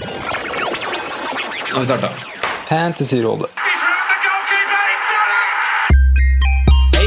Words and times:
Nå 0.00 0.06
har 1.72 1.80
vi 1.80 1.84
starta. 1.86 2.08
Fantasyrådet. 2.68 3.46
Hei, 6.96 7.06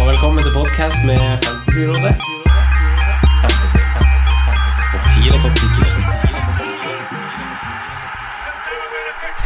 og 0.00 0.08
velkommen 0.10 0.44
til 0.44 0.52
podcast 0.52 0.96
med 1.06 1.18
Fantasyrådet. 1.46 2.14
Fantasy, 3.40 3.78
fantasy, 3.94 4.30
fantasy. 4.44 4.84
Topp 4.92 5.04
10 5.14 5.28
eller 5.28 5.40
topp 5.42 5.56
10 5.56 5.64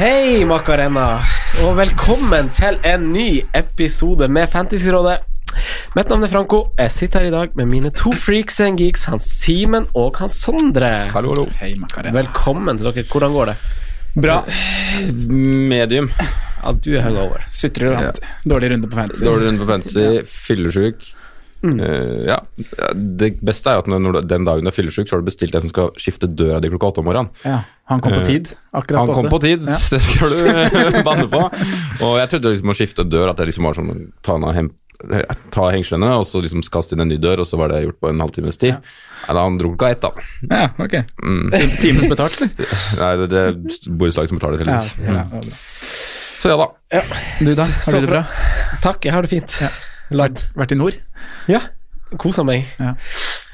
Hei, 0.02 0.45
Macarena, 0.45 1.09
og 1.66 1.77
velkommen 1.77 2.48
til 2.48 2.80
en 2.84 3.12
ny 3.12 3.43
episode 3.54 4.29
med 4.29 4.46
Fantasyrådet. 4.48 5.29
Mitt 5.91 6.07
navn 6.07 6.22
er 6.22 6.30
Franco. 6.30 6.59
Jeg 6.79 6.93
sitter 6.95 7.25
her 7.25 7.29
i 7.29 7.32
dag 7.34 7.54
med 7.59 7.66
mine 7.66 7.91
to 7.91 8.12
freaks 8.14 8.61
and 8.62 8.79
geeks, 8.79 9.09
Hans 9.11 9.25
Simen 9.41 9.88
og 9.98 10.20
Hans 10.23 10.36
Sondre. 10.38 10.86
Hallo, 11.11 11.32
hallo. 11.34 11.46
Hei, 11.59 11.73
Macarena. 11.82 12.12
Velkommen 12.14 12.79
til 12.79 12.86
dere. 12.86 13.02
Hvordan 13.11 13.32
går 13.34 13.50
det? 13.50 13.55
Bra. 14.23 14.37
Medium. 15.73 16.12
Ja, 16.61 16.74
du 16.78 16.92
er 16.95 17.02
hungover. 17.09 17.42
Sutrer 17.50 17.91
og 17.91 17.97
rant. 17.98 18.20
Dårlig 18.47 18.70
runde 18.70 18.91
på 18.91 19.00
fantasy. 19.00 19.24
Dårlig 19.27 19.48
runde 19.48 19.64
på 19.64 19.66
fantasy, 19.73 20.05
fyllesyk. 20.47 21.09
Eh, 21.66 22.20
ja. 22.28 22.36
Det 22.95 23.33
beste 23.45 23.72
er 23.75 23.83
at 23.83 23.91
når, 23.91 24.20
den 24.30 24.47
dagen 24.47 24.69
du 24.69 24.70
er 24.70 24.77
fyllesyk, 24.77 25.09
så 25.11 25.16
har 25.16 25.25
du 25.25 25.27
bestilt 25.27 25.56
en 25.59 25.64
som 25.64 25.72
skal 25.72 25.91
skifte 26.00 26.30
døra 26.30 26.61
di 26.62 26.70
klokka 26.70 26.92
åtte 26.92 27.02
om 27.02 27.09
morgenen. 27.11 27.33
Ja, 27.42 27.64
han 27.91 28.05
kom 28.05 28.14
på 28.14 28.22
tid. 28.28 28.52
Akkurat 28.70 29.02
Han 29.02 29.11
kom 29.19 29.33
på 29.33 29.42
tid, 29.42 29.66
Ja. 29.66 29.80
det 29.97 30.00
skal 30.06 30.38
du 30.38 31.00
banne 31.09 31.27
på. 31.34 31.42
Og 32.06 32.14
jeg 32.22 32.30
trodde 32.36 32.55
liksom 32.55 32.70
å 32.77 32.78
skifte 32.78 33.09
dør 33.11 33.33
at 33.34 33.42
det 33.42 33.50
liksom 33.50 33.66
var 33.66 33.80
sånn 33.83 33.91
ta 34.22 34.38
henne 34.38 34.55
og 34.55 34.56
hem, 34.61 34.70
ta 35.54 35.68
hengslene, 35.72 36.10
og 36.18 36.27
så 36.28 36.42
liksom 36.45 36.62
kaste 36.72 36.96
inn 36.96 37.04
en 37.04 37.10
ny 37.12 37.18
dør, 37.22 37.42
og 37.45 37.48
så 37.48 37.58
var 37.60 37.72
det 37.72 37.82
gjort 37.86 38.00
på 38.02 38.10
en 38.12 38.20
halvtimes 38.22 38.60
tid. 38.60 38.77
Ja. 38.77 39.34
da 39.34 39.42
han 39.45 39.58
dro 39.60 39.72
klokka 39.74 39.91
ett, 39.95 40.04
da. 40.04 40.10
Ja, 40.50 40.68
ok. 40.80 40.95
Mm. 41.22 41.50
Times 41.80 42.08
betalt, 42.10 42.41
eller? 42.41 42.77
Nei, 43.02 43.12
det, 43.20 43.28
det 43.32 43.42
er 43.48 43.91
borettslaget 43.91 44.32
som 44.32 44.41
betaler, 44.41 44.64
Ja, 44.64 44.66
heldigvis. 44.66 44.96
Ja, 45.05 45.18
ja, 45.18 45.27
var 45.32 45.50
bra. 45.50 45.60
Så 46.41 46.48
ja 46.48 46.56
da. 46.56 46.66
Ja. 46.97 47.02
Du 47.41 47.50
da, 47.52 47.66
Så 47.84 47.98
du 47.98 48.06
det 48.06 48.12
bra? 48.14 48.22
Takk, 48.80 49.05
jeg 49.05 49.12
har 49.12 49.27
det 49.27 49.33
fint. 49.33 49.58
Ja. 49.60 49.69
Ladd. 50.16 50.41
Vært 50.56 50.72
i 50.72 50.78
nord? 50.80 50.97
Ja, 51.53 51.60
kosa 52.19 52.42
meg. 52.48 52.64
Ja. 52.80 52.94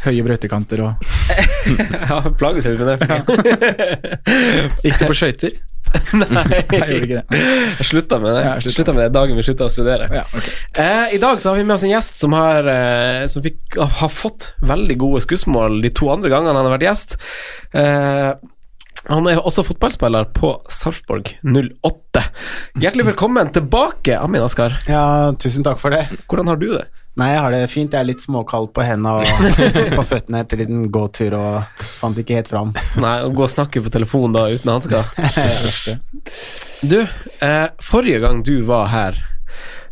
Høye 0.06 0.22
brøytekanter 0.22 0.82
og 0.84 1.08
Ja, 2.10 2.20
plages 2.38 2.68
litt 2.68 2.78
med 2.78 2.94
det. 2.94 3.08
Gikk 4.84 5.00
du 5.00 5.08
på 5.08 5.16
skøyter? 5.18 5.56
Nei, 6.16 6.44
Jeg 6.72 6.80
gjorde 6.80 6.96
ikke 6.96 7.20
det. 7.20 7.42
Jeg 7.80 7.88
slutta 7.90 8.18
med 8.22 8.36
det. 8.36 8.42
Ja, 8.46 8.56
slutta 8.64 8.94
med 8.96 9.06
det 9.06 9.14
dagen 9.16 9.38
vi 9.38 9.44
slutta 9.46 9.68
å 9.68 9.72
studere. 9.72 10.08
Ja, 10.12 10.24
okay. 10.30 10.56
Eh, 10.82 11.14
I 11.16 11.22
dag 11.22 11.40
så 11.42 11.52
har 11.52 11.60
vi 11.60 11.66
med 11.68 11.76
oss 11.78 11.86
en 11.86 11.94
gjest 11.94 12.20
som 12.22 12.36
har, 12.36 12.68
eh, 12.72 13.22
som 13.30 13.44
fikk, 13.44 13.78
har 13.78 14.12
fått 14.12 14.52
veldig 14.66 14.98
gode 15.02 15.22
skussmål 15.26 15.80
de 15.84 15.92
to 15.94 16.10
andre 16.12 16.32
gangene 16.32 16.56
han 16.56 16.68
har 16.68 16.76
vært 16.78 16.88
gjest. 16.88 17.16
Eh, 17.76 18.34
han 19.06 19.28
er 19.30 19.38
også 19.38 19.62
fotballspiller 19.66 20.32
på 20.34 20.50
Sarpsborg 20.72 21.36
08. 21.46 22.22
Hjertelig 22.82 23.12
velkommen 23.12 23.52
tilbake, 23.54 24.16
Amin 24.18 24.42
Askar. 24.42 24.80
Ja, 24.90 25.30
tusen 25.38 25.66
takk 25.66 25.78
for 25.78 25.94
det. 25.94 26.08
Hvordan 26.26 26.50
har 26.50 26.58
du 26.58 26.72
det? 26.72 26.86
Nei, 27.16 27.30
jeg 27.32 27.40
har 27.40 27.54
det 27.54 27.60
fint. 27.72 27.94
Jeg 27.94 28.04
er 28.04 28.08
litt 28.10 28.20
småkald 28.20 28.70
på 28.76 28.84
hendene 28.84 29.22
og 29.22 29.60
på 29.98 30.04
føttene 30.04 30.42
etter 30.44 30.60
en 30.60 30.62
liten 30.66 30.82
gåtur 30.92 31.36
og 31.38 31.84
fant 32.00 32.18
ikke 32.20 32.36
helt 32.36 32.50
fram. 32.52 32.74
Nei, 33.00 33.14
Å 33.24 33.30
gå 33.32 33.46
og 33.46 33.52
snakke 33.52 33.80
på 33.84 33.92
telefon 33.94 34.36
da 34.36 34.48
uten 34.52 34.72
hansker? 34.74 35.08
Du, 36.86 36.98
eh, 37.40 37.68
forrige 37.80 38.18
gang 38.20 38.42
du 38.44 38.58
var 38.68 38.90
her, 38.92 39.16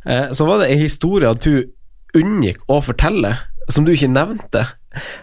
eh, 0.05 0.27
så 0.37 0.45
var 0.45 0.61
det 0.61 0.67
en 0.75 0.83
historie 0.83 1.31
at 1.33 1.41
du 1.41 1.65
unngikk 2.15 2.61
å 2.71 2.77
fortelle, 2.85 3.31
som 3.73 3.87
du 3.89 3.95
ikke 3.95 4.11
nevnte. 4.13 4.67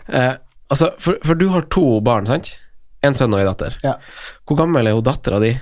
Eh, 0.10 0.34
altså, 0.74 0.90
for, 1.00 1.22
for 1.22 1.38
du 1.38 1.52
har 1.54 1.68
to 1.72 2.00
barn, 2.04 2.26
sant? 2.28 2.56
En 3.06 3.14
sønn 3.18 3.38
og 3.38 3.44
en 3.44 3.52
datter. 3.52 3.78
Ja. 3.86 3.94
Hvor 4.50 4.58
gammel 4.64 4.90
er 4.90 4.98
hun 4.98 5.06
dattera 5.06 5.38
di? 5.44 5.54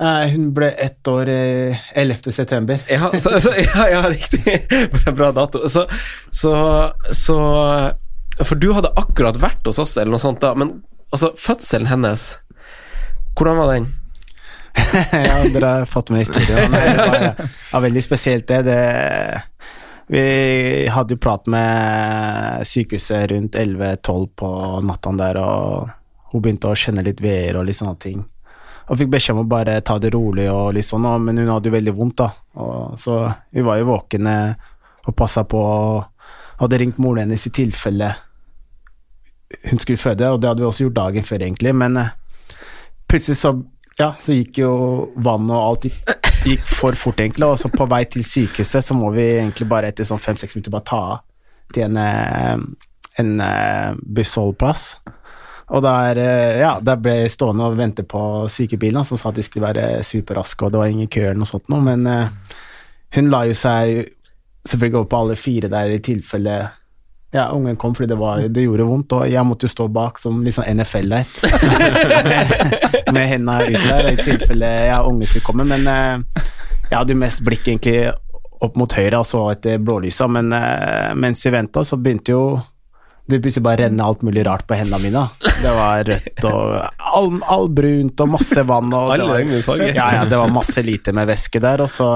Eh, 0.00 0.26
Hun 0.32 0.54
ble 0.56 0.70
ett 0.70 1.08
år 1.08 1.28
eh, 1.28 1.76
11. 1.94 2.32
september. 2.32 2.80
Ja, 2.88 3.10
så, 3.20 3.40
så, 3.40 3.52
ja, 3.56 3.88
ja 3.88 4.02
riktig. 4.10 4.68
Bra, 4.92 5.12
bra 5.12 5.32
dato. 5.32 5.68
Så, 5.68 5.86
så, 6.30 6.54
så 7.12 7.36
For 8.44 8.56
du 8.56 8.72
hadde 8.72 8.94
akkurat 8.96 9.36
vært 9.40 9.66
hos 9.68 9.78
oss, 9.78 9.98
eller 10.00 10.16
noe 10.16 10.22
sånt 10.22 10.40
da, 10.40 10.54
men 10.56 10.78
altså, 11.12 11.34
fødselen 11.36 11.90
hennes, 11.90 12.30
hvordan 13.36 13.60
var 13.60 13.74
den? 13.74 13.90
ja, 15.12 15.36
dere 15.52 15.74
har 15.82 15.86
fått 15.90 16.14
med 16.14 16.24
historien. 16.24 16.72
Nei, 16.72 16.82
det 16.94 17.04
var 17.04 17.46
var, 17.74 17.84
veldig 17.84 18.02
spesielt, 18.04 18.48
det. 18.48 18.62
det. 18.70 19.42
Vi 20.10 20.24
hadde 20.90 21.14
jo 21.14 21.22
prat 21.22 21.46
med 21.50 22.66
sykehuset 22.66 23.28
rundt 23.30 23.58
11-12 23.58 24.28
på 24.40 24.50
natta 24.88 25.12
der, 25.20 25.38
og 25.44 26.32
hun 26.32 26.42
begynte 26.42 26.70
å 26.70 26.78
kjenne 26.78 27.04
litt 27.04 27.20
veer 27.22 27.60
og 27.60 27.68
litt 27.68 27.78
sånne 27.78 27.98
ting. 28.00 28.24
Og 28.90 28.98
fikk 28.98 29.10
beskjed 29.12 29.36
om 29.36 29.44
å 29.44 29.48
bare 29.48 29.76
ta 29.86 29.98
det 30.02 30.10
rolig, 30.14 30.48
og 30.50 30.72
litt 30.74 30.84
sånn, 30.88 31.04
og- 31.06 31.20
men 31.22 31.36
hun 31.38 31.48
hadde 31.48 31.70
jo 31.70 31.76
veldig 31.76 31.94
vondt, 31.94 32.16
da. 32.16 32.30
Og, 32.56 32.98
så 32.98 33.34
vi 33.54 33.62
var 33.62 33.78
jo 33.78 33.86
våkne 33.92 34.56
og 35.06 35.14
passa 35.16 35.44
på, 35.44 35.58
og 35.58 36.04
hadde 36.58 36.78
ringt 36.82 36.98
moren 36.98 37.22
hennes 37.28 37.46
i 37.46 37.50
tilfelle 37.50 38.14
hun 39.70 39.78
skulle 39.82 39.98
føde, 39.98 40.28
og 40.30 40.40
det 40.40 40.48
hadde 40.50 40.62
vi 40.62 40.66
også 40.68 40.84
gjort 40.86 40.94
dagen 40.98 41.22
før, 41.26 41.42
egentlig, 41.42 41.72
men 41.74 41.96
eh, 41.96 42.10
plutselig 43.10 43.36
så, 43.40 43.50
ja, 43.98 44.12
så 44.22 44.34
gikk 44.36 44.60
jo 44.62 44.70
vannet 45.16 45.50
og 45.56 45.64
alt 45.64 45.86
gikk, 46.46 46.62
for 46.66 46.92
fort, 46.98 47.18
egentlig, 47.18 47.46
og 47.48 47.58
så 47.58 47.70
på 47.72 47.86
vei 47.90 48.04
til 48.10 48.22
sykehuset 48.26 48.84
så 48.86 48.94
må 48.94 49.10
vi 49.14 49.26
egentlig 49.40 49.68
bare 49.68 49.90
etter 49.90 50.06
sånn 50.06 50.22
fem-seks 50.22 50.54
minutter 50.54 50.70
bare 50.76 50.86
ta 50.86 51.00
av 51.14 51.18
til 51.74 51.82
en, 51.88 51.96
eh, 51.96 52.58
en 53.18 53.40
eh, 53.40 53.94
bussholdeplass. 54.06 54.84
Og 55.70 55.82
der, 55.84 56.18
eh, 56.18 56.60
ja, 56.64 56.72
der 56.82 56.98
ble 56.98 57.14
jeg 57.20 57.34
stående 57.36 57.68
og 57.68 57.78
vente 57.78 58.02
på 58.02 58.48
sykebilen, 58.50 59.04
som 59.06 59.20
sa 59.20 59.30
at 59.30 59.38
de 59.38 59.44
skulle 59.46 59.68
være 59.68 60.02
superraske, 60.06 60.66
og 60.66 60.72
det 60.72 60.80
var 60.82 60.90
ingen 60.90 61.10
kø 61.10 61.28
eller 61.28 61.38
noe 61.42 61.50
sånt 61.50 61.70
noe, 61.70 61.84
men 61.84 62.08
uh, 62.10 62.56
hun 63.14 63.30
la 63.30 63.44
jo 63.46 63.54
seg 63.54 64.10
selvfølgelig 64.66 65.00
opp 65.04 65.10
på 65.12 65.20
alle 65.20 65.36
fire 65.38 65.70
der 65.70 65.94
i 65.94 66.02
tilfelle 66.04 66.56
ja, 67.30 67.50
ungen 67.54 67.76
kom 67.76 67.94
fordi 67.94 68.08
det, 68.10 68.18
var, 68.18 68.40
det 68.42 68.64
gjorde 68.64 68.86
vondt, 68.88 69.14
og 69.14 69.28
jeg 69.30 69.46
måtte 69.46 69.68
jo 69.68 69.74
stå 69.74 69.86
bak 69.94 70.18
som 70.18 70.40
litt 70.42 70.56
sånn 70.56 70.80
NFL 70.80 71.12
der. 71.12 71.28
med, 73.14 73.22
henda 73.30 73.60
ute 73.62 73.84
der, 73.84 74.08
i 74.10 74.16
tilfelle 74.18 74.70
ja, 74.88 74.98
ungen 75.06 75.30
skulle 75.30 75.46
komme. 75.46 75.66
Men 75.70 75.86
eh, 75.86 76.42
jeg 76.88 76.96
hadde 76.96 77.14
jo 77.14 77.20
mest 77.22 77.44
blikk 77.46 77.70
egentlig 77.70 78.10
opp 78.60 78.74
mot 78.76 78.98
høyre 78.98 79.22
og 79.22 79.28
så 79.28 79.44
etter 79.52 79.78
blålysa, 79.78 80.26
men 80.26 80.50
eh, 80.58 81.14
mens 81.22 81.44
vi 81.46 81.54
venta, 81.54 81.86
så 81.86 82.00
begynte 82.02 82.34
jo 82.34 82.42
det 83.30 83.40
plutselig 83.44 83.64
bare 83.66 83.84
renne 83.84 84.06
alt 84.06 84.24
mulig 84.26 84.44
rart 84.48 84.66
på 84.68 84.78
hendene 84.78 85.00
mine. 85.02 85.26
Det 85.60 85.74
var 85.76 86.02
rødt 86.06 86.46
og 86.48 87.12
all, 87.18 87.30
all 87.54 87.68
brunt 87.72 88.24
og 88.24 88.32
masse 88.36 88.64
vann. 88.66 88.92
Og 88.96 89.12
det 89.16 89.28
var, 89.66 89.84
ja, 89.86 90.08
ja, 90.18 90.24
det 90.28 90.40
var 90.40 90.52
masse 90.52 90.82
lite 90.84 91.14
med 91.16 91.30
væske 91.30 91.62
der, 91.62 91.84
og 91.86 91.90
så 91.92 92.10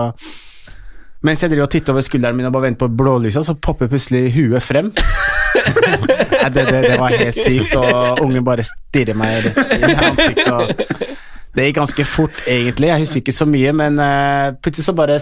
mens 1.24 1.40
jeg 1.40 1.54
driver 1.54 1.64
og 1.64 1.72
titter 1.72 1.94
over 1.94 2.04
skulderen 2.04 2.36
min 2.36 2.46
og 2.50 2.52
bare 2.52 2.66
venter 2.66 2.84
på 2.84 2.96
blålysa, 3.00 3.40
så 3.46 3.54
popper 3.56 3.88
plutselig 3.88 4.26
huet 4.34 4.60
frem. 4.60 4.90
Nei, 4.92 6.50
det, 6.52 6.64
det, 6.68 6.80
det 6.84 6.98
var 7.00 7.14
helt 7.16 7.38
sykt, 7.38 7.76
og 7.80 8.20
ungen 8.26 8.44
bare 8.44 8.66
stirrer 8.68 9.16
meg 9.16 9.46
rett 9.46 9.72
i 9.78 9.94
ansiktet. 9.94 11.14
Det 11.54 11.68
gikk 11.68 11.78
ganske 11.78 12.04
fort, 12.10 12.42
egentlig. 12.50 12.90
Jeg 12.90 13.04
husker 13.04 13.22
ikke 13.22 13.36
så 13.36 13.46
mye, 13.46 13.72
men 13.78 13.96
uh, 14.02 14.56
plutselig 14.58 14.88
så 14.88 14.94
bare 14.98 15.20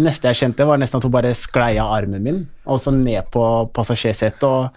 Neste 0.00 0.30
jeg 0.30 0.40
kjente, 0.40 0.66
var 0.66 0.80
nesten 0.80 0.98
at 0.98 1.06
hun 1.06 1.12
bare 1.12 1.34
sklei 1.36 1.74
av 1.76 1.92
armen 1.92 2.24
min, 2.24 2.40
og 2.64 2.80
så 2.80 2.94
ned 2.94 3.28
på 3.34 3.44
passasjersetet. 3.76 4.48
og 4.48 4.72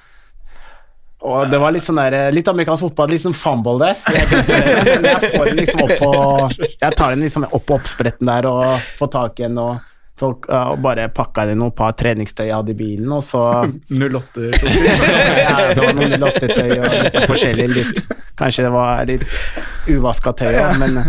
og 1.25 1.49
det 1.49 1.57
var 1.57 1.73
litt 1.73 1.83
sånn 1.85 1.97
der, 1.97 2.29
litt 2.33 2.47
amerikansk 2.47 2.87
fotball, 2.87 3.09
litt 3.09 3.23
sånn 3.23 3.35
fumble 3.35 3.77
der. 3.81 4.01
Jeg, 4.13 4.27
jeg 5.01 5.31
får 5.33 5.49
den 5.49 5.59
liksom 5.63 5.81
opp 5.87 5.93
på 5.97 6.11
Jeg 6.77 6.91
tar 6.93 7.15
den 7.15 7.23
liksom 7.25 7.47
opp 7.49 7.65
på 7.65 7.77
oppspretten 7.79 8.29
der 8.29 8.47
og 8.49 8.83
får 8.99 9.09
tak 9.15 9.41
i 9.41 9.47
den 9.47 9.57
og, 9.57 9.79
og 10.21 10.77
bare 10.85 11.07
pakka 11.13 11.47
inn 11.49 11.59
noen 11.61 11.73
par 11.77 11.95
treningstøy 11.97 12.45
jeg 12.45 12.55
hadde 12.55 12.73
i 12.75 12.77
bilen, 12.77 13.09
og 13.17 13.25
så 13.25 13.41
08 13.89 14.45
ja, 15.41 15.57
Det 15.73 15.81
var 15.81 15.97
noen 15.97 16.15
lottetøy 16.21 16.77
og 16.77 16.85
litt 16.85 17.17
sånn 17.17 17.27
forskjellig. 17.33 17.67
Litt, 17.73 18.15
kanskje 18.37 18.67
det 18.67 18.73
var 18.77 19.09
litt 19.09 19.25
uvaska 19.89 20.35
tøy, 20.37 20.53
men 20.83 21.01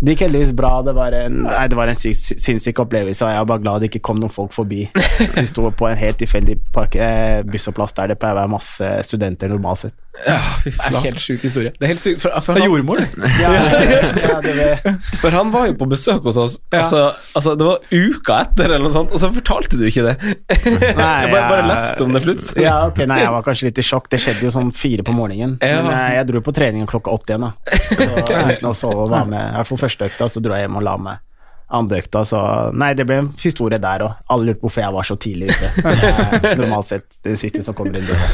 det 0.00 0.14
gikk 0.14 0.20
heldigvis 0.28 0.52
bra. 0.54 0.72
Det 0.86 0.94
var 0.94 1.14
en, 1.18 1.40
nei, 1.48 1.64
det 1.70 1.78
var 1.78 1.90
en 1.90 1.98
sinnssyk 1.98 2.78
opplevelse, 2.84 3.24
og 3.26 3.32
jeg 3.32 3.40
er 3.42 3.48
bare 3.50 3.62
glad 3.64 3.82
det 3.82 3.88
ikke 3.90 4.04
kom 4.10 4.20
noen 4.22 4.30
folk 4.32 4.52
forbi. 4.54 4.84
Vi 5.34 5.46
sto 5.50 5.66
på 5.74 5.88
en 5.90 5.98
helt 5.98 6.20
tilfeldig 6.22 6.58
park- 6.74 6.98
eh, 7.02 7.40
bussholdeplass 7.48 7.96
der 7.98 8.12
det 8.14 8.18
pleier 8.22 8.36
å 8.38 8.42
være 8.44 8.52
masse 8.54 8.92
studenter 9.08 9.50
normalt 9.50 9.82
sett. 9.86 9.96
Ja, 10.26 10.38
fy 10.62 10.70
Det 10.72 10.84
er 10.84 10.96
en 10.96 11.04
helt 11.04 11.22
sjuk 11.22 11.44
historie. 11.44 11.72
Det 11.76 11.86
er 11.86 11.92
helt 11.92 12.02
syk, 12.02 12.18
for, 12.22 12.34
for, 12.44 12.56
Det 12.58 12.64
er 12.64 12.66
han, 12.66 12.74
jordmor, 12.74 13.00
det. 13.00 13.30
Ja, 13.38 13.52
ja, 13.54 14.40
det 14.44 14.94
for 15.22 15.34
han 15.34 15.52
var 15.54 15.68
jo 15.68 15.76
på 15.78 15.88
besøk 15.90 16.26
hos 16.26 16.38
oss, 16.40 16.58
Ja. 16.72 16.82
altså, 16.82 17.02
altså 17.38 17.54
det 17.58 17.68
var 17.68 17.78
uka 17.92 18.40
etter 18.46 18.72
eller 18.72 18.86
noe 18.86 18.94
sånt, 18.94 19.14
og 19.14 19.22
så 19.22 19.30
fortalte 19.34 19.78
du 19.80 19.86
ikke 19.88 20.06
det. 20.08 20.16
jeg 20.58 20.96
bare, 20.98 21.30
bare 21.32 21.68
leste 21.70 22.06
om 22.06 22.16
det 22.16 22.24
plutselig. 22.26 22.66
Ja, 22.66 22.80
ok, 22.90 23.02
nei, 23.10 23.20
jeg 23.22 23.34
var 23.36 23.46
kanskje 23.46 23.70
litt 23.70 23.80
i 23.82 23.86
sjokk. 23.86 24.10
Det 24.12 24.20
skjedde 24.22 24.48
jo 24.48 24.54
sånn 24.54 24.74
fire 24.76 25.06
på 25.06 25.14
morgenen. 25.16 25.58
Ja. 25.62 25.82
Men 25.84 25.94
eh, 25.94 26.18
jeg 26.18 26.28
dro 26.32 26.42
på 26.44 26.54
trening 26.56 26.88
klokka 26.90 27.14
åtte 27.14 27.34
igjen, 27.34 27.48
da. 27.48 27.78
Så, 27.88 28.10
jeg 28.58 28.76
sove 28.78 29.06
og 29.06 29.14
var 29.14 29.28
med. 29.30 29.52
I 29.52 29.60
hvert 29.60 29.72
fall 29.72 29.82
første 29.86 30.10
økta, 30.10 30.30
så 30.32 30.42
dro 30.44 30.56
jeg 30.58 30.66
hjem 30.66 30.80
og 30.80 30.86
la 30.88 30.98
meg. 31.08 31.24
Andre 31.68 32.00
økta, 32.00 32.24
så 32.24 32.40
Nei, 32.72 32.94
det 32.96 33.04
ble 33.08 33.20
en 33.22 33.30
historie 33.42 33.80
der 33.82 34.06
òg. 34.06 34.18
Alle 34.32 34.48
lurte 34.48 34.62
på 34.62 34.68
hvorfor 34.68 34.84
jeg 34.86 34.96
var 34.96 35.08
så 35.08 35.16
tidlig 35.20 35.50
ute. 35.52 35.70
Det 35.84 36.52
er 36.54 36.60
normalt 36.62 36.88
sett 36.88 37.22
det 37.26 37.36
siste 37.40 37.64
som 37.66 37.76
kommer 37.76 38.00
inn 38.00 38.08
døra. 38.08 38.28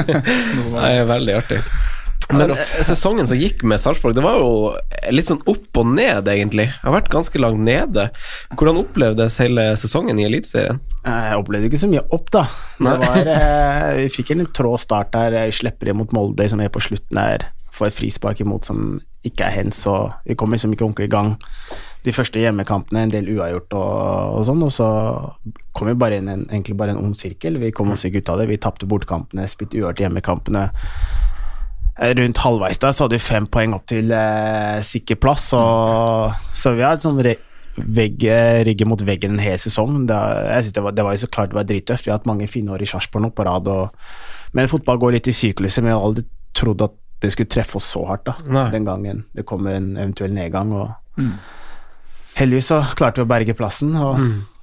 Det 0.70 0.86
er 0.88 1.08
veldig 1.10 1.34
artig. 1.36 1.58
Men 2.30 2.52
eh, 2.54 2.62
sesongen 2.86 3.26
som 3.26 3.38
gikk 3.38 3.64
med 3.66 3.80
Sarpsborg, 3.82 4.14
det 4.14 4.24
var 4.24 4.38
jo 4.38 4.72
litt 5.12 5.28
sånn 5.30 5.42
opp 5.50 5.80
og 5.80 5.92
ned, 5.96 6.28
egentlig. 6.30 6.68
Jeg 6.70 6.84
har 6.84 6.94
vært 6.94 7.10
ganske 7.12 7.42
langt 7.42 7.62
nede. 7.66 8.06
Hvordan 8.54 8.80
opplevdes 8.84 9.40
hele 9.42 9.66
sesongen 9.80 10.20
i 10.20 10.26
Eliteserien? 10.28 10.80
Jeg 11.04 11.40
opplevde 11.40 11.70
ikke 11.70 11.82
så 11.82 11.90
mye 11.90 12.04
opp, 12.14 12.30
da. 12.34 12.44
Det 12.78 12.96
var, 13.04 13.32
eh, 13.34 13.86
vi 14.04 14.08
fikk 14.14 14.34
en 14.36 14.46
trå 14.56 14.76
start 14.80 15.12
der. 15.16 15.36
Vi 15.50 15.58
slipper 15.60 15.92
imot 15.92 16.14
Molde, 16.16 16.48
som 16.52 16.62
er 16.62 16.72
på 16.72 16.82
slutten 16.84 17.18
der. 17.18 17.48
Får 17.74 17.90
et 17.90 17.98
frispark 17.98 18.42
imot 18.44 18.68
som 18.68 18.98
ikke 19.26 19.46
er 19.46 19.58
hens, 19.58 19.82
og 19.90 20.14
vi 20.24 20.36
kom 20.38 20.54
liksom 20.54 20.72
ikke 20.74 20.86
ordentlig 20.86 21.10
i 21.10 21.12
gang. 21.12 21.34
De 22.06 22.12
første 22.16 22.40
hjemmekampene, 22.40 23.02
en 23.04 23.12
del 23.12 23.26
uavgjort 23.34 23.74
og, 23.76 24.38
og 24.38 24.44
sånn, 24.48 24.62
og 24.64 24.70
så 24.72 24.86
kom 25.76 25.90
vi 25.90 25.96
bare 26.00 26.20
inn 26.20 26.30
en, 26.32 26.46
egentlig 26.48 26.78
bare 26.80 26.94
en 26.94 27.02
ond 27.02 27.18
sirkel. 27.18 27.58
Vi 27.60 27.72
kom 27.76 27.92
oss 27.92 28.06
ikke 28.08 28.22
ut 28.22 28.32
av 28.32 28.40
det. 28.40 28.48
Vi 28.48 28.56
tapte 28.62 28.88
bortekampene, 28.88 29.44
spilte 29.50 29.76
uavgjort 29.82 30.00
hjemmekampene. 30.06 30.64
Eh, 32.00 32.14
Rundt 32.16 32.40
halvveis 32.40 32.80
der 32.80 32.96
så 32.96 33.04
hadde 33.04 33.18
vi 33.18 33.24
fem 33.26 33.46
poeng 33.52 33.76
opp 33.76 33.84
til 33.92 34.12
eh, 34.16 34.80
sikker 34.86 35.20
plass, 35.20 35.50
og, 35.56 36.32
så 36.56 36.72
vi 36.78 36.86
har 36.86 36.96
et 36.96 37.04
sånn 37.04 37.20
re 37.26 37.36
vegg, 37.80 38.24
eh, 38.28 38.62
ryggen 38.66 38.90
mot 38.90 39.00
veggen 39.06 39.36
en 39.36 39.44
hel 39.44 39.60
sesong. 39.60 40.02
Det, 40.08 40.16
jeg 40.50 40.64
synes 40.66 40.74
det, 40.76 40.82
var, 40.84 40.96
det 40.96 41.04
var 41.06 41.14
jo 41.16 41.22
så 41.22 41.30
klart 41.32 41.52
det 41.52 41.60
var 41.60 41.68
drittøft. 41.68 42.06
Vi 42.06 42.12
har 42.12 42.18
hatt 42.18 42.28
mange 42.28 42.48
fine 42.50 42.72
år 42.74 42.82
i 42.84 42.88
Sarpsborg 42.88 43.24
nå 43.24 43.30
på 43.36 43.46
rad, 43.46 43.68
og, 43.68 43.94
men 44.56 44.68
fotball 44.72 45.00
går 45.00 45.18
litt 45.18 45.30
i 45.30 45.36
sykluser. 45.36 45.84
Men 45.84 45.92
jeg 45.92 46.00
hadde 46.00 46.08
aldri 46.10 46.26
trodd 46.60 46.84
at 46.88 46.96
det 47.20 47.30
skulle 47.34 47.52
treffe 47.52 47.76
oss 47.76 47.88
så 47.92 48.02
hardt 48.08 48.24
da, 48.26 48.34
Nei. 48.48 48.66
den 48.72 48.86
gangen 48.88 49.24
det 49.36 49.44
kom 49.48 49.68
en 49.68 49.92
eventuell 50.00 50.32
nedgang. 50.32 50.72
Og 50.72 51.24
heldigvis 52.38 52.70
så 52.70 52.82
klarte 52.96 53.20
vi 53.22 53.26
å 53.26 53.30
berge 53.30 53.54
plassen. 53.58 53.94
og 53.96 54.20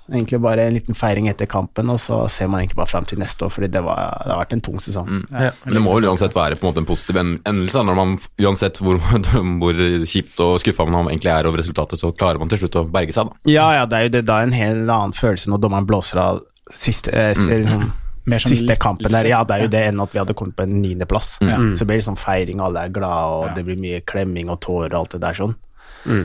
Egentlig 0.08 0.40
bare 0.40 0.64
en 0.70 0.74
liten 0.78 0.96
feiring 0.96 1.26
etter 1.28 1.46
kampen, 1.52 1.90
og 1.92 1.98
så 2.00 2.30
ser 2.32 2.48
man 2.48 2.62
egentlig 2.62 2.78
bare 2.80 2.88
fram 2.88 3.04
til 3.04 3.20
neste 3.20 3.44
år, 3.44 3.50
fordi 3.52 3.68
det, 3.74 3.82
var, 3.84 4.22
det 4.24 4.32
har 4.32 4.40
vært 4.40 4.54
en 4.56 4.62
tung 4.64 4.78
sesong. 4.80 5.10
Ja. 5.34 5.50
Men 5.66 5.74
det 5.76 5.82
må 5.84 5.98
vel 5.98 6.08
uansett 6.08 6.32
være 6.38 6.56
på 6.56 6.64
en 6.64 6.70
måte 6.72 6.80
en 6.80 6.88
positiv 6.88 7.20
endelse, 7.20 7.84
når 7.84 7.98
man 8.00 8.14
uansett 8.40 8.80
hvor, 8.80 9.02
hvor 9.60 9.82
kjipt 10.08 10.40
og 10.40 10.62
skuffa 10.64 10.86
man 10.88 11.10
egentlig 11.12 11.34
er 11.34 11.50
over 11.52 11.60
resultatet, 11.60 12.00
så 12.00 12.14
klarer 12.16 12.40
man 12.40 12.48
til 12.48 12.62
slutt 12.64 12.80
å 12.80 12.86
berge 12.88 13.12
seg, 13.18 13.28
da. 13.28 13.52
Ja, 13.52 13.68
ja, 13.82 13.86
det 13.86 14.00
er 14.00 14.08
jo 14.08 14.14
det, 14.16 14.24
da 14.32 14.40
en 14.48 14.56
helt 14.56 14.88
annen 14.88 15.12
følelse 15.18 15.52
når 15.52 15.60
dommeren 15.68 15.90
blåser 15.92 16.24
av 16.24 16.40
siste, 16.72 17.12
eh, 17.12 17.34
s- 17.36 17.44
liksom, 17.44 17.90
Mer 18.28 18.40
sånn 18.44 18.52
siste 18.58 18.76
kampen 18.76 19.08
der. 19.12 19.24
Ja, 19.30 19.38
det 19.48 19.56
er 19.56 19.62
jo 19.64 19.68
det 19.72 19.82
enn 19.88 20.02
at 20.04 20.12
vi 20.12 20.20
hadde 20.20 20.34
kommet 20.36 20.56
på 20.58 20.64
en 20.66 20.82
niendeplass. 20.84 21.38
Ja. 21.40 21.56
Så 21.76 21.84
det 21.86 21.88
blir 21.94 22.02
sånn 22.04 22.18
feiring, 22.20 22.60
alle 22.60 22.82
er 22.84 22.90
glade, 22.92 23.28
og 23.38 23.46
Ja. 23.48 23.54
det 23.56 23.64
blir 23.70 23.78
mye 23.80 24.02
klemming 24.04 24.50
og 24.52 24.60
tårer 24.66 24.92
og 24.92 25.00
alt 25.06 25.12
det 25.16 25.22
der 25.22 25.34
sånn. 25.38 25.54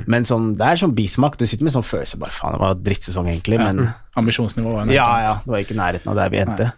Men 0.07 0.25
sånn, 0.29 0.53
det 0.59 0.67
er 0.69 0.77
sånn 0.83 0.95
bismak. 0.95 1.37
Du 1.41 1.47
sitter 1.47 1.65
med 1.67 1.73
sånn 1.75 1.83
følelse 1.87 2.19
bare 2.23 2.31
faen, 2.35 2.55
det 2.55 2.61
var 2.63 2.75
drittsesong 2.87 3.29
egentlig, 3.33 3.59
men 3.59 3.89
Ambisjonsnivået 4.17 4.87
var 4.87 4.95
ja, 4.95 5.11
ja, 5.27 5.35
det 5.45 5.51
var 5.57 5.59
ikke 5.65 5.75
i 5.75 5.81
nærheten 5.83 6.11
av 6.13 6.17
der 6.21 6.31
vi 6.31 6.39
endte. 6.45 6.73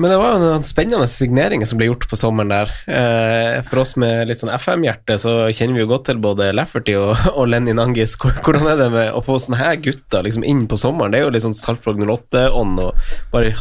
Men 0.00 0.08
det 0.10 0.16
var 0.16 0.30
jo 0.32 0.38
noen 0.40 0.62
spennende 0.64 1.06
signeringer 1.10 1.68
som 1.68 1.76
ble 1.80 1.90
gjort 1.90 2.06
på 2.08 2.16
sommeren 2.16 2.48
der. 2.52 2.70
Eh, 2.88 3.58
For 3.68 3.82
oss 3.82 3.96
med 4.00 4.30
litt 4.30 4.38
sånn 4.40 4.52
FM-hjerte, 4.54 5.18
så 5.20 5.34
kjenner 5.52 5.76
vi 5.76 5.82
jo 5.82 5.90
godt 5.90 6.06
til 6.08 6.20
både 6.24 6.46
Lafferty 6.56 6.94
og, 6.96 7.18
og 7.34 7.50
Lenny 7.52 7.74
Nangis. 7.76 8.14
Hvordan 8.20 8.64
er 8.70 8.78
det 8.80 8.86
med 8.94 9.10
å 9.12 9.20
få 9.26 9.36
sånne 9.44 9.58
her 9.60 9.76
gutter 9.84 10.24
liksom 10.24 10.46
inn 10.48 10.64
på 10.70 10.78
sommeren? 10.80 11.12
Det 11.12 11.20
er 11.20 11.26
jo 11.26 11.34
litt 11.34 11.44
sånn 11.44 11.58
Sarpsborg 11.58 12.00
08-ånd 12.00 12.80
å 12.80 12.88
bare 13.34 13.52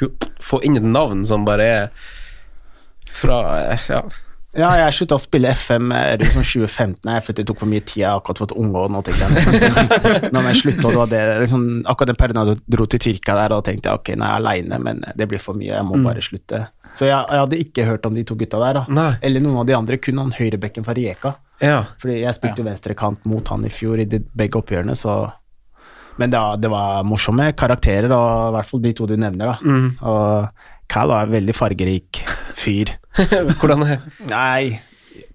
hu- 0.00 0.12
få 0.44 0.60
inn 0.68 0.76
et 0.76 0.84
navn 0.84 1.24
som 1.24 1.46
bare 1.48 1.70
er 1.78 1.88
fra 3.16 3.40
eh, 3.72 3.88
Ja. 3.88 4.02
Ja, 4.56 4.70
jeg 4.80 4.94
slutta 4.96 5.16
å 5.18 5.20
spille 5.20 5.50
FM 5.52 5.90
rundt 5.92 6.32
sånn 6.32 6.46
2015, 6.46 7.10
jeg, 7.12 7.24
følte 7.26 7.42
det 7.42 7.46
tok 7.50 7.58
for 7.60 7.68
mye 7.70 7.82
tid. 7.84 7.98
Jeg 8.02 8.08
har 8.08 8.20
akkurat 8.22 8.40
fått 8.44 8.54
unge, 8.56 8.84
og 8.86 8.90
nå 8.94 9.02
tenkte 9.04 9.28
jeg 9.28 10.30
Når 10.32 10.48
jeg 10.50 10.60
slutta, 10.62 10.88
det 10.88 10.96
var 11.00 11.10
det 11.12 11.20
liksom, 11.42 11.66
Akkurat 11.92 12.12
den 12.12 12.18
perioden 12.22 12.50
jeg 12.54 12.62
dro 12.76 12.86
til 12.88 13.02
Tyrkia 13.04 13.36
der, 13.40 13.52
da 13.52 13.60
tenkte 13.66 13.90
jeg 13.92 14.00
ok, 14.00 14.10
nå 14.16 14.24
er 14.24 14.32
jeg 14.32 14.42
aleine, 14.42 14.78
men 14.88 15.04
det 15.18 15.28
blir 15.30 15.42
for 15.44 15.58
mye, 15.60 15.74
jeg 15.74 15.84
må 15.88 16.00
bare 16.04 16.24
slutte. 16.24 16.62
Så 16.96 17.04
jeg, 17.10 17.12
jeg 17.28 17.42
hadde 17.44 17.58
ikke 17.60 17.84
hørt 17.84 18.06
om 18.08 18.14
de 18.16 18.22
to 18.24 18.34
gutta 18.40 18.56
der, 18.62 18.78
da. 18.80 18.84
Nei. 18.96 19.10
Eller 19.28 19.42
noen 19.44 19.58
av 19.60 19.66
de 19.68 19.74
andre, 19.76 19.98
kun 20.00 20.22
han 20.22 20.32
høyrebekken 20.38 20.86
fra 20.86 20.94
Rijeka. 20.96 21.34
ja. 21.60 21.82
Fordi 22.00 22.22
jeg 22.22 22.38
spilte 22.38 22.64
ja. 22.64 22.70
venstrekant 22.70 23.26
mot 23.28 23.48
han 23.52 23.66
i 23.68 23.72
fjor 23.72 24.00
i 24.00 24.08
de 24.08 24.22
begge 24.32 24.56
oppgjørene, 24.62 24.96
så 24.96 25.18
Men 26.16 26.30
det, 26.32 26.38
var- 26.40 26.56
det 26.56 26.70
var 26.72 27.02
morsomme 27.04 27.50
karakterer, 27.52 28.08
og 28.16 28.48
i 28.48 28.52
hvert 28.56 28.70
fall 28.70 28.80
de 28.80 28.92
to 28.96 29.04
du 29.10 29.16
nevner, 29.20 29.52
da. 29.52 29.58
Og 30.08 30.48
Cal 30.90 31.10
var 31.10 31.26
en 31.26 31.34
veldig 31.34 31.54
fargerik 31.56 32.22
fyr. 32.56 32.94
Hvordan 33.58 33.84
er 33.86 34.06
Nei, 34.30 34.78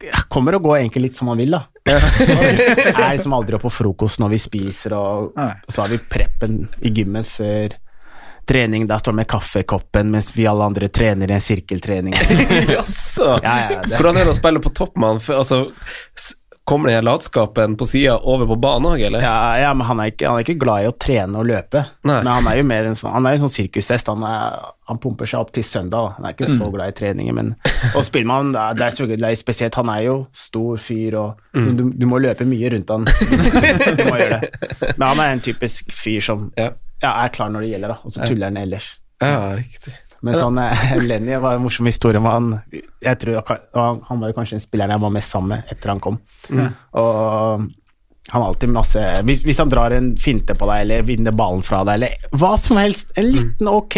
jeg 0.02 0.26
kommer 0.32 0.58
og 0.58 0.66
går 0.66 0.80
egentlig 0.80 1.08
litt 1.10 1.18
som 1.18 1.30
man 1.32 1.42
vil, 1.42 1.54
da. 1.54 1.66
Jeg 1.88 1.98
er 2.94 3.16
liksom 3.16 3.34
aldri 3.38 3.58
oppe 3.58 3.70
på 3.70 3.76
frokost 3.82 4.22
når 4.22 4.36
vi 4.36 4.42
spiser, 4.42 4.96
og 4.98 5.38
så 5.68 5.84
har 5.84 5.94
vi 5.94 6.02
preppen 6.02 6.64
i 6.82 6.94
gymmen 6.94 7.26
før 7.28 7.78
trening. 8.52 8.88
Der 8.90 8.98
står 9.02 9.14
det 9.16 9.22
med 9.22 9.30
kaffekoppen 9.32 10.12
mens 10.14 10.32
vi 10.36 10.48
alle 10.50 10.66
andre 10.66 10.90
trener 10.94 11.32
i 11.32 11.38
en 11.38 11.44
sirkeltrening. 11.44 12.16
Jaså! 12.76 13.38
Ja, 13.44 13.56
ja, 13.72 13.82
Hvordan 13.96 14.22
er 14.22 14.28
det 14.28 14.36
å 14.36 14.38
spille 14.38 14.64
på 14.64 14.74
topp 14.76 14.98
med 15.02 15.14
han? 15.14 15.22
Altså, 15.38 15.64
kommer 16.72 16.90
den 16.90 17.06
latskapen 17.06 17.74
på 17.78 17.86
sida 17.86 18.16
over 18.18 18.48
på 18.48 18.56
banen 18.64 18.94
òg, 18.94 19.02
eller? 19.04 19.24
Ja, 19.24 19.60
ja, 19.60 19.72
men 19.76 19.88
han 19.90 20.00
er, 20.00 20.12
ikke, 20.14 20.30
han 20.30 20.40
er 20.40 20.46
ikke 20.46 20.62
glad 20.62 20.86
i 20.86 20.88
å 20.88 20.94
trene 20.96 21.42
og 21.42 21.50
løpe. 21.50 21.84
Nei. 22.08 22.20
Men 22.22 22.30
han 22.32 22.48
er 22.48 22.60
jo 22.62 22.68
mer 22.70 22.88
en 22.88 22.96
sånn, 22.96 23.12
han 23.12 23.28
er 23.28 23.36
en 23.36 23.42
sånn 23.44 23.52
sirkushest. 23.52 24.12
Han, 24.12 24.24
han 24.24 25.02
pumper 25.04 25.28
seg 25.28 25.44
opp 25.44 25.52
til 25.56 25.66
søndag. 25.68 26.14
Han 26.16 26.30
er 26.30 26.36
ikke 26.38 26.48
så 26.54 26.70
glad 26.72 26.94
i 26.94 26.96
treninger, 27.02 27.36
men 27.36 27.52
Og 27.92 28.06
spiller 28.08 28.30
man, 28.32 28.54
det 28.56 28.62
er, 28.64 28.80
det 28.80 28.88
er 28.88 29.12
det 29.12 29.32
er 29.34 29.40
spesielt. 29.42 29.80
Han 29.82 29.92
er 29.92 30.06
jo 30.06 30.16
stor 30.36 30.80
fyr, 30.80 31.18
og 31.20 31.58
mm. 31.58 31.68
du, 31.76 31.84
du 32.04 32.08
må 32.08 32.22
løpe 32.24 32.48
mye 32.48 32.72
rundt 32.72 32.96
han. 32.96 33.10
du 34.00 34.06
må 34.08 34.16
gjøre 34.22 34.40
det. 34.40 34.96
Men 34.96 35.06
han 35.10 35.26
er 35.26 35.36
en 35.36 35.44
typisk 35.44 35.92
fyr 35.96 36.24
som 36.24 36.48
Ja. 36.56 36.72
ja, 37.04 37.12
er 37.26 37.36
klar 37.36 37.52
når 37.52 37.66
det 37.68 37.74
gjelder, 37.76 37.98
da, 37.98 38.00
og 38.06 38.16
så 38.16 38.24
tuller 38.24 38.52
han 38.52 38.64
ellers. 38.64 38.94
Ja, 39.22 39.52
riktig. 39.60 39.98
Men 40.22 40.38
sånn, 40.38 40.58
eh, 40.62 40.96
Lenny 41.10 41.38
var 41.42 41.58
en 41.58 41.66
morsom 41.66 41.90
historie 41.90 42.22
han. 42.22 42.54
Jeg 43.02 43.22
tror 43.22 43.42
han, 43.48 44.02
han 44.08 44.22
var 44.22 44.32
jo 44.32 44.38
kanskje 44.38 44.60
den 44.60 44.66
spilleren 44.66 44.96
jeg 44.96 45.04
var 45.06 45.16
mest 45.16 45.34
sammen 45.34 45.56
med 45.56 45.72
etter 45.74 45.94
han 45.94 46.04
kom. 46.04 46.20
Og 47.02 47.70
han 48.32 48.42
har 48.42 48.52
alltid 48.52 48.70
masse 48.72 49.02
hvis, 49.28 49.42
hvis 49.44 49.60
han 49.60 49.72
drar 49.72 49.92
en 49.96 50.14
finte 50.20 50.56
på 50.56 50.68
deg, 50.70 50.86
eller 50.86 51.08
vinner 51.08 51.36
ballen 51.36 51.66
fra 51.66 51.82
deg, 51.88 51.98
eller 51.98 52.38
hva 52.38 52.54
som 52.62 52.80
helst, 52.80 53.12
en 53.20 53.28
liten 53.28 53.72
ok 53.72 53.98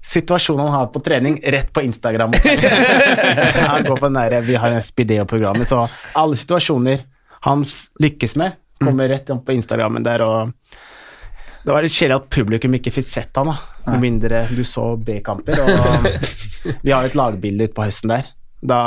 situasjon 0.00 0.58
han 0.58 0.72
har 0.72 0.86
på 0.94 1.02
trening, 1.04 1.36
rett 1.52 1.72
på 1.76 1.82
Instagram. 1.84 2.32
han 3.72 3.84
går 3.84 3.96
på 3.96 4.06
den 4.06 4.16
der, 4.16 4.40
Vi 4.40 4.56
har 4.56 4.72
en 4.72 4.82
Spideo-programmet, 4.82 5.68
så 5.68 5.84
alle 6.16 6.36
situasjoner 6.40 7.04
han 7.44 7.66
lykkes 8.00 8.36
med, 8.40 8.56
kommer 8.80 9.08
rett 9.12 9.30
opp 9.30 9.44
på 9.44 9.52
Instagrammen 9.52 10.04
der, 10.04 10.24
og 10.24 10.52
det 11.64 11.74
var 11.74 11.82
litt 11.84 11.94
kjedelig 11.94 12.16
at 12.22 12.28
publikum 12.32 12.74
ikke 12.78 12.92
fikk 12.94 13.08
sett 13.08 13.36
han 13.36 13.50
da, 13.52 13.56
med 13.90 14.00
mindre 14.04 14.44
du 14.48 14.62
så 14.64 14.96
B-kamper. 14.96 15.54
Vi 16.84 16.92
har 16.92 17.04
et 17.04 17.16
lagbilde 17.18 17.64
ute 17.68 17.76
på 17.76 17.84
høsten 17.84 18.12
der. 18.14 18.24
Da 18.60 18.78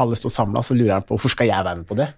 alle 0.00 0.16
sto 0.16 0.28
samla, 0.32 0.62
så 0.64 0.76
lurer 0.76 0.94
han 0.98 1.06
på 1.06 1.16
hvorfor 1.16 1.30
skal 1.32 1.50
jeg 1.50 1.64
være 1.64 1.78
med 1.82 1.88
på 1.88 1.98
det. 2.00 2.08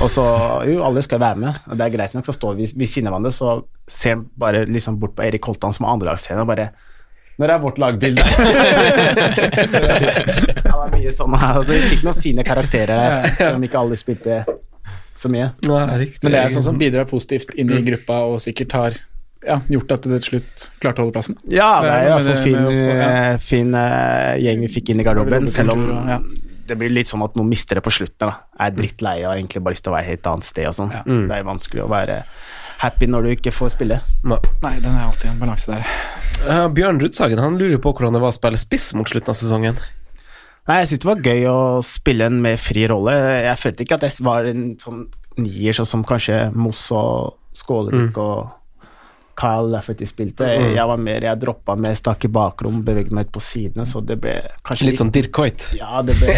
Og 0.00 0.08
så 0.10 0.24
Jo, 0.68 0.82
alle 0.86 1.02
skal 1.04 1.20
være 1.20 1.38
med, 1.44 1.52
og 1.68 1.78
det 1.78 1.84
er 1.86 1.94
greit 1.94 2.14
nok, 2.16 2.26
så 2.26 2.34
står 2.34 2.52
vi 2.58 2.64
ved 2.74 2.88
siden 2.90 3.08
av 3.08 3.12
hverandre, 3.14 3.32
så 3.36 3.48
ser 3.86 4.10
han 4.16 4.26
bare 4.40 4.64
liksom 4.66 4.98
bort 5.00 5.14
på 5.16 5.24
Erik 5.26 5.44
Holtan 5.46 5.74
som 5.76 5.84
er 5.86 5.94
andrelagstrener, 5.94 6.42
og 6.42 6.50
bare 6.50 6.68
Når 7.38 7.50
er 7.50 7.58
vårt 7.58 7.78
lagbilde? 7.82 8.22
det 10.64 10.70
var 10.70 10.92
mye 10.92 11.12
sånn. 11.12 11.34
Altså, 11.34 11.72
vi 11.72 11.88
fikk 11.90 12.04
noen 12.06 12.20
fine 12.22 12.42
karakterer 12.46 12.94
der, 12.94 13.26
selv 13.34 13.54
om 13.58 13.64
ikke 13.66 13.78
alle 13.80 13.96
spilte 13.98 14.44
så 15.16 15.30
mye. 15.32 15.50
Nei, 15.68 15.98
riktig. 16.04 16.22
Men 16.24 16.34
det 16.36 16.40
er 16.42 16.54
sånn 16.54 16.66
som 16.66 16.78
bidrar 16.80 17.08
positivt 17.10 17.54
inn 17.58 17.70
i 17.72 17.82
gruppa 17.86 18.22
og 18.28 18.40
sikkert 18.42 18.76
har 18.78 18.96
ja, 19.44 19.58
gjort 19.68 19.92
at 19.92 20.08
det 20.08 20.20
til 20.22 20.30
slutt 20.34 20.66
klarte 20.82 21.02
å 21.02 21.06
holde 21.06 21.16
plassen. 21.16 21.36
Ja, 21.52 21.68
det 21.84 21.92
er 21.92 22.06
jo 22.06 22.14
iallfall 22.14 22.40
fin, 22.42 22.58
ja. 22.78 22.96
eh, 23.04 23.36
fin 23.42 23.76
uh, 23.76 24.34
gjeng 24.40 24.64
vi 24.64 24.72
fikk 24.72 24.94
inn 24.94 25.02
i 25.02 25.06
garderoben, 25.06 25.48
selv 25.52 25.74
om 25.76 25.84
og- 25.84 26.10
ja. 26.10 26.18
det 26.70 26.78
blir 26.80 26.92
litt 26.92 27.10
sånn 27.10 27.24
at 27.26 27.36
noen 27.38 27.50
mister 27.52 27.80
det 27.80 27.84
på 27.84 27.92
slutten. 27.92 28.30
da. 28.30 28.34
Er 28.64 28.74
drittlei 28.76 29.18
og 29.22 29.32
har 29.32 29.40
egentlig 29.40 29.62
bare 29.64 29.76
lyst 29.76 29.84
til 29.84 29.92
å 29.92 29.96
være 29.96 30.08
et 30.08 30.14
helt 30.14 30.30
annet 30.32 30.48
sted 30.48 30.68
og 30.70 30.76
sånn. 30.78 30.94
Ja. 30.96 31.02
Det 31.04 31.38
er 31.38 31.48
vanskelig 31.50 31.84
å 31.84 31.90
være 31.92 32.22
happy 32.84 33.06
når 33.06 33.22
du 33.22 33.34
ikke 33.34 33.52
får 33.54 33.74
spille. 33.76 34.00
Nei. 34.24 34.40
Nei, 34.64 34.78
den 34.80 34.96
er 34.96 35.04
alltid 35.06 35.30
en 35.30 35.42
balanse 35.42 35.70
der. 35.70 35.84
Uh, 36.48 36.68
Bjørn 36.74 37.00
Rudsagen 37.00 37.38
han 37.40 37.60
lurer 37.60 37.78
på 37.78 37.92
hvordan 37.92 38.16
det 38.16 38.24
var 38.24 38.32
å 38.32 38.36
spille 38.36 38.60
spiss 38.60 38.92
mot 38.96 39.08
slutten 39.08 39.32
av 39.32 39.38
sesongen. 39.38 39.78
Nei, 40.64 40.80
jeg 40.80 40.94
syntes 40.94 41.04
det 41.04 41.10
var 41.10 41.24
gøy 41.28 41.46
å 41.50 41.60
spille 41.84 42.26
en 42.30 42.40
mer 42.44 42.56
fri 42.60 42.86
rolle. 42.88 43.12
Jeg 43.44 43.60
følte 43.60 43.84
ikke 43.84 43.98
at 43.98 44.06
jeg 44.08 44.24
var 44.24 44.48
en 44.48 44.66
sånn 44.80 45.06
nier, 45.36 45.76
sånn 45.76 45.88
som 45.88 46.04
kanskje 46.06 46.46
Moss 46.56 46.86
og 46.94 47.34
Skålevik 47.54 48.16
og 48.22 48.52
Kyle 49.36 49.68
Lafferty 49.68 50.06
spilte. 50.06 50.46
Jeg 50.46 50.86
var 50.88 51.00
mer, 51.02 51.26
jeg 51.26 51.40
droppa 51.42 51.74
mer, 51.76 51.96
stakk 51.98 52.24
i 52.24 52.30
bakrom, 52.32 52.80
beveget 52.86 53.12
meg 53.14 53.28
ut 53.28 53.34
på 53.34 53.42
sidene, 53.42 53.86
så 53.88 54.00
det 54.06 54.16
ble 54.22 54.34
kanskje 54.64 54.88
Litt 54.88 55.00
sånn 55.00 55.10
Dirk 55.14 55.40
Hoit? 55.42 55.66
Ja, 55.76 56.02
det 56.06 56.14
ble 56.20 56.36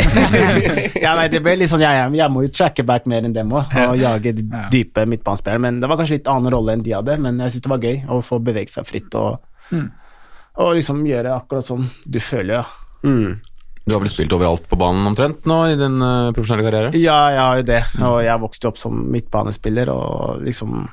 Ja, 1.05 1.13
nei, 1.19 1.27
det 1.33 1.43
ble 1.45 1.59
litt 1.61 1.71
sånn 1.71 1.85
Jeg, 1.85 2.07
jeg 2.17 2.33
må 2.33 2.47
jo 2.47 2.53
tracke 2.57 2.87
back 2.89 3.07
mer 3.11 3.27
enn 3.29 3.37
dem 3.37 3.53
òg, 3.53 3.75
og 3.85 4.01
jage 4.01 4.33
de 4.39 4.47
dype 4.73 5.05
midtbanespillere. 5.13 5.63
Men 5.69 5.83
det 5.83 5.91
var 5.93 6.01
kanskje 6.01 6.19
litt 6.19 6.31
annen 6.33 6.57
rolle 6.57 6.77
enn 6.77 6.87
de 6.87 6.97
hadde, 6.97 7.19
men 7.21 7.45
jeg 7.45 7.55
syntes 7.57 7.69
det 7.69 7.75
var 7.77 7.85
gøy 7.85 8.01
å 8.17 8.23
få 8.25 8.41
bevege 8.49 8.73
seg 8.73 8.89
fritt 8.89 9.19
og, 9.21 9.45
og 10.57 10.73
liksom 10.79 11.05
gjøre 11.07 11.37
akkurat 11.37 11.69
sånn 11.69 11.85
du 12.09 12.19
føler, 12.25 12.65
ja. 12.65 12.65
Mm. 13.07 13.37
Du 13.87 13.95
har 13.95 14.03
vel 14.03 14.11
spilt 14.11 14.33
overalt 14.35 14.65
på 14.67 14.77
banen 14.81 15.07
omtrent 15.07 15.45
nå 15.47 15.61
i 15.71 15.77
din 15.79 16.01
uh, 16.03 16.33
profesjonelle 16.35 16.67
karriere? 16.67 16.93
Ja, 16.99 17.19
jeg 17.31 17.43
har 17.43 17.59
jo 17.61 17.67
det, 17.69 17.83
og 18.03 18.17
jeg 18.27 18.43
vokste 18.43 18.71
opp 18.73 18.81
som 18.83 18.99
midtbanespiller 19.15 19.93
og 19.95 20.43
liksom 20.43 20.89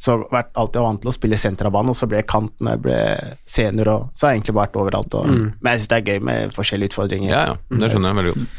Så 0.00 0.14
vært 0.32 0.54
alltid 0.56 0.80
vant 0.80 1.02
til 1.02 1.10
å 1.10 1.12
spille 1.12 1.36
senter 1.36 1.68
av 1.68 1.74
banen, 1.74 1.92
og 1.92 1.98
så 1.98 2.06
ble 2.08 2.22
jeg 2.22 2.30
kant 2.32 2.54
når 2.64 2.72
jeg 2.72 2.80
ble 2.86 3.00
senior, 3.44 3.90
og 3.92 4.06
så 4.16 4.26
har 4.26 4.32
jeg 4.32 4.40
egentlig 4.40 4.54
vært 4.56 4.78
overalt. 4.80 5.16
Og, 5.20 5.26
Men 5.60 5.74
jeg 5.74 5.82
syns 5.82 5.90
det 5.92 5.98
er 5.98 6.06
gøy 6.14 6.22
med 6.30 6.54
forskjellige 6.56 6.94
utfordringer. 6.94 7.34
Ja, 7.34 7.42
ja, 7.50 7.58
det 7.82 7.90
skjønner 7.92 8.08
jeg 8.14 8.18
veldig 8.22 8.32
godt. 8.38 8.54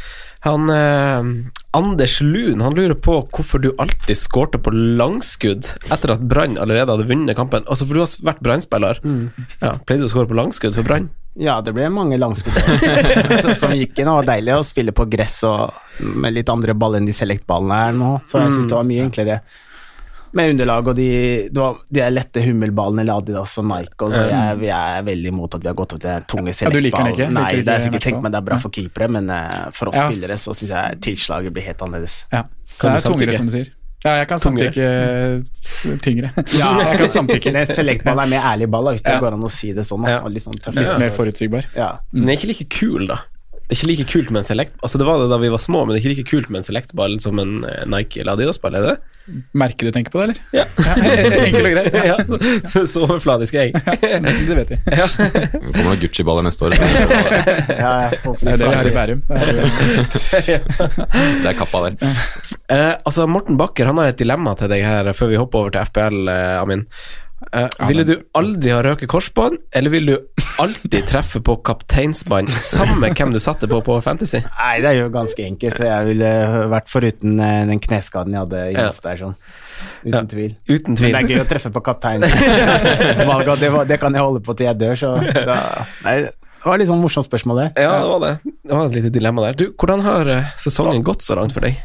Han 0.46 0.70
eh, 0.74 1.32
Anders 1.78 2.16
Lun 2.22 2.62
han 2.66 2.78
lurer 2.78 2.98
på 2.98 3.20
hvorfor 3.30 3.62
du 3.62 3.72
alltid 3.82 4.18
skårte 4.18 4.62
på 4.62 4.74
langskudd 4.74 5.68
etter 5.94 6.14
at 6.16 6.24
Brann 6.30 6.58
allerede 6.62 6.94
hadde 6.94 7.10
vunnet 7.10 7.38
kampen. 7.38 7.66
Altså 7.66 7.86
For 7.90 7.98
du 7.98 8.02
har 8.02 8.14
vært 8.30 8.42
Brann-spiller. 8.46 9.02
Ja, 9.62 9.76
pleide 9.86 10.06
du 10.06 10.10
å 10.10 10.14
skåre 10.14 10.30
på 10.30 10.38
langskudd 10.38 10.78
for 10.78 10.86
Brann? 10.86 11.10
Ja, 11.40 11.62
det 11.64 11.72
ble 11.74 11.86
mange 11.94 12.18
langskudd 12.20 12.58
som- 13.62 13.72
gikk 13.78 14.00
inn. 14.04 14.08
Og 14.12 14.22
det 14.22 14.28
var 14.28 14.30
deilig 14.36 14.56
å 14.58 14.64
spille 14.68 14.92
på 14.92 15.06
gress 15.10 15.44
og 15.48 15.72
med 16.04 16.34
litt 16.36 16.50
andre 16.52 16.74
ball 16.76 16.98
enn 17.00 17.06
de 17.08 17.14
select-ballene 17.16 17.78
her 17.86 17.94
nå, 17.96 18.14
så 18.28 18.42
jeg 18.44 18.52
syns 18.58 18.68
det 18.68 18.76
var 18.76 18.88
mye 18.90 19.06
enklere. 19.08 19.42
Med 20.34 20.48
underlag 20.54 20.88
og 20.88 20.96
de, 20.96 21.06
det 21.52 21.60
var, 21.60 21.80
de 21.92 22.00
er 22.06 22.12
lette 22.14 22.40
hummelballene 22.46 23.04
eller 23.04 23.20
Adidas 23.20 23.58
og 23.60 23.66
Nike. 23.68 23.98
Og 24.08 24.14
så 24.16 24.22
jeg, 24.30 24.60
vi 24.62 24.70
er 24.72 25.02
veldig 25.04 25.32
imot 25.34 25.58
at 25.58 25.64
vi 25.66 25.68
har 25.68 25.76
gått 25.76 25.96
opp 25.98 26.04
til 26.06 26.24
tunge 26.32 26.54
Ja, 26.56 26.70
du 26.72 26.78
liker 26.80 27.04
den 27.04 27.10
select-ball. 27.10 27.12
ikke? 27.18 27.34
Nei, 27.36 27.50
det 27.52 27.60
er 27.60 27.82
ikke 27.82 27.84
sikkert 27.90 28.06
tenkt, 28.08 28.22
men 28.24 28.32
det 28.32 28.40
er 28.40 28.46
bra 28.48 28.60
for 28.64 28.72
keepere. 28.78 29.10
Men 29.12 29.28
eh, 29.36 29.66
for 29.76 29.92
oss 29.92 30.00
Ja. 30.00 30.06
spillere 30.08 30.38
så 30.40 30.56
syns 30.56 30.72
jeg 30.72 31.02
tilslaget 31.04 31.52
blir 31.56 31.68
helt 31.68 31.84
annerledes. 31.84 32.16
Ja. 32.32 32.46
Det 32.48 32.94
er 32.94 33.04
tungere, 33.08 33.36
som 33.36 33.48
du 33.52 33.56
sier. 33.58 33.72
Ja, 34.06 34.16
jeg 34.18 34.28
kan 34.32 34.40
samtykke 34.42 34.86
tyngre. 36.02 36.32
Ja, 36.58 36.70
jeg 36.82 36.98
kan 37.04 37.10
samtykke. 37.14 37.52
det 37.54 37.68
Select-ball 37.70 38.18
er 38.24 38.30
mer 38.32 38.42
ærlig 38.50 38.68
ball, 38.74 38.90
hvis 38.96 39.04
det 39.06 39.14
Ja. 39.14 39.20
går 39.22 39.36
an 39.38 39.44
å 39.46 39.52
si 39.54 39.74
det 39.78 39.84
sånn. 39.86 40.08
Da, 40.08 40.28
litt 40.28 40.44
sånn 40.44 40.58
tøff. 40.58 40.74
Litt 40.74 40.98
mer 41.04 41.12
forutsigbar. 41.14 41.68
Ja. 41.78 41.92
Den 42.12 42.30
er 42.30 42.34
ikke 42.40 42.50
like 42.50 42.66
kul, 42.74 43.06
da. 43.12 43.20
Det 43.72 43.78
er 43.78 43.80
ikke 43.86 43.92
like 43.96 44.12
kult 44.12 44.32
med 44.36 44.42
en 44.42 44.44
select 44.44 44.74
Altså 44.84 45.00
Det 45.00 45.06
var 45.08 45.22
det 45.22 45.30
da 45.32 45.38
vi 45.40 45.48
var 45.54 45.62
små, 45.64 45.86
men 45.88 45.94
det 45.96 46.02
er 46.02 46.04
ikke 46.04 46.16
like 46.18 46.28
kult 46.28 46.50
med 46.52 46.60
en 46.60 46.66
select-ball 46.68 47.14
som 47.24 47.40
en 47.40 47.54
eh, 47.64 47.86
Nike 47.88 48.20
eller 48.20 48.34
Adidas-ball, 48.36 48.76
er 48.76 48.84
det? 48.84 48.96
Merker 49.56 49.88
du 49.88 49.92
tenker 49.96 50.12
på 50.12 50.20
det, 50.20 50.26
eller? 50.26 50.40
Ja. 50.52 50.66
Enkelt 51.46 51.70
og 51.70 51.76
greit. 51.78 51.96
ja, 51.96 52.18
så, 52.74 52.84
så 52.92 53.06
overfladisk 53.06 53.56
er 53.56 53.70
jeg. 53.70 53.80
Det 54.50 54.58
vet 54.60 54.74
vi. 54.74 54.80
Det 54.92 55.72
kommer 55.72 55.88
noen 55.88 56.02
Gucci-baller 56.04 56.44
neste 56.50 56.68
år. 56.68 56.76
Ja, 56.76 57.94
Det 58.12 58.52
er 58.52 58.60
det 58.60 58.68
vi 58.68 58.76
har 58.76 58.92
i 58.92 58.94
Bærum. 58.98 59.24
Det 59.32 60.44
er- 60.52 60.68
Det 61.42 61.48
er 61.54 61.58
kappa 61.62 61.86
der. 61.88 61.96
Eh, 62.72 62.94
altså 63.08 63.24
Morten 63.30 63.56
Bakker 63.62 63.88
han 63.88 63.98
har 64.04 64.12
et 64.12 64.20
dilemma 64.20 64.52
til 64.60 64.68
deg 64.72 64.84
her 64.84 65.14
før 65.16 65.32
vi 65.32 65.40
hopper 65.40 65.64
over 65.64 65.74
til 65.78 65.88
FPL, 65.88 66.22
eh, 66.28 66.60
Amin. 66.60 66.84
Eh, 67.52 67.68
ville 67.90 68.04
du 68.06 68.14
aldri 68.38 68.70
ha 68.72 68.82
røket 68.86 69.10
korsbånd, 69.10 69.58
eller 69.76 69.92
vil 69.92 70.12
du 70.12 70.44
alltid 70.62 71.08
treffe 71.10 71.42
på 71.44 71.56
kapteinsbånd, 71.66 72.52
samme 72.54 73.10
hvem 73.18 73.34
du 73.34 73.40
satte 73.42 73.68
på 73.72 73.80
på 73.84 73.96
Fantasy? 74.06 74.44
Nei, 74.46 74.76
det 74.84 74.92
er 74.92 75.00
jo 75.02 75.08
ganske 75.14 75.42
enkelt. 75.48 75.82
Jeg 75.90 76.08
ville 76.12 76.30
vært 76.72 76.92
foruten 76.92 77.40
eh, 77.42 77.64
den 77.72 77.82
kneskaden 77.82 78.38
jeg 78.38 78.46
hadde 78.46 78.62
i 78.70 78.76
Ja. 78.78 78.92
Der, 79.02 79.18
sånn. 79.24 79.36
Uten 80.06 80.14
Ja. 80.14 80.22
tvil. 80.30 80.54
Uten 80.70 80.94
Men 80.94 81.02
det 81.02 81.16
er 81.24 81.32
gøy 81.34 81.42
å 81.42 81.48
treffe 81.50 81.72
på 81.74 81.82
kaptein. 81.82 82.22
Det, 83.62 83.70
det 83.90 83.98
kan 84.00 84.14
jeg 84.14 84.22
holde 84.24 84.40
på 84.46 84.54
til 84.58 84.68
jeg 84.70 84.78
dør, 84.80 84.96
så 84.98 85.10
da, 85.20 85.56
Nei, 86.06 86.16
det 86.62 86.70
var 86.70 86.78
litt 86.78 86.90
sånn 86.92 87.02
morsomt 87.02 87.26
spørsmål, 87.26 87.58
det. 87.64 87.84
Ja, 87.84 87.96
det 88.04 88.10
var 88.12 88.22
det. 88.22 88.32
Det 88.62 88.76
var 88.78 88.86
et 88.86 88.96
lite 89.00 89.12
dilemma 89.14 89.48
der. 89.48 89.58
Du, 89.58 89.66
hvordan 89.74 90.04
har 90.06 90.30
eh, 90.30 90.52
sesongen 90.62 91.02
gått 91.06 91.26
så 91.26 91.36
langt 91.40 91.56
for 91.56 91.66
deg? 91.66 91.80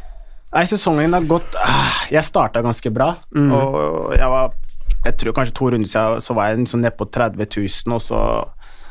Nei, 0.53 0.63
sesongen 0.69 1.11
har 1.17 1.25
gått 1.27 1.57
ah, 1.59 1.97
Jeg 2.13 2.23
starta 2.23 2.61
ganske 2.63 2.89
bra, 2.93 3.09
og 3.35 4.13
jeg 4.15 4.29
var 4.31 4.53
Jeg 5.07 5.17
tror 5.21 5.35
kanskje 5.37 5.55
to 5.57 5.71
runder 5.73 5.89
siden 5.89 6.23
så 6.23 6.35
var 6.37 6.51
jeg 6.51 6.63
liksom 6.63 6.83
nede 6.83 6.95
på 6.99 7.07
30 7.09 7.47
000, 7.47 7.95
og 7.95 8.01
så 8.03 8.21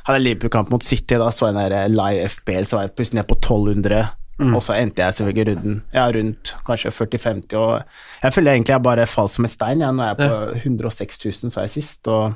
hadde 0.06 0.20
jeg 0.20 0.26
Liverpool-kamp 0.26 0.70
mot 0.72 0.84
City, 0.84 1.18
da 1.18 1.32
så 1.34 1.50
jeg 1.50 1.72
den 1.72 1.96
live 1.96 2.28
FBL, 2.30 2.68
så 2.68 2.78
var 2.78 2.86
jeg 2.86 2.94
plutselig 2.98 3.20
nede 3.20 3.30
på 3.32 3.38
1200. 3.40 4.06
Og 4.36 4.60
så 4.60 4.74
endte 4.76 5.00
jeg 5.00 5.16
selvfølgelig 5.16 5.46
runden 5.48 5.76
ja, 5.94 6.02
rundt 6.12 6.50
kanskje 6.66 6.92
40-50, 6.92 7.54
og 7.56 7.80
jeg 8.22 8.34
føler 8.36 8.52
egentlig 8.52 8.74
jeg 8.74 8.84
bare 8.84 9.06
falt 9.08 9.32
som 9.32 9.48
en 9.48 9.52
stein. 9.52 9.80
Ja. 9.80 9.92
Nå 9.96 10.04
er 10.04 10.12
jeg 10.12 10.18
på 10.20 10.58
106 10.60 11.22
000, 11.24 11.52
så 11.54 11.60
er 11.62 11.64
jeg 11.64 11.76
sist, 11.78 12.10
og 12.12 12.34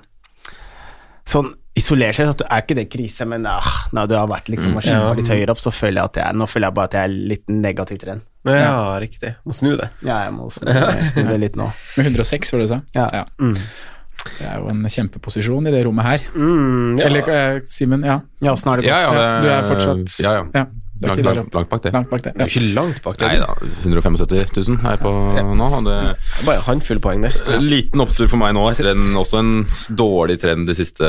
sånn 1.28 1.52
isolert 1.76 2.16
sett 2.16 2.32
så 2.32 2.48
er 2.48 2.64
ikke 2.64 2.78
det 2.80 2.88
krise, 2.90 3.26
men 3.28 3.44
ah, 3.46 3.68
når 3.94 4.08
du 4.10 4.16
har 4.16 4.30
vært 4.32 4.48
liksom 4.50 4.80
og 4.80 4.84
kjempa 4.84 5.12
litt 5.18 5.30
høyere 5.30 5.54
opp, 5.54 5.60
så 5.62 5.72
føler 5.74 6.00
jeg 6.00 6.10
at 6.10 6.20
jeg, 6.22 6.38
nå 6.40 6.48
føler 6.50 6.70
jeg 6.70 6.78
bare 6.80 6.90
at 6.90 6.96
jeg 6.96 7.04
er 7.04 7.18
litt 7.34 7.52
negativ 7.52 8.00
til 8.00 8.14
den. 8.48 8.56
Ja, 8.62 8.96
riktig. 9.02 9.34
Må 9.44 9.52
snu 9.56 9.74
det. 9.76 9.90
Ja, 10.06 10.22
jeg 10.26 10.34
må 10.36 10.48
snu, 10.54 10.70
snu 11.12 11.22
det 11.28 11.38
litt 11.42 11.60
nå. 11.60 11.68
Med 11.98 12.10
106, 12.12 12.52
var 12.54 12.62
det 12.62 12.68
du 12.68 12.72
sa? 12.74 12.80
Ja. 12.96 13.24
Det 14.20 14.44
er 14.44 14.58
jo 14.60 14.68
en 14.72 14.84
kjempeposisjon 14.84 15.68
i 15.68 15.72
det 15.72 15.80
rommet 15.86 16.06
her. 16.06 16.24
Mm, 16.34 16.98
ja. 17.00 17.06
Eller 17.08 17.30
eh, 17.32 17.60
Simen, 17.70 18.04
ja. 18.04 18.18
Ja, 18.40 18.52
åssen 18.52 18.72
har 18.72 18.80
det 18.80 18.88
gått? 18.88 18.92
Ja, 18.92 19.00
ja, 19.06 19.12
det, 19.16 19.28
Du 19.44 19.52
er 19.54 19.68
fortsatt 19.68 20.18
Ja, 20.24 20.34
ja. 20.56 20.64
Ja 21.00 21.14
Langt, 21.14 21.24
langt, 21.24 21.54
langt 21.54 21.68
bak 21.70 21.82
det. 21.82 21.92
Langt 21.94 22.10
bak 22.10 22.22
det. 22.22 22.32
Det 22.36 22.44
er 22.44 22.50
jo 22.50 22.60
ikke 22.60 22.74
langt 22.76 22.98
bak 23.04 23.16
det. 23.16 23.28
Nei 23.30 23.38
da, 23.40 23.54
175 23.84 24.18
000 24.68 24.76
er 24.84 24.96
jeg 24.96 25.00
på 25.00 25.12
nå. 25.56 25.68
Og 25.78 25.86
det 25.86 25.96
Det 26.00 26.44
Bare 26.46 26.60
en 26.60 26.66
håndfull 26.66 27.00
poeng, 27.00 27.24
det. 27.24 27.32
Liten 27.64 28.02
opptur 28.04 28.28
for 28.28 28.40
meg 28.40 28.52
nå, 28.56 28.66
etter 28.68 28.90
en, 28.92 29.02
også 29.16 29.40
en 29.40 29.52
dårlig 29.96 30.36
trend 30.42 30.68
de 30.68 30.76
siste 30.76 31.08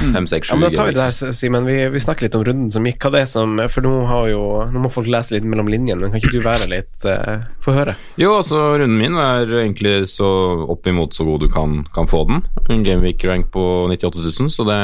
fem, 0.00 0.26
seks, 0.26 0.50
Ja, 0.50 0.58
sju 0.58 0.64
Da 0.66 0.72
tar 0.74 0.90
vi 0.90 0.96
det 0.96 1.06
her, 1.06 1.34
Simen. 1.36 1.68
Vi, 1.68 1.78
vi 1.94 2.02
snakker 2.02 2.26
litt 2.26 2.38
om 2.38 2.44
runden 2.46 2.72
som 2.74 2.86
gikk. 2.86 2.98
Hva 3.06 3.14
det 3.14 3.22
er 3.24 3.30
som 3.30 3.54
For 3.70 3.86
nå, 3.86 3.94
har 4.10 4.30
jo, 4.32 4.42
nå 4.72 4.82
må 4.82 4.90
folk 4.92 5.10
lese 5.10 5.36
litt 5.36 5.46
mellom 5.46 5.70
linjene, 5.70 6.02
men 6.02 6.14
kan 6.14 6.22
ikke 6.22 6.34
du 6.34 6.42
være 6.44 6.66
litt 6.70 7.06
uh, 7.06 7.46
Få 7.62 7.76
høre. 7.76 7.94
Jo, 8.20 8.34
altså 8.40 8.64
runden 8.80 8.98
min 8.98 9.18
er 9.20 9.54
egentlig 9.62 9.94
så 10.10 10.28
oppimot 10.70 11.14
så 11.14 11.26
god 11.28 11.46
du 11.46 11.50
kan, 11.52 11.84
kan 11.94 12.10
få 12.10 12.24
den. 12.28 12.42
En 12.70 12.84
Gameweek-rank 12.86 13.50
på 13.54 13.64
98 13.94 14.26
000, 14.26 14.50
så 14.52 14.66
det, 14.66 14.80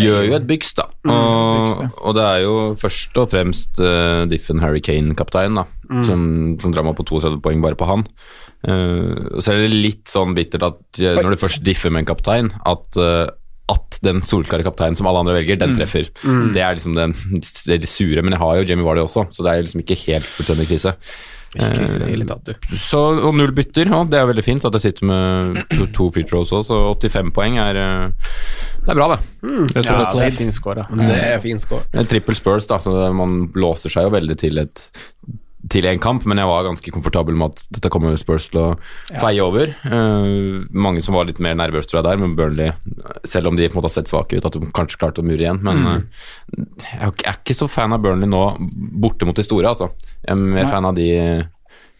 gjør 0.00 0.26
jo 0.28 0.36
et 0.38 0.48
byks, 0.48 0.74
da. 0.78 0.88
Og, 1.04 1.68
byks, 1.68 1.76
ja. 1.84 1.90
og 2.02 2.16
det 2.18 2.26
er 2.28 2.42
jo 2.44 2.56
først 2.80 3.20
og 3.20 3.30
fremst 3.32 3.57
uh, 3.80 4.26
Diffen 4.30 4.62
Harry 4.62 4.82
Kane-kapteinen, 4.84 5.58
da, 5.60 5.66
som, 6.06 6.22
som 6.62 6.74
drar 6.74 6.86
meg 6.86 6.96
på 6.98 7.06
32 7.08 7.40
poeng 7.44 7.64
bare 7.64 7.78
på 7.78 7.88
han. 7.88 8.06
Uh, 8.66 9.38
så 9.38 9.54
er 9.54 9.64
det 9.64 9.74
litt 9.74 10.10
sånn 10.10 10.34
bittert 10.36 10.66
at 10.66 11.02
eh, 11.02 11.20
når 11.22 11.36
du 11.36 11.42
først 11.44 11.62
differ 11.66 11.92
med 11.94 12.04
en 12.04 12.10
kaptein, 12.12 12.50
at 12.68 12.98
uh, 13.00 13.26
at 13.68 13.98
den 14.00 14.22
solklare 14.24 14.64
kapteinen 14.64 14.96
som 14.96 15.04
alle 15.10 15.20
andre 15.20 15.34
velger, 15.36 15.58
den 15.60 15.74
treffer. 15.76 16.06
Det 16.54 16.62
er 16.64 16.78
liksom 16.78 16.94
det, 16.96 17.10
det 17.68 17.74
er 17.74 17.82
det 17.82 17.90
sure, 17.92 18.22
men 18.24 18.32
jeg 18.32 18.40
har 18.40 18.54
jo 18.56 18.64
Jamie 18.70 18.86
Vardy 18.86 19.02
også, 19.02 19.26
så 19.28 19.44
det 19.44 19.52
er 19.52 19.66
liksom 19.66 19.82
ikke 19.82 19.98
helt 20.06 20.24
fullstendig 20.24 20.70
krise. 20.70 20.94
Ikke 21.54 21.70
krise 21.78 21.96
i 21.96 22.02
det 22.02 22.10
hele 22.10 22.26
tatt, 22.28 22.44
du. 22.50 22.76
Så, 22.76 23.00
og 23.24 23.32
null 23.36 23.54
bytter, 23.56 23.88
og 23.96 24.10
det 24.12 24.20
er 24.20 24.26
veldig 24.28 24.44
fint. 24.44 24.66
At 24.68 24.76
jeg 24.76 24.84
sitter 24.84 25.08
med 25.08 25.62
to, 25.72 25.86
to 25.96 26.08
free 26.12 26.28
throws 26.28 26.52
også, 26.52 26.66
så 26.68 27.08
85 27.08 27.32
poeng 27.36 27.56
er 27.62 27.78
eh, 27.80 28.32
Det 28.82 28.92
er 28.92 28.98
bra, 28.98 29.08
det. 29.14 29.20
Mm. 29.42 29.64
Ja, 29.72 29.84
det 30.12 30.26
er 30.26 30.36
fin 30.36 30.52
score, 30.52 30.82
da. 30.82 31.00
Det 31.08 31.20
er 31.30 31.40
fin 31.44 31.62
score. 31.62 31.86
En 31.96 32.10
trippel 32.10 32.36
Spurs, 32.36 32.68
da, 32.68 32.80
så 32.84 32.92
man 33.16 33.40
låser 33.56 33.92
seg 33.94 34.08
jo 34.08 34.12
veldig 34.18 34.36
til 34.40 34.60
et 34.60 34.84
til 35.66 35.88
en 35.90 35.98
kamp, 35.98 36.22
men 36.28 36.38
jeg 36.38 36.46
var 36.46 36.66
ganske 36.68 36.92
komfortabel 36.94 37.34
med 37.34 37.50
at 37.50 37.64
dette 37.74 37.90
kommer 37.90 38.14
Spurs 38.20 38.46
til 38.52 38.60
å 38.62 38.66
feie 39.18 39.42
over. 39.42 39.72
Uh, 39.82 40.62
mange 40.70 41.02
som 41.02 41.16
var 41.18 41.26
litt 41.26 41.40
mer 41.42 41.56
nervøse, 41.58 41.90
tror 41.90 42.00
jeg, 42.00 42.06
der, 42.06 42.20
men 42.22 42.36
Burnley, 42.38 42.70
selv 43.26 43.50
om 43.50 43.58
de 43.58 43.66
på 43.66 43.74
en 43.74 43.80
måte 43.80 43.90
har 43.90 43.96
sett 43.98 44.12
svake 44.12 44.38
ut, 44.38 44.46
at 44.46 44.54
de 44.54 44.70
kanskje 44.76 45.00
klarte 45.02 45.24
å 45.24 45.26
mure 45.26 45.42
igjen. 45.42 45.58
Men 45.66 45.82
mm. 45.82 46.06
jeg 46.54 47.00
er 47.00 47.10
ikke- 47.10 47.26
jeg 47.26 47.32
er 47.34 47.42
ikke 47.42 47.58
så 47.58 47.68
fan 47.68 47.92
av 47.96 48.02
Burnley 48.06 48.30
nå, 48.30 48.44
borte 49.02 49.26
mot 49.26 49.36
de 49.36 49.42
store, 49.46 49.74
altså. 49.74 49.90
Jeg 50.22 50.30
er 50.36 50.36
mer 50.36 50.70
fan 50.70 50.86
av 50.86 50.94
de 50.94 51.10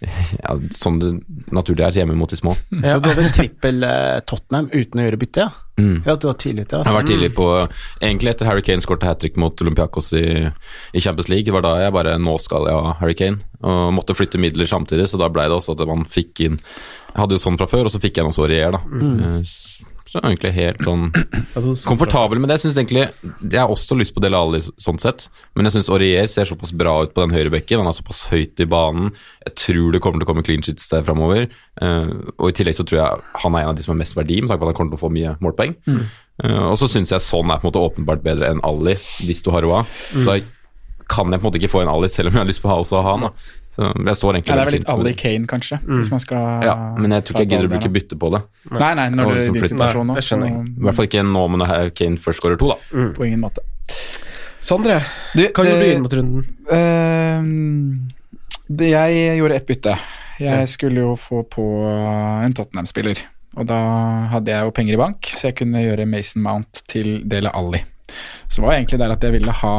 ja, 0.00 0.52
sånn 0.74 1.00
det 1.02 1.08
naturlig 1.54 1.82
er 1.82 1.96
hjemme 2.02 2.14
mot 2.18 2.30
de 2.30 2.38
små. 2.38 2.52
Ja. 2.70 2.96
Og 2.96 3.02
Du 3.02 3.08
hadde 3.10 3.24
en 3.26 3.34
trippel 3.34 3.82
eh, 3.86 4.20
Tottenham 4.28 4.68
uten 4.70 5.00
å 5.00 5.06
gjøre 5.08 5.18
bytte, 5.20 5.46
ja? 5.48 5.64
Mm. 5.78 6.02
Ja, 6.06 6.14
du 6.18 6.26
var 6.26 6.38
tidlig 6.38 6.66
ute. 6.66 6.78
Jeg 6.78 6.84
var 6.84 6.88
har 6.90 6.96
vært 6.96 7.10
tidlig 7.12 7.28
på 7.36 7.44
Egentlig 8.02 8.32
etter 8.32 8.48
Harry 8.48 8.64
Kane 8.66 8.82
skåret 8.82 9.04
hat 9.06 9.20
trick 9.22 9.36
mot 9.38 9.62
Olympiakos 9.62 10.08
i, 10.18 10.24
i 10.90 11.02
Champions 11.02 11.28
League. 11.30 11.54
Var 11.54 11.62
da 11.62 11.76
jeg 11.84 11.94
bare 11.94 12.16
Nå 12.18 12.34
skal 12.42 12.66
jeg 12.66 12.74
ha 12.82 12.96
Harry 12.98 13.14
Kane. 13.18 13.38
Og 13.62 13.92
måtte 13.94 14.14
flytte 14.14 14.40
midler 14.42 14.70
samtidig, 14.70 15.08
så 15.10 15.18
da 15.18 15.30
ble 15.30 15.46
det 15.50 15.54
også 15.54 15.74
at 15.74 15.82
man 15.90 16.04
fikk 16.06 16.44
inn 16.46 16.58
Jeg 16.60 17.16
hadde 17.18 17.38
jo 17.38 17.42
sånn 17.42 17.58
fra 17.58 17.66
før, 17.70 17.88
og 17.88 17.94
så 17.94 18.02
fikk 18.02 18.20
jeg 18.20 18.26
noe 18.26 18.34
så 18.36 18.46
Rier, 18.50 18.74
da. 18.74 18.82
Eh, 20.14 20.18
er 20.18 20.24
jeg 20.24 20.38
egentlig 20.38 20.52
helt 20.56 20.84
sånn 20.86 21.06
komfortabel 21.90 22.40
med 22.40 22.50
det. 22.50 22.58
Jeg 22.58 22.66
synes 22.66 22.80
egentlig 22.80 23.04
Jeg 23.52 23.60
har 23.60 23.72
også 23.72 23.98
lyst 23.98 24.14
på 24.16 24.22
Dele 24.24 24.40
Alli 24.40 24.60
sånn 24.64 25.00
sett, 25.02 25.26
men 25.54 25.68
jeg 25.68 25.76
syns 25.76 25.90
Aurier 25.92 26.28
ser 26.30 26.48
såpass 26.48 26.72
bra 26.72 26.94
ut 27.04 27.14
på 27.16 27.24
den 27.24 27.34
høyre 27.36 27.52
bekken. 27.54 27.82
Han 27.82 27.90
er 27.90 27.96
såpass 27.98 28.26
høyt 28.32 28.60
i 28.64 28.68
banen. 28.68 29.12
Jeg 29.46 29.56
tror 29.64 29.92
det 29.92 30.02
kommer 30.04 30.22
til 30.22 30.28
å 30.28 30.30
komme 30.32 30.46
clean 30.46 30.64
sheets 30.64 30.88
der 30.92 31.04
framover. 31.06 31.48
og 31.78 32.46
i 32.48 32.54
tillegg 32.56 32.74
så 32.74 32.84
tror 32.88 32.98
jeg 32.98 33.26
han 33.44 33.54
er 33.54 33.66
en 33.66 33.72
av 33.72 33.76
de 33.76 33.84
som 33.84 33.94
har 33.94 34.00
mest 34.00 34.16
verdi, 34.16 34.40
med 34.40 34.50
tanke 34.50 34.64
på 34.64 34.66
at 34.66 34.72
han 34.74 34.78
kommer 34.80 34.96
til 34.96 34.98
å 34.98 35.04
få 35.06 35.12
mye 35.14 35.36
målpoeng. 35.44 35.76
Eh, 36.44 36.64
og 36.70 36.76
så 36.78 36.88
syns 36.90 37.12
jeg 37.14 37.24
sånn 37.24 37.50
er 37.50 37.58
på 37.58 37.66
en 37.66 37.72
måte 37.72 37.82
åpenbart 37.82 38.22
bedre 38.24 38.52
enn 38.52 38.62
Alli, 38.66 38.94
hvis 39.26 39.42
du 39.42 39.50
har 39.54 39.66
råd. 39.66 39.88
Så 40.22 40.38
jeg 40.38 40.46
kan 41.08 41.32
jeg 41.32 41.40
på 41.40 41.46
en 41.46 41.48
måte 41.48 41.60
ikke 41.62 41.72
få 41.72 41.82
en 41.82 41.90
Alli, 41.92 42.10
selv 42.12 42.30
om 42.30 42.38
jeg 42.38 42.44
har 42.44 42.50
lyst 42.50 42.62
på 42.62 42.70
å 42.70 42.74
ha 42.74 42.82
også 42.82 43.02
ha 43.02 43.14
han. 43.16 43.28
da. 43.28 43.32
Så 43.78 43.88
jeg 43.94 44.18
står 44.18 44.34
egentlig 44.34 44.50
Ja, 44.50 44.54
det 44.58 44.62
er 44.62 44.66
vel 44.66 44.74
litt 44.74 44.88
Ali 44.90 45.12
Kane, 45.14 45.46
kanskje, 45.46 45.76
hvis 45.86 46.08
man 46.10 46.22
skal 46.22 46.64
Ja, 46.66 46.74
men 46.98 47.14
jeg 47.14 47.28
tror 47.28 47.36
ikke 47.36 47.44
jeg 47.44 47.50
gidder 47.52 47.68
å 47.68 47.72
bruke 47.76 47.90
bytte 47.94 48.18
på 48.18 48.30
det. 48.34 48.40
Nei, 48.74 48.90
nei, 48.98 49.04
når 49.14 49.28
det 49.30 49.36
du 49.36 49.38
er 49.38 49.50
i 49.52 49.54
din 49.54 49.68
situasjon 49.70 50.10
nå, 50.10 50.16
det 50.18 50.24
skjønner 50.26 50.50
jeg. 50.50 50.64
I 50.66 50.86
hvert 50.88 50.98
fall 50.98 51.08
ikke 51.12 51.24
nå, 51.28 51.44
men 51.52 51.62
det 51.62 51.68
her 51.70 51.92
Kane 52.00 52.22
først 52.24 52.42
skårer 52.42 52.58
to, 52.58 52.72
da. 52.72 52.78
Mm. 52.90 53.12
på 53.14 53.28
ingen 53.28 53.44
måte. 53.46 53.62
Sondre, 54.68 54.98
Du, 55.38 55.44
hva 55.46 55.66
gjorde 55.68 55.84
du 55.84 55.92
inn 55.92 56.02
mot 56.02 56.16
runden? 56.18 56.42
Uh, 56.66 57.40
det, 58.66 58.90
jeg 58.90 59.38
gjorde 59.38 59.60
ett 59.62 59.70
bytte. 59.70 59.94
Jeg 60.42 60.70
skulle 60.74 61.06
jo 61.06 61.14
få 61.18 61.44
på 61.50 61.64
en 61.86 62.54
Tottenham-spiller. 62.58 63.22
Og 63.58 63.66
da 63.66 63.78
hadde 64.34 64.52
jeg 64.52 64.66
jo 64.66 64.74
penger 64.74 64.98
i 64.98 65.00
bank, 65.00 65.30
så 65.34 65.48
jeg 65.48 65.60
kunne 65.62 65.82
gjøre 65.82 66.06
Mason 66.10 66.42
Mount 66.44 66.82
til 66.90 67.22
Dele 67.30 67.54
Alli. 67.54 67.80
Så 68.50 68.62
var 68.62 68.74
jeg 68.74 68.84
egentlig 68.84 69.00
der 69.02 69.14
at 69.14 69.24
jeg 69.24 69.34
ville 69.38 69.54
ha 69.62 69.74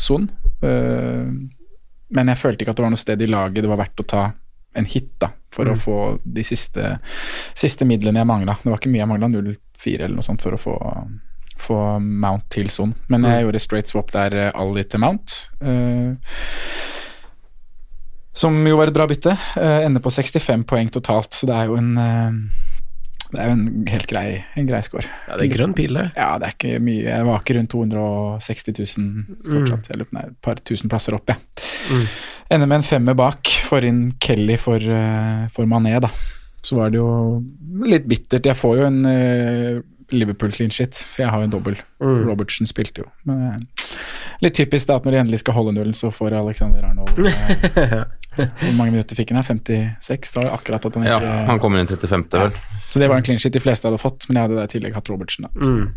Son, 0.00 0.30
ehm, 0.64 1.50
men 2.10 2.30
jeg 2.32 2.40
følte 2.40 2.64
ikke 2.64 2.74
at 2.74 2.80
det 2.80 2.84
var 2.86 2.94
noe 2.94 3.00
sted 3.00 3.22
i 3.22 3.30
laget 3.30 3.64
det 3.64 3.70
var 3.70 3.80
verdt 3.80 4.02
å 4.02 4.08
ta 4.12 4.22
en 4.78 4.86
hit 4.86 5.12
da, 5.18 5.32
for 5.50 5.70
å 5.70 5.74
få 5.78 5.96
de 6.22 6.44
siste, 6.46 6.92
siste 7.58 7.86
midlene 7.88 8.22
jeg 8.22 8.28
mangla. 8.30 8.54
Det 8.62 8.70
var 8.70 8.78
ikke 8.78 8.92
mye 8.92 9.02
jeg 9.02 9.10
mangla, 9.10 9.30
0,4 9.32 10.04
eller 10.04 10.20
noe 10.20 10.26
sånt 10.26 10.44
for 10.44 10.54
å 10.54 10.60
få, 10.60 10.76
få 11.58 11.80
Mount 11.98 12.46
til 12.54 12.70
Son. 12.70 12.94
Men 13.10 13.26
jeg 13.26 13.46
gjorde 13.46 13.62
straight 13.62 13.90
swap 13.90 14.14
der, 14.14 14.36
eh, 14.38 14.52
Ali 14.54 14.84
til 14.86 15.02
Mount. 15.02 15.40
Uh, 15.58 16.14
som 18.32 18.54
jo 18.66 18.78
var 18.78 18.90
et 18.90 18.94
bra 18.94 19.08
bytte. 19.10 19.34
Uh, 19.58 19.82
ender 19.82 20.02
på 20.04 20.12
65 20.14 20.62
poeng 20.70 20.92
totalt, 20.94 21.34
så 21.34 21.50
det 21.50 21.56
er 21.56 21.70
jo 21.70 21.78
en 21.80 21.90
eh, 21.98 22.38
Det 23.30 23.38
er 23.38 23.46
jo 23.50 23.54
en 23.54 23.86
helt 23.90 24.08
grei, 24.10 24.26
en 24.58 24.66
grei 24.66 24.80
score. 24.82 25.06
Ja, 25.28 25.36
det 25.38 25.46
er 25.46 25.52
grønn 25.54 25.74
pil, 25.78 25.94
det. 26.00 26.08
Ja, 26.16 26.32
det 26.40 26.48
er 26.48 26.56
ikke 26.56 26.82
mye. 26.82 27.04
Jeg 27.06 27.28
var 27.28 27.42
ikke 27.42 27.56
rundt 27.58 27.70
260 27.74 28.66
000 28.98 29.38
fortsatt. 29.52 29.86
Det 29.86 29.96
er 29.96 30.04
et 30.24 30.36
par 30.42 30.62
tusen 30.66 30.90
plasser 30.90 31.14
opp, 31.16 31.30
jeg. 31.30 31.38
Mm. 31.90 32.08
Ender 32.56 32.70
med 32.72 32.80
en 32.80 32.88
femmer 32.88 33.18
bak. 33.18 33.52
Får 33.68 33.86
inn 33.86 34.02
Kelly 34.22 34.58
for, 34.58 34.82
eh, 34.82 35.46
for 35.54 35.70
Mané, 35.70 35.94
da. 36.02 36.10
Så 36.62 36.76
var 36.76 36.90
det 36.90 36.98
jo 36.98 37.40
litt 37.86 38.08
bittert. 38.10 38.50
Jeg 38.50 38.58
får 38.58 38.80
jo 38.80 38.88
en 38.88 39.00
uh, 39.06 39.80
Liverpool 40.12 40.52
clean 40.52 40.72
shit, 40.74 40.98
for 41.08 41.24
jeg 41.24 41.32
har 41.32 41.40
jo 41.40 41.48
en 41.48 41.54
dobbel. 41.54 41.78
Mm. 42.02 42.24
Robertsen 42.28 42.68
spilte 42.68 43.04
jo. 43.04 43.10
Men 43.28 43.46
eh, 43.46 43.86
litt 44.40 44.54
typisk 44.56 44.86
da 44.88 44.96
at 44.96 45.04
når 45.04 45.12
de 45.12 45.18
endelig 45.24 45.38
skal 45.42 45.54
holde 45.54 45.72
nullen, 45.76 45.94
så 45.94 46.10
får 46.10 46.32
Alexander 46.38 46.84
Arnold 46.88 47.18
eh, 47.26 48.04
Hvor 48.38 48.72
mange 48.78 48.92
minutter 48.94 49.16
fikk 49.18 49.30
han 49.34 49.40
her? 49.42 49.46
56? 49.48 50.32
Da 50.34 50.40
var 50.46 50.54
akkurat 50.58 50.86
at 50.86 50.94
han 50.96 51.04
Ja, 51.04 51.18
han 51.50 51.58
kommer 51.60 51.80
inn 51.82 51.86
35. 51.90 52.24
vel. 52.32 52.52
Så 52.90 52.98
det 52.98 53.08
var 53.10 53.16
en 53.20 53.22
clean 53.26 53.38
shit 53.38 53.52
de 53.54 53.60
fleste 53.62 53.86
hadde 53.86 53.98
fått, 54.02 54.24
men 54.28 54.38
jeg 54.40 54.48
hadde 54.48 54.64
i 54.64 54.70
tillegg 54.72 54.94
hatt 54.96 55.08
Robertsen. 55.12 55.46
da. 55.46 55.50
Mm. 55.60 55.90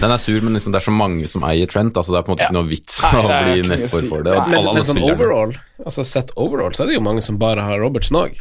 Den 0.00 0.10
er 0.14 0.18
sur, 0.22 0.40
men 0.40 0.54
liksom 0.56 0.72
det 0.72 0.80
er 0.80 0.86
så 0.86 0.94
mange 0.94 1.26
som 1.28 1.42
eier 1.44 1.66
Trent, 1.68 1.96
altså 1.98 2.12
det 2.14 2.18
er 2.22 2.26
på 2.28 2.32
en 2.32 2.36
måte 2.36 2.46
Ja. 2.46 2.48
ikke 2.52 2.58
noe 2.60 2.68
vits 2.70 3.00
Nei, 3.02 3.10
å 3.12 3.24
det 3.28 3.40
bli 3.44 3.56
ikke 3.60 3.72
nedfor 3.74 4.00
si. 4.04 4.08
for 4.08 4.22
det. 4.22 4.36
Men- 4.38 4.50
Men, 4.50 4.58
alle 4.62 4.74
men 4.78 4.82
sånn 4.88 5.02
overall, 5.10 5.52
altså 5.84 6.04
sett 6.06 6.30
overall, 6.36 6.72
så 6.72 6.82
er 6.84 6.86
det 6.92 6.94
jo 6.94 7.00
mange 7.04 7.20
som 7.22 7.36
bare 7.38 7.60
har 7.66 7.78
Robertsen 7.80 8.16
òg. 8.16 8.38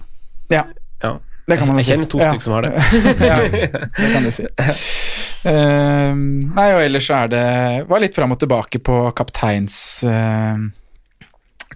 Ja, 0.50 0.64
Ja. 1.04 1.18
det 1.48 1.58
kan 1.60 1.68
man 1.68 1.76
jo 1.78 1.80
Jeg 1.80 1.86
si. 1.86 1.92
kjenner 1.92 2.10
to 2.10 2.18
Ja. 2.20 2.32
stykker 2.32 2.42
som 2.44 2.54
har 2.54 2.62
det. 2.62 2.74
ja, 3.32 3.38
det 3.98 4.14
kan 4.14 4.24
du 4.24 4.32
si. 4.32 4.46
Ehm, 5.48 6.24
nei, 6.58 6.68
og 6.76 6.82
ellers 6.84 7.06
så 7.08 7.22
er 7.22 7.32
det 7.32 7.44
Var 7.88 8.02
litt 8.04 8.18
fram 8.18 8.34
og 8.36 8.40
tilbake 8.42 8.82
på 8.84 8.98
kapteins 9.16 9.78
uh, 10.04 10.60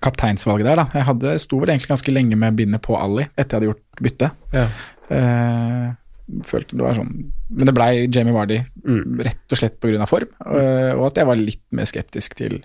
Kapteinsvalget 0.01 0.67
der, 0.67 0.81
da. 0.81 0.85
Jeg 0.97 1.07
hadde, 1.07 1.33
sto 1.43 1.59
vel 1.61 1.71
egentlig 1.71 1.91
ganske 1.91 2.13
lenge 2.13 2.37
med 2.39 2.57
bindet 2.57 2.81
på 2.83 2.97
Ali 2.97 3.27
etter 3.29 3.45
jeg 3.45 3.57
hadde 3.59 3.69
gjort 3.69 4.01
bytte. 4.01 4.29
Ja. 4.55 4.63
Uh, 5.11 6.41
følte 6.47 6.77
det 6.79 6.85
var 6.85 6.97
sånn 6.97 7.11
Men 7.51 7.67
det 7.69 7.75
blei 7.75 7.91
Jamie 8.07 8.33
Vardy 8.33 8.61
Mm. 8.81 9.19
rett 9.21 9.53
og 9.53 9.59
slett 9.59 9.75
pga. 9.83 10.07
form, 10.09 10.31
og 10.41 11.03
at 11.11 11.19
jeg 11.19 11.27
var 11.29 11.37
litt 11.37 11.63
mer 11.75 11.85
skeptisk 11.85 12.33
til 12.39 12.63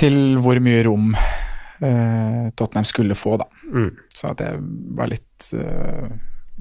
til 0.00 0.38
hvor 0.40 0.56
mye 0.64 0.84
rom 0.86 1.10
uh, 1.12 2.46
Tottenham 2.56 2.86
skulle 2.88 3.16
få, 3.18 3.36
da. 3.40 3.48
Mm. 3.68 3.90
Så 4.14 4.30
at 4.30 4.40
jeg 4.40 4.60
var 4.96 5.10
litt, 5.12 5.50
uh, 5.52 6.06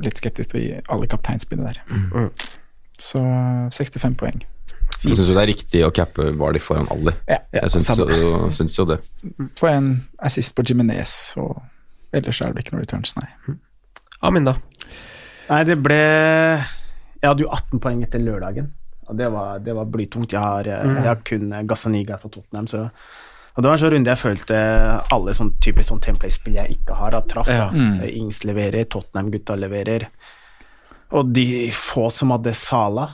litt 0.04 0.20
skeptisk 0.20 0.56
til 0.56 0.82
alle 0.92 1.08
kapteinsbindet 1.08 1.70
der. 1.72 1.80
Mm. 1.88 2.34
Så 3.00 3.22
65 3.76 4.18
poeng. 4.20 4.42
Jeg 5.00 5.16
syns 5.16 5.30
jo 5.30 5.36
det 5.36 5.44
er 5.46 5.52
riktig 5.54 5.82
å 5.88 5.92
cappe 5.96 6.32
Vardi 6.36 6.60
foran 6.60 6.90
Ali. 6.92 7.14
Ja, 7.30 7.40
Ja, 7.56 7.64
Jeg 7.64 7.72
syns 7.72 8.76
jo, 8.78 8.86
det. 8.86 9.00
Får 9.60 9.70
en 9.70 9.94
assist 10.20 10.56
på 10.56 10.66
Jiminez, 10.68 11.36
og 11.40 11.62
ellers 12.12 12.42
er 12.42 12.54
det 12.54 12.66
ikke 12.66 12.76
noe 12.76 12.84
returns, 12.84 13.16
nei. 13.16 13.56
Amin, 14.22 14.44
da. 14.44 14.58
Nei, 15.50 15.64
det 15.66 15.80
ble 15.82 15.96
Jeg 15.96 17.26
hadde 17.26 17.46
jo 17.46 17.50
18 17.50 17.80
poeng 17.82 18.04
etter 18.04 18.22
lørdagen, 18.22 18.68
og 19.08 19.18
det 19.18 19.32
var, 19.32 19.64
det 19.64 19.74
var 19.76 19.88
blytungt. 19.90 20.36
Jeg 20.36 20.44
har, 20.44 20.68
mm. 20.68 21.00
jeg 21.00 21.08
har 21.08 21.24
kun 21.26 21.50
Gazzaniga 21.68 22.20
fra 22.20 22.30
Tottenham, 22.30 22.68
så 22.68 22.90
og 23.60 23.64
Det 23.64 23.68
var 23.68 23.76
en 23.76 23.82
sånn 23.82 23.92
runde 23.92 24.14
jeg 24.14 24.22
følte 24.22 24.58
alle 25.12 25.34
sånn 25.36 25.50
typisk 25.60 25.90
sånn 25.90 26.04
template-spill 26.06 26.54
jeg 26.56 26.78
ikke 26.78 26.96
har, 26.96 27.12
da 27.12 27.20
traff. 27.28 27.50
Ja. 27.52 27.66
Eh, 27.74 28.14
Ings 28.16 28.46
leverer, 28.48 28.86
Tottenham-gutta 28.88 29.58
leverer. 29.60 30.06
Og 31.18 31.34
de 31.34 31.48
få 31.74 32.10
som 32.14 32.36
hadde 32.36 32.54
Sala 32.58 33.08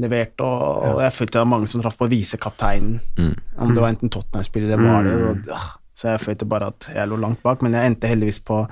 levert, 0.00 0.40
og, 0.40 0.86
og 0.88 1.00
jeg 1.04 1.12
følte 1.12 1.36
det 1.36 1.42
var 1.42 1.52
mange 1.52 1.68
som 1.68 1.82
traff 1.82 1.98
på 2.00 2.08
visekapteinen. 2.08 2.96
Mm. 3.18 3.34
Om 3.60 3.72
det 3.72 3.82
var 3.82 3.92
enten 3.92 4.12
Tottenham-spiller, 4.12 4.72
det 4.72 4.78
var 4.80 5.04
det. 5.04 5.16
Og, 5.20 5.48
øh, 5.52 5.66
så 5.94 6.14
jeg 6.14 6.22
følte 6.22 6.48
bare 6.48 6.70
at 6.72 6.88
jeg 6.94 7.10
lå 7.10 7.18
langt 7.20 7.42
bak, 7.44 7.62
men 7.62 7.76
jeg 7.76 7.90
endte 7.90 8.08
heldigvis 8.08 8.40
på 8.40 8.62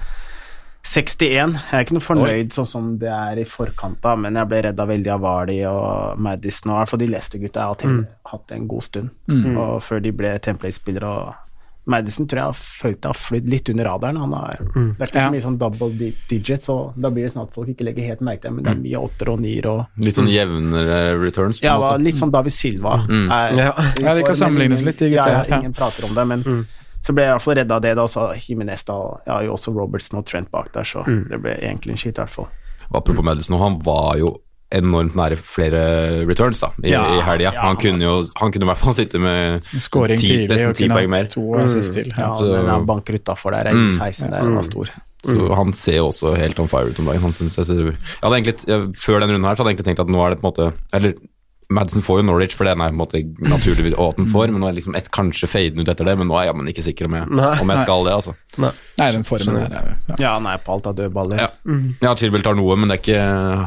61. 0.80 1.28
Jeg 1.28 1.76
er 1.76 1.84
ikke 1.84 1.98
noe 1.98 2.06
fornøyd 2.06 2.56
sånn 2.56 2.70
som 2.70 2.88
det 3.02 3.10
er 3.12 3.42
i 3.42 3.44
forkant, 3.44 4.00
da, 4.00 4.14
men 4.16 4.38
jeg 4.40 4.48
ble 4.48 4.62
redda 4.70 4.88
veldig 4.88 5.12
av 5.12 5.20
Vali 5.26 5.58
og 5.68 6.24
Madison, 6.24 6.72
og 6.72 6.78
i 6.78 6.80
hvert 6.80 6.94
fall 6.94 7.02
de 7.04 7.10
Leicester-gutta. 7.12 7.60
Jeg 7.60 7.68
har 7.68 8.00
hatt, 8.00 8.16
hatt 8.32 8.46
det 8.48 8.56
en 8.56 8.70
god 8.70 8.86
stund, 8.88 9.12
og 9.60 9.76
før 9.84 10.00
de 10.06 10.16
ble 10.16 10.32
Template-spillere. 10.40 11.12
og 11.20 11.49
Madison 11.86 12.26
tror 12.28 12.38
jeg 12.38 12.44
har 12.44 12.58
følt 12.58 13.00
det 13.00 13.08
har 13.08 13.14
flydd 13.18 13.48
litt 13.48 13.68
under 13.72 13.84
radaren. 13.88 14.16
Han 14.20 14.32
har, 14.32 14.58
Det 14.60 15.00
er 15.00 15.06
ikke 15.06 15.14
Ja. 15.16 15.26
så 15.28 15.32
mye 15.32 15.40
sånn 15.42 15.58
double 15.58 16.12
digits, 16.28 16.68
og 16.68 16.92
da 17.00 17.10
blir 17.10 17.24
det 17.24 17.32
sånn 17.32 17.42
at 17.48 17.54
folk 17.54 17.68
ikke 17.68 17.84
legger 17.88 18.06
helt 18.06 18.20
merke 18.20 18.42
til 18.42 18.50
det, 18.50 18.54
men 18.56 18.64
det 18.64 18.72
er 18.72 18.82
mye 18.84 19.00
åtter 19.08 19.28
og 19.32 19.40
nier 19.40 19.66
og 19.66 19.86
Litt 19.98 20.14
sånn 20.14 20.28
jevnere 20.28 21.18
returns, 21.20 21.60
på 21.60 21.64
ja, 21.64 21.78
måte. 21.78 22.02
litt 22.04 22.14
sånn 22.14 22.30
David 22.30 22.52
Silva. 22.52 23.06
Er, 23.08 23.56
Ja. 23.56 23.72
Ja, 24.00 24.14
det 24.14 24.24
kan 24.26 24.34
sammenlignes 24.34 24.84
litt, 24.84 24.98
de 24.98 25.08
Ja, 25.08 25.24
gutta, 25.24 25.30
ja, 25.32 25.44
ja. 25.48 25.58
ingen 25.60 25.72
prater 25.72 26.04
om 26.04 26.14
det, 26.14 26.26
men 26.26 26.66
så 27.02 27.14
ble 27.14 27.22
jeg 27.24 27.30
i 27.30 27.32
hvert 27.32 27.42
fall 27.42 27.54
redda 27.54 27.74
av 27.74 27.80
det, 27.82 27.94
da, 27.96 28.02
og 28.02 28.08
så 28.10 28.34
Jimenez 28.36 28.84
da, 28.84 28.94
jeg 29.26 29.32
har 29.34 29.42
jo 29.44 29.52
også 29.56 29.74
Robertson 29.74 30.18
og 30.18 30.26
Trent 30.26 30.50
bak 30.50 30.72
der, 30.72 30.82
så 30.84 31.02
det 31.04 31.40
ble 31.42 31.56
egentlig 31.58 31.90
en 31.92 31.96
shit, 31.96 32.18
i 32.18 32.20
hvert 32.20 32.30
fall. 32.30 32.48
Apropos 32.94 33.22
Madison, 33.24 33.58
han 33.58 33.78
var 33.82 34.16
jo 34.18 34.36
enormt 34.72 35.14
nære 35.18 35.36
flere 35.36 35.80
returns 36.28 36.60
da, 36.62 36.68
i, 36.84 36.90
Ja, 36.92 37.02
i 37.18 37.20
helga. 37.26 37.50
ja, 37.50 37.50
han, 37.60 37.74
han- 37.74 37.76
kunne 37.82 38.02
jo 38.06 38.26
han 38.38 38.52
kunne 38.52 38.62
i 38.62 38.70
hvert 38.70 38.78
fall 38.78 38.94
sitte 38.94 39.18
med 39.18 39.62
Scoring 39.66 40.20
ti, 40.20 40.28
tidlig 40.28 40.48
nesten 40.50 40.74
ti 40.78 40.88
poeng 40.88 41.10
mer. 41.10 41.24
to 41.26 41.54
assist 41.58 41.92
til. 41.94 42.06
Ja, 42.16 42.28
Ja. 42.28 42.34
så- 42.38 42.52
den 42.54 42.66
han 42.70 42.86
banker 42.86 43.14
utafor 43.18 43.50
der, 43.50 43.70
i 43.72 43.90
16 43.90 44.30
der, 44.30 44.42
var 44.54 44.62
stor. 44.62 44.86
Så 45.24 45.54
han 45.54 45.72
ser 45.72 45.96
jo 45.96 46.06
også 46.08 46.34
helt 46.36 46.58
on 46.60 46.68
fire 46.68 46.88
ut 46.88 46.98
om 46.98 47.04
dagen. 47.06 47.20
Han 47.20 47.32
synes 47.34 47.56
jeg, 47.58 47.66
jeg 47.66 47.96
hadde 48.22 48.36
egentlig, 48.38 48.54
jeg, 48.66 48.80
Før 48.96 49.20
den 49.20 49.30
runden 49.34 49.44
her 49.44 49.54
så 49.54 49.62
hadde 49.62 49.70
jeg 49.70 49.76
egentlig 49.80 49.88
tenkt 49.96 50.00
at 50.00 50.08
nå 50.08 50.22
er 50.24 50.30
det 50.30 50.40
på 50.40 50.46
en 50.46 50.52
måte 50.52 50.72
Eller 50.94 51.12
Madison 51.70 52.02
får 52.02 52.20
jo 52.20 52.26
Norwich, 52.26 52.56
for 52.58 52.66
den 52.68 52.80
er 52.82 52.90
på 52.90 52.96
en 52.96 52.98
måte 53.00 53.22
naturligvis 53.46 53.94
å, 53.94 54.08
at 54.10 54.18
den 54.18 54.28
får, 54.32 54.50
men 54.50 54.62
nå 54.64 54.68
er 54.70 54.76
liksom 54.78 54.96
et 54.98 55.10
kanskje 55.14 55.48
faden 55.50 55.80
ut 55.84 55.90
etter 55.92 56.08
det, 56.08 56.16
men 56.18 56.26
nå 56.30 56.36
er 56.36 56.46
jeg 56.48 56.52
jammen 56.52 56.70
ikke 56.72 56.84
sikker 56.86 57.06
om 57.08 57.16
jeg, 57.18 57.30
Nei. 57.40 57.52
om 57.62 57.72
jeg 57.74 57.84
skal 57.86 58.06
det, 58.08 58.14
altså. 58.18 58.34
Nei. 58.60 58.72
Nei, 59.00 59.10
den 59.16 59.26
formen 59.28 59.60
der 59.60 59.76
er 59.78 59.90
ja. 60.10 60.16
Ja, 60.24 60.34
er 60.52 60.62
på 60.66 60.74
alt 60.74 60.90
av 60.90 60.98
dødballer. 60.98 61.40
Ja, 61.46 61.50
ja 62.02 62.14
Chilwell 62.18 62.44
tar 62.46 62.58
noe, 62.58 62.76
men 62.80 62.90
det 62.90 62.98
er 62.98 63.04
ikke, 63.04 63.20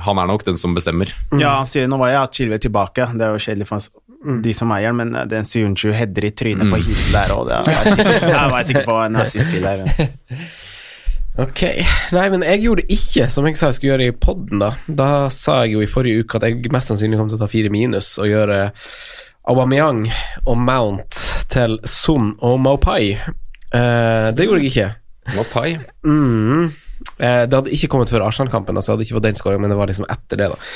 han 0.07 0.23
er 0.23 0.31
nok 0.33 0.45
den 0.49 0.59
som 0.59 0.75
bestemmer. 0.77 1.15
Ja, 1.31 1.59
han 1.61 1.69
sier 1.69 1.87
nå 1.87 2.01
var 2.01 2.11
jeg 2.11 2.21
at 2.21 2.39
Chilwell 2.41 2.63
tilbake, 2.67 3.07
det 3.15 3.27
er 3.27 3.37
jo 3.37 3.45
kjedelig 3.47 3.69
for 3.71 3.81
oss- 3.81 3.91
de 4.23 4.53
som 4.55 4.71
eier 4.71 4.91
den, 4.93 4.99
men 5.01 5.15
eh, 5.19 5.25
den 5.27 5.47
Syunchu 5.47 5.89
header 5.91 6.29
i 6.29 6.31
trynet 6.31 6.69
på 6.71 6.79
hit 6.79 7.01
der, 7.11 7.33
og 7.35 7.49
det 7.49 7.57
var 7.59 7.89
jeg 7.89 7.97
sikker, 7.97 8.27
det 8.29 8.43
var 8.53 8.69
sikker 8.69 8.85
på 8.87 8.99
en 9.03 9.19
siste 9.27 9.49
til 9.51 9.67
der. 9.67 9.83
Ok. 11.41 11.63
Nei, 12.13 12.25
men 12.29 12.43
jeg 12.45 12.61
gjorde 12.61 12.83
det 12.83 12.93
ikke 12.93 13.25
som 13.33 13.47
jeg 13.49 13.57
sa 13.57 13.71
jeg 13.71 13.79
skulle 13.79 13.95
gjøre 13.95 14.09
i 14.11 14.15
poden, 14.25 14.61
da. 14.61 14.73
Da 14.85 15.09
sa 15.33 15.63
jeg 15.63 15.75
jo 15.77 15.81
i 15.81 15.89
forrige 15.89 16.21
uke 16.21 16.37
at 16.37 16.45
jeg 16.45 16.73
mest 16.73 16.91
sannsynlig 16.91 17.17
kom 17.17 17.31
til 17.31 17.39
å 17.39 17.43
ta 17.43 17.49
fire 17.49 17.71
minus 17.73 18.13
og 18.21 18.29
gjøre 18.29 18.59
Aubameyang 19.49 20.05
og 20.45 20.59
Mount 20.61 21.23
til 21.51 21.79
Son 21.89 22.35
og 22.37 22.59
Maupai. 22.63 23.15
Eh, 23.17 24.27
det 24.37 24.45
gjorde 24.45 24.61
jeg 24.61 24.71
ikke. 24.71 24.91
Maupai? 25.33 25.67
Mm. 26.05 26.69
Eh, 27.17 27.43
det 27.49 27.57
hadde 27.57 27.73
ikke 27.73 27.89
kommet 27.91 28.11
før 28.13 28.27
Arsenal-kampen, 28.27 28.77
altså 28.77 28.91
jeg 28.91 28.95
hadde 28.95 29.07
ikke 29.07 29.17
fått 29.17 29.25
den 29.27 29.39
skåringen, 29.39 29.65
men 29.65 29.73
det 29.73 29.79
var 29.79 29.89
liksom 29.91 30.07
etter 30.13 30.39
det, 30.39 30.49
da. 30.53 30.69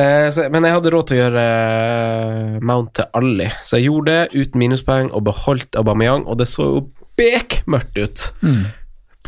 Eh, 0.00 0.26
så, 0.34 0.48
men 0.52 0.66
jeg 0.66 0.76
hadde 0.76 0.92
råd 0.92 1.08
til 1.08 1.16
å 1.16 1.20
gjøre 1.22 1.44
eh, 1.46 2.58
Mount 2.66 2.92
til 2.98 3.08
Ali, 3.20 3.48
så 3.62 3.78
jeg 3.78 3.88
gjorde 3.88 4.16
det 4.18 4.42
uten 4.42 4.64
minuspoeng 4.64 5.12
og 5.14 5.24
beholdt 5.30 5.78
Aubameyang, 5.80 6.26
og 6.26 6.42
det 6.42 6.50
så 6.50 6.66
jo 6.66 6.82
bekmørkt 7.20 7.98
ut 8.00 8.26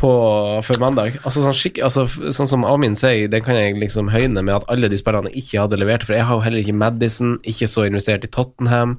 på, 0.03 0.11
før 0.67 0.81
mandag. 0.83 1.17
Altså, 1.23 1.45
sånn, 1.45 1.55
skikk, 1.55 1.79
altså, 1.87 2.05
sånn 2.35 2.51
som 2.51 2.67
Amin 2.67 2.97
sier, 2.99 3.31
den 3.31 3.45
kan 3.45 3.55
jeg 3.57 3.79
liksom 3.79 4.11
høyne 4.13 4.43
med 4.43 4.57
at 4.59 4.67
alle 4.71 4.91
de 4.91 4.99
spillerne 4.99 5.31
ikke 5.31 5.63
hadde 5.63 5.79
levert, 5.79 6.03
for 6.03 6.17
jeg 6.17 6.27
har 6.27 6.37
jo 6.37 6.43
heller 6.45 6.63
ikke 6.63 6.77
Madison, 6.83 7.37
ikke 7.47 7.71
så 7.71 7.87
investert 7.87 8.27
i 8.27 8.31
Tottenham. 8.33 8.97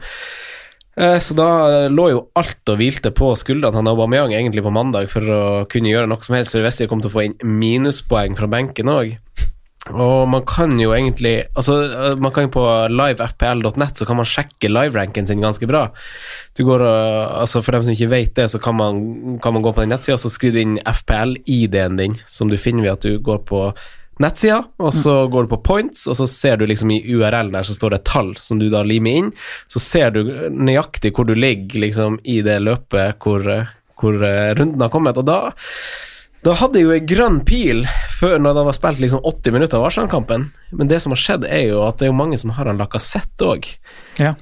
Eh, 0.96 1.18
Så 1.18 1.34
da 1.34 1.88
lå 1.90 2.08
jo 2.12 2.22
alt 2.38 2.70
og 2.70 2.78
hvilte 2.78 3.10
på 3.14 3.32
skuldrene 3.38 3.82
til 3.82 3.90
Aubameyang 3.90 4.32
egentlig 4.32 4.62
på 4.64 4.72
mandag 4.74 5.10
for 5.10 5.26
å 5.26 5.42
kunne 5.70 5.90
gjøre 5.90 6.08
noe 6.10 6.22
som 6.22 6.36
helst, 6.38 6.54
for 6.54 6.62
jeg 6.62 6.68
visste 6.68 6.86
jeg 6.86 6.92
kom 6.92 7.02
til 7.02 7.10
å 7.10 7.16
få 7.16 7.24
inn 7.26 7.36
minuspoeng 7.42 8.36
fra 8.38 8.50
benken 8.50 8.92
òg. 8.92 9.16
Og 9.92 10.28
man 10.32 10.44
kan 10.48 10.78
jo 10.80 10.94
egentlig 10.96 11.34
Altså, 11.52 11.74
eh, 11.84 12.14
man 12.16 12.32
kan 12.32 12.46
jo 12.46 12.54
på 12.56 12.64
livefpl.net 12.88 14.00
så 14.00 14.06
kan 14.08 14.16
man 14.16 14.28
sjekke 14.28 14.70
liveranken 14.70 15.26
sin 15.28 15.44
ganske 15.44 15.68
bra. 15.68 15.90
Du 16.56 16.64
går 16.64 16.80
og 16.80 17.42
Altså, 17.42 17.60
for 17.62 17.76
dem 17.76 17.82
som 17.82 17.92
ikke 17.92 18.12
vet 18.12 18.34
det, 18.34 18.48
så 18.50 18.58
kan 18.58 18.76
man, 18.76 19.38
kan 19.42 19.52
man 19.52 19.62
gå 19.62 19.72
på 19.72 19.82
den 19.82 19.92
nettsida, 19.92 20.16
så 20.16 20.30
skriver 20.32 20.54
du 20.54 20.60
inn 20.62 20.78
FPL-ID-en 20.80 21.98
din, 21.98 22.14
som 22.26 22.48
du 22.48 22.56
finner 22.56 22.86
ved 22.86 22.92
at 22.92 23.04
du 23.04 23.18
går 23.18 23.42
på 23.44 23.60
nettsida, 24.22 24.62
og 24.78 24.92
så 24.94 25.26
går 25.28 25.44
du 25.44 25.52
på 25.54 25.60
points, 25.66 26.06
og 26.06 26.16
så 26.16 26.26
ser 26.30 26.56
du 26.56 26.66
liksom 26.70 26.92
i 26.94 27.00
URL-en 27.02 27.52
der 27.52 27.66
så 27.66 27.74
står 27.74 27.94
det 27.94 28.00
et 28.00 28.10
tall 28.12 28.32
som 28.40 28.60
du 28.62 28.68
da 28.72 28.84
limer 28.86 29.18
inn. 29.20 29.30
Så 29.68 29.82
ser 29.82 30.14
du 30.14 30.22
nøyaktig 30.50 31.12
hvor 31.16 31.28
du 31.28 31.34
ligger 31.34 31.82
liksom 31.86 32.20
i 32.22 32.40
det 32.46 32.60
løpet 32.62 33.20
hvor, 33.24 33.44
hvor 34.00 34.26
eh, 34.30 34.54
runden 34.56 34.86
har 34.86 34.92
kommet, 34.94 35.20
og 35.20 35.28
da 35.28 35.40
da 36.44 36.52
hadde 36.60 36.80
jeg 36.80 36.84
jo 36.88 36.94
en 36.96 37.06
grønn 37.08 37.38
pil 37.48 37.84
før 38.18 38.38
når 38.42 38.58
det 38.58 38.64
var 38.68 38.76
spilt 38.76 38.98
liksom 39.04 39.22
80 39.24 39.54
minutter 39.56 39.78
av 39.80 39.86
Arsenal-kampen. 39.90 40.50
Men 40.72 40.88
det 40.90 41.00
som 41.04 41.14
har 41.14 41.20
skjedd, 41.22 41.46
er 41.48 41.70
jo 41.70 41.84
at 41.88 41.98
det 42.00 42.08
er 42.08 42.12
jo 42.12 42.18
mange 42.18 42.36
som 42.40 42.50
har 42.56 42.68
en 42.68 42.80
lakassett 42.80 43.44
òg. 43.46 43.68
Ja. 44.20 44.34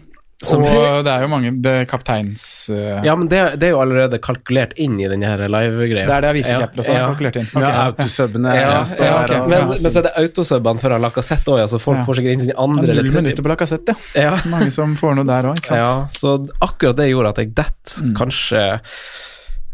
Som- 0.43 0.65
og 0.67 1.05
det 1.07 1.13
er 1.13 1.21
jo 1.23 1.29
mange 1.31 1.53
det 1.63 1.71
er 1.71 1.85
kapteins... 1.87 2.43
Uh... 2.75 2.99
Ja, 3.07 3.13
men 3.15 3.29
det, 3.31 3.61
det 3.63 3.69
er 3.69 3.77
jo 3.77 3.83
allerede 3.85 4.19
kalkulert 4.19 4.73
inn 4.83 4.97
i 4.99 5.07
den 5.07 5.23
her 5.23 5.39
live-greia. 5.47 6.03
Det 6.09 6.17
er 6.17 6.25
det 6.25 6.31
avisecapper 6.33 6.83
også 6.83 6.91
har 6.97 6.99
Ja. 6.99 7.11
kalkulert 7.13 7.39
inn. 7.39 7.47
Ja, 7.55 7.69
ja. 7.69 7.85
autosubbene 7.93 8.55
Ja, 8.59 8.73
står 8.91 9.07
ja, 9.07 9.13
her 9.21 9.35
og- 9.37 9.49
men, 9.53 9.69
men 9.85 9.95
så 9.95 10.01
er 10.03 10.09
det 10.09 10.15
autosubbene 10.25 10.83
før 10.83 10.97
Lacassette 11.05 11.47
òg, 11.55 11.61
altså 11.63 11.79
så 11.79 11.85
folk 11.85 12.01
Ja. 12.03 12.07
får 12.09 12.19
sikkert 12.19 12.35
inn 12.35 12.45
sin 12.49 12.59
andre 12.59 12.83
Null 12.83 12.91
eller 12.97 13.03
tredje. 13.07 13.23
minutter 13.23 13.47
på 13.47 13.53
Lacassette, 13.55 13.95
ja. 14.19 14.23
Ja. 14.33 14.35
Mange 14.51 14.73
som 14.75 14.97
får 14.99 15.15
noe 15.21 15.31
der 15.31 15.47
òg, 15.53 15.63
ikke 15.63 15.71
sant. 15.77 15.87
Ja, 15.87 15.95
så 16.11 16.35
akkurat 16.59 16.97
det 16.99 17.11
gjorde 17.13 17.31
at 17.37 17.39
jeg 17.45 17.55
detter 17.55 18.03
Mm. 18.03 18.17
kanskje 18.19 18.65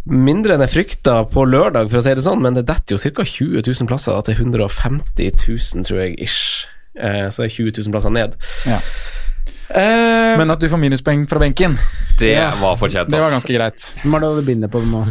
mindre 0.05 0.55
enn 0.55 0.65
jeg 0.65 0.75
frykta 0.75 1.21
på 1.33 1.45
lørdag, 1.49 1.91
for 1.91 2.01
å 2.01 2.05
si 2.05 2.15
det 2.17 2.25
sånn, 2.25 2.43
men 2.45 2.57
det 2.57 2.67
detter 2.69 2.97
jo 2.97 3.13
ca. 3.17 3.27
20 3.27 3.63
000 3.67 3.91
plasser 3.91 4.21
til 4.27 4.39
150 4.39 5.33
000, 5.47 5.87
tror 5.89 6.03
jeg, 6.05 6.19
ish. 6.25 6.67
Eh, 6.99 7.27
så 7.35 7.45
er 7.45 7.53
20 7.53 7.83
000 7.83 7.95
plasser 7.95 8.15
ned. 8.15 8.39
Ja. 8.69 8.81
Eh, 9.69 10.37
Men 10.39 10.51
at 10.51 10.61
du 10.61 10.69
får 10.69 10.79
minuspoeng 10.81 11.27
fra 11.29 11.39
benken, 11.43 11.77
Det 12.19 12.33
Ja. 12.35 12.51
var 12.61 12.77
fortjent, 12.77 13.09
det 13.11 13.21
var 13.21 13.31
ganske 13.31 13.53
greit. 13.55 13.95
Hvem 14.03 14.15
er 14.17 14.21
det 14.21 14.29
du 14.37 14.43
binder 14.43 14.69
på 14.69 14.81
nå? 14.83 15.05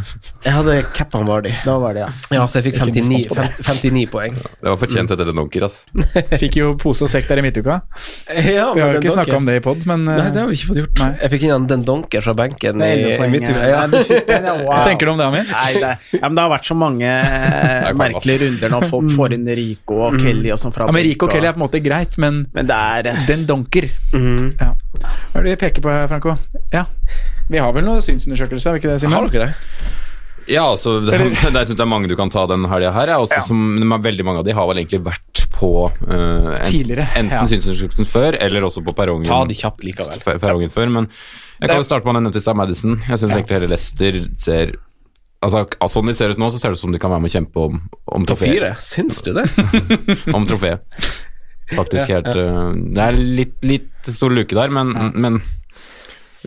jeg 0.44 0.52
hadde 0.54 0.84
cap'n 0.94 1.26
Vardy. 1.26 1.52
Da 1.64 1.78
var 1.80 1.94
det, 1.94 2.02
ja. 2.02 2.10
Ja, 2.36 2.46
så 2.46 2.60
jeg 2.60 2.74
fikk 2.74 2.80
59, 2.82 2.98
respons 3.00 3.28
på 3.28 3.36
det. 3.36 3.66
fem- 3.66 3.78
59 3.78 4.10
poeng. 4.12 4.34
Det 4.36 4.68
var 4.68 4.76
fortjent 4.78 5.12
etter 5.12 5.26
den 5.26 5.36
donker, 5.36 5.62
altså. 5.64 5.78
Fikk 6.42 6.56
jo 6.58 6.74
pose 6.76 7.04
og 7.04 7.10
sekk 7.10 7.28
der 7.30 7.38
i 7.40 7.42
midtuka. 7.46 7.82
Ja, 8.28 8.74
Vi 8.74 8.82
har 8.82 8.94
jo 8.94 9.00
ikke 9.00 9.14
snakka 9.16 9.36
om 9.38 9.46
det 9.46 9.56
i 9.56 9.60
pod, 9.64 9.86
men 9.88 10.04
Nei, 10.06 10.30
det 10.32 10.42
har 10.42 10.48
vi 10.48 10.56
ikke 10.58 10.68
fått 10.74 10.82
gjort. 10.82 11.00
Nei. 11.00 11.18
Jeg 11.22 11.32
fikk 11.32 11.44
inn 11.48 11.52
en 11.56 11.68
den 11.68 11.84
donker 11.88 12.22
fra 12.22 12.34
benken 12.34 12.82
i, 12.82 12.92
i 13.16 13.28
midtuka. 13.30 13.64
ja. 13.68 13.86
Wow. 14.58 14.74
hva 14.74 14.84
tenker 14.86 15.06
du 15.06 15.12
om 15.12 15.18
det, 15.18 15.26
Amir? 15.28 15.46
Nei, 15.52 15.74
det, 15.80 15.98
ja, 16.18 16.28
men 16.28 16.36
det 16.36 16.42
har 16.44 16.50
vært 16.52 16.66
så 16.68 16.76
mange 16.76 17.08
eh, 17.08 17.94
merkelige 17.94 18.40
runder 18.48 18.70
når 18.74 18.86
folk 18.90 19.12
får 19.16 19.34
inn 19.38 19.46
Rico 19.48 20.00
og 20.08 20.20
Kelly 20.22 20.52
og 20.52 20.60
sånn 20.60 20.74
fra 20.74 20.88
Ja, 20.88 20.92
men 20.96 21.04
Rico 21.04 21.28
og 21.28 21.32
Kelly 21.32 21.48
er 21.48 21.54
på 21.56 21.62
en 21.62 21.66
måte 21.68 21.82
greit, 21.84 22.18
men 22.18 22.48
Men 22.56 22.68
det 22.68 22.76
er 22.76 23.26
den 23.28 23.46
donker 23.48 23.88
Mhm. 24.48 24.58
ja. 24.60 24.74
Hva 25.34 25.40
er 25.40 25.44
det 25.48 25.54
vi 25.56 25.62
peker 25.68 25.84
på 25.86 25.94
her, 25.94 26.08
Franco? 26.12 26.38
Ja. 26.74 26.86
Vi 27.48 27.62
har 27.64 27.72
vel 27.76 27.86
noen 27.88 28.02
synsundersøkelser, 28.04 28.72
har 28.72 28.78
vi 28.78 28.84
ikke 28.84 28.94
det, 28.96 29.02
Simen? 29.04 29.16
Har 29.18 29.28
dere 29.32 29.48
det? 29.48 29.56
Ja, 30.48 30.64
altså, 30.72 31.00
det, 31.04 31.12
det, 31.20 31.36
jeg 31.36 31.68
synes 31.68 31.76
det 31.76 31.84
er 31.84 31.90
mange 31.92 32.08
du 32.08 32.16
kan 32.20 32.32
ta 32.32 32.46
den 32.48 32.64
helga 32.72 32.92
her. 32.96 33.12
Ja, 33.14 33.20
også, 33.24 33.42
Ja. 33.42 33.44
som, 33.44 33.60
veldig 34.04 34.26
mange 34.26 34.40
av 34.44 34.48
de 34.48 34.56
har 34.56 34.68
vel 34.70 34.80
egentlig 34.80 35.02
vært 35.06 35.44
på 35.58 35.72
uh, 35.90 36.56
en, 36.56 36.64
Tidligere, 36.68 37.08
enten 37.20 37.36
ja. 37.36 37.44
synsundersøkelsen 37.52 38.08
før, 38.08 38.38
eller 38.40 38.64
også 38.68 38.84
på 38.86 38.96
perrongen. 38.96 39.28
Ta 39.28 39.42
de 39.50 39.58
kjapt 39.58 39.84
likevel. 39.84 40.20
per- 40.24 40.40
perrongen 40.44 40.72
før, 40.72 40.92
men 40.94 41.10
jeg 41.60 41.70
kan 41.72 41.80
jo 41.82 41.88
starte 41.88 42.06
med 42.06 42.16
den 42.16 42.28
nevnte 42.28 42.40
i 42.40 42.46
stad, 42.46 42.56
Madison. 42.60 43.00
Jeg 43.08 43.20
syns 43.20 43.32
egentlig 43.34 43.58
hele 43.58 43.72
Leicester 43.74 44.20
ser 44.40 44.76
Altså, 45.38 45.68
Sånn 45.94 46.08
de 46.10 46.16
ser 46.18 46.32
ut 46.34 46.40
nå, 46.42 46.48
så 46.50 46.58
ser 46.58 46.74
det 46.74 46.80
ut 46.80 46.82
som 46.82 46.94
de 46.96 46.98
kan 46.98 47.12
være 47.14 47.22
med 47.22 47.30
å 47.30 47.34
kjempe 47.36 47.62
om, 47.68 47.76
om 48.18 48.24
trofé. 48.26 48.50
Syns 48.82 49.20
du 49.22 49.36
det? 49.38 49.44
Om 50.36 50.48
trofé. 50.50 50.72
Faktisk 51.68 52.12
helt 52.14 52.30
uh, 52.32 52.72
Det 52.72 53.02
er 53.04 53.18
litt, 53.18 53.58
litt 53.68 54.08
stor 54.08 54.32
luke 54.32 54.56
der, 54.56 54.72
men, 54.72 54.94
men 55.20 55.42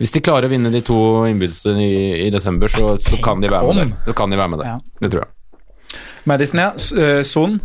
hvis 0.00 0.14
de 0.14 0.22
klarer 0.24 0.48
å 0.48 0.52
vinne 0.52 0.70
de 0.72 0.80
to 0.86 0.96
innbydelsene 1.28 1.82
i, 1.84 1.98
i 2.24 2.30
desember, 2.32 2.72
så, 2.72 2.94
så 2.96 3.18
kan 3.20 3.42
de 3.42 3.50
være 3.52 3.68
med 3.68 3.82
om. 3.84 3.92
der. 3.92 4.06
Så 4.06 4.14
kan 4.16 4.32
de 4.32 4.38
være 4.40 4.52
med 4.54 4.62
der. 4.62 4.70
Ja. 4.70 4.98
Det 5.02 5.10
tror 5.12 5.26
jeg. 5.26 6.00
Madison, 6.30 6.62
ja. 6.62 6.70
Eh, 7.04 7.22
Son. 7.26 7.58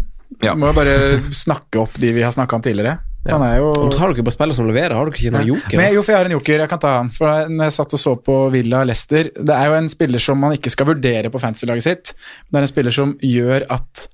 Ja. 0.43 0.55
Må 0.57 0.71
jo 0.71 0.75
bare 0.75 0.95
snakke 1.35 1.79
opp 1.79 1.95
de 2.01 2.09
vi 2.17 2.23
har 2.25 2.33
snakka 2.35 2.57
om 2.57 2.65
tidligere. 2.65 2.97
Han 3.29 3.41
er 3.41 3.55
jo 3.57 3.69
Har 3.97 4.11
dere 4.11 4.25
bare 4.25 4.35
spillere 4.35 4.57
som 4.57 4.67
leverer? 4.69 4.93
Har 4.93 5.07
dere 5.07 5.17
ikke 5.17 5.33
noen 5.33 5.47
joker? 5.49 5.79
Men 5.79 5.93
jo, 5.95 6.03
for 6.05 6.13
jeg 6.13 6.19
har 6.19 6.29
en 6.29 6.35
joker, 6.35 6.61
jeg 6.61 6.71
kan 6.73 6.81
ta 6.81 6.91
han. 6.99 7.11
For 7.13 7.47
når 7.49 7.69
jeg 7.69 7.75
satt 7.77 7.95
og 7.97 8.01
så 8.01 8.13
på 8.21 8.35
Villa 8.53 8.83
Leicester 8.85 9.31
Det 9.33 9.55
er 9.55 9.71
jo 9.71 9.77
en 9.79 9.89
spiller 9.89 10.21
som 10.21 10.41
man 10.41 10.53
ikke 10.57 10.73
skal 10.73 10.89
vurdere 10.91 11.31
på 11.33 11.41
fantasy-laget 11.41 11.87
sitt. 11.87 12.13
Men 12.45 12.57
det 12.57 12.59
er 12.59 12.67
en 12.67 12.73
spiller 12.73 12.97
som 12.99 13.15
gjør 13.23 13.65
at 13.73 14.05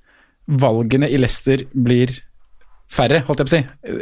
valgene 0.61 1.09
i 1.11 1.19
Leicester 1.19 1.65
blir 1.73 2.13
færre, 2.91 3.21
holdt 3.27 3.39
jeg 3.43 3.47
på 3.47 3.51
å 3.51 3.55
si. 3.55 3.61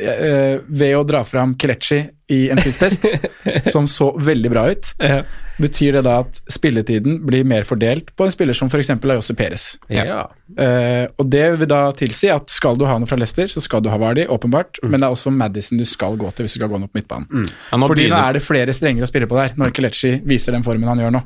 Eh, 0.09 0.55
Ved 0.69 0.95
å 0.97 1.03
dra 1.07 1.21
fram 1.27 1.53
Kelechi 1.59 2.01
i 2.33 2.47
en 2.53 2.57
synstest, 2.61 3.05
som 3.73 3.87
så 3.89 4.11
veldig 4.21 4.49
bra 4.53 4.67
ut, 4.71 4.91
Ja. 5.01 5.21
betyr 5.59 5.97
det 5.97 6.03
da 6.05 6.19
at 6.23 6.37
spilletiden 6.49 7.17
blir 7.27 7.43
mer 7.43 7.65
fordelt 7.67 8.13
på 8.15 8.23
en 8.27 8.31
spiller 8.31 8.55
som 8.55 8.69
f.eks. 8.71 8.91
Ayose 8.95 9.33
Perez. 9.35 9.65
Ja. 9.91 10.21
Uh, 10.55 11.05
og 11.19 11.27
det 11.33 11.43
vil 11.59 11.67
da 11.67 11.81
tilsi 11.99 12.29
at 12.31 12.49
skal 12.53 12.77
du 12.79 12.85
ha 12.87 12.95
noe 13.01 13.09
fra 13.09 13.17
Leicester, 13.19 13.49
så 13.51 13.59
skal 13.65 13.81
du 13.83 13.89
ha 13.91 13.97
Vardy, 13.99 14.23
åpenbart, 14.31 14.79
men 14.85 14.99
det 15.01 15.09
er 15.09 15.15
også 15.17 15.33
Madison 15.35 15.77
du 15.81 15.85
skal 15.89 16.15
gå 16.21 16.29
til 16.31 16.45
hvis 16.47 16.55
du 16.55 16.61
skal 16.61 16.71
gå 16.71 16.79
noe 16.79 16.87
på 16.93 17.01
midtbanen. 17.01 17.49
Ja, 17.71 17.77
nå 17.81 17.89
Fordi 17.91 18.07
nå 18.13 18.21
er 18.21 18.37
det 18.39 18.45
flere 18.45 18.73
strenger 18.77 19.03
å 19.03 19.11
spille 19.11 19.27
på 19.29 19.35
der. 19.41 19.57
Når 19.59 19.73
Kelechi 19.75 20.15
viser 20.29 20.55
den 20.55 20.63
formen 20.65 20.87
han 20.89 21.01
gjør 21.03 21.17
nå, 21.17 21.25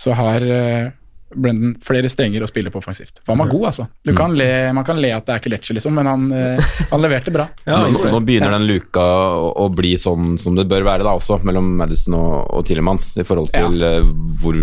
så 0.00 0.14
har 0.16 0.46
eh, 0.46 0.88
Brendan 1.34 1.76
flere 1.84 2.08
stenger 2.10 2.42
og 2.42 2.48
spille 2.50 2.70
på 2.74 2.78
offensivt. 2.82 3.20
For 3.24 3.32
han 3.34 3.38
var 3.44 3.50
god, 3.52 3.66
altså. 3.70 3.86
Du 4.04 4.12
kan 4.18 4.34
le, 4.36 4.48
man 4.74 4.84
kan 4.84 4.98
le 5.00 5.12
at 5.14 5.26
det 5.28 5.34
er 5.36 5.42
Kelechi, 5.44 5.74
liksom, 5.76 5.94
men 5.94 6.06
han, 6.10 6.24
eh, 6.32 6.70
han 6.90 7.00
leverte 7.04 7.30
bra. 7.34 7.48
nå, 7.66 7.78
nå, 7.94 8.04
nå 8.10 8.20
begynner 8.26 8.50
den 8.56 8.66
luka 8.66 9.00
å, 9.00 9.52
å 9.64 9.68
bli 9.74 9.92
sånn 10.00 10.36
som 10.42 10.56
det 10.58 10.66
bør 10.70 10.82
være, 10.88 11.04
da, 11.06 11.12
også, 11.18 11.40
mellom 11.46 11.76
Madison 11.78 12.14
og, 12.18 12.34
og 12.58 12.66
Tillemans, 12.66 13.12
i 13.20 13.26
forhold 13.26 13.52
til 13.54 13.78
ja. 13.80 13.92
hvor 14.42 14.58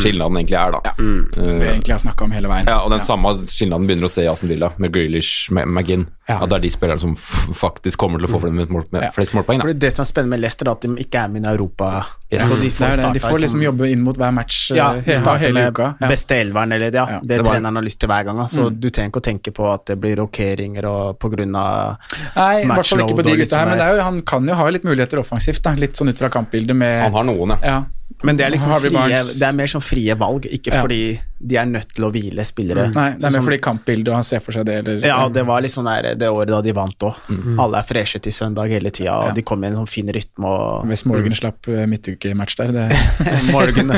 skilnaden 0.00 0.40
egentlig 0.40 0.58
er, 0.60 0.76
da. 0.78 0.94
Det 0.96 1.46
vi 1.46 1.54
Eh, 1.56 1.72
egentlig 1.76 1.94
har 1.94 1.98
snakka 2.02 2.24
om 2.24 2.32
hele 2.34 2.48
veien. 2.50 2.66
ja, 2.68 2.80
og 2.84 2.90
den 2.92 3.00
samme 3.02 3.34
skilnaden 3.48 3.86
begynner 3.88 4.08
å 4.08 4.12
se 4.12 4.24
i 4.24 4.28
Aston 4.30 4.48
Villa, 4.50 4.72
med 4.78 4.92
Grealish, 4.94 5.50
Ma- 5.54 5.64
McGinn. 5.66 6.06
Ja. 6.28 6.40
At 6.42 6.50
det 6.50 6.56
er 6.58 6.62
de 6.64 6.70
spillerne 6.74 6.98
som 7.00 7.12
f 7.14 7.52
faktisk 7.54 8.00
kommer 8.02 8.18
til 8.18 8.26
å 8.26 8.32
få 8.32 8.40
flest 8.42 8.70
med 8.92 9.02
Ja. 9.04 9.10
flest 9.14 9.32
målpoeng. 9.36 9.60
Da. 9.62 9.66
det, 9.70 9.78
det 9.84 9.92
som 9.94 10.02
er 10.02 10.08
spennende 10.10 10.34
med 10.34 10.40
Leicester, 10.42 10.66
er 10.66 10.72
at 10.74 10.80
de 10.82 10.96
ikke 11.04 11.22
er 11.22 11.28
med 11.30 11.44
i 11.46 11.50
Europa. 11.52 11.90
Yes. 12.28 12.42
Så 12.50 12.56
de 12.62 12.70
får, 12.74 12.88
det 12.90 12.96
det. 13.02 13.10
De 13.14 13.20
får 13.22 13.38
liksom 13.38 13.60
jobbe 13.62 13.86
inn 13.86 14.00
mot 14.02 14.16
hver 14.18 14.32
match 14.34 14.72
eh, 14.72 14.76
ja, 14.80 14.88
hele, 14.98 15.20
de 15.22 15.34
hele 15.44 15.60
uka. 15.70 15.92
Ja. 16.00 16.08
beste 16.10 16.34
elveren, 16.42 16.72
eller 16.74 16.90
ja, 16.90 17.04
Ja, 17.10 17.18
det, 17.22 17.28
det 17.36 17.44
var- 17.44 17.54
treneren 17.54 17.76
har 17.78 17.84
lyst 17.86 18.00
til 18.02 18.08
hver 18.10 18.24
gang. 18.26 18.40
Så 18.48 18.56
Så 18.56 18.70
du 18.80 18.88
trenger 18.90 19.10
ikke 19.12 19.22
å 19.22 19.26
tenke 19.28 19.52
på 19.54 19.68
at 19.72 19.84
det 19.86 19.96
blir 20.02 20.16
rokeringer 20.18 20.84
og 20.90 21.18
på 21.22 21.30
grunn 21.30 21.54
av 21.54 21.96
Nei, 22.34 22.62
i 22.62 22.66
hvert 22.66 22.66
fall 22.66 22.76
matchload 22.76 23.10
ikke 23.10 23.16
på 23.22 23.26
de 23.28 23.36
gutta 23.36 23.56
her, 23.56 23.66
sånn 23.66 23.68
men 23.70 23.78
det 23.78 23.86
er 23.86 23.94
jo, 23.96 24.02
han 24.02 24.20
kan 24.22 24.46
jo 24.48 24.54
ha 24.58 24.68
litt 24.74 24.82
muligheter 24.84 25.22
offensivt, 25.22 25.62
da. 25.62 25.74
litt 25.78 25.94
sånn 25.94 26.08
ut 26.10 26.18
fra 26.18 26.28
kampbildet 26.28 26.74
med 26.76 27.02
Han 27.02 27.12
har 27.12 27.24
noen, 27.30 27.48
ja. 27.50 27.58
ja. 27.62 27.84
Men 28.24 28.36
det 28.36 28.46
er 28.46 28.50
liksom 28.54 28.74
frie, 28.80 29.22
det 29.38 29.46
er 29.46 29.54
mer 29.54 29.66
sånn 29.70 29.82
frie 29.84 30.14
valg, 30.18 30.46
ikke 30.50 30.72
Ja. 30.74 30.80
fordi 30.82 31.20
de 31.38 31.56
er 31.60 31.66
nødt 31.68 31.90
til 31.92 32.04
å 32.06 32.08
hvile 32.14 32.44
spillere. 32.48 32.86
Nei, 32.94 33.10
det 33.12 33.24
er 33.26 33.30
Sånn 33.30 33.34
mer 33.36 33.44
fordi 33.44 33.58
kampbildet, 33.60 34.08
og 34.08 34.14
han 34.16 34.24
ser 34.24 34.40
for 34.40 34.56
seg 34.56 34.64
det, 34.64 34.76
eller 34.80 35.04
Ja, 35.04 35.28
det 35.28 35.42
var 35.46 35.60
litt 35.60 35.72
sånn 35.74 35.84
der 35.84 36.14
det 36.16 36.30
året 36.32 36.48
da 36.48 36.62
de 36.64 36.72
vant 36.72 36.96
òg. 37.04 37.18
Mm. 37.28 37.58
Alle 37.60 37.82
er 37.82 37.88
freshe 37.88 38.20
til 38.24 38.32
søndag 38.32 38.70
hele 38.72 38.90
tida, 38.90 39.18
og 39.18 39.26
Ja. 39.28 39.32
de 39.36 39.42
kom 39.42 39.62
i 39.62 39.66
en 39.68 39.74
sånn 39.76 39.88
fin 39.88 40.08
rytme. 40.08 40.46
og 40.46 40.86
Hvis 40.86 41.04
Morgan 41.04 41.34
slapp 41.36 41.68
eh, 41.68 41.84
midtukematch 41.86 42.56
der, 42.56 42.72
det 42.72 42.88
Morgan, 43.52 43.92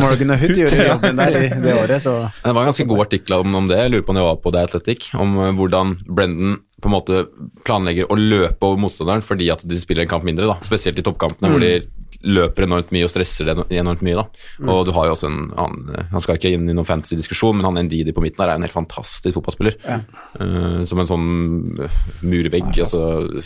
Morgan 0.00 0.30
og 0.30 0.38
Hood 0.40 0.56
gjorde 0.56 0.86
jobben 0.88 1.16
der 1.20 1.36
i 1.36 1.48
det 1.60 1.74
året, 1.76 2.00
så 2.02 2.30
Det 2.44 2.54
var 2.54 2.62
en 2.64 2.72
ganske 2.72 2.86
god 2.88 3.00
artikkel 3.06 3.36
om, 3.40 3.54
om 3.54 3.66
det. 3.68 3.76
Jeg 3.76 3.90
lurer 3.92 4.02
på 4.08 4.10
om 4.16 4.16
det 4.16 4.24
var 4.24 4.36
på 4.36 4.52
The 4.52 4.64
Athletic. 4.64 5.10
Om 5.14 5.36
eh, 5.44 5.52
hvordan 5.60 5.96
Brendan 6.08 6.58
på 6.80 6.86
en 6.86 6.94
måte 6.94 7.24
planlegger 7.66 8.06
å 8.06 8.14
løpe 8.16 8.62
over 8.62 8.78
motstanderen 8.78 9.20
fordi 9.26 9.48
at 9.50 9.64
de 9.66 9.76
spiller 9.80 10.04
en 10.06 10.08
kamp 10.12 10.22
mindre. 10.24 10.46
da 10.46 10.58
Spesielt 10.62 10.98
i 11.00 11.02
toppkampene 11.02 11.50
hvor 11.50 11.60
de 11.60 11.72
løper 12.26 12.64
enormt 12.66 12.90
mye 12.94 13.06
og 13.06 13.10
stresser 13.12 13.46
det 13.46 13.54
enormt 13.78 14.00
mye. 14.02 14.14
da 14.18 14.24
Og 14.72 14.86
du 14.86 14.92
har 14.94 15.06
jo 15.06 15.14
også 15.14 15.26
en 15.30 15.52
annen 15.58 16.06
han 16.10 16.22
skal 16.22 16.38
ikke 16.38 16.50
inn 16.54 16.68
i 16.70 16.74
noen 16.78 16.88
fantasy-diskusjon, 16.88 17.58
men 17.58 17.68
han 17.68 17.86
Ndidi 17.88 18.14
på 18.16 18.24
midten 18.24 18.44
her 18.44 18.54
er 18.54 18.60
en 18.60 18.66
helt 18.66 18.76
fantastisk 18.76 19.38
fotballspiller. 19.38 19.78
Eh, 19.88 20.82
som 20.88 21.02
en 21.02 21.10
sånn 21.10 21.30
murvegg. 22.22 22.70
Nei, 22.70 22.84
altså, 22.86 23.42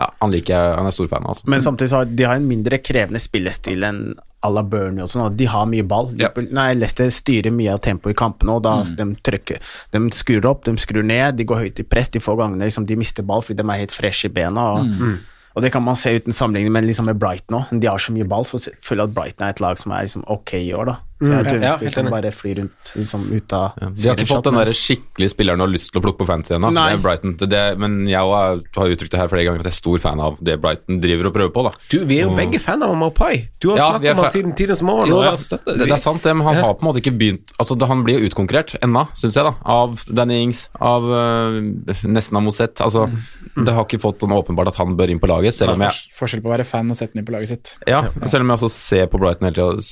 ja, 0.00 0.06
han 0.22 0.30
liker 0.32 0.54
jeg, 0.54 0.74
han 0.78 0.86
er 0.88 0.94
stor 0.94 1.08
fan 1.10 1.26
av. 1.26 1.34
Altså. 1.34 1.48
Men 1.50 1.62
samtidig 1.64 1.90
så 1.92 1.98
har 2.00 2.12
de 2.16 2.24
har 2.24 2.38
en 2.40 2.46
mindre 2.48 2.78
krevende 2.80 3.20
spillestil 3.20 3.84
enn 3.84 3.98
à 4.40 4.48
la 4.48 4.62
Burnley 4.64 5.04
og 5.04 5.10
sånn. 5.12 5.26
De 5.36 5.48
har 5.50 5.66
mye 5.68 5.84
ball. 5.84 6.08
Ja. 6.20 6.30
Nei, 6.56 6.70
Leicester 6.78 7.10
styrer 7.12 7.52
mye 7.52 7.74
av 7.74 7.82
tempoet 7.84 8.14
i 8.14 8.20
kampene, 8.20 8.56
og 8.56 8.64
da 8.64 8.78
de 8.84 9.10
trykker 9.26 9.60
De 9.92 10.00
skrur 10.16 10.48
opp, 10.48 10.64
de 10.64 10.72
skrur 10.80 11.04
ned, 11.04 11.36
de 11.36 11.44
går 11.48 11.66
høyt 11.66 11.82
i 11.82 11.86
press. 11.86 12.08
De 12.14 12.22
får 12.22 12.38
gangene 12.40 12.70
liksom, 12.70 12.88
de 12.88 12.96
mister 13.00 13.26
ball 13.26 13.44
fordi 13.44 13.60
de 13.60 13.68
er 13.68 13.82
helt 13.82 13.96
fresh 13.96 14.30
i 14.30 14.32
bena. 14.32 14.70
Og, 14.78 15.20
og 15.52 15.66
det 15.66 15.74
kan 15.74 15.84
man 15.84 15.98
se 16.00 16.14
uten 16.16 16.32
sammenligning 16.32 16.72
men 16.72 16.88
liksom 16.88 17.10
med 17.10 17.20
Brighton 17.20 17.60
òg. 17.60 17.76
De 17.82 17.90
har 17.90 18.00
så 18.00 18.16
mye 18.16 18.28
ball, 18.28 18.48
så 18.48 18.62
føler 18.80 19.04
jeg 19.04 19.10
at 19.10 19.16
Brighton 19.18 19.48
er 19.48 19.56
et 19.56 19.64
lag 19.66 19.82
som 19.82 19.92
er 19.92 20.08
liksom 20.08 20.24
ok 20.32 20.56
i 20.62 20.72
år, 20.72 20.94
da. 20.94 20.98
Så 21.20 21.28
jeg 21.28 21.44
tror 21.44 21.60
Ja, 21.60 21.68
ja, 21.68 21.76
helt 21.76 21.96
enig. 22.00 22.10
bare 22.10 22.30
flyr 22.32 22.54
rundt 22.62 22.92
liksom, 22.96 23.26
ut 23.36 23.52
av 23.52 23.72
Ja, 23.80 23.88
de 23.90 24.08
har 24.08 24.16
ikke 24.16 24.26
fått 24.30 24.44
den 24.48 24.54
der 24.56 24.70
skikkelige 24.72 25.30
spilleren 25.34 25.58
du 25.60 25.64
har 25.66 25.72
lyst 25.72 25.92
til 25.92 26.00
å 26.00 26.04
plukke 26.04 26.22
på 26.22 26.26
fantasy 26.26 26.54
ennå. 26.56 26.70
Men 26.72 28.06
jeg 28.08 28.18
har- 28.18 28.60
uttrykt 28.90 29.10
det 29.10 29.20
her 29.20 29.28
flere 29.28 29.44
ganger 29.44 29.60
at 29.60 29.68
jeg 29.68 29.72
er 29.74 29.80
stor 29.80 29.98
fan 29.98 30.20
av 30.20 30.38
det 30.42 30.60
Brighton 30.60 31.00
driver 31.00 31.26
og 31.26 31.34
prøver 31.34 31.52
på. 31.52 31.62
da 31.64 31.70
Du, 31.90 32.04
vi 32.04 32.18
er 32.20 32.22
jo 32.24 32.36
begge 32.36 32.60
fan 32.60 32.82
av 32.82 32.94
Mopai 32.96 33.48
Du 33.60 33.70
har 33.70 33.76
Ja, 33.76 33.90
snakket 33.92 34.10
om 34.16 34.24
han 34.24 34.32
siden 34.32 34.56
tidens 34.56 34.82
morgen. 34.82 35.08
Jo 35.08 35.18
og 35.20 35.38
støtter 35.38 35.76
det, 35.76 35.86
det 35.88 35.92
er 35.92 36.02
sant 36.02 36.22
det, 36.22 36.34
men 36.36 36.46
han 36.46 36.56
har 36.56 36.74
på 36.74 36.82
en 36.82 36.88
måte 36.92 37.02
ikke 37.02 37.16
begynt 37.16 37.52
Altså, 37.60 37.76
Han 37.86 38.04
blir 38.04 38.20
jo 38.20 38.28
utkonkurrert 38.28 38.76
ennå, 38.80 39.08
syns 39.14 39.34
jeg, 39.34 39.44
da 39.44 39.54
av 39.64 40.00
Danny 40.06 40.42
Ings, 40.42 40.68
av 40.80 41.04
uh, 41.04 41.60
nesten 42.06 42.36
av 42.36 42.42
Moseth. 42.42 42.80
Altså, 42.82 43.10
det 43.56 43.72
har 43.74 43.84
ikke 43.84 44.00
fått 44.00 44.20
sånn 44.20 44.32
åpenbart 44.32 44.68
at 44.68 44.76
han 44.76 44.96
bør 44.96 45.10
inn 45.10 45.20
på 45.20 45.28
laget, 45.28 45.54
selv 45.54 45.72
om 45.74 45.80
jeg 45.80 45.90
Forskjell 46.16 46.42
på 46.42 46.48
å 46.50 46.54
være 46.56 46.64
fan 46.66 46.90
og 46.90 46.96
sette 46.96 47.12
den 47.14 47.22
inn 47.22 47.26
på 47.26 47.34
laget 47.34 47.48
sitt. 47.48 47.78
ja, 47.86 48.02
selv 48.26 48.42
om 48.44 48.48
jeg 48.52 48.58
også 48.60 48.70
ser 48.70 49.06
på 49.10 49.18
Brighton 49.20 49.48
hele 49.48 49.54
tida 49.54 49.82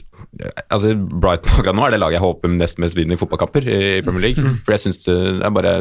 Altså, 0.69 0.93
Brighton 0.95 1.55
akkurat 1.59 1.77
nå 1.77 1.85
er 1.87 1.95
det 1.95 2.01
laget 2.01 2.19
jeg 2.19 2.25
håper 2.25 2.53
nest 2.53 2.81
mest 2.83 2.97
vinner 2.99 3.17
i 3.17 3.21
fotballkamper 3.21 3.69
i 3.69 3.79
Premier 4.07 4.27
League. 4.29 4.53
For 4.65 4.75
jeg 4.75 4.85
syns 4.85 5.01
det 5.05 5.17
er 5.47 5.55
bare 5.55 5.75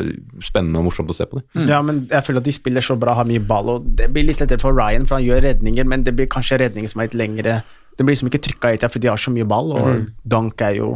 spennende 0.46 0.82
og 0.82 0.88
morsomt 0.90 1.12
å 1.14 1.18
se 1.18 1.28
på 1.30 1.42
dem. 1.42 1.68
Ja, 1.70 1.82
men 1.86 2.06
jeg 2.12 2.26
føler 2.28 2.44
at 2.44 2.48
de 2.48 2.56
spiller 2.56 2.86
så 2.86 2.98
bra, 3.00 3.16
har 3.18 3.28
mye 3.30 3.44
ball, 3.44 3.74
og 3.76 3.90
det 4.00 4.10
blir 4.16 4.28
litt 4.30 4.44
lettere 4.44 4.62
for 4.62 4.78
Ryan, 4.78 5.08
for 5.10 5.20
han 5.20 5.28
gjør 5.28 5.44
redninger, 5.50 5.88
men 5.90 6.06
det 6.08 6.16
blir 6.18 6.30
kanskje 6.32 6.62
redninger 6.64 6.92
som 6.92 7.04
er 7.04 7.10
litt 7.10 7.20
lengre 7.20 7.60
Det 7.98 8.06
blir 8.06 8.14
liksom 8.14 8.30
ikke 8.30 8.44
trykka 8.46 8.74
i 8.74 8.78
tida, 8.78 8.92
for 8.94 9.02
de 9.02 9.10
har 9.10 9.18
så 9.18 9.32
mye 9.34 9.48
ball, 9.50 9.72
og 9.74 10.10
Dunk 10.30 10.62
er 10.62 10.78
jo 10.78 10.92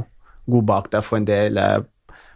god 0.52 0.66
bak 0.70 0.92
der 0.94 1.02
for 1.06 1.18
en 1.18 1.26
del. 1.26 1.58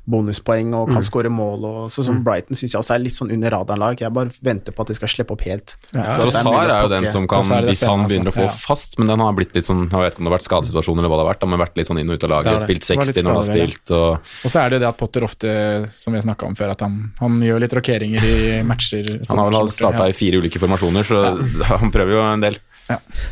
Bonuspoeng 0.09 0.73
og 0.77 0.91
kan 0.93 1.03
skåre 1.05 1.31
mål. 1.33 1.65
Og, 1.65 1.77
så 1.93 2.05
som 2.05 2.21
Brighton 2.25 2.57
syns 2.57 2.75
jeg 2.75 2.81
også 2.81 2.95
er 2.95 3.03
litt 3.03 3.15
sånn 3.15 3.31
under 3.33 3.53
radaren-lag. 3.55 4.01
Jeg 4.01 4.13
bare 4.13 4.31
venter 4.45 4.75
på 4.75 4.85
at 4.85 4.91
de 4.91 4.97
skal 4.97 5.11
slippe 5.11 5.35
opp 5.35 5.45
helt. 5.47 5.75
Ja. 5.91 6.03
ja. 6.03 6.17
Trossar 6.21 6.49
er 6.61 6.85
jo 6.85 6.91
den 6.93 7.07
som 7.13 7.27
kan, 7.31 7.45
hvis 7.65 7.83
han 7.87 8.05
begynner 8.05 8.33
å 8.33 8.35
få 8.35 8.45
ja. 8.47 8.51
fast, 8.65 8.99
men 9.01 9.09
den 9.11 9.23
har 9.23 9.35
blitt 9.37 9.55
litt 9.57 9.67
sånn 9.69 9.85
Jeg 9.87 10.01
vet 10.03 10.15
ikke 10.15 10.21
om 10.21 10.27
det 10.27 10.31
har 10.31 10.37
vært 10.37 10.47
skadesituasjoner 10.47 11.03
eller 11.03 11.13
hva 11.13 11.19
det 11.19 11.25
har 11.25 11.31
vært, 11.33 11.47
men 11.49 11.63
vært 11.63 11.81
litt 11.81 11.91
sånn 11.91 12.01
inn 12.01 12.11
og 12.13 12.19
ut 12.19 12.27
av 12.27 12.33
laget. 12.35 12.61
Spilt 12.65 12.85
Det 12.85 12.99
var 12.99 13.09
litt 13.09 13.19
60 13.19 13.25
når 13.25 13.35
han 13.35 13.41
har 13.41 13.49
spilt, 13.49 13.95
og 13.95 14.45
Og 14.45 14.53
så 14.53 14.61
er 14.61 14.69
det 14.69 14.79
jo 14.79 14.83
det 14.85 14.91
at 14.91 15.01
Potter 15.01 15.27
ofte, 15.27 15.55
som 15.95 16.15
vi 16.15 16.21
har 16.21 16.27
snakka 16.27 16.49
om 16.49 16.59
før, 16.59 16.75
at 16.75 16.85
han, 16.85 17.01
han 17.21 17.41
gjør 17.45 17.65
litt 17.65 17.75
rokeringer 17.79 18.29
i 18.29 18.37
matcher. 18.67 19.11
han 19.29 19.41
har 19.41 19.51
vel 19.51 19.73
starta 19.73 20.07
i 20.09 20.15
fire 20.17 20.41
ulike 20.43 20.61
formasjoner, 20.61 21.07
så 21.07 21.25
han 21.73 21.93
prøver 21.93 22.17
jo 22.17 22.23
en 22.27 22.45
del. 22.45 22.61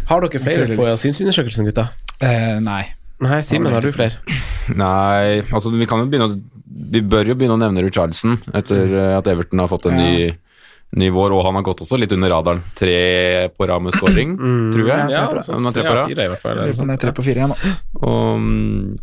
Har 0.10 0.26
dere 0.26 0.42
flere 0.42 0.76
på 0.80 0.90
synsundersøkelsen, 0.98 1.70
gutta? 1.70 1.92
Eh, 2.24 2.58
nei. 2.64 2.84
Nei, 3.24 3.40
Simen, 3.46 3.72
har 3.72 3.84
du 3.84 3.92
flere? 3.96 4.18
Nei, 4.74 5.44
altså 5.54 5.72
vi 5.74 5.88
kan 5.88 6.02
jo 6.02 6.10
begynne 6.12 6.28
å 6.28 6.34
Vi 6.74 7.02
bør 7.06 7.28
jo 7.30 7.36
begynne 7.38 7.58
å 7.58 7.62
nevne 7.62 7.84
Richardson 7.86 8.40
etter 8.56 8.90
eh, 8.98 9.18
at 9.18 9.28
Everton 9.30 9.62
har 9.62 9.70
fått 9.70 9.86
en 9.92 9.98
ny, 10.00 10.32
ny 10.98 11.10
vår, 11.14 11.34
og 11.36 11.44
han 11.46 11.58
har 11.60 11.66
gått 11.66 11.84
også 11.86 11.98
litt 12.02 12.14
under 12.16 12.32
radaren. 12.34 12.64
Tre 12.78 12.96
på 13.54 13.68
rad 13.70 13.84
med 13.86 13.94
scoring, 13.98 14.34
tror 14.74 14.88
jeg. 14.90 15.12
Ja, 15.14 15.26
tre 15.30 15.42
på 15.42 15.46
sånn, 15.48 15.70
tre 15.70 15.84
tre 15.84 15.90
på 15.90 15.96
rad. 16.00 16.14
i 16.14 16.28
hvert 16.32 16.42
fall. 16.42 16.96
Tre 17.04 17.14
på 17.18 17.26
fire 17.28 17.44
igjen 17.44 17.54
da. 17.54 17.74
Og 18.02 18.42
mm, 18.42 18.96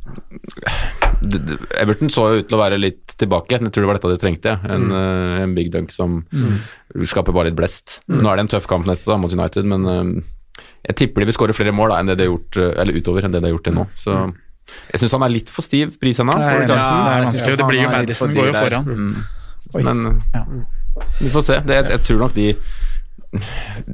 d- 1.20 1.58
Everton 1.82 2.10
så 2.12 2.26
jo 2.32 2.42
ut 2.42 2.48
til 2.50 2.58
å 2.58 2.62
være 2.62 2.78
litt 2.80 3.14
tilbake. 3.20 3.58
Jeg 3.58 3.70
tror 3.70 3.86
det 3.86 3.90
var 3.92 4.00
dette 4.00 4.12
de 4.14 4.20
trengte. 4.22 4.56
En, 4.66 4.86
mm. 4.90 5.40
en 5.46 5.56
big 5.56 5.70
dunk 5.74 5.94
som 5.94 6.20
skaper 7.06 7.34
bare 7.36 7.50
litt 7.50 7.58
blest. 7.58 8.00
Nå 8.10 8.26
er 8.26 8.38
det 8.40 8.46
en 8.48 8.52
tøff 8.56 8.68
kamp 8.70 8.86
neste 8.88 9.10
da, 9.12 9.18
mot 9.20 9.32
United, 9.34 9.66
men 9.68 9.90
eh, 9.94 10.12
jeg 10.90 10.96
tipper 11.04 11.22
de 11.22 11.30
vil 11.30 11.36
skåre 11.36 11.56
flere 11.56 11.74
mål 11.76 11.92
da, 11.94 12.00
enn 12.00 12.10
det 12.10 12.18
de 12.20 12.26
har 12.26 12.32
gjort, 12.34 12.56
eh, 12.60 12.72
eller 12.82 12.96
utover 12.98 13.26
enn 13.26 13.34
det 13.34 13.42
de 13.42 13.50
har 13.50 13.54
gjort 13.56 13.68
til 13.68 13.76
nå. 13.78 13.86
Så 14.00 14.16
jeg 14.92 15.00
syns 15.02 15.12
han 15.16 15.22
er 15.26 15.32
litt 15.34 15.50
for 15.52 15.62
stiv 15.66 15.96
pris 16.00 16.18
ennå. 16.22 16.34
Ja, 16.38 16.58
jeg 17.20 17.28
syns 17.32 17.46
jo 17.48 17.56
det 17.60 17.66
blir 17.70 17.82
jo 17.84 17.90
Madison 17.92 18.34
går 18.34 18.50
jo 18.50 18.54
foran. 18.58 18.84
Mm. 18.90 19.14
Men 19.84 20.06
eh, 20.06 20.40
Ja. 20.40 20.44
vi 21.20 21.28
får 21.30 21.42
se. 21.46 21.58
Det, 21.66 21.74
jeg, 21.80 21.90
jeg 21.94 22.02
tror 22.08 22.18
nok 22.26 22.34
de 22.34 22.48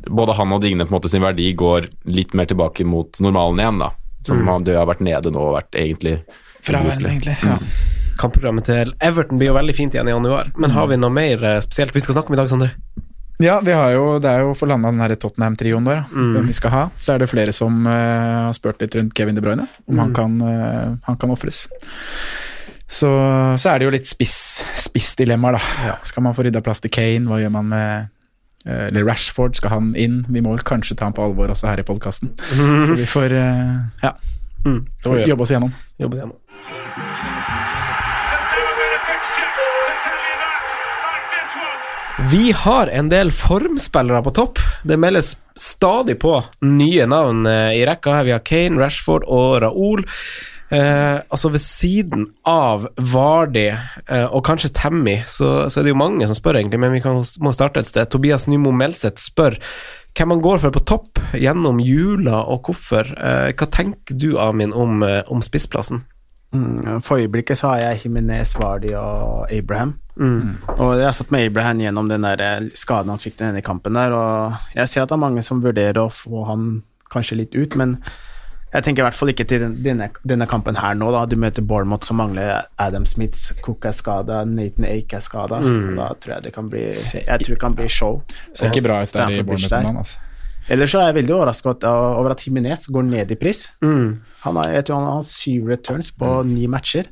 Både 0.09 0.33
han 0.39 0.53
og 0.57 0.63
Digne 0.65 0.87
på 0.87 0.95
en 0.95 0.97
måte 0.97 1.11
sin 1.13 1.21
verdi 1.25 1.51
går 1.59 1.91
litt 2.09 2.33
mer 2.39 2.47
tilbake 2.49 2.87
mot 2.89 3.19
normalen 3.21 3.61
igjen, 3.61 3.79
da. 3.83 3.91
Som 4.27 4.39
Mm. 4.41 4.49
han 4.49 4.65
det 4.65 4.77
har 4.79 4.87
vært 4.89 5.03
nede 5.05 5.31
nå 5.31 5.39
og 5.51 5.55
vært 5.59 5.77
egentlig 5.77 6.23
Fraværende, 6.67 7.07
egentlig. 7.13 7.37
Ja. 7.45 7.59
Kampprogrammet 8.19 8.65
til 8.65 8.95
Everton 8.99 9.39
blir 9.39 9.49
jo 9.53 9.55
veldig 9.59 9.75
fint 9.77 9.95
igjen 9.95 10.09
i 10.09 10.15
januar, 10.15 10.49
men 10.57 10.71
har 10.73 10.87
vi 10.89 10.97
noe 10.97 11.11
mer 11.13 11.45
eh, 11.45 11.61
spesielt 11.61 11.93
vi 11.95 12.01
skal 12.01 12.17
snakke 12.17 12.33
om 12.33 12.35
i 12.35 12.41
dag, 12.41 12.49
Sondre? 12.49 12.71
Ja, 13.43 13.59
vi 13.61 13.75
har 13.77 13.91
jo, 13.93 14.05
det 14.23 14.31
er 14.31 14.47
jo 14.47 14.55
for 14.57 14.71
landa 14.71 14.89
den 14.95 15.21
Tottenham-trioen 15.21 15.85
der, 15.85 16.05
mm. 16.09 16.33
hvem 16.37 16.47
vi 16.49 16.57
skal 16.57 16.73
ha. 16.73 16.83
Så 16.97 17.13
er 17.15 17.21
det 17.21 17.29
flere 17.29 17.53
som 17.53 17.83
uh, 17.85 18.49
har 18.49 18.57
spurt 18.57 18.81
litt 18.81 18.97
rundt 18.97 19.17
Kevin 19.17 19.37
De 19.37 19.45
Bruyne, 19.45 19.67
om 19.91 20.01
han 20.01 20.15
kan, 20.17 20.39
uh, 20.41 20.97
han 21.05 21.19
kan 21.21 21.35
ofres. 21.35 21.67
Så, 22.87 23.11
så 23.59 23.73
er 23.73 23.81
det 23.81 23.89
jo 23.89 23.93
litt 23.93 24.09
spiss, 24.09 24.63
da. 25.59 25.63
Ja. 25.85 25.97
Skal 26.07 26.25
man 26.25 26.37
få 26.39 26.47
rydda 26.47 26.63
plass 26.65 26.81
til 26.81 26.93
Kane? 26.95 27.27
Hva 27.27 27.41
gjør 27.43 27.51
man 27.57 27.67
med 27.73 28.07
eh, 28.63 28.87
Eller 28.87 29.03
Rashford, 29.09 29.59
skal 29.59 29.75
han 29.75 29.89
inn? 29.99 30.21
Vi 30.31 30.39
må 30.39 30.55
vel 30.55 30.63
kanskje 30.63 30.95
ta 30.95 31.09
han 31.11 31.17
på 31.17 31.25
alvor 31.27 31.51
også 31.51 31.67
her 31.67 31.83
i 31.83 31.87
podkasten. 31.87 32.31
Så 32.87 32.95
vi 32.95 33.09
får 33.11 33.35
eh, 33.35 33.75
ja, 34.07 34.15
Mm. 34.67 34.87
får 35.03 35.19
jobbe 35.29 35.43
oss 35.43 35.51
igjennom. 35.51 35.73
Jobbe 35.99 36.17
oss 36.17 36.19
igjennom. 36.19 37.36
Vi 42.19 42.53
har 42.53 42.87
en 42.87 43.09
del 43.13 43.29
formspillere 43.33 44.23
på 44.25 44.31
topp. 44.31 44.59
Det 44.89 44.97
meldes 44.97 45.35
stadig 45.57 46.17
på 46.23 46.39
nye 46.65 47.05
navn 47.07 47.45
eh, 47.47 47.75
i 47.77 47.83
rekka. 47.85 48.23
Vi 48.25 48.33
har 48.33 48.41
Kane, 48.41 48.81
Rashford 48.81 49.27
og 49.29 49.59
Raoul. 49.61 50.01
Eh, 50.73 51.19
altså 51.29 51.51
Ved 51.53 51.61
siden 51.61 52.25
av 52.49 52.89
Vardi 52.97 53.69
eh, 53.69 54.25
og 54.25 54.47
kanskje 54.49 54.73
Tammy, 54.75 55.19
så, 55.29 55.69
så 55.69 55.81
er 55.81 55.87
det 55.87 55.93
jo 55.93 56.01
mange 56.01 56.27
som 56.27 56.39
spør, 56.39 56.57
egentlig, 56.63 56.81
men 56.81 56.97
vi 56.97 57.03
kan, 57.05 57.21
må 57.45 57.53
starte 57.53 57.85
et 57.85 57.91
sted. 57.91 58.09
Tobias 58.09 58.49
Nymo 58.49 58.73
Melseth 58.73 59.21
spør 59.21 59.61
hvem 60.17 60.33
man 60.33 60.41
går 60.41 60.65
for 60.65 60.73
på 60.73 60.85
topp 60.89 61.21
gjennom 61.37 61.85
jula, 61.85 62.41
og 62.49 62.71
hvorfor. 62.71 63.13
Eh, 63.13 63.53
hva 63.53 63.69
tenker 63.69 64.17
du, 64.17 64.33
Amin, 64.41 64.73
om, 64.73 65.05
eh, 65.05 65.21
om 65.29 65.45
spissplassen? 65.45 66.07
Mm, 66.57 67.05
For 67.05 67.21
øyeblikket 67.21 67.61
så 67.61 67.75
har 67.75 67.85
jeg 67.85 68.07
Jimenez, 68.07 68.57
Vardy 68.57 68.97
og 68.97 69.53
Abraham. 69.53 69.99
Og 70.77 70.95
jeg 70.97 71.05
har 71.05 71.17
satt 71.17 71.33
med 71.35 71.49
Abraham 71.51 71.83
gjennom 71.85 72.09
den 72.09 72.25
der 72.25 72.41
eh, 72.41 72.69
skaden 72.79 73.13
han 73.13 73.21
fikk 73.21 73.37
denne 73.41 73.63
kampen 73.65 73.99
der, 73.99 74.15
og 74.17 74.77
jeg 74.77 74.89
ser 74.89 75.05
at 75.05 75.11
det 75.13 75.19
er 75.19 75.25
mange 75.27 75.43
som 75.45 75.61
vurderer 75.65 76.01
å 76.01 76.13
få 76.13 76.47
han 76.49 76.71
kanskje 77.13 77.43
litt 77.43 77.55
ut, 77.57 77.77
men 77.77 77.99
jeg 78.75 78.83
tenker 78.83 79.01
i 79.01 79.07
hvert 79.07 79.17
fall 79.17 79.31
ikke 79.31 79.45
til 79.49 79.63
denne, 79.81 80.09
denne 80.27 80.47
kampen 80.51 80.77
her 80.77 80.97
nå, 80.99 81.07
da. 81.15 81.23
Du 81.31 81.37
møter 81.41 81.65
Bournemouth 81.65 82.05
som 82.05 82.19
mangler 82.21 82.67
Adam 82.83 83.07
Smith, 83.09 83.55
Cook 83.65 83.87
er 83.89 83.95
skada, 83.97 84.43
Nathan 84.45 84.85
Ake 84.89 85.17
er 85.17 85.23
skada. 85.25 85.61
Da 85.97 86.09
tror 86.21 86.35
jeg 86.35 86.49
det 86.49 86.53
kan 86.53 86.69
bli 86.69 86.83
Jeg 86.89 87.45
tror 87.45 87.55
det 87.55 87.61
kan 87.63 87.77
bli 87.79 87.87
show. 87.89 88.19
Ser 88.53 88.73
ikke 88.75 88.83
bra 88.89 88.99
ut 89.01 89.13
der 89.15 89.33
i 89.33 89.43
Bournemouth 89.47 89.87
nå, 89.87 90.03
altså. 90.03 90.19
Ellers 90.69 90.91
så 90.91 90.99
er 91.03 91.13
jeg 91.13 91.19
veldig 91.21 91.35
overrasket 91.37 91.85
over 91.87 92.33
at 92.35 92.43
Jimenez 92.43 92.87
går 92.91 93.05
ned 93.07 93.31
i 93.31 93.39
pris. 93.39 93.69
Han 93.83 94.59
har, 94.59 94.73
jeg 94.75 94.85
tror 94.89 94.99
han 94.99 95.09
har 95.19 95.25
syv 95.29 95.71
returns 95.71 96.11
på 96.11 96.31
ni 96.49 96.67
matcher. 96.71 97.07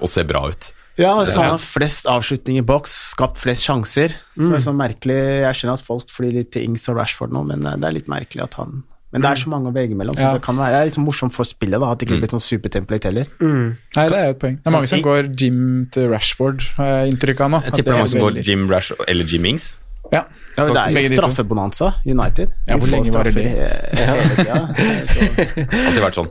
Og 0.00 0.08
ser 0.12 0.24
bra 0.28 0.46
ut. 0.48 0.72
Ja, 0.96 1.12
så 1.28 1.42
han 1.42 1.50
har 1.52 1.60
flest 1.60 2.06
avslutninger 2.08 2.64
i 2.64 2.66
boks, 2.66 2.92
skapt 3.12 3.36
flest 3.42 3.66
sjanser. 3.68 4.14
Så 4.32 4.48
det 4.48 4.62
er 4.62 4.64
sånn 4.64 4.78
merkelig 4.80 5.16
Jeg 5.44 5.58
skjønner 5.58 5.76
at 5.76 5.84
folk 5.84 6.08
flyr 6.08 6.32
litt 6.38 6.54
til 6.56 6.64
Ings 6.70 6.88
og 6.88 6.96
Rashford 6.96 7.34
nå, 7.36 7.42
men 7.50 7.66
eh, 7.68 7.76
det 7.76 7.84
er 7.90 7.96
litt 7.98 8.08
merkelig 8.08 8.46
at 8.46 8.56
han 8.62 8.78
Men 9.12 9.20
det 9.22 9.28
er 9.30 9.42
så 9.42 9.50
mange 9.52 9.68
å 9.68 9.74
velge 9.76 9.94
mellom, 9.96 10.16
Ja. 10.16 10.32
det 10.34 10.42
kan 10.44 10.56
være 10.56 10.72
det 10.72 10.80
er 10.80 10.88
litt 10.88 10.96
sånn 10.96 11.04
morsomt 11.06 11.36
for 11.36 11.44
spillet, 11.44 11.76
da, 11.80 11.92
at 11.92 12.00
det 12.00 12.08
ikke 12.08 12.18
blir 12.24 12.32
sånn 12.32 12.42
supertemplate 12.42 13.10
heller. 13.12 13.28
Nei, 13.44 14.08
det 14.08 14.16
er 14.18 14.24
jo 14.32 14.34
et 14.34 14.40
poeng. 14.40 14.56
Det 14.56 14.66
er 14.72 14.74
mange 14.74 14.88
som 14.88 15.04
går 15.04 15.28
Jim 15.36 15.60
til 15.92 16.08
Rashford, 16.10 16.64
har 16.80 16.86
jeg 16.94 17.12
inntrykk 17.12 17.44
av 17.44 17.52
nå. 17.54 17.60
Jeg 17.68 17.76
tipper 17.76 17.92
det 17.92 17.94
er 17.94 18.00
mange 18.02 18.14
som 18.16 18.24
går 18.24 18.40
Jim 18.48 18.64
Rash 18.72 18.92
eller 19.06 19.24
Jim 19.36 19.44
Ings. 19.52 19.74
Ja. 20.12 20.22
Ja, 20.56 20.64
men 20.64 20.72
det 20.76 20.82
er 20.82 21.06
jo 21.06 21.16
straffebonanza, 21.16 21.88
United. 22.06 22.52
Ja, 22.68 22.76
hvor 22.80 22.90
lenge 22.92 23.12
var 23.12 23.24
det 23.28 23.34
det? 23.34 24.46
Alltid 25.86 26.00
vært 26.04 26.18
sånn. 26.18 26.30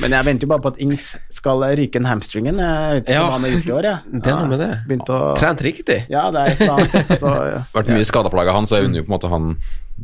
Men 0.00 0.14
jeg 0.16 0.26
venter 0.28 0.46
jo 0.46 0.50
bare 0.52 0.64
på 0.64 0.72
at 0.74 0.80
Ings 0.84 1.10
skal 1.34 1.64
ryke 1.78 2.00
en 2.00 2.08
hamstringen. 2.08 2.60
Jeg 2.62 2.96
vet 3.00 3.04
ikke 3.08 3.18
Ja. 3.18 3.26
hva 3.26 3.36
han 3.36 3.46
har 3.46 3.54
gjort 3.56 3.66
i 3.68 3.74
år, 3.76 3.88
jeg. 3.90 4.22
Det 4.24 4.32
er 4.32 4.40
noe 4.40 4.48
med 4.54 4.58
det. 4.64 4.70
Begynt 4.88 5.12
å 5.14 5.20
Trent 5.38 5.60
riktig. 5.66 5.98
Ja, 6.10 6.30
det 6.30 6.40
er 6.40 6.50
et 6.54 6.60
eller 6.60 6.72
annet. 6.78 7.14
Så, 7.20 7.34
ja. 7.50 7.62
Vært 7.76 7.92
mye 7.94 8.08
skadeplaga 8.08 8.52
han, 8.56 8.66
så 8.66 8.80
jeg 8.80 8.90
unner 8.90 9.02
jo 9.02 9.06
på 9.08 9.12
en 9.12 9.18
måte 9.18 9.30
han 9.32 9.54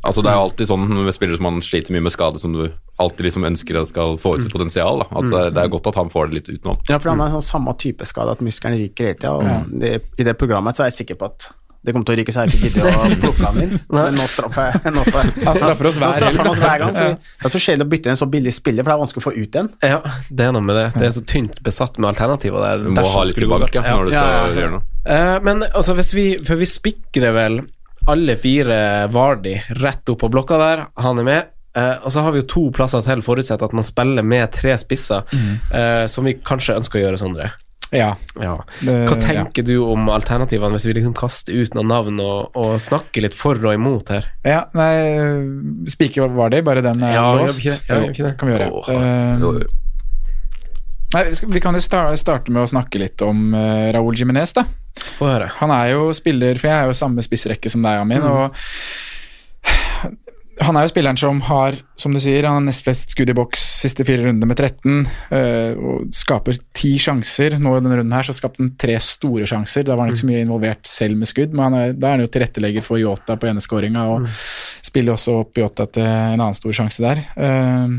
Altså 0.05 0.21
Det 0.21 0.29
er 0.29 0.35
jo 0.37 0.41
alltid 0.45 0.69
sånn 0.69 0.83
med 0.93 1.15
spillere 1.17 1.39
som 1.39 1.47
man 1.49 1.63
sliter 1.65 1.95
mye 1.95 2.03
med 2.05 2.13
skade, 2.13 2.37
som 2.37 2.53
du 2.53 2.67
alltid 3.01 3.31
liksom 3.31 3.47
ønsker 3.49 3.79
at 3.81 3.89
skal 3.89 4.19
få 4.21 4.35
ut 4.37 4.43
sitt 4.45 4.53
potensial. 4.53 4.99
Da. 5.01 5.07
At 5.09 5.25
det, 5.31 5.39
er, 5.41 5.55
det 5.57 5.63
er 5.63 5.71
godt 5.73 5.87
at 5.89 5.97
han 5.97 6.11
får 6.13 6.29
det 6.29 6.35
litt 6.37 6.51
utenom. 6.53 6.77
Ja, 6.91 6.99
for 7.01 7.15
han 7.15 7.23
er 7.25 7.33
sånn 7.33 7.47
samme 7.47 7.73
type 7.81 8.05
skade, 8.05 8.35
at 8.37 8.43
muskelen 8.45 8.77
ryker 8.77 9.09
hele 9.09 9.17
tida. 9.17 9.33
Og 9.41 9.73
det, 9.81 9.95
i 10.21 10.27
det 10.29 10.35
programmet 10.37 10.77
så 10.77 10.85
er 10.85 10.91
jeg 10.93 10.99
sikker 10.99 11.17
på 11.23 11.31
at 11.33 11.49
det 11.85 11.95
kommer 11.95 12.09
til 12.09 12.17
å 12.17 12.19
ryke, 12.21 12.35
så 12.35 12.43
jeg 12.43 12.49
har 12.49 12.57
ikke 12.57 12.69
giddet 12.69 12.87
å 12.87 13.21
plukke 13.25 13.47
han 13.47 13.61
inn. 13.63 13.75
Men 13.93 14.17
nå 14.19 14.27
straffer 14.31 14.73
jeg 14.75 14.95
nå 14.97 15.05
straffer 15.07 15.91
oss 15.91 16.01
hver 16.01 16.09
Nå 16.09 16.17
straffer 16.17 16.51
oss 16.51 16.63
hver 16.63 16.83
gang. 16.83 16.97
For 16.97 17.15
det 17.15 17.51
er 17.51 17.55
så 17.55 17.63
kjedelig 17.63 17.87
å 17.87 17.93
bytte 17.95 18.11
inn 18.11 18.17
en 18.17 18.21
så 18.23 18.29
billig 18.33 18.55
spiller, 18.57 18.83
for 18.83 18.93
det 18.93 18.97
er 18.97 19.03
vanskelig 19.05 19.25
å 19.25 19.27
få 19.29 19.35
ut 19.37 19.61
en. 19.61 19.71
Ja, 19.87 20.01
det 20.29 20.49
er 20.49 20.57
noe 20.57 20.67
med 20.67 20.79
det. 20.81 20.87
Det 20.97 21.09
er 21.09 21.15
så 21.19 21.25
tynt 21.35 21.61
besatt 21.67 22.01
med 22.01 22.11
alternativer 22.11 22.67
der. 22.67 22.85
Du 22.87 22.93
må 22.97 23.07
ha 23.15 23.25
litt 23.29 23.41
galt. 23.41 23.77
ja, 23.77 23.87
når 23.87 24.11
du 24.11 24.15
skal 24.15 24.31
ja, 24.33 24.37
ja. 24.37 24.61
gjøre 24.61 24.75
noe. 24.77 24.85
Eh, 25.07 25.37
men 25.47 25.67
altså, 25.69 25.95
hvis 25.95 26.11
vi 26.17 26.25
For 26.43 26.59
vi 26.59 26.67
spikrer 26.67 27.35
vel 27.37 27.61
alle 28.11 28.37
fire 28.39 28.79
Vardi 29.11 29.55
rett 29.83 30.09
opp 30.11 30.21
på 30.23 30.31
blokka 30.31 30.59
der. 30.61 30.87
Han 31.03 31.23
er 31.23 31.27
med. 31.27 31.53
Uh, 31.77 32.07
og 32.07 32.13
så 32.13 32.23
har 32.25 32.33
vi 32.33 32.41
jo 32.41 32.49
to 32.49 32.63
plasser 32.73 33.03
til, 33.05 33.21
forutsatt 33.25 33.61
at 33.67 33.75
man 33.77 33.85
spiller 33.85 34.25
med 34.25 34.49
tre 34.55 34.73
spisser, 34.81 35.27
eh, 35.77 36.07
som 36.09 36.25
vi 36.25 36.33
kanskje 36.41 36.79
ønsker 36.79 37.03
å 37.03 37.03
gjøre, 37.03 37.19
Sondre. 37.21 37.51
Ja. 37.95 38.17
Ja. 38.41 38.55
Hva 38.83 39.17
tenker 39.21 39.65
du 39.67 39.77
om 39.85 40.09
alternativene, 40.11 40.75
hvis 40.75 40.89
vi 40.89 40.97
liksom 40.99 41.15
kaster 41.17 41.55
ut 41.55 41.77
noen 41.77 41.91
navn 41.93 42.21
og, 42.23 42.57
og 42.59 42.77
snakker 42.83 43.27
litt 43.27 43.37
for 43.37 43.61
og 43.63 43.77
imot 43.77 44.11
her? 44.15 44.29
Ja, 44.47 44.65
nei 44.77 44.93
Spiker 45.91 46.33
var 46.35 46.53
det, 46.55 46.65
bare 46.67 46.83
den 46.85 47.05
er 47.07 47.17
Ja, 47.17 47.27
låst. 47.39 47.63
Ja, 47.65 48.01
det? 48.11 48.35
Kan 48.41 48.51
vi 48.51 48.57
gjøre. 48.57 48.71
Oh, 48.75 48.91
uh, 48.91 49.63
nei, 51.15 51.25
vi, 51.31 51.63
kan 51.63 51.79
jo 51.79 51.85
starte, 51.85 52.51
med 52.51 52.65
å 52.65 52.71
snakke 52.71 53.01
litt 53.03 53.23
om 53.27 53.55
uh, 53.55 53.89
Raúl 53.95 54.19
Jiminez, 54.19 54.57
da. 54.57 54.67
Få 55.19 55.31
høre. 55.31 55.51
Han 55.61 55.73
er 55.75 55.95
jo 55.95 56.11
spiller, 56.17 56.59
for 56.59 56.73
jeg 56.73 56.77
er 56.77 56.91
jo 56.91 56.97
samme 56.97 57.25
spissrekke 57.25 57.71
som 57.73 57.85
deg, 57.87 58.03
Amin, 58.03 58.25
og 58.27 58.57
han 60.65 60.77
er 60.77 60.87
jo 60.87 60.91
spilleren 60.93 61.19
som 61.21 61.41
har, 61.45 61.77
som 62.01 62.15
du 62.15 62.21
sier, 62.23 62.47
han 62.49 62.59
har 62.61 62.65
nest 62.65 62.85
flest 62.87 63.13
skudd 63.13 63.29
i 63.29 63.37
boks 63.37 63.63
siste 63.83 64.07
fire 64.09 64.25
runder 64.25 64.49
med 64.49 64.57
13, 64.57 65.07
Øh, 65.37 65.77
og 65.77 66.15
skaper 66.15 66.59
ti 66.77 66.95
sjanser. 67.03 67.59
Nå 67.61 67.75
i 67.77 67.83
denne 67.83 67.99
runden 67.99 68.15
her 68.15 68.27
så 68.27 68.35
skapte 68.37 68.63
han 68.63 68.73
tre 68.79 68.97
store 69.03 69.47
sjanser. 69.49 69.85
Da 69.87 69.97
var 69.97 70.07
han 70.07 70.15
ikke 70.15 70.23
så 70.23 70.31
mye 70.31 70.43
involvert 70.45 70.89
selv 70.89 71.19
med 71.19 71.31
skudd, 71.31 71.55
men 71.55 71.65
han 71.67 71.79
er, 71.79 71.95
da 71.97 72.09
er 72.09 72.17
han 72.17 72.25
jo 72.25 72.33
tilrettelegger 72.33 72.87
for 72.87 73.03
Yota 73.03 73.37
på 73.37 73.51
ene 73.51 73.65
skåringa, 73.65 74.07
og 74.15 74.29
spiller 74.87 75.17
også 75.17 75.41
opp 75.43 75.59
Yota 75.61 75.89
til 75.91 76.07
en 76.07 76.41
annen 76.41 76.57
stor 76.57 76.77
sjanse 76.79 77.05
der. 77.05 77.25
Eh, 77.37 77.97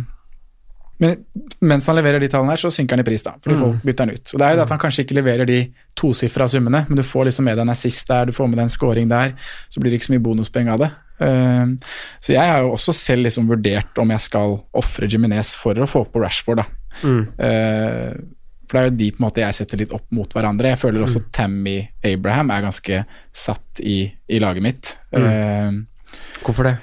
men 0.99 1.15
mens 1.61 1.85
han 1.87 1.95
leverer 1.99 2.19
de 2.23 2.27
tallene 2.31 2.55
her, 2.55 2.61
så 2.61 2.71
synker 2.73 2.95
han 2.97 3.03
i 3.03 3.07
pris, 3.07 3.21
da, 3.25 3.35
fordi 3.43 3.57
folk 3.59 3.83
bytter 3.85 4.05
han 4.07 4.13
ut. 4.17 4.23
Så 4.31 4.37
det 4.39 4.45
er 4.47 4.53
jo 4.55 4.57
det 4.59 4.63
at 4.65 4.71
han 4.73 4.79
kanskje 4.81 5.03
ikke 5.05 5.17
leverer 5.19 5.45
de 5.49 5.57
tosifra 5.97 6.47
summene, 6.49 6.85
men 6.89 6.97
du 6.97 7.03
får 7.05 7.27
liksom 7.29 7.45
med 7.45 7.57
deg 7.59 7.65
en 7.67 7.73
assist 7.75 8.07
der, 8.09 8.25
du 8.25 8.33
får 8.33 8.47
med 8.49 8.57
deg 8.57 8.63
en 8.65 8.73
scoring 8.73 9.11
der, 9.11 9.35
så 9.69 9.79
blir 9.83 9.91
det 9.93 9.99
ikke 10.01 10.09
så 10.09 10.15
mye 10.15 10.25
bonuspenger 10.25 10.73
av 10.73 10.81
det. 10.85 10.89
Eh, 11.27 11.65
så 12.21 12.33
jeg 12.33 12.49
har 12.51 12.65
jo 12.65 12.73
også 12.75 12.93
selv 12.97 13.25
liksom 13.29 13.47
vurdert 13.49 13.97
om 14.01 14.09
jeg 14.13 14.25
skal 14.25 14.57
ofre 14.77 15.09
Jiminez 15.09 15.53
for 15.57 15.77
å 15.81 15.89
få 15.89 16.03
på 16.09 16.21
Rashford, 16.25 16.63
da. 16.63 16.67
Eh, 17.37 18.17
For 18.67 18.75
det 18.75 18.81
er 18.81 18.89
jo 18.89 18.95
de 18.99 19.11
på 19.15 19.21
en 19.21 19.25
måte 19.29 19.39
jeg 19.45 19.55
setter 19.55 19.79
litt 19.79 19.93
opp 19.95 20.09
mot 20.11 20.33
hverandre. 20.35 20.73
Jeg 20.73 20.79
føler 20.81 21.05
også 21.05 21.21
Tammy 21.31 21.77
Abraham 22.03 22.49
er 22.51 22.65
ganske 22.65 22.97
satt 23.31 23.79
i, 23.79 24.11
i 24.27 24.39
laget 24.43 24.65
mitt. 24.65 24.97
Eh, 25.15 25.77
Hvorfor 26.43 26.67
det? 26.67 26.73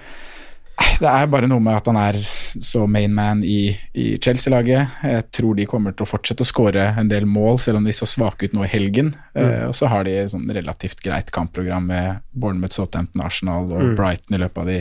Det 0.74 1.10
er 1.10 1.28
bare 1.30 1.48
noe 1.50 1.62
med 1.62 1.76
at 1.76 1.88
han 1.90 1.98
er 1.98 2.16
så 2.22 2.84
main 2.90 3.12
man 3.14 3.42
i, 3.46 3.74
i 3.98 4.06
Chelsea-laget. 4.22 5.00
Jeg 5.06 5.26
tror 5.34 5.56
de 5.58 5.66
kommer 5.70 5.94
til 5.94 6.06
å 6.06 6.08
fortsette 6.08 6.44
å 6.44 6.48
skåre 6.48 6.86
en 7.00 7.10
del 7.10 7.26
mål, 7.30 7.58
selv 7.62 7.80
om 7.80 7.86
de 7.86 7.94
så 7.94 8.08
svake 8.08 8.48
ut 8.48 8.56
nå 8.56 8.64
i 8.66 8.70
helgen. 8.70 9.12
Eh, 9.38 9.66
og 9.68 9.74
så 9.78 9.90
har 9.90 10.06
de 10.06 10.16
et 10.20 10.32
sånn 10.32 10.46
relativt 10.54 11.02
greit 11.04 11.30
kampprogram 11.34 11.86
med 11.90 12.22
Bournemouth, 12.32 12.76
Southampton, 12.76 13.24
Arsenal 13.26 13.70
og 13.74 13.94
Brighton 13.98 14.38
i 14.38 14.42
løpet 14.42 14.62
av 14.62 14.70
de 14.70 14.80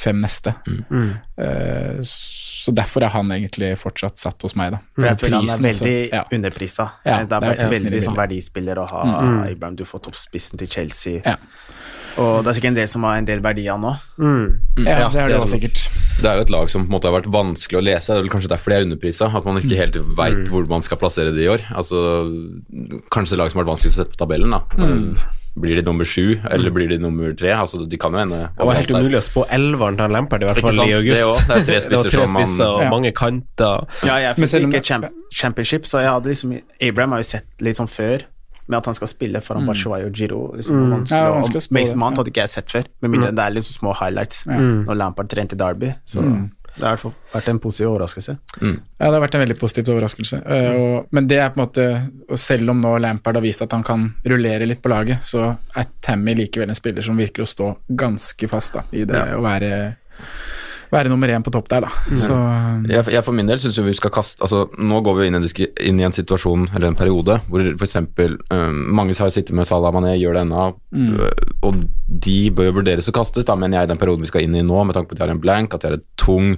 fem 0.00 0.20
neste. 0.20 0.54
Eh, 0.66 2.00
så 2.04 2.74
derfor 2.76 3.06
er 3.06 3.14
han 3.14 3.32
egentlig 3.32 3.72
fortsatt 3.80 4.20
satt 4.20 4.44
hos 4.44 4.56
meg, 4.58 4.74
da. 4.76 4.82
For 4.96 5.08
jeg 5.08 5.22
føler 5.22 5.40
han 5.40 5.48
er 5.54 5.64
veldig 5.70 5.96
ja. 6.10 6.26
underprisa. 6.36 6.90
Ja, 7.06 7.22
det 7.24 7.38
er 7.38 7.46
det 7.46 7.64
er 7.68 7.72
veldig 7.76 8.04
sånn 8.08 8.18
verdispiller 8.18 8.82
å 8.82 8.90
ha 8.90 9.06
Abraham. 9.22 9.80
Du 9.80 9.86
får 9.88 10.04
toppspissen 10.08 10.60
til 10.60 10.68
Chelsea. 10.72 11.24
Ja. 11.24 11.38
Og 12.18 12.44
det 12.44 12.50
er 12.50 12.56
sikkert 12.58 12.72
en 12.72 12.78
del 12.80 12.88
som 12.88 13.02
har 13.06 13.16
en 13.20 13.24
del 13.28 13.40
verdier 13.44 13.78
nå. 13.80 13.92
Ja, 14.84 15.08
det 15.10 15.20
er 15.20 15.28
det 15.28 15.34
det 15.36 15.40
også 15.40 15.56
sikkert. 15.58 15.82
Det 16.20 16.28
er 16.30 16.36
jo 16.40 16.42
et 16.46 16.50
lag 16.52 16.70
som 16.72 16.82
på 16.84 16.90
en 16.90 16.96
måte 16.96 17.08
har 17.10 17.14
vært 17.20 17.30
vanskelig 17.32 17.78
å 17.80 17.84
lese. 17.84 18.12
Det 18.12 18.18
er 18.18 18.22
vel 18.26 18.32
kanskje 18.34 18.50
derfor 18.52 18.70
de 18.74 18.76
er 18.80 18.86
underprisa. 18.88 19.30
At 19.36 19.44
man 19.48 19.60
ikke 19.62 19.78
helt 19.78 19.96
veit 20.18 20.48
hvor 20.52 20.66
man 20.68 20.82
skal 20.82 20.98
plassere 21.00 21.32
det 21.36 21.44
i 21.46 21.48
år. 21.52 21.64
Altså, 21.74 22.00
Kanskje 23.14 23.36
det 23.36 23.42
lag 23.44 23.50
som 23.52 23.60
har 23.60 23.64
vært 23.66 23.74
vanskelig 23.76 23.92
å 23.94 23.98
sette 24.02 24.16
på 24.16 24.24
tabellen. 24.24 24.50
da 24.50 24.64
Blir 25.60 25.74
de 25.80 25.82
nummer 25.82 26.06
sju, 26.06 26.38
eller 26.48 26.70
blir 26.70 26.88
de 26.92 26.96
nummer 27.02 27.32
tre? 27.34 27.50
Altså, 27.58 27.82
de 27.90 27.98
kan 27.98 28.12
jo 28.14 28.20
ende 28.22 28.38
Det 28.56 28.66
var 28.68 28.76
helt 28.78 28.90
umulig 28.94 29.18
å 29.18 29.24
spå 29.26 29.42
elveren 29.50 29.96
til 29.98 30.12
Lampard, 30.14 30.44
i 30.44 30.46
hvert 30.46 30.60
fall 30.62 30.78
i 30.86 30.92
august 30.94 31.48
Det. 31.48 31.48
Det 31.48 31.56
er 31.56 31.64
tre 31.66 31.80
spisser 31.88 32.10
tre 32.14 32.26
som 32.26 32.36
man- 32.38 32.66
og 32.68 32.82
Ja. 32.84 32.90
mange 32.90 33.10
kanter. 33.12 33.86
Ja, 34.06 34.16
jeg 34.30 34.36
fikk 34.38 34.68
ikke 34.78 35.10
championship, 35.34 35.86
så 35.90 35.98
jeg 36.04 36.10
hadde 36.12 36.30
liksom 36.30 36.54
Abraham 36.80 37.10
har 37.16 37.24
jo 37.24 37.28
sett 37.32 37.46
litt 37.60 37.76
sånn 37.82 37.90
før 37.90 38.22
med 38.70 38.78
at 38.80 38.90
han 38.90 38.96
skal 38.96 39.10
spille 39.10 39.42
foran 39.44 39.66
Batshuayi 39.68 40.06
og 40.06 40.14
Giro. 40.16 40.44
Liksom, 40.56 40.78
mm. 40.78 40.94
vanskelig, 40.94 41.10
det 41.10 41.18
er 41.18 41.32
og 41.32 41.40
vanskelig 41.40 41.66
Mason 41.76 42.00
Mount 42.00 42.14
ja. 42.14 42.22
hadde 42.22 42.32
ikke 42.34 42.46
jeg 42.46 42.54
sett 42.54 42.76
før, 42.76 42.88
med 43.02 43.14
mindre 43.16 43.34
det 43.36 43.44
er 43.44 43.58
liksom 43.58 43.78
små 43.80 43.94
highlights 43.98 44.46
når 44.46 44.96
Lampard 44.98 45.30
trente 45.32 45.58
Derby. 45.58 45.92
Så 46.08 46.24
det 46.76 46.86
har 46.86 46.94
i 46.94 46.96
hvert 46.96 47.02
fall 47.02 47.14
vært 47.34 47.48
en 47.50 47.58
positiv 47.62 47.88
overraskelse. 47.90 48.34
Ja, 48.62 48.70
det 48.70 49.10
har 49.10 49.22
vært 49.24 49.36
en 49.36 49.42
veldig 49.42 49.56
positiv 49.60 49.90
overraskelse. 49.94 50.38
Uh, 50.46 50.68
og, 50.70 51.08
men 51.16 51.26
det 51.30 51.40
er 51.42 51.50
på 51.52 51.58
en 51.58 51.64
måte 51.64 51.86
og 52.30 52.38
Selv 52.40 52.72
om 52.72 52.78
nå 52.80 52.94
Lampard 53.02 53.40
har 53.40 53.44
vist 53.44 53.64
at 53.64 53.74
han 53.74 53.82
kan 53.86 54.06
rullere 54.28 54.68
litt 54.68 54.82
på 54.82 54.92
laget, 54.92 55.26
så 55.26 55.50
er 55.50 55.90
Tammy 56.04 56.36
likevel 56.38 56.70
en 56.70 56.78
spiller 56.78 57.04
som 57.04 57.18
virker 57.18 57.44
å 57.44 57.48
stå 57.48 57.72
ganske 58.00 58.48
fast 58.50 58.78
da, 58.78 58.84
i 58.94 59.04
det 59.08 59.24
å 59.34 59.42
være, 59.44 59.70
være 60.90 61.10
nummer 61.12 61.30
én 61.30 61.44
på 61.44 61.52
topp 61.54 61.68
der, 61.70 61.86
da. 61.86 61.90
Så 62.18 62.36
Jeg, 62.90 63.04
jeg 63.14 63.24
for 63.26 63.36
min 63.36 63.48
del 63.48 63.60
syns 63.62 63.78
vi 63.84 63.94
skal 63.96 64.12
kaste 64.14 64.42
altså, 64.44 64.64
Nå 64.78 65.00
går 65.06 65.18
vi 65.18 65.28
inn 65.28 65.38
i, 65.38 65.40
en, 65.40 65.70
inn 65.90 66.00
i 66.00 66.06
en 66.06 66.14
situasjon 66.14 66.68
eller 66.74 66.90
en 66.90 66.98
periode 66.98 67.38
hvor 67.50 67.64
f.eks. 67.76 67.96
Um, 68.50 68.80
mange 68.96 69.14
har 69.18 69.32
sittet 69.34 69.54
med 69.56 69.68
Salah 69.68 69.92
Mané, 69.94 70.14
gjør 70.18 70.36
det 70.36 70.44
ennå, 70.46 70.66
mm. 70.96 71.08
og 71.66 71.80
de 72.08 72.36
bør 72.54 72.70
jo 72.70 72.76
vurderes 72.80 73.08
å 73.10 73.14
kastes, 73.14 73.46
da, 73.46 73.56
mener 73.58 73.78
jeg, 73.78 73.88
i 73.88 73.90
den 73.92 74.00
perioden 74.00 74.24
vi 74.24 74.30
skal 74.30 74.46
inn 74.46 74.56
i 74.58 74.64
nå, 74.66 74.78
med 74.86 74.96
tanke 74.96 75.10
på 75.10 75.16
at 75.16 75.20
de 75.20 75.24
har 75.26 75.34
en 75.34 75.42
blank, 75.42 75.74
at 75.74 75.84
de 75.84 75.90
har 75.90 75.98
et 75.98 76.06
tung 76.20 76.54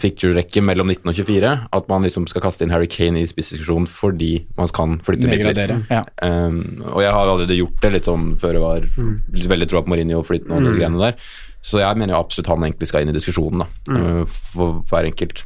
ficture-rekke 0.00 0.62
mellom 0.64 0.90
19 0.90 1.10
og 1.10 1.18
24, 1.18 1.54
at 1.78 1.88
man 1.90 2.06
liksom 2.06 2.28
skal 2.30 2.44
kaste 2.44 2.66
inn 2.66 2.74
Harry 2.74 2.88
Kane 2.90 3.22
i 3.22 3.30
spissdiskusjonen 3.30 3.88
fordi 3.90 4.32
man 4.58 4.70
kan 4.74 4.98
flytte 5.06 5.30
midler. 5.30 5.74
Ja. 5.90 6.04
Um, 6.22 6.84
og 6.92 7.02
jeg 7.04 7.14
har 7.14 7.24
allerede 7.24 7.58
gjort 7.58 7.80
det 7.82 7.94
litt 7.96 8.10
sånn 8.10 8.34
før 8.42 8.58
jeg 8.58 8.64
var 8.64 8.86
mm. 8.94 9.16
veldig 9.54 9.70
troa 9.70 9.84
på 9.84 9.94
Mourinho 9.94 10.22
og 10.22 10.28
flytten 10.30 10.54
og 10.54 10.64
de 10.66 10.76
greiene 10.76 11.02
der. 11.02 11.18
Så 11.64 11.78
jeg 11.80 11.96
mener 11.96 12.12
jo 12.12 12.18
absolutt 12.20 12.50
han 12.52 12.64
egentlig 12.66 12.90
skal 12.90 13.06
inn 13.06 13.08
i 13.08 13.16
diskusjonen, 13.16 13.62
da. 13.64 13.66
mm. 13.88 14.26
For 14.52 14.82
hver 14.90 15.06
enkelt. 15.08 15.38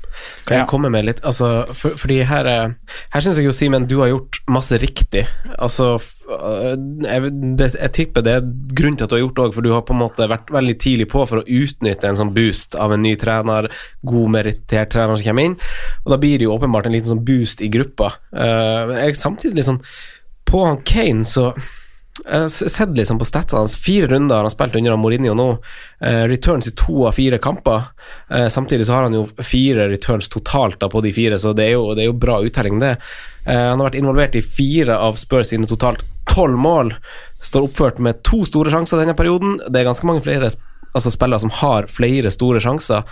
Kan 0.49 0.57
jeg 0.57 0.65
Ja. 0.65 0.67
komme 0.67 0.91
med 0.91 1.05
litt 1.07 1.21
altså, 1.23 1.63
for, 1.79 1.95
Fordi 1.95 2.17
her 2.27 2.49
eh, 2.51 2.73
Her 3.15 3.23
syns 3.23 3.39
jeg 3.39 3.47
jo, 3.47 3.53
Simen, 3.55 3.87
du 3.87 4.01
har 4.01 4.11
gjort 4.11 4.41
masse 4.51 4.75
riktig. 4.83 5.23
Altså 5.63 5.93
øh, 5.95 6.75
jeg, 7.07 7.31
det, 7.61 7.71
jeg 7.79 7.93
tipper 8.01 8.27
det 8.27 8.35
er 8.35 8.51
grunnen 8.75 8.99
til 8.99 9.07
at 9.07 9.11
du 9.13 9.17
har 9.17 9.23
gjort 9.23 9.37
det 9.39 9.45
òg, 9.47 9.55
for 9.55 9.63
du 9.69 9.71
har 9.77 9.87
på 9.87 9.95
en 9.95 10.03
måte 10.03 10.29
vært 10.29 10.51
veldig 10.59 10.77
tidlig 10.83 11.09
på 11.15 11.23
for 11.31 11.39
å 11.41 11.47
utnytte 11.47 12.11
en 12.11 12.19
sånn 12.19 12.35
boost 12.35 12.75
av 12.75 12.93
en 12.97 13.03
ny 13.07 13.15
trener, 13.21 13.71
god 14.03 14.35
merittert 14.35 14.91
trener 14.97 15.15
som 15.15 15.25
kommer 15.31 15.47
inn, 15.53 15.57
og 16.05 16.13
da 16.13 16.19
blir 16.21 16.39
det 16.43 16.49
jo 16.49 16.55
åpenbart 16.59 16.91
en 16.91 16.97
liten 16.99 17.13
sånn 17.15 17.25
boost 17.29 17.63
i 17.63 17.71
gruppa. 17.73 18.11
Uh, 18.35 18.91
jeg 18.99 19.15
er 19.15 19.19
samtidig 19.23 19.61
litt 19.61 19.71
sånn 19.71 19.83
På 20.49 20.65
han 20.67 20.83
Kane, 20.89 21.25
så 21.29 21.53
jeg 22.25 22.51
sett 22.73 22.97
liksom 22.97 23.19
på 23.21 23.27
statsene 23.29 23.63
hans. 23.63 23.77
Fire 23.79 24.09
runder 24.11 24.37
har 24.39 24.47
han 24.47 24.53
spilt 24.53 24.77
under 24.79 24.97
Mourinho 25.01 25.35
nå. 25.37 25.49
Eh, 26.01 26.25
returns 26.31 26.69
i 26.71 26.75
to 26.77 27.07
av 27.09 27.17
fire 27.19 27.39
kamper. 27.43 27.91
Eh, 28.31 28.49
samtidig 28.49 28.87
så 28.87 28.97
har 28.97 29.09
han 29.09 29.17
jo 29.17 29.25
fire 29.43 29.89
returns 29.93 30.29
totalt 30.29 30.81
da 30.81 30.89
på 30.89 31.03
de 31.05 31.13
fire, 31.13 31.39
så 31.39 31.55
det 31.57 31.69
er 31.69 31.77
jo, 31.77 31.95
det 31.95 32.05
er 32.05 32.11
jo 32.11 32.21
bra 32.21 32.41
uttelling, 32.45 32.81
det. 32.83 32.97
Eh, 33.47 33.65
han 33.71 33.81
har 33.81 33.91
vært 33.91 34.01
involvert 34.01 34.39
i 34.39 34.45
fire 34.45 34.99
av 34.99 35.21
Spurs 35.21 35.53
sine 35.53 35.69
totalt 35.69 36.05
tolv 36.29 36.59
mål. 36.59 36.95
Står 37.41 37.69
oppført 37.69 38.01
med 38.03 38.23
to 38.27 38.45
store 38.47 38.73
sjanser 38.75 39.01
denne 39.01 39.17
perioden. 39.19 39.59
Det 39.69 39.81
er 39.81 39.91
ganske 39.91 40.09
mange 40.09 40.25
flere 40.27 40.51
altså 40.97 41.13
spillere 41.13 41.43
som 41.43 41.53
har 41.61 41.89
flere 41.93 42.31
store 42.33 42.63
sjanser. 42.63 43.05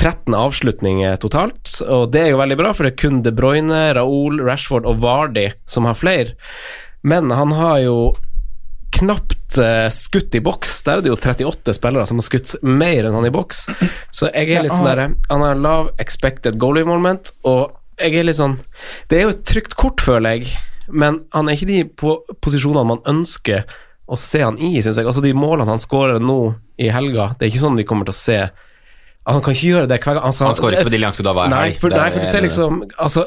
13 0.00 0.34
avslutninger 0.34 1.18
totalt, 1.20 1.68
og 1.84 2.14
det 2.14 2.22
er 2.22 2.30
jo 2.32 2.38
veldig 2.40 2.56
bra, 2.56 2.70
for 2.72 2.86
det 2.86 2.94
er 2.94 3.02
kun 3.02 3.20
De 3.22 3.32
Bruyne, 3.36 3.82
Raoul, 3.92 4.40
Rashford 4.40 4.88
og 4.88 5.02
Vardy 5.02 5.50
som 5.68 5.84
har 5.84 5.98
flere. 6.00 6.32
Men 7.04 7.30
han 7.34 7.52
har 7.58 7.82
jo 7.84 7.96
knapt 9.02 9.58
uh, 9.60 9.88
skutt 9.92 10.34
i 10.38 10.40
boks. 10.44 10.78
Der 10.86 10.98
er 11.00 11.04
det 11.04 11.10
jo 11.12 11.18
38 11.18 11.74
spillere 11.76 12.06
som 12.08 12.22
har 12.22 12.26
skutt 12.30 12.54
mer 12.64 13.08
enn 13.10 13.18
han 13.18 13.28
i 13.28 13.34
boks. 13.34 13.66
Så 14.14 14.30
jeg 14.32 14.54
er 14.56 14.64
litt 14.66 14.72
sånn 14.74 14.88
derre 14.88 15.08
Han 15.28 15.44
har 15.44 15.60
lav 15.60 15.90
expected 16.02 16.56
goal 16.62 16.78
involvement, 16.80 17.34
og 17.44 17.74
jeg 18.00 18.16
er 18.16 18.24
litt 18.30 18.38
sånn 18.40 18.56
Det 19.10 19.18
er 19.20 19.26
jo 19.26 19.34
et 19.36 19.44
trygt 19.46 19.76
kort, 19.78 20.00
føler 20.00 20.38
jeg, 20.40 20.54
men 20.90 21.20
han 21.36 21.48
er 21.48 21.58
ikke 21.58 21.68
de 21.68 21.82
på 21.86 22.16
posisjonene 22.42 22.88
man 22.94 23.02
ønsker 23.06 23.66
å 24.12 24.16
se 24.18 24.40
han 24.42 24.56
i, 24.58 24.74
syns 24.82 24.98
jeg. 24.98 25.06
Altså 25.06 25.22
De 25.24 25.30
målene 25.36 25.68
han 25.70 25.78
skårer 25.80 26.18
nå 26.20 26.40
i 26.82 26.88
helga, 26.92 27.30
det 27.38 27.46
er 27.46 27.52
ikke 27.52 27.62
sånn 27.68 27.78
vi 27.78 27.84
kommer 27.88 28.08
til 28.08 28.16
å 28.16 28.18
se 28.18 28.38
Han 29.30 29.38
kan 29.44 29.54
ikke 29.54 29.68
gjøre 29.68 29.86
det 29.86 30.00
hver 30.02 30.16
gang. 30.18 30.32
skal- 30.34 30.48
Han 30.50 30.56
skårer 30.58 30.80
ikke 30.80 30.88
på 30.88 30.94
de 30.96 31.02
han 31.04 31.12
skulle 31.14 31.30
da 31.30 31.36
være 31.38 31.50
Nei, 31.52 31.70
for, 31.78 31.94
nei, 31.94 32.08
for 32.10 32.18
du 32.18 32.26
ser 32.26 32.42
liksom 32.42 32.80
altså, 32.98 33.22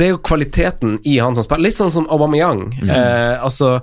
Det 0.00 0.06
er 0.06 0.14
jo 0.14 0.22
kvaliteten 0.24 0.94
i 1.04 1.18
han 1.20 1.34
som 1.36 1.44
spiller. 1.44 1.66
Litt 1.68 1.76
sånn 1.76 1.92
som 1.92 2.06
Aubameyang. 2.08 2.62
Eh, 2.88 3.42
altså, 3.44 3.82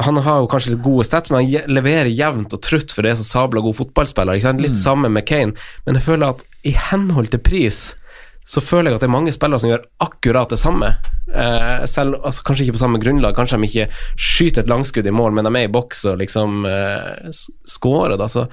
han 0.00 0.16
har 0.24 0.40
jo 0.40 0.48
kanskje 0.48 0.72
litt 0.72 0.84
gode 0.84 1.04
stats, 1.04 1.30
men 1.30 1.42
han 1.42 1.72
leverer 1.72 2.08
jevnt 2.08 2.54
og 2.56 2.62
trutt 2.64 2.94
for 2.94 3.04
det 3.04 3.16
så 3.18 3.26
sabla 3.26 3.60
god 3.64 3.76
fotballspiller. 3.76 4.40
Litt 4.60 4.78
samme 4.80 5.10
med 5.12 5.26
Kane, 5.28 5.52
men 5.84 5.98
jeg 5.98 6.06
føler 6.06 6.32
at 6.32 6.46
i 6.64 6.72
henhold 6.90 7.32
til 7.32 7.42
pris 7.44 7.90
så 8.48 8.58
føler 8.64 8.90
jeg 8.90 8.98
at 8.98 9.04
det 9.04 9.06
er 9.06 9.14
mange 9.14 9.32
spillere 9.34 9.62
som 9.62 9.70
gjør 9.70 9.84
akkurat 10.02 10.50
det 10.50 10.58
samme. 10.58 10.88
Eh, 11.30 11.84
selv, 11.86 12.18
altså, 12.26 12.42
kanskje 12.46 12.66
ikke 12.66 12.74
på 12.74 12.80
samme 12.80 13.00
grunnlag, 13.02 13.36
kanskje 13.36 13.60
de 13.60 13.68
ikke 13.68 13.86
skyter 14.18 14.64
et 14.64 14.72
langskudd 14.72 15.06
i 15.06 15.14
mål, 15.14 15.36
men 15.36 15.46
de 15.46 15.52
er 15.60 15.68
i 15.68 15.72
boks 15.72 16.02
og 16.10 16.18
liksom 16.20 16.66
eh, 16.66 17.30
scorer, 17.30 18.16
da. 18.18 18.26
Så 18.32 18.48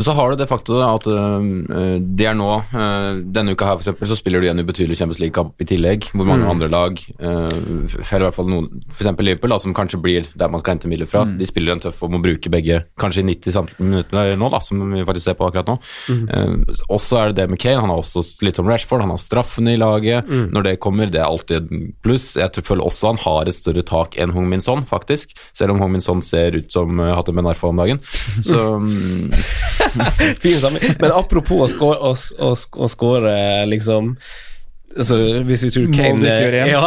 Men 0.00 0.04
så 0.06 0.14
har 0.16 0.30
du 0.32 0.38
det 0.40 0.46
faktum 0.48 0.80
at 0.80 1.04
øh, 1.12 1.98
det 2.16 2.24
er 2.30 2.36
nå 2.38 2.46
øh, 2.72 3.18
Denne 3.36 3.52
uka 3.52 3.66
her 3.68 3.74
for 3.76 3.82
eksempel, 3.84 4.08
så 4.08 4.16
spiller 4.16 4.40
du 4.40 4.46
igjen 4.46 4.62
ubetydelig 4.62 4.96
Champions 4.96 5.18
League-kamp 5.20 5.60
i 5.60 5.66
tillegg, 5.68 6.06
hvor 6.16 6.24
mange 6.24 6.46
andre 6.48 6.68
lag, 6.72 6.96
øh, 7.20 7.84
eller 8.00 8.22
i 8.22 8.24
hvert 8.24 8.36
fall 8.38 8.48
noen, 8.48 8.68
f.eks. 8.88 9.10
Liverpool, 9.20 9.52
da, 9.52 9.58
som 9.60 9.74
kanskje 9.76 10.00
blir 10.00 10.30
der 10.40 10.48
man 10.48 10.62
skal 10.62 10.78
hente 10.78 10.88
midler 10.88 11.10
fra, 11.10 11.26
de 11.28 11.48
spiller 11.48 11.76
en 11.76 11.82
tøff 11.84 12.00
og 12.06 12.14
må 12.14 12.20
bruke 12.24 12.48
begge 12.52 12.80
kanskje 13.00 13.20
i 13.26 13.26
90 13.28 13.52
samt- 13.58 13.76
minutter 13.82 14.32
nå, 14.40 14.48
da, 14.54 14.60
som 14.64 14.80
vi 14.94 15.04
faktisk 15.04 15.28
ser 15.28 15.36
på 15.36 15.50
akkurat 15.50 15.68
nå. 15.68 15.76
Eh, 16.16 16.80
også 16.88 17.20
er 17.20 17.34
det 17.34 17.42
det 17.42 17.48
med 17.52 17.60
Kane, 17.60 17.82
han 17.84 17.92
har 17.92 18.00
også 18.00 18.24
litt 18.46 18.56
som 18.56 18.68
Rashford, 18.70 19.04
han 19.04 19.12
har 19.12 19.20
straffene 19.20 19.74
i 19.76 19.80
laget. 19.80 20.24
Når 20.54 20.62
det 20.70 20.76
kommer, 20.80 21.10
det 21.12 21.20
er 21.20 21.28
alltid 21.28 21.68
pluss. 22.04 22.30
Jeg 22.40 22.52
tror- 22.56 22.68
føler 22.70 22.86
også 22.88 23.12
han 23.12 23.20
har 23.26 23.48
et 23.50 23.56
større 23.60 23.82
tak 23.84 24.16
enn 24.20 24.32
Hong 24.32 24.48
Min 24.48 24.60
Son, 24.64 24.86
faktisk. 24.88 25.34
Selv 25.52 25.74
om 25.74 25.80
Hong 25.84 25.92
Min 25.92 26.00
Son 26.04 26.22
ser 26.22 26.56
ut 26.56 26.72
som 26.72 27.00
uh, 27.00 27.10
Hatem 27.16 27.36
Ben 27.40 27.46
Arfa 27.50 27.68
om 27.68 27.76
dagen. 27.80 28.00
Så 28.46 28.56
mm, 28.80 29.32
Fin 30.42 30.60
sammenheng. 30.60 30.94
Men 31.00 31.12
apropos 31.16 31.64
å 31.66 31.72
score, 31.72 31.98
å, 31.98 32.14
å, 32.14 32.54
å 32.54 32.88
score 32.90 33.34
liksom 33.70 34.14
altså, 34.96 35.16
Hvis 35.46 35.62
vi 35.64 35.70
tror 35.70 35.88
Kane 35.94 36.32
ja, 36.70 36.82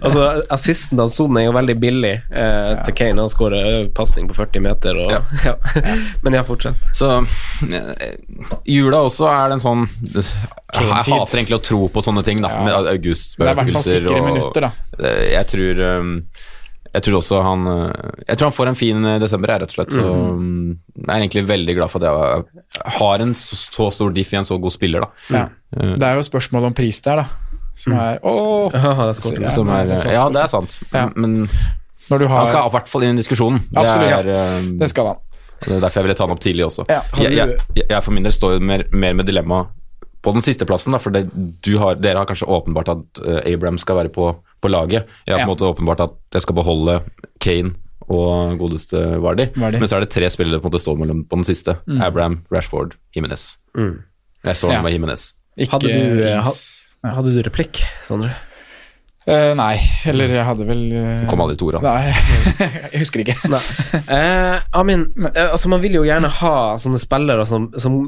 altså, 0.00 0.26
Assisten 0.52 1.00
til 1.00 1.10
Son 1.12 1.38
er 1.40 1.46
jo 1.46 1.54
veldig 1.56 1.76
billig 1.80 2.12
eh, 2.28 2.72
til 2.86 2.96
Kane. 2.98 3.20
Han 3.22 3.32
skårer 3.32 3.88
pasning 3.96 4.28
på 4.30 4.36
40 4.38 4.64
meter. 4.64 5.00
Og, 5.02 5.12
Ja. 5.12 5.22
ja. 5.48 5.56
Men 6.22 6.38
ja, 6.38 6.44
fortsett. 6.46 6.80
Så 6.96 7.10
eh, 7.18 8.16
jula 8.68 9.04
også 9.08 9.28
er 9.32 9.54
den 9.54 9.62
sånn 9.62 9.86
Jeg 10.12 10.26
hater 10.76 11.38
egentlig 11.38 11.60
å 11.60 11.64
tro 11.64 11.84
på 11.92 12.04
sånne 12.04 12.24
ting, 12.26 12.42
da. 12.44 12.52
Ja. 12.56 12.64
Med 12.68 12.92
august, 12.96 13.36
Det 13.38 13.46
er 13.46 13.52
i 13.52 13.60
hvert 13.60 13.76
fall 13.76 13.86
spøkelser 13.86 14.08
sikre 14.08 14.18
og 14.20 14.30
minutter, 14.30 14.68
da. 14.68 14.72
Eh, 15.00 15.22
Jeg 15.36 15.52
tror 15.52 15.84
um, 16.00 16.16
Jeg 16.92 17.06
tror 17.06 17.18
også 17.22 17.40
han 17.40 17.68
eh, 17.70 18.10
Jeg 18.28 18.36
tror 18.38 18.50
han 18.50 18.56
får 18.56 18.70
en 18.70 18.76
fin 18.76 19.08
eh, 19.08 19.18
desember, 19.22 19.52
jeg, 19.54 19.62
rett 19.62 19.72
og 19.72 19.76
slett. 19.78 19.94
Så 19.96 20.02
mm. 20.02 20.68
jeg 20.98 21.08
er 21.08 21.22
egentlig 21.22 21.44
veldig 21.48 21.76
glad 21.78 21.92
for 21.92 22.04
at 22.04 22.44
jeg 22.76 22.92
har 22.98 23.24
en 23.24 23.34
så, 23.38 23.58
så 23.62 23.88
stor 23.96 24.12
diff 24.14 24.32
i 24.34 24.40
en 24.42 24.48
så 24.48 24.58
god 24.60 24.74
spiller, 24.74 25.06
da. 25.06 25.38
Ja. 25.38 25.46
Det 25.96 26.08
er 26.08 26.20
jo 26.20 26.26
spørsmål 26.26 26.68
om 26.70 26.76
pris 26.76 27.00
der, 27.04 27.22
da. 27.24 27.58
Som 27.78 27.96
er 27.96 28.20
Åh! 28.20 28.74
Ja, 28.76 28.94
det 29.08 29.16
skåret. 29.16 29.40
Ja, 29.40 29.52
er, 29.80 29.92
er 29.96 30.16
ja, 30.18 30.24
det 30.32 30.42
er 30.44 30.52
sant. 30.52 30.80
Ja. 30.92 31.06
Men 31.16 31.46
Når 32.10 32.18
du 32.20 32.26
han 32.28 32.48
skal 32.50 32.66
i 32.68 32.74
hvert 32.76 32.90
fall 32.92 33.06
inn 33.06 33.16
i 33.16 33.22
diskusjonen. 33.22 33.62
Det 33.72 33.86
er, 33.88 34.32
Det 34.80 34.90
skal 34.92 35.14
han. 35.14 35.22
Det 35.62 35.76
er 35.76 35.84
derfor 35.84 36.02
jeg 36.02 36.08
ville 36.08 36.18
ta 36.18 36.26
den 36.26 36.34
opp 36.34 36.42
tidlig 36.42 36.64
også. 36.66 36.84
Ja, 36.90 37.04
jeg, 37.22 37.36
jeg, 37.38 37.60
jeg, 37.76 37.86
jeg 37.86 38.02
for 38.02 38.14
min 38.14 38.26
del 38.26 38.34
står 38.34 38.58
mer, 38.60 38.82
mer 38.90 39.14
med 39.14 39.30
dilemma 39.30 39.62
på 40.22 40.32
den 40.34 40.44
siste 40.44 40.66
plassen, 40.66 40.94
da, 40.94 41.00
for 41.02 41.14
det, 41.14 41.24
du 41.34 41.72
har, 41.82 41.98
dere 41.98 42.22
har 42.22 42.28
kanskje 42.30 42.46
åpenbart 42.50 42.92
at 42.92 43.22
uh, 43.22 43.38
Abraham 43.42 43.78
skal 43.82 43.98
være 43.98 44.12
på 44.14 44.28
på 44.62 44.70
laget. 44.70 45.08
Jeg 45.26 45.34
har 45.36 45.42
på 45.44 45.50
en 45.50 45.54
måte 45.56 45.68
åpenbart 45.68 46.00
at 46.04 46.14
jeg 46.36 46.42
skal 46.46 46.54
beholde 46.58 47.00
Kane 47.42 47.74
og 48.12 48.58
godeste 48.60 48.98
Vardy, 49.22 49.48
Vardy. 49.56 49.78
men 49.80 49.88
så 49.88 49.96
er 49.96 50.04
det 50.04 50.10
tre 50.14 50.28
spillere 50.30 50.60
på 50.60 50.66
en 50.68 50.72
måte 50.72 50.80
står 50.82 50.98
mellom 51.00 51.24
på 51.30 51.38
den 51.38 51.46
siste. 51.48 51.76
Abraham, 52.02 52.40
Rashford, 52.52 52.96
Jimenez. 53.16 53.56
Jeg 53.76 54.56
står 54.58 54.72
Ja. 54.72 54.82
med 54.82 54.92
Jimenez. 54.92 55.32
Ikke 55.58 55.70
Hadde 55.76 55.92
du, 55.92 56.22
eh. 56.24 56.52
Hadde 57.04 57.34
du 57.34 57.42
replikk, 57.42 57.82
Sondre? 58.06 58.30
Eh, 59.22 59.52
nei, 59.54 59.76
eller 60.10 60.32
jeg 60.34 60.42
hadde 60.42 60.64
vel 60.66 60.80
uh, 60.96 61.26
Kom 61.30 61.42
aldri 61.44 61.54
til 61.54 61.68
ordet. 61.68 61.82
Nei, 61.84 62.10
jeg 62.90 63.02
husker 63.04 63.22
ikke. 63.22 63.36
uh, 63.46 64.58
Amin, 64.74 65.04
altså 65.30 65.70
man 65.70 65.82
vil 65.84 66.00
jo 66.00 66.02
gjerne 66.06 66.30
ha 66.40 66.54
sånne 66.82 66.98
spillere 66.98 67.44
som, 67.46 67.68
som 67.78 68.00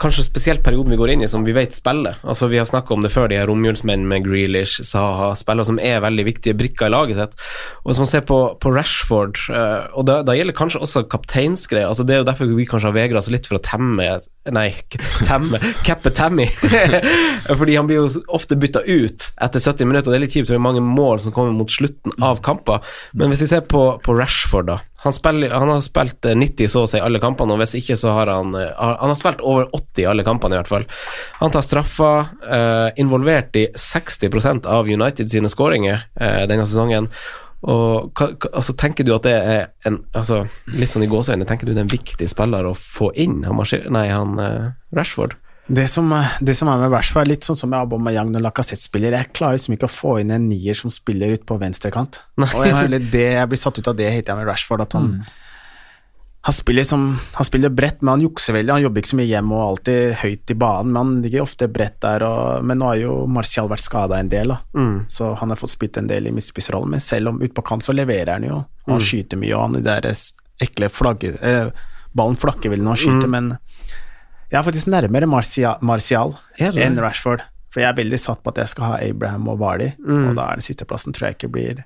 kanskje 0.00 0.28
spesielt 0.28 0.62
perioden 0.62 0.94
vi 0.94 1.00
går 1.00 1.14
inn 1.16 1.24
i, 1.26 1.30
som 1.30 1.42
vi 1.46 1.56
vet 1.56 1.74
spiller. 1.74 2.20
Altså 2.22 2.46
Vi 2.52 2.60
har 2.60 2.68
snakka 2.68 2.94
om 2.94 3.02
det 3.02 3.10
før, 3.10 3.26
de 3.30 3.40
her 3.40 3.50
romjulsmenn 3.50 4.06
med 4.10 4.26
Grealish, 4.28 4.84
Saha, 4.86 5.32
spillere 5.38 5.66
som 5.66 5.80
er 5.82 6.04
veldig 6.04 6.28
viktige 6.28 6.54
brikker 6.58 6.86
i 6.86 6.94
laget 6.94 7.18
sitt. 7.18 7.34
Og 7.82 7.90
Hvis 7.90 8.02
man 8.04 8.10
ser 8.12 8.24
på, 8.30 8.38
på 8.62 8.74
Rashford, 8.74 9.42
eh, 9.50 9.90
og 9.90 10.06
da, 10.06 10.20
da 10.26 10.38
gjelder 10.38 10.56
kanskje 10.56 10.82
også 10.84 11.06
kapteinsgreier 11.10 11.90
altså 11.90 12.04
Det 12.06 12.14
er 12.14 12.22
jo 12.22 12.28
derfor 12.28 12.50
vi 12.54 12.68
kanskje 12.68 12.90
har 12.90 12.96
vegra 12.96 13.18
oss 13.18 13.30
litt 13.32 13.48
for 13.50 13.58
å 13.58 13.64
temme 13.64 14.06
Nei, 14.48 14.70
temme 15.26 15.58
Cappe 15.84 16.10
Tammy. 16.10 16.46
Fordi 17.58 17.74
han 17.76 17.86
blir 17.86 17.98
jo 18.00 18.22
ofte 18.32 18.56
bytta 18.56 18.80
ut 18.86 19.26
etter 19.36 19.60
70 19.60 19.84
minutter, 19.84 20.08
og 20.08 20.14
det 20.14 20.18
er 20.18 20.24
litt 20.24 20.36
kjipt, 20.36 20.48
for 20.48 20.56
det 20.56 20.60
er 20.62 20.64
mange 20.64 20.84
mål 20.84 21.20
som 21.20 21.34
kommer 21.36 21.52
mot 21.52 21.68
slutten 21.70 22.14
av 22.24 22.40
kamper. 22.44 22.80
Men 23.12 23.28
hvis 23.28 23.44
vi 23.44 23.50
ser 23.50 23.66
på, 23.68 23.82
på 24.00 24.14
Rashford, 24.16 24.70
da. 24.70 24.78
Han, 25.04 25.12
spiller, 25.12 25.52
han 25.52 25.68
har 25.68 25.84
spilt 25.84 26.24
eh, 26.28 26.36
90 26.36 26.72
så 26.72 26.86
å 26.86 26.88
si 26.88 27.02
alle 27.04 27.20
kampene, 27.20 27.52
og 27.52 27.60
hvis 27.60 27.76
ikke 27.82 27.98
så 28.00 28.14
har 28.16 28.32
han 28.32 28.56
eh, 28.56 28.72
Han 28.76 29.12
har 29.12 29.20
spilt 29.20 29.44
over 29.44 29.68
80 29.76 30.02
i 30.02 30.08
alle 30.08 30.24
kampene, 30.24 30.56
i 30.56 30.60
hvert 30.60 30.72
fall. 30.72 30.88
Han 31.42 31.52
tar 31.52 31.64
straffer, 31.64 32.32
eh, 32.48 32.88
involvert 33.00 33.60
i 33.60 33.68
60% 33.76 34.68
av 34.68 34.88
United 34.88 35.32
sine 35.32 35.52
skåringer 35.52 36.08
eh, 36.16 36.42
denne 36.48 36.64
sesongen. 36.64 37.12
Og 37.60 38.16
hva, 38.16 38.30
altså, 38.54 38.72
Tenker 38.78 39.04
du 39.04 39.12
at 39.12 39.26
det 39.26 39.34
er 39.36 39.66
en 39.88 39.98
altså, 40.16 40.46
Litt 40.72 40.94
sånn 40.94 41.04
i 41.04 41.10
gåseøynene, 41.10 41.44
tenker 41.48 41.68
du 41.68 41.74
det 41.74 41.82
er 41.82 41.88
en 41.88 41.92
viktig 41.92 42.28
spiller 42.30 42.64
å 42.70 42.72
få 42.76 43.10
inn, 43.20 43.42
han, 43.44 43.60
nei, 43.92 44.06
han 44.08 44.40
uh, 44.40 44.70
Rashford? 44.96 45.36
Det 45.70 45.84
som, 45.86 46.08
det 46.42 46.56
som 46.58 46.66
er 46.72 46.80
med 46.80 46.90
Rashford, 46.90 47.22
er 47.22 47.30
litt 47.30 47.46
sånn 47.46 47.58
som 47.60 47.70
med 47.70 47.84
Aubameyang 47.84 48.32
og 48.34 48.42
Lacassette 48.42 48.82
spiller. 48.82 49.14
Jeg 49.14 49.30
klarer 49.36 49.54
liksom 49.54 49.76
ikke 49.76 49.86
å 49.86 49.92
få 49.92 50.16
inn 50.18 50.32
en 50.34 50.48
nier 50.50 50.74
som 50.74 50.90
spiller 50.90 51.36
ut 51.36 51.44
på 51.46 51.60
venstrekant. 51.60 52.24
Og 52.42 52.64
jeg 52.66 52.74
føler 52.74 53.04
det 53.12 53.28
jeg 53.36 53.50
blir 53.52 53.60
satt 53.60 53.78
ut 53.78 53.90
av 53.92 53.94
det 54.00 54.08
heter 54.10 54.32
jeg 54.32 54.40
med 54.40 54.50
Rashford, 54.50 54.82
at 54.82 54.96
han 54.98 55.12
han 56.42 56.52
spiller, 56.56 56.84
som, 56.88 57.18
han 57.34 57.44
spiller 57.44 57.68
bredt, 57.68 58.00
men 58.00 58.14
han 58.14 58.22
jukser 58.24 58.56
veldig. 58.56 58.72
Han 58.72 58.82
jobber 58.82 59.02
ikke 59.02 59.10
så 59.10 59.16
mye 59.18 59.28
hjem 59.28 59.50
og 59.52 59.62
alltid 59.64 60.14
høyt 60.22 60.52
i 60.52 60.56
banen, 60.56 60.92
men 60.92 61.00
han 61.00 61.10
ligger 61.26 61.44
ofte 61.44 61.68
bredt 61.68 61.98
der. 62.00 62.24
Og, 62.24 62.64
men 62.64 62.80
nå 62.80 62.88
har 62.88 63.00
jo 63.02 63.16
Martial 63.28 63.68
vært 63.68 63.84
skada 63.84 64.16
en 64.16 64.30
del, 64.32 64.54
da. 64.54 64.56
så 65.12 65.34
han 65.36 65.52
har 65.52 65.60
fått 65.60 65.74
spilt 65.74 66.00
en 66.00 66.08
del 66.08 66.30
i 66.30 66.32
midtspissrollen. 66.32 66.94
Men 66.96 67.04
selv 67.04 67.34
om 67.34 67.42
utpå 67.44 67.64
kant 67.68 67.84
så 67.84 67.92
leverer 67.92 68.32
han 68.38 68.48
jo. 68.48 68.62
Og 68.86 68.94
han 68.96 69.04
skyter 69.04 69.36
mye, 69.42 69.52
og 69.52 69.66
han 69.66 69.76
de 69.78 69.84
der 69.84 70.08
ekle 70.64 70.88
flagge... 70.92 71.36
Eh, 71.44 71.68
ballen 72.16 72.34
flakker 72.40 72.72
vel 72.72 72.80
når 72.82 72.96
han 72.96 72.98
skyter, 73.04 73.28
men 73.30 73.52
jeg 74.50 74.58
er 74.58 74.64
faktisk 74.66 74.88
nærmere 74.90 75.28
Martial, 75.30 75.76
Martial 75.86 76.32
enn 76.58 76.98
Rashford. 76.98 77.44
For 77.70 77.84
jeg 77.84 77.92
er 77.92 78.00
veldig 78.00 78.18
satt 78.18 78.40
på 78.42 78.50
at 78.50 78.64
jeg 78.64 78.72
skal 78.72 78.88
ha 78.88 78.96
Abraham 79.04 79.46
og 79.52 79.60
Vardy, 79.60 79.92
og 80.08 80.32
da 80.40 80.48
er 80.48 80.58
den 80.58 80.66
sisteplassen 80.66 81.14
tror 81.14 81.28
jeg 81.28 81.36
ikke 81.38 81.52
blir 81.54 81.84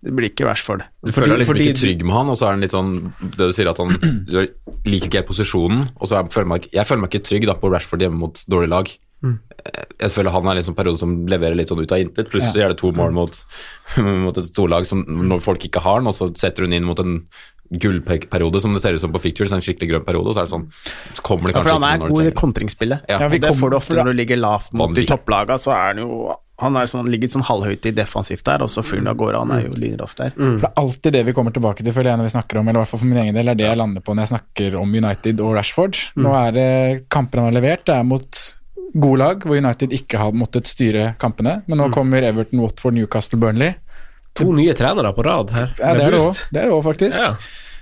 Det 0.00 0.14
blir 0.16 0.30
ikke 0.30 0.46
Rashford. 0.48 0.86
Du 1.04 1.12
føler 1.12 1.34
deg 1.34 1.42
liksom 1.42 1.54
fordi 1.54 1.66
ikke 1.68 1.80
trygg 1.82 2.04
med 2.08 2.14
han, 2.16 2.30
og 2.32 2.38
så 2.40 2.46
er 2.48 2.54
han 2.56 2.64
litt 2.64 2.72
sånn 2.72 2.92
Det 3.20 3.50
du 3.50 3.52
sier 3.52 3.68
at 3.68 3.80
han 3.82 3.90
Du 4.24 4.38
liker 4.88 5.10
ikke 5.10 5.20
helt 5.20 5.28
posisjonen, 5.28 5.82
og 6.00 6.08
så 6.08 6.16
er, 6.20 6.30
føler 6.32 6.48
meg, 6.54 6.68
jeg 6.72 6.88
føler 6.88 7.04
meg 7.04 7.12
ikke 7.12 7.26
trygg 7.28 7.46
da 7.50 7.56
på 7.60 7.70
Rashford 7.72 8.06
hjemme 8.06 8.20
mot 8.22 8.40
dårlig 8.48 8.70
lag. 8.72 8.88
Jeg 10.00 10.12
føler 10.14 10.32
han 10.32 10.46
er 10.48 10.54
en 10.54 10.60
liksom 10.62 10.76
periode 10.78 10.96
som 11.02 11.10
leverer 11.28 11.58
litt 11.58 11.68
sånn 11.68 11.82
ut 11.84 11.92
av 11.92 12.00
intet. 12.00 12.30
Pluss 12.32 12.46
så 12.48 12.62
er 12.64 12.72
det 12.72 12.78
to 12.80 12.88
mål 12.96 13.12
mot, 13.12 13.36
mot 14.24 14.40
et 14.40 14.48
storlag 14.48 14.88
som 14.88 15.04
når 15.04 15.42
folk 15.44 15.66
ikke 15.68 15.82
har 15.84 16.00
den, 16.00 16.08
og 16.08 16.16
så 16.16 16.30
setter 16.40 16.64
hun 16.64 16.72
inn 16.78 16.88
mot 16.88 17.00
en 17.04 17.18
gullperiode 17.70 18.58
som 18.64 18.72
det 18.74 18.80
ser 18.82 18.96
ut 18.96 19.02
som 19.02 19.12
på 19.14 19.20
Fictures, 19.22 19.52
en 19.54 19.62
skikkelig 19.62 19.92
grønn 19.92 20.06
periode, 20.06 20.32
og 20.32 20.34
så 20.34 20.42
er 20.42 20.48
det 20.48 20.54
sånn 20.56 20.64
Så 21.14 21.22
kommer 21.22 21.50
det 21.50 21.52
Ja, 21.54 21.60
kanskje 21.60 21.70
for 21.70 21.78
han 21.78 21.86
er 21.86 22.00
god 22.02 22.22
i 22.22 22.26
det. 22.26 22.34
kontringsspillet. 22.40 23.04
Ja. 23.06 23.20
Ja, 23.20 23.28
det 23.30 23.52
får 23.60 23.70
du 23.70 23.76
ofte 23.78 23.98
når 24.00 24.10
du 24.10 24.18
ligger 24.24 24.40
lavt 24.40 24.72
mot 24.74 24.94
de 24.96 25.04
topplaga, 25.06 25.58
så 25.60 25.70
er 25.76 25.84
han 25.92 26.02
jo 26.02 26.08
Han 26.60 26.76
er 26.76 26.88
sånn, 26.90 27.08
ligger 27.10 27.32
sånn 27.32 27.46
halvhøyt 27.48 27.88
i 27.88 27.94
defensivt 27.96 28.44
der, 28.46 28.64
og 28.64 28.70
så 28.72 28.84
fyren 28.84 29.08
av 29.10 29.18
gårde. 29.20 29.42
Han 29.42 29.54
er 29.56 29.66
jo 29.66 29.74
lynrask 29.80 30.20
der. 30.20 30.34
For 30.36 30.62
det 30.62 30.70
er 30.70 30.80
alltid 30.84 31.16
det 31.16 31.24
vi 31.28 31.34
kommer 31.36 31.56
tilbake 31.56 31.84
til, 31.84 31.94
føler 31.96 32.12
jeg, 32.12 32.20
når 32.20 32.30
vi 32.30 32.34
snakker 32.36 32.60
om, 32.60 32.68
eller 32.68 32.80
i 32.80 32.82
hvert 32.84 32.92
fall 32.92 33.02
for 33.02 33.10
min 33.10 33.22
egen 33.24 33.36
del, 33.38 33.52
er 33.52 33.58
det 33.58 33.68
jeg 33.68 33.80
lander 33.80 34.04
på 34.04 34.14
når 34.14 34.26
jeg 34.26 34.32
snakker 34.34 34.78
om 34.80 34.96
United 35.00 35.44
og 35.44 35.54
Rashford. 35.58 36.00
Nå 36.20 36.34
er 36.44 36.56
det 36.56 36.70
kamper 37.12 37.42
han 37.42 37.50
har 37.50 37.56
levert, 37.60 37.86
det 37.88 37.96
er 37.96 38.08
mot 38.08 38.42
gode 38.92 39.20
lag, 39.22 39.46
hvor 39.46 39.56
United 39.56 39.94
ikke 39.94 40.20
har 40.20 40.36
måttet 40.36 40.70
styre 40.70 41.14
kampene. 41.20 41.60
Men 41.70 41.80
nå 41.80 41.88
kommer 41.94 42.26
Everton, 42.26 42.62
Watford, 42.64 42.96
Newcastle, 42.98 43.38
Burnley. 43.40 43.74
To 44.38 44.52
nye 44.54 44.74
trenere 44.78 45.12
på 45.14 45.24
rad 45.26 45.50
her. 45.54 45.74
Ja, 45.78 45.94
det 45.96 46.06
er 46.06 46.14
det 46.16 46.22
òg, 46.22 46.44
det 46.54 46.62
det 46.70 46.80
faktisk. 46.86 47.18
Ja. 47.18 47.34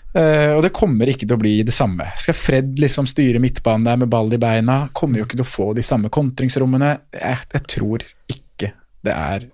Uh, 0.09 0.57
og 0.57 0.63
det 0.65 0.73
kommer 0.73 1.11
ikke 1.11 1.27
til 1.27 1.37
å 1.37 1.41
bli 1.41 1.59
det 1.69 1.75
samme. 1.77 2.07
Skal 2.19 2.37
Fred 2.37 2.79
liksom 2.81 3.07
styre 3.11 3.41
midtbanen 3.43 3.85
der 3.87 3.99
med 4.01 4.11
ball 4.13 4.33
i 4.33 4.41
beina, 4.41 4.87
kommer 4.97 5.21
jo 5.21 5.29
ikke 5.29 5.37
til 5.37 5.45
å 5.45 5.51
få 5.51 5.67
de 5.77 5.85
samme 5.85 6.09
kontringsrommene. 6.13 6.95
Jeg, 7.13 7.49
jeg 7.53 7.67
tror 7.75 8.07
ikke 8.27 8.45
det 9.07 9.15
er 9.15 9.47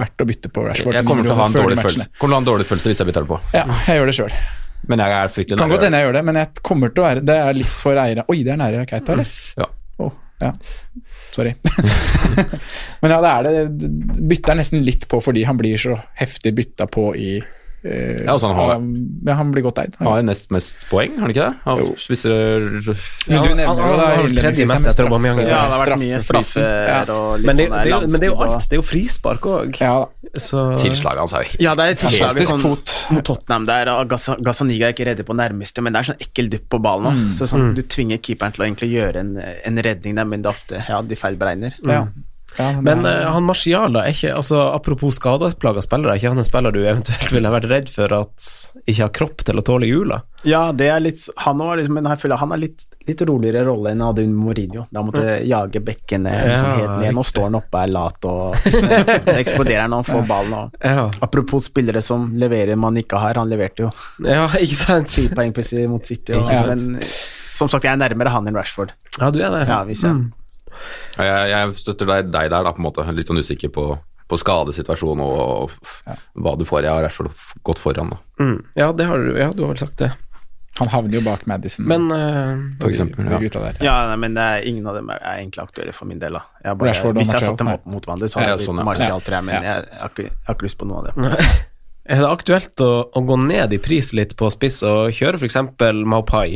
verdt 0.00 0.22
å 0.24 0.26
bytte 0.26 0.50
på 0.50 0.64
Rashford. 0.66 0.96
Jeg 0.98 1.06
kommer 1.06 1.26
til 1.26 1.34
å 1.34 1.38
ha 1.38 1.46
en 1.46 1.54
dårlig 1.54 1.78
følelse 1.78 2.08
Kommer 2.18 2.32
til 2.32 2.34
å 2.34 2.38
ha 2.38 2.42
en 2.42 2.48
dårlig 2.50 2.66
følelse 2.68 2.90
hvis 2.90 3.02
jeg 3.02 3.10
bytter 3.10 3.26
den 3.26 3.30
på. 3.30 3.40
Ja, 3.54 3.64
jeg 3.86 4.00
gjør 4.00 4.10
det 4.10 4.16
sjøl. 4.18 4.36
Men 4.90 5.00
jeg 5.00 5.16
er 5.16 5.32
fryktelig 5.32 5.60
Kan 5.62 5.72
godt 5.72 5.86
hende 5.86 6.00
jeg 6.00 6.08
gjør 6.08 6.16
det, 6.18 6.22
men 6.28 6.38
jeg 6.40 6.64
kommer 6.66 6.92
til 6.92 7.00
å 7.00 7.06
være 7.06 7.24
Det 7.24 7.36
er 7.40 7.56
litt 7.56 7.80
for 7.80 8.00
eiere 8.00 8.26
Oi, 8.28 8.42
det 8.44 8.52
er 8.52 8.60
nære 8.60 8.82
Keita, 8.90 9.14
eller? 9.14 9.30
Ja. 9.62 9.68
Oh, 10.02 10.10
ja. 10.42 10.50
Sorry. 11.34 11.54
men 13.00 13.14
ja, 13.14 13.18
det 13.24 13.30
er 13.30 13.46
det. 13.46 13.88
Bytter 14.30 14.54
er 14.54 14.58
nesten 14.60 14.84
litt 14.86 15.06
på 15.10 15.18
fordi 15.24 15.46
han 15.48 15.58
blir 15.58 15.80
så 15.80 15.96
heftig 16.18 16.52
bytta 16.58 16.86
på 16.90 17.08
i 17.18 17.30
Ja, 17.84 18.32
altså 18.32 18.48
han 18.48 18.56
har- 18.56 18.80
ja, 19.28 19.34
han 19.36 19.52
blir 19.52 19.62
godt 19.62 19.78
eid. 19.82 19.94
Han 19.98 20.06
har 20.08 20.16
jo 20.22 20.26
nest 20.30 20.50
mest 20.50 20.74
poeng, 20.88 21.12
har 21.18 21.20
han 21.26 21.30
ikke 21.34 21.44
det? 21.50 21.56
Han 21.64 21.78
Jo. 21.78 21.94
spiser 22.00 22.32
Men 22.70 22.80
du 22.80 22.92
han- 22.94 23.56
nevner 23.56 23.66
han- 23.66 23.76
jo 23.76 23.82
han 23.84 23.98
da 24.34 24.40
tredje 24.40 24.66
mest 24.66 24.86
etter 24.86 24.90
straffe- 24.94 25.08
Aubameyang. 25.12 25.38
Ja, 25.38 25.44
det 25.44 25.54
har 25.54 25.86
vært 25.86 25.98
mye 26.00 26.20
straffer 26.20 26.88
Ja. 26.88 27.00
og 27.12 27.38
litt 27.40 27.46
Men 27.46 27.56
det, 27.56 27.68
sånn 27.68 27.82
det, 27.84 28.10
men 28.10 28.20
det 28.20 28.22
er 28.22 28.32
jo 28.32 28.40
alt. 28.42 28.68
Det 28.68 28.72
er 28.72 28.80
jo 28.80 28.86
frispark 28.88 29.40
òg. 29.40 29.80
Ja. 29.80 30.06
Så 30.34 30.78
Tilslaget 30.80 31.18
hans 31.18 31.32
er 31.34 31.42
jo 31.44 31.56
Ja, 31.60 31.74
det 31.74 31.84
er 31.84 31.90
et 31.92 31.98
tilslag 31.98 32.30
Fantastisk 32.30 32.50
sånn, 32.50 32.60
fot. 32.62 33.12
mot 33.12 33.24
Tottenham 33.24 33.64
der, 33.66 33.88
og 33.88 34.08
Gazza- 34.08 34.38
er 34.40 34.92
ikke 34.92 35.06
redde 35.06 35.22
på 35.24 35.34
nærmeste, 35.36 35.82
men 35.82 35.92
det 35.92 36.00
er 36.08 36.12
sånn 36.14 36.20
ekkel 36.20 36.48
dupp 36.50 36.68
på 36.70 36.80
ballen 36.82 37.12
Mm. 37.14 37.30
Så 37.34 37.46
sånn, 37.46 37.74
du 37.74 37.82
tvinger 37.82 38.18
keeperen 38.18 38.52
til 38.52 38.64
å 38.64 38.66
egentlig 38.66 38.90
gjøre 38.92 39.16
en, 39.16 39.36
en 39.64 39.76
redning 39.76 40.14
der, 40.16 40.24
men 40.24 40.40
det 40.42 40.46
er 40.48 40.52
ofte 40.54 40.88
ja, 40.88 41.02
de 41.02 41.14
feil 41.14 41.36
Mm. 41.84 41.90
ja. 41.90 42.06
Ja 42.58 42.68
Men 42.80 43.06
er- 43.06 43.22
eh, 43.24 43.32
han 43.32 43.46
Martial, 43.48 43.92
da, 43.92 44.04
er 44.04 44.14
ikke 44.14 44.34
altså, 44.36 44.60
apropos 44.74 45.18
skadeplaga 45.18 45.82
spillere, 45.84 46.14
er 46.14 46.22
ikke 46.22 46.34
han 46.34 46.42
en 46.42 46.46
spiller 46.46 46.74
du 46.74 46.82
eventuelt 46.84 47.32
ville 47.32 47.50
vært 47.50 47.70
redd 47.70 47.90
for 47.92 48.12
at 48.14 48.50
ikke 48.84 49.02
har 49.02 49.12
kropp 49.16 49.44
til 49.48 49.60
å 49.60 49.64
tåle 49.64 49.88
jula? 49.88 50.22
Ja, 50.44 50.72
det 50.76 50.90
er 50.92 51.00
litt 51.00 51.22
Han 51.40 51.60
har 51.64 51.78
liksom, 51.80 51.94
men 51.96 52.04
jeg 52.04 52.20
føler 52.20 52.36
han 52.36 52.50
har 52.52 52.60
litt, 52.60 52.82
litt 53.08 53.22
roligere 53.24 53.62
rolle 53.64 53.94
enn 53.94 54.02
Adun 54.04 54.10
hadde 54.10 54.24
under 54.26 54.42
Mourinho. 54.44 54.82
Da 54.92 55.02
måtte 55.06 55.22
mm. 55.24 55.46
jage 55.48 55.80
bekkene 55.86 56.34
liksom, 56.50 56.68
Ja, 56.68 56.76
helt 56.82 57.00
ned. 57.00 57.14
Nå 57.16 57.24
står 57.24 57.46
han 57.48 57.58
oppe, 57.60 57.80
er 57.80 57.92
lat 57.94 58.28
og 58.28 58.58
Så 59.32 59.38
eksploderer 59.40 59.86
han 59.86 59.96
han 59.96 60.04
får 60.04 60.26
ballen. 60.28 60.54
Og. 60.58 60.76
Ja, 60.84 61.08
Apropos 61.24 61.70
spillere 61.70 62.04
som 62.04 62.28
leverer 62.36 62.76
man 62.76 63.00
ikke 63.00 63.20
har, 63.22 63.40
han 63.40 63.48
leverte 63.48 63.86
jo 63.86 63.90
ja 64.24 64.44
ikke 64.60 64.78
sant? 64.78 65.08
ti 65.14 65.26
poeng 65.32 65.52
plutselig 65.56 65.88
mot 65.90 66.04
City. 66.06 66.36
Og, 66.36 66.44
Ikke 66.44 66.74
men 66.74 67.00
som 67.00 67.70
sagt, 67.72 67.84
jeg 67.86 67.94
er 67.96 68.00
nærmere 68.04 68.32
han 68.34 68.48
enn 68.48 68.56
Rashford. 68.58 68.92
Ja, 69.18 69.30
du 69.32 69.40
er 69.40 69.52
det. 69.54 69.64
Ja, 69.70 69.80
hvis 69.88 70.04
jeg 70.04 70.12
Ja, 70.12 70.43
Jeg, 71.18 71.52
jeg 71.52 71.76
støtter 71.82 72.10
deg, 72.10 72.32
deg 72.34 72.50
der, 72.50 72.66
da, 72.66 72.72
på 72.74 72.82
en 72.82 72.88
måte. 72.88 73.06
Litt 73.14 73.30
sånn 73.30 73.40
usikker 73.42 73.72
på, 73.74 73.86
på 74.30 74.40
skadesituasjonen 74.40 75.24
og, 75.24 75.70
og 75.70 76.12
hva 76.44 76.56
du 76.58 76.66
får. 76.68 76.84
Jeg 76.86 76.92
har 76.94 77.04
i 77.04 77.08
hvert 77.08 77.18
fall 77.20 77.32
gått 77.70 77.82
foran. 77.82 78.14
Da. 78.14 78.20
Mm. 78.44 78.58
Ja, 78.78 78.92
det 78.92 79.08
har 79.10 79.18
du, 79.24 79.32
ja, 79.38 79.50
du 79.54 79.64
har 79.66 79.74
vel 79.74 79.82
sagt 79.84 79.98
det. 80.02 80.12
Han 80.80 80.88
havner 80.90 81.20
jo 81.20 81.20
bak 81.22 81.44
Madison. 81.46 81.86
Men 81.86 82.08
uh, 82.10 82.62
For 82.82 82.90
eksempel, 82.90 83.28
ja. 83.30 83.38
gutta 83.38 83.60
der. 83.62 83.76
Ja, 83.86 83.92
nei, 84.10 84.16
men 84.24 84.34
det 84.34 84.42
er, 84.42 84.64
ingen 84.66 84.88
av 84.90 84.96
dem 84.98 85.12
er, 85.14 85.20
er 85.22 85.38
egentlig 85.44 85.62
aktuelle 85.62 85.94
for 85.94 86.10
min 86.10 86.18
del. 86.18 86.34
Da. 86.34 86.42
Jeg 86.64 86.80
bare, 86.80 86.90
Rashford 86.90 87.20
hvis 87.20 87.30
jeg 87.30 87.44
satte 87.44 87.62
dem 87.62 87.70
opp 87.76 87.86
mot 87.86 88.08
hverandre, 88.08 88.30
så 88.32 88.40
Ja, 88.40 88.48
hadde 88.48 88.64
jeg 88.64 88.70
sånn, 88.72 88.80
ja. 88.82 88.86
Martial, 88.88 89.20
Ja. 89.20 89.22
tror 89.28 89.38
jeg, 89.38 89.46
men 89.46 89.54
Ja. 89.54 89.60
jeg, 89.68 89.86
jeg, 89.92 90.00
har 90.00 90.10
ikke, 90.10 90.26
jeg 90.32 90.48
har 90.48 90.58
ikke 90.58 90.66
lyst 90.66 90.80
på 90.80 90.88
noe 90.90 91.04
av 91.04 91.06
det. 91.06 91.38
er 92.16 92.24
det 92.24 92.30
aktuelt 92.32 92.82
å, 92.82 92.90
å 93.06 93.22
gå 93.30 93.36
ned 93.46 93.76
i 93.78 93.80
pris 93.86 94.10
litt 94.18 94.34
på 94.40 94.50
spiss 94.50 94.82
og 94.82 95.14
kjøre 95.14 95.38
f.eks. 95.38 95.60
Maupai? 96.10 96.48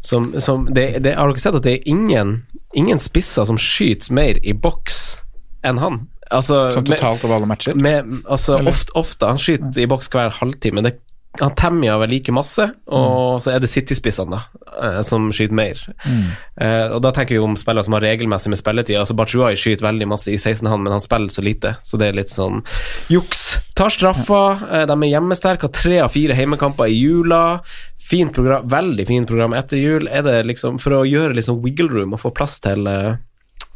Som, 0.00 0.30
som 0.40 0.68
det, 0.70 1.02
det, 1.02 1.16
har 1.18 1.30
dere 1.30 1.42
sett 1.42 1.56
at 1.58 1.66
det 1.66 1.72
er 1.78 1.90
ingen, 1.90 2.36
ingen 2.76 3.00
spisser 3.02 3.48
som 3.48 3.58
skyter 3.58 4.14
mer 4.14 4.38
i 4.46 4.54
boks 4.54 5.18
enn 5.66 5.80
han? 5.82 6.04
Altså, 6.30 6.68
Sånn 6.74 6.86
totalt 6.86 7.24
over 7.24 7.38
alle 7.38 7.48
matcher. 7.48 7.74
med, 7.74 8.20
altså, 8.28 8.60
ofte, 8.60 8.94
ofte, 8.98 9.30
han 9.32 9.40
skyter 9.40 9.80
i 9.80 9.88
boks 9.88 10.10
hver 10.12 10.34
halvtime. 10.38 10.84
Det, 10.84 10.98
han 11.40 11.54
temmer 11.56 11.98
vel 12.02 12.12
like 12.12 12.32
masse, 12.34 12.64
og 12.90 13.40
så 13.44 13.52
er 13.54 13.62
det 13.62 13.70
City-spissene 13.70 14.32
da, 14.32 14.40
eh, 14.82 15.00
som 15.06 15.28
skyter 15.34 15.56
mer. 15.56 15.80
Eh, 16.04 16.86
og 16.92 17.00
Da 17.04 17.12
tenker 17.14 17.36
vi 17.36 17.42
om 17.42 17.56
spillere 17.56 17.86
som 17.86 17.96
har 17.96 18.04
regelmessig 18.04 18.52
med 18.52 18.60
spilletid. 18.60 18.98
Altså 19.00 19.16
Bachuai 19.16 19.54
skyter 19.56 19.86
veldig 19.86 20.08
masse 20.10 20.32
i 20.32 20.38
16 20.38 20.68
han, 20.68 20.82
men 20.82 20.92
han 20.96 21.04
spiller 21.04 21.32
så 21.32 21.44
lite, 21.44 21.76
så 21.82 22.00
det 22.00 22.10
er 22.10 22.20
litt 22.20 22.32
sånn 22.32 22.62
juks. 23.12 23.60
Tar 23.78 23.92
straffa. 23.94 24.58
eh, 24.72 24.86
de 24.86 24.94
er 25.02 25.10
hjemmesterke, 25.12 25.68
har 25.68 25.70
tre 25.70 26.00
av 26.02 26.10
fire 26.10 26.34
heimekamper 26.34 26.90
i 26.90 26.96
jula. 26.98 27.60
Fint 28.10 28.34
program, 28.34 28.64
veldig 28.66 29.04
fint 29.06 29.28
program 29.28 29.54
etter 29.54 29.78
jul. 29.78 30.08
Er 30.10 30.24
det 30.26 30.40
liksom 30.48 30.80
for 30.82 30.96
å 30.96 31.04
gjøre 31.06 31.36
liksom 31.38 31.60
wiggle 31.62 31.86
room 31.92 32.16
og 32.16 32.18
få 32.24 32.32
plass 32.34 32.58
til 32.64 32.88
eh, 32.90 33.20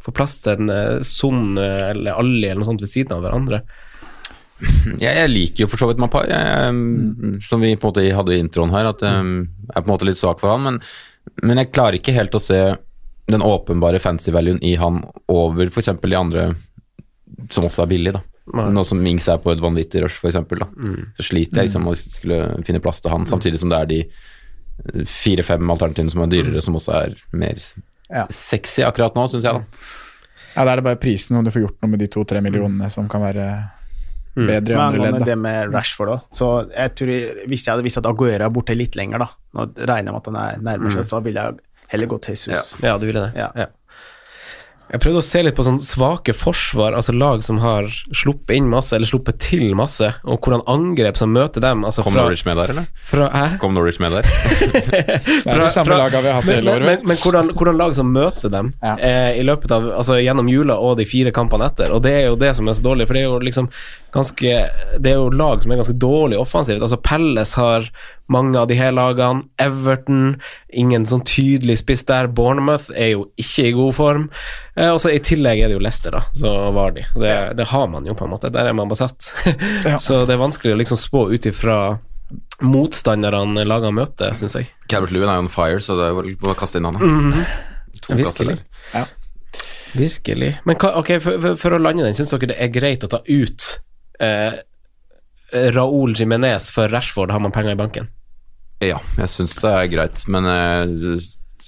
få 0.03 0.11
plass 0.11 0.41
til 0.43 0.59
en 0.59 0.73
uh, 0.73 0.99
Son 1.07 1.55
eh, 1.55 1.93
eller 1.93 2.19
Ali 2.19 2.49
eller 2.49 2.59
noe 2.59 2.67
sånt 2.67 2.83
ved 2.83 2.91
siden 2.91 3.15
av 3.15 3.23
hverandre? 3.23 3.61
Jeg, 4.99 5.07
jeg 5.07 5.31
liker 5.31 5.63
jo 5.63 5.69
for 5.71 5.79
så 5.79 5.87
vidt 5.89 6.03
Mapai, 6.03 6.27
som 7.43 7.63
vi 7.63 7.71
på 7.75 7.87
en 7.87 7.93
måte 7.93 8.03
hadde 8.15 8.35
i 8.35 8.41
introen 8.43 8.71
her, 8.75 8.91
at 8.91 9.01
jeg 9.03 9.23
er 9.43 9.79
på 9.79 9.87
en 9.87 9.91
måte 9.91 10.07
litt 10.07 10.19
svak 10.19 10.43
for 10.43 10.53
han, 10.53 10.63
men, 10.63 10.77
men 11.43 11.59
jeg 11.59 11.71
klarer 11.73 11.97
ikke 11.97 12.15
helt 12.15 12.35
å 12.37 12.43
se 12.43 12.59
den 13.31 13.43
åpenbare 13.43 13.99
fancy-valuen 14.03 14.61
i 14.63 14.75
han 14.79 15.01
over 15.31 15.67
f.eks. 15.67 15.91
de 15.99 16.19
andre 16.19 16.45
som 17.51 17.67
også 17.67 17.83
er 17.83 17.91
billige, 17.91 18.15
da. 18.19 18.23
Nå 18.51 18.83
som 18.83 18.99
Mings 18.99 19.27
er 19.31 19.37
på 19.39 19.53
et 19.53 19.61
vanvittig 19.63 20.01
rush, 20.03 20.17
f.eks., 20.19 20.35
mm. 20.35 21.13
Så 21.17 21.23
sliter 21.29 21.61
jeg 21.61 21.69
liksom 21.69 21.87
å 21.87 21.93
skulle 21.95 22.39
finne 22.67 22.81
plass 22.83 22.99
til 22.99 23.13
han, 23.13 23.23
samtidig 23.29 23.61
som 23.61 23.69
det 23.71 23.77
er 23.79 23.85
de 23.91 23.99
eh, 24.03 25.05
fire-fem 25.07 25.69
alternativene 25.71 26.11
som 26.11 26.25
er 26.25 26.31
dyrere, 26.33 26.61
som 26.65 26.75
også 26.75 26.95
er 26.97 27.15
mer 27.31 27.61
Ja. 28.11 28.25
sexy 28.29 28.83
akkurat 28.83 29.15
nå, 29.15 29.23
syns 29.31 29.47
jeg, 29.47 29.53
da. 29.53 29.63
Ja, 30.57 30.65
Da 30.65 30.71
er 30.73 30.75
det 30.81 30.83
bare 30.89 30.99
prisen, 31.01 31.37
om 31.39 31.45
du 31.45 31.51
får 31.55 31.63
gjort 31.63 31.79
noe 31.81 31.89
med 31.95 31.99
de 32.03 32.07
to-tre 32.11 32.41
millionene, 32.43 32.91
som 32.91 33.07
kan 33.09 33.23
være 33.23 33.47
bedre 34.35 34.75
i 34.75 34.77
andre 34.81 34.99
ledd. 34.99 35.11
med 35.13 35.21
da. 35.21 35.25
det 35.31 35.37
med 35.37 35.73
Rashford, 35.73 36.09
da? 36.11 36.19
Så 36.33 36.47
jeg 36.73 36.95
tror, 36.99 37.13
Hvis 37.47 37.65
jeg 37.65 37.71
hadde 37.73 37.83
visst 37.85 37.97
at 38.01 38.05
Aguera 38.09 38.45
er 38.45 38.49
borte 38.53 38.75
litt 38.75 38.95
lenger, 38.99 39.19
da, 39.23 39.29
nå 39.55 39.69
regner 39.87 40.11
jeg 40.11 40.13
med 40.13 40.19
at 40.19 40.29
han 40.31 40.41
er 40.43 40.59
nærmer 40.67 40.91
seg, 40.97 41.05
så 41.05 41.23
ville 41.23 41.39
jeg 41.47 41.59
heller 41.93 42.07
gått 42.11 42.23
til 42.27 42.35
Jesus. 42.35 42.75
Ja, 42.83 42.97
du 42.97 43.05
ville 43.07 43.21
det? 43.29 43.33
Ja. 43.39 43.67
Jeg 44.93 45.01
prøvde 45.01 45.21
å 45.23 45.25
se 45.25 45.39
litt 45.41 45.55
på 45.57 45.63
sånn 45.65 45.79
svake 45.81 46.35
forsvar, 46.37 46.93
altså 46.93 47.15
lag 47.17 47.41
som 47.41 47.57
har 47.63 47.87
sluppet 48.13 48.51
inn 48.59 48.67
masse, 48.69 48.93
eller 48.93 49.09
sluppet 49.09 49.39
til 49.41 49.71
masse, 49.73 50.05
og 50.21 50.37
hvordan 50.45 50.61
angrep 50.69 51.17
som 51.17 51.31
møter 51.33 51.63
dem. 51.65 51.81
Altså 51.87 52.05
Kom 52.05 52.13
fra, 52.13 52.27
Norwich 52.27 52.43
med 52.45 52.59
der, 52.61 52.73
eller? 52.75 52.85
fra, 53.09 53.29
hæ? 53.33 53.47
Kom 53.63 53.73
Norwich 53.73 53.97
med 54.03 54.13
der? 54.13 54.29
Det 54.93 55.49
er 55.49 55.63
de 55.63 55.69
samme 55.73 55.97
laga 55.97 56.21
vi 56.21 56.29
har 56.29 56.37
hatt 56.37 56.45
men, 56.45 56.59
hele 56.59 56.75
men, 56.77 56.85
men, 56.91 57.07
men 57.09 57.21
hvordan, 57.23 57.49
hvordan 57.57 57.81
lag 57.81 57.97
som 57.97 58.13
møter 58.13 58.53
dem 58.53 58.69
Ja. 58.83 58.93
eh, 59.01 59.39
i 59.41 59.43
løpet 59.45 59.71
av 59.73 59.89
Altså 59.97 60.19
gjennom 60.21 60.47
jula 60.51 60.77
og 60.77 60.99
de 61.01 61.07
fire 61.09 61.33
kampene 61.33 61.71
etter, 61.71 61.89
og 61.95 62.03
det 62.05 62.13
er 62.19 62.27
jo 62.29 62.37
det 62.39 62.53
som 62.57 62.69
er 62.69 62.77
så 62.77 62.85
dårlig, 62.85 63.09
for 63.09 63.17
det 63.17 63.25
er 63.25 63.31
jo 63.31 63.41
liksom 63.49 63.71
ganske 64.13 64.51
Det 65.01 65.11
er 65.11 65.17
jo 65.17 65.29
lag 65.33 65.61
som 65.63 65.71
er 65.73 65.79
ganske 65.81 65.95
dårlig 65.97 66.37
offensivt. 66.39 66.81
Altså 66.81 66.99
Pelles 67.01 67.53
har 67.57 67.87
mange 68.31 68.59
av 68.59 68.67
de 68.69 68.77
her 68.77 68.93
lagene. 68.95 69.47
Everton, 69.61 70.37
ingen 70.69 71.07
sånn 71.09 71.25
tydelig 71.27 71.79
spiss 71.81 72.05
der. 72.09 72.29
Bournemouth 72.29 72.91
er 72.95 73.13
jo 73.15 73.25
ikke 73.41 73.67
i 73.67 73.73
god 73.75 73.97
form. 73.97 74.29
Eh, 74.77 74.89
og 74.93 75.01
så 75.03 75.11
I 75.13 75.21
tillegg 75.23 75.63
er 75.63 75.71
det 75.71 75.77
jo 75.77 75.83
Leicester, 75.83 76.15
da. 76.15 76.23
Så 76.37 76.53
var 76.77 76.95
de. 76.95 77.05
Det, 77.19 77.35
det 77.59 77.67
har 77.73 77.89
man 77.91 78.07
jo, 78.07 78.15
på 78.17 78.27
en 78.27 78.33
måte. 78.35 78.53
Der 78.53 78.69
er 78.69 78.77
man 78.77 78.91
besatt. 78.91 79.31
Ja. 79.83 79.97
så 79.99 80.23
det 80.27 80.35
er 80.35 80.41
vanskelig 80.41 80.73
å 80.75 80.79
liksom 80.79 80.97
spå 80.99 81.25
ut 81.33 81.45
ifra 81.49 81.97
motstanderne 82.63 83.65
lagene 83.67 83.93
møter, 83.97 84.33
syns 84.37 84.55
jeg. 84.57 84.69
Calvert 84.89 85.11
Lewin 85.13 85.29
er 85.29 85.37
jo 85.41 85.45
on 85.45 85.51
fire, 85.51 85.81
så 85.83 85.97
det 85.99 86.07
er 86.07 86.15
bare 86.17 86.53
å 86.53 86.57
kaste 86.57 86.79
inn 86.79 86.87
han. 86.87 86.97
da. 87.33 87.43
To 88.03 88.17
kasser 88.19 88.53
Virkelig. 88.53 89.03
Virkelig. 89.93 90.51
Men 90.65 90.79
hva, 90.81 90.95
ok, 91.01 91.11
for, 91.21 91.41
for, 91.43 91.59
for 91.59 91.75
å 91.75 91.81
lande 91.81 92.05
den, 92.05 92.15
syns 92.17 92.33
dere 92.33 92.53
det 92.53 92.59
er 92.63 92.71
greit 92.73 93.03
å 93.05 93.11
ta 93.11 93.19
ut 93.27 93.67
eh, 94.19 94.59
Raúl 95.73 96.13
Jimenez 96.17 96.69
for 96.73 96.89
Rashford, 96.89 97.31
har 97.31 97.39
man 97.39 97.53
penger 97.55 97.75
i 97.75 97.79
banken? 97.79 98.09
Ja, 98.83 98.97
jeg 99.17 99.29
syns 99.31 99.53
det 99.61 99.69
er 99.71 99.87
greit, 99.91 100.23
men 100.27 100.47
eh, 100.49 101.19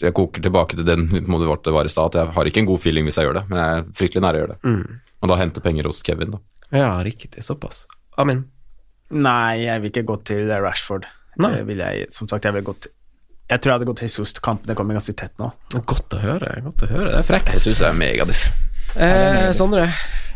jeg 0.01 0.13
koker 0.17 0.43
tilbake 0.43 0.75
til 0.75 0.87
den 0.87 1.05
måte 1.31 1.47
det 1.63 1.73
var 1.75 1.87
i 1.87 1.91
stad, 1.93 2.11
at 2.11 2.19
jeg 2.19 2.35
har 2.35 2.49
ikke 2.49 2.63
en 2.65 2.69
god 2.71 2.81
feeling 2.83 3.05
hvis 3.07 3.19
jeg 3.21 3.29
gjør 3.29 3.39
det, 3.39 3.45
men 3.51 3.61
jeg 3.61 3.77
er 3.77 3.85
fryktelig 4.01 4.25
nære 4.25 4.35
å 4.39 4.41
gjøre 4.43 4.55
det. 4.57 4.73
Og 5.23 5.31
da 5.31 5.37
hente 5.39 5.63
penger 5.63 5.87
hos 5.89 6.01
Kevin, 6.05 6.35
da. 6.35 6.41
Ja, 6.75 6.89
riktig. 7.05 7.43
Såpass. 7.45 7.85
Amin. 8.19 8.43
Nei, 9.15 9.61
jeg 9.63 9.81
vil 9.83 9.91
ikke 9.93 10.03
gå 10.09 10.17
til 10.27 10.49
Rashford. 10.49 11.05
Nei. 11.39 11.51
Det 11.55 11.63
vil 11.69 11.81
jeg, 11.83 12.09
som 12.15 12.27
sagt, 12.31 12.47
jeg 12.47 12.55
vil 12.57 12.63
gå 12.67 12.73
til 12.79 12.91
Jeg 13.51 13.61
tror 13.61 13.71
jeg 13.71 13.75
hadde 13.77 13.87
gått 13.89 13.99
til 14.01 14.07
Jesus. 14.09 14.31
Kampene 14.41 14.73
kommer 14.77 14.97
ganske 14.97 15.13
tett 15.13 15.35
nå. 15.37 15.51
Godt 15.85 16.15
å 16.17 16.21
høre. 16.23 16.55
godt 16.65 16.83
å 16.87 16.89
høre, 16.89 17.09
Det 17.11 17.19
er 17.19 17.27
frekt. 17.27 17.51
Jeg 17.53 17.61
syns 17.61 17.83
jeg 17.83 17.89
er 17.91 17.99
megadiff. 17.99 18.45
Eh, 18.95 19.51
Sondre? 19.53 19.85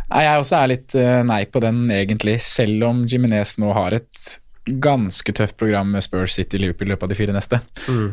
Jeg 0.09 0.41
også 0.41 0.57
er 0.57 0.71
litt 0.71 0.95
eh, 0.97 1.21
nei 1.27 1.43
på 1.45 1.61
den, 1.63 1.83
egentlig. 1.93 2.39
Selv 2.45 2.87
om 2.87 3.03
Jiminez 3.09 3.57
nå 3.61 3.73
har 3.77 3.95
et 3.97 4.29
ganske 4.69 5.33
tøft 5.33 5.57
program 5.57 5.91
med 5.95 6.03
Spurs 6.05 6.35
City 6.37 6.59
Liverpool 6.61 6.89
i 6.89 6.93
løpet 6.93 7.07
av 7.07 7.11
de 7.13 7.17
fire 7.17 7.33
neste, 7.33 7.57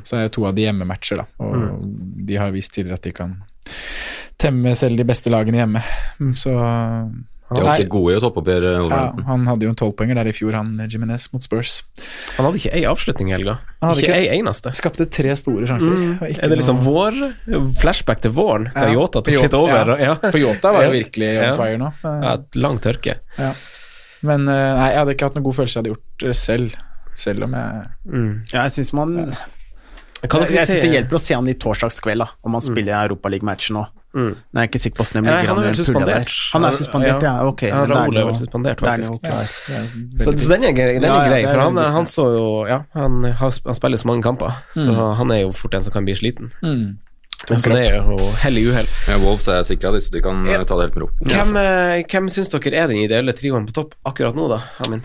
så 0.09 0.17
er 0.17 0.27
jo 0.27 0.35
to 0.39 0.45
av 0.49 0.55
de 0.57 0.65
hjemmematcher, 0.65 1.21
da. 1.21 1.27
Og 1.45 1.83
de 2.29 2.39
har 2.41 2.55
vist 2.55 2.73
tidligere 2.73 2.97
at 2.97 3.09
de 3.09 3.13
kan 3.17 3.35
temme 4.41 4.73
selv 4.79 5.01
de 5.01 5.05
beste 5.09 5.33
lagene 5.33 5.61
hjemme. 5.61 5.83
Mm, 6.21 6.33
Så 7.47 7.55
De 7.55 7.61
er 7.63 7.69
alltid 7.71 7.89
gode 7.89 8.11
i 8.13 8.17
å 8.19 8.21
toppe 8.25 8.41
opp 8.43 8.49
i 8.51 8.55
ja, 8.59 9.13
han 9.29 9.45
hadde 9.47 9.63
jo 9.63 9.71
en 9.71 9.77
tolvpoenger 9.79 10.17
der 10.19 10.27
i 10.27 10.33
fjor, 10.35 10.57
han 10.59 10.73
Jiminez 10.91 11.29
mot 11.33 11.45
Spurs. 11.47 11.85
Han 12.37 12.49
hadde 12.49 12.59
ikke 12.59 12.73
ei 12.75 12.83
avslutning 12.91 13.29
i 13.31 13.35
helga. 13.37 13.55
Han 13.81 13.93
hadde 13.93 14.03
Ikke 14.03 14.17
ikke- 14.17 14.33
ei 14.33 14.41
eneste. 14.41 14.73
Skapte 14.75 15.07
tre 15.09 15.37
store 15.39 15.65
sjanser. 15.71 15.95
Mm. 15.95 16.17
ikke 16.27 16.43
Er 16.43 16.49
det 16.51 16.59
liksom 16.59 16.81
noe- 16.83 16.91
vår 16.91 17.73
flashback 17.79 18.21
til 18.23 18.33
våren, 18.33 18.67
da 18.75 18.89
Ja, 18.89 18.95
Yota 18.99 19.23
tok 19.23 19.35
Jota- 19.35 19.43
litt 19.47 19.55
over? 19.55 19.95
Ja. 20.01 20.15
For 20.17 20.39
Yota 20.39 20.73
var 20.73 20.83
jo 20.89 20.91
virkelig 21.01 21.29
on 21.39 21.45
Ja. 21.45 21.55
fire 21.55 21.79
nå. 21.79 21.93
Ja, 22.03 22.37
lang 22.57 22.79
tørke. 22.83 23.15
Ja. 23.39 23.53
Men 24.23 24.49
eh, 24.49 24.75
nei, 24.75 24.91
jeg 24.91 24.99
hadde 24.99 25.15
ikke 25.15 25.27
hatt 25.29 25.35
noen 25.37 25.45
god 25.45 25.55
følelse 25.55 25.77
jeg 25.77 25.85
hadde 25.85 25.95
gjort 25.95 26.19
det 26.27 26.37
selv. 26.37 26.75
Selv 27.15 27.45
om 27.45 27.53
jeg 27.55 28.51
Ja, 28.53 28.63
jeg 28.67 28.73
synes 28.73 28.93
man 28.93 29.15
Kan 30.29 30.41
Jeg, 30.43 30.51
jeg 30.51 30.67
si- 30.67 30.73
synes 30.73 30.83
det 30.83 30.93
hjelper 30.97 31.15
å 31.15 31.21
se 31.21 31.35
han 31.35 31.47
i 31.47 31.53
torsdagskveld, 31.55 32.19
da, 32.19 32.27
om 32.43 32.53
han 32.53 32.61
spiller 32.65 32.93
i 32.97 33.07
Europaliga-matchen 33.07 33.77
nå. 33.77 33.87
Mm. 34.17 34.31
Nå 34.33 34.61
er 34.63 34.69
ikke 34.71 34.81
sikker 34.81 34.97
på 34.97 35.05
hvordan 35.05 35.27
det 35.27 35.33
Nei, 35.35 35.41
an. 35.45 35.49
han 35.59 35.67
er 35.69 35.75
suspendert. 35.77 36.31
Han 36.55 36.65
er 36.65 36.77
suspendert, 36.79 37.25
ja. 37.27 37.33
Ok. 37.45 37.63
Ja, 37.69 37.83
men 37.83 37.91
Raoul 37.93 38.17
er 38.17 38.29
vel 38.31 38.37
suspendert, 38.39 38.81
er 38.81 38.87
faktisk. 38.87 39.27
Ja, 39.29 39.41
ja, 39.75 39.81
Så, 40.23 40.33
så 40.41 40.53
den 40.55 40.65
er 40.65 40.73
grei, 40.79 40.95
den 41.03 41.11
er 41.11 41.27
grei 41.29 41.43
for 41.45 41.61
han, 41.61 41.77
han 41.99 42.09
så 42.09 42.25
jo 42.33 42.47
Ja, 42.71 42.79
han, 42.97 43.19
han 43.43 43.53
spiller 43.53 44.01
så 44.01 44.09
mange 44.09 44.25
kamper, 44.25 44.57
så 44.73 44.95
han 45.21 45.35
er 45.37 45.43
jo 45.43 45.51
fort 45.53 45.77
en 45.77 45.85
som 45.85 45.93
kan 45.93 46.09
bli 46.09 46.17
sliten. 46.17 46.49
Mm. 46.65 46.97
Så 47.47 47.69
det 47.69 47.83
er 47.91 47.99
jo 48.01 48.17
hell 48.41 48.57
i 48.59 48.63
uhell. 48.71 48.89
Ja, 49.07 49.19
Wolves 49.21 49.47
er 49.53 49.61
sikra, 49.69 49.93
så 50.01 50.11
de 50.15 50.23
kan 50.25 50.41
Ja. 50.49 50.63
ta 50.65 50.79
det 50.81 50.87
helt 50.89 50.97
med 50.97 51.05
ro. 51.05 51.11
Hvem, 51.21 51.53
eh, 51.61 52.01
hvem 52.09 52.31
syns 52.33 52.49
dere 52.49 52.73
er 52.73 52.89
den 52.89 53.03
ideelle 53.05 53.35
trioen 53.37 53.69
på 53.69 53.77
topp 53.77 53.93
akkurat 54.09 54.35
nå, 54.35 54.49
da, 54.49 54.63
Amin? 54.87 55.05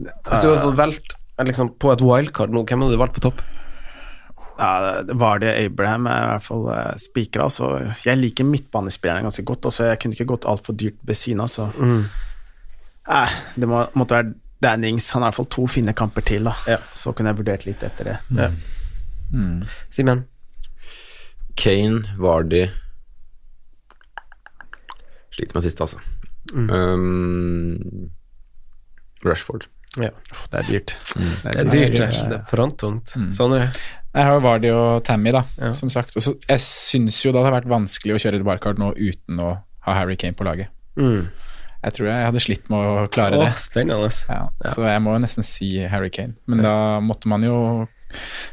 Hvis 0.00 0.40
du 0.42 0.48
hadde 0.48 0.62
fått 0.64 0.78
valgt 0.80 1.14
eh, 1.38 1.44
liksom, 1.44 1.74
på 1.78 1.92
et 1.92 2.00
wildcard 2.02 2.50
nå, 2.50 2.64
hvem 2.66 2.80
hadde 2.82 2.96
du 2.96 3.02
valgt 3.04 3.14
på 3.20 3.26
topp? 3.28 3.44
Ja, 4.58 5.02
var 5.18 5.40
det 5.42 5.54
Abraham 5.64 6.06
er 6.06 6.20
i 6.22 6.28
hvert 6.30 6.46
fall 6.46 6.68
uh, 6.70 6.92
spikra. 7.00 7.48
Så 7.50 7.70
jeg 8.04 8.20
liker 8.20 8.46
midtbanespillerne 8.46 9.26
ganske 9.26 9.44
godt. 9.46 9.66
Altså, 9.70 9.88
jeg 9.90 10.00
kunne 10.02 10.16
ikke 10.16 10.30
gått 10.34 10.46
altfor 10.50 10.76
dyrt 10.78 11.00
ved 11.02 11.18
siden 11.18 11.42
av, 11.44 11.50
så 11.52 11.70
Nei, 13.04 13.26
det 13.60 13.66
må, 13.68 13.82
måtte 13.98 14.16
være 14.16 14.30
Dannings. 14.64 15.10
Han 15.12 15.20
har 15.20 15.28
i 15.28 15.32
hvert 15.34 15.40
fall 15.42 15.50
to 15.52 15.66
fine 15.68 15.92
kamper 15.96 16.24
til, 16.24 16.46
da. 16.48 16.54
Ja. 16.70 16.78
Så 16.94 17.12
kunne 17.12 17.32
jeg 17.34 17.42
vurdert 17.42 17.66
litt 17.66 17.82
etter 17.84 18.08
det. 18.08 18.14
Ja. 18.38 18.48
Simen? 19.92 20.24
Kane, 21.60 22.16
Vardy 22.18 22.64
Sliter 25.34 25.56
med 25.56 25.64
siste, 25.66 25.82
altså. 25.82 25.98
Um, 26.54 28.10
Rashford. 29.24 29.66
Ja. 30.00 30.10
Det 30.50 30.60
er 30.60 30.70
dyrt. 30.72 30.94
Det 31.14 31.54
er 31.54 31.68
dyrt, 31.70 31.96
det. 31.98 32.08
Det 32.30 32.38
er 32.40 32.44
fronttungt. 32.50 33.12
Sondre? 33.36 33.68
Jeg 34.14 34.24
har 34.28 34.34
jo 34.36 34.40
Vardy 34.44 34.70
og 34.74 35.04
Tammy, 35.06 35.30
da, 35.34 35.44
Ja. 35.60 35.72
som 35.74 35.90
sagt. 35.90 36.14
Også, 36.16 36.34
jeg 36.48 36.58
syns 36.62 37.20
jo 37.24 37.32
det 37.32 37.42
hadde 37.42 37.54
vært 37.62 37.70
vanskelig 37.70 38.14
å 38.14 38.20
kjøre 38.22 38.40
et 38.40 38.46
wildcard 38.46 38.78
nå 38.78 38.92
uten 38.96 39.38
å 39.42 39.56
ha 39.86 39.92
Harry 40.00 40.16
Kane 40.16 40.34
på 40.34 40.44
laget. 40.46 40.68
Mm. 40.96 41.28
Jeg 41.84 41.92
tror 41.92 42.06
jeg 42.08 42.24
hadde 42.26 42.40
slitt 42.40 42.70
med 42.72 42.78
å 42.78 43.08
klare 43.12 43.36
Å, 43.36 43.44
det. 43.44 43.56
spennende. 43.60 44.08
Ja, 44.30 44.48
Så 44.72 44.86
jeg 44.86 45.02
må 45.04 45.12
jo 45.12 45.20
nesten 45.20 45.44
si 45.44 45.78
Harry 45.86 46.08
Kane. 46.10 46.34
Men 46.46 46.62
da 46.64 47.00
måtte 47.00 47.26
man 47.28 47.42
jo 47.44 47.86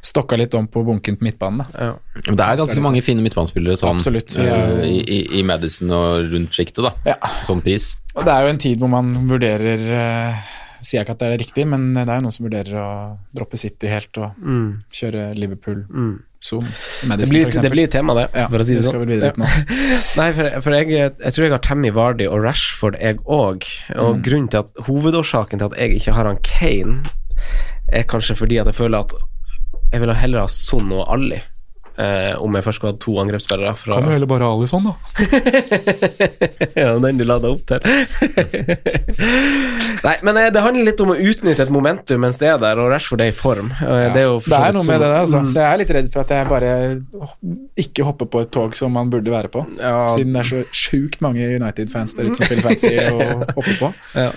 stokka 0.01 0.35
litt 0.41 0.53
om 0.57 0.65
på 0.67 0.81
bunken 0.83 1.15
på 1.19 1.23
midtbanen, 1.27 1.61
da. 1.61 1.85
Ja. 1.85 2.23
Det 2.33 2.41
er 2.41 2.57
ganske 2.57 2.81
mange 2.81 3.03
fine 3.05 3.21
midtbanespillere 3.21 3.77
sånn, 3.77 3.95
Absolutt, 4.01 4.35
eh, 4.41 4.49
er- 4.49 4.83
i, 4.83 4.97
i, 5.05 5.19
i 5.39 5.43
Madison 5.43 5.91
og 5.91 6.31
rundt 6.33 6.51
sjiktet, 6.57 6.81
da. 6.83 6.91
Ja. 7.05 7.15
Sånn 7.45 7.61
pris. 7.61 7.95
Og 8.15 8.25
det 8.25 8.33
er 8.33 8.41
jo 8.47 8.49
en 8.55 8.57
tid 8.57 8.79
hvor 8.81 8.89
man 8.89 9.13
vurderer 9.29 9.85
eh, 9.99 10.35
Sier 10.81 10.99
jeg 10.99 11.05
ikke 11.05 11.13
at 11.13 11.19
det 11.21 11.27
er 11.29 11.37
riktig, 11.43 11.67
men 11.69 11.93
det 11.93 12.07
er 12.09 12.17
jo 12.19 12.23
noen 12.25 12.33
som 12.33 12.45
vurderer 12.47 12.77
å 12.81 12.89
droppe 13.37 13.57
City 13.61 13.87
helt 13.87 14.17
og 14.17 14.31
Mm. 14.41 14.83
kjøre 14.91 15.35
Liverpool, 15.37 15.85
Mm. 15.89 16.19
Zoom, 16.43 16.63
Det, 16.65 17.29
blir, 17.29 17.51
det 17.61 17.69
blir 17.71 17.87
tema, 17.87 18.15
det, 18.17 18.23
ja, 18.33 18.47
for 18.49 18.57
å 18.57 18.65
si 18.65 18.73
det 18.73 18.81
skal 18.83 19.03
sånn. 19.05 19.21
Ja. 19.21 19.31
Nei, 20.17 20.31
for, 20.33 20.61
for 20.65 20.71
jeg, 20.73 20.89
jeg 20.89 21.33
tror 21.35 21.43
jeg 21.45 21.51
har 21.53 21.59
Tammy 21.61 21.91
Vardy 21.93 22.25
og 22.25 22.41
Rashford, 22.41 22.97
jeg 22.99 23.19
òg. 23.29 23.67
Og 23.95 24.15
Mm. 24.17 24.23
grunnen 24.25 24.49
til 24.49 24.63
at 24.63 24.73
hovedårsaken 24.87 25.59
til 25.61 25.67
at 25.69 25.77
jeg 25.77 25.99
ikke 25.99 26.13
har 26.17 26.25
han 26.25 26.39
Kane, 26.41 27.03
er 27.93 28.03
kanskje 28.09 28.35
fordi 28.41 28.57
at 28.59 28.65
jeg 28.71 28.75
føler 28.75 28.99
at 29.05 29.13
jeg 29.93 30.01
vil 30.01 30.13
heller 30.15 30.39
ha 30.39 30.47
Son 30.47 30.91
og 30.91 31.05
Ali. 31.13 31.41
Eh, 31.99 32.31
om 32.39 32.53
jeg 32.55 32.63
først 32.63 32.79
skulle 32.79 32.93
hatt 32.93 33.01
to 33.03 33.17
angrepsspillere 33.19 33.73
fra 33.77 33.97
Kan 33.99 34.05
du 34.07 34.13
heller 34.13 34.29
bare 34.31 34.47
ha 34.47 34.53
Alison, 34.55 34.85
da? 34.87 34.93
Ja, 36.79 36.93
den 37.03 37.19
du 37.19 37.25
lada 37.27 37.51
opp 37.51 37.65
til. 37.67 37.83
Nei, 40.07 40.13
men 40.25 40.37
eh, 40.39 40.47
det 40.55 40.61
handler 40.63 40.85
litt 40.87 41.01
om 41.03 41.11
å 41.13 41.17
utnytte 41.19 41.63
et 41.65 41.73
momentum 41.73 42.19
mens 42.23 42.37
det 42.41 42.47
er 42.51 42.57
der, 42.61 42.75
og 42.81 42.87
Rashford 42.93 43.21
er 43.25 43.29
i 43.33 43.35
form. 43.35 43.67
Eh, 43.75 43.81
Det 43.81 43.91
er 43.91 44.03
det 44.13 44.23
er 44.23 44.27
noe 44.77 44.83
som- 44.83 44.87
med 44.87 44.97
det 45.03 45.09
altså. 45.19 45.39
Mm. 45.43 45.47
Så 45.51 45.57
jeg 45.61 45.69
er 45.73 45.77
litt 45.83 45.93
redd 45.97 46.07
for 46.13 46.19
at 46.23 46.29
jeg 46.35 46.43
bare 46.49 46.71
ikke 47.85 48.01
hopper 48.07 48.25
på 48.31 48.37
et 48.45 48.51
tog 48.55 48.69
som 48.79 48.89
man 48.95 49.07
burde 49.11 49.31
være 49.31 49.49
på. 49.51 49.59
Ja, 49.79 50.07
Siden 50.15 50.33
det 50.33 50.39
er 50.45 50.49
så 50.53 50.59
sjukt 50.71 51.19
mange 51.21 51.43
United-fans 51.59 52.13
der 52.15 52.23
ute 52.31 52.37
som 52.39 52.45
spiller 52.45 52.63
fancy 52.71 52.95
og 53.11 53.21
hopper 53.59 53.75
på. 53.83 53.87
Ja. 54.15 54.29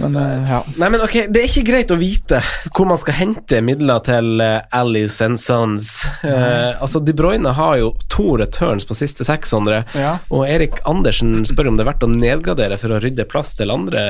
Men 0.00 0.16
uh, 0.16 0.50
ja. 0.50 0.60
Nei, 0.80 0.88
men 0.90 1.02
ok, 1.04 1.16
Det 1.28 1.42
er 1.42 1.48
ikke 1.48 1.66
greit 1.68 1.92
å 1.92 1.98
vite 2.00 2.40
hvor 2.72 2.88
man 2.88 2.98
skal 3.00 3.16
hente 3.18 3.60
midler 3.64 4.02
til 4.06 4.40
uh, 4.42 4.60
Alice 4.76 5.24
and 5.24 5.40
Sons. 5.40 5.90
Uh, 6.24 6.76
altså, 6.80 7.02
De 7.04 7.14
Bruyne 7.16 7.52
har 7.56 7.78
jo 7.80 7.92
to 8.12 8.34
returns 8.40 8.86
på 8.88 8.96
siste 8.96 9.26
seks, 9.28 9.52
Sondre. 9.52 9.82
Ja. 9.98 10.16
Og 10.32 10.46
Erik 10.48 10.80
Andersen 10.88 11.42
spør 11.48 11.72
om 11.72 11.78
det 11.78 11.84
er 11.84 11.92
verdt 11.92 12.06
å 12.06 12.12
nedgradere 12.12 12.78
for 12.80 12.94
å 12.94 13.00
rydde 13.02 13.28
plass 13.30 13.52
til 13.58 13.72
andre, 13.74 14.02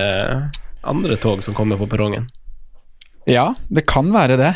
andre 0.87 1.19
tog 1.21 1.43
som 1.45 1.57
kommer 1.57 1.81
på 1.81 1.89
perrongen. 1.91 2.29
ja, 3.31 3.51
det 3.69 3.87
kan 3.89 4.11
være 4.13 4.37
det. 4.41 4.53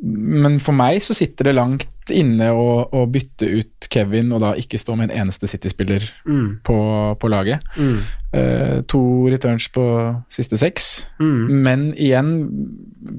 Men 0.00 0.60
for 0.62 0.76
meg 0.76 1.02
så 1.04 1.16
sitter 1.16 1.50
det 1.50 1.56
langt 1.58 1.88
inne 2.14 2.50
å, 2.54 2.66
å 2.92 3.04
bytte 3.10 3.46
ut 3.48 3.86
Kevin 3.90 4.30
og 4.36 4.40
da 4.44 4.52
ikke 4.58 4.78
stå 4.78 4.94
med 4.98 5.10
en 5.10 5.22
eneste 5.24 5.48
City-spiller 5.50 6.04
Mm. 6.26 6.60
på, 6.64 6.76
på 7.20 7.28
laget. 7.32 7.60
Mm. 7.76 7.96
Eh, 8.32 8.76
to 8.90 9.00
returns 9.32 9.66
på 9.74 9.84
siste 10.30 10.56
seks. 10.60 11.06
Mm. 11.20 11.40
Men 11.64 11.86
igjen, 11.96 12.32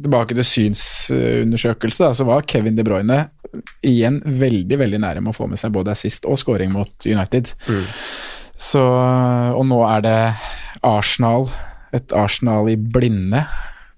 tilbake 0.03 0.35
til 0.37 0.47
synsundersøkelse, 0.47 2.03
da, 2.05 2.13
så 2.15 2.25
var 2.27 2.45
Kevin 2.47 2.75
De 2.77 2.85
Bruyne 2.87 3.23
igjen 3.83 4.21
veldig 4.23 4.77
veldig 4.79 4.99
nære 5.03 5.21
med 5.23 5.33
å 5.33 5.35
få 5.35 5.49
med 5.51 5.59
seg 5.59 5.73
både 5.75 5.91
assist 5.91 6.25
og 6.29 6.39
scoring 6.39 6.71
mot 6.71 7.07
United. 7.07 7.51
Mm. 7.67 7.83
Så, 8.61 8.83
og 9.57 9.65
nå 9.67 9.81
er 9.89 10.05
det 10.05 10.17
Arsenal, 10.85 11.49
et 11.91 12.13
Arsenal 12.15 12.69
i 12.71 12.77
blinde. 12.77 13.43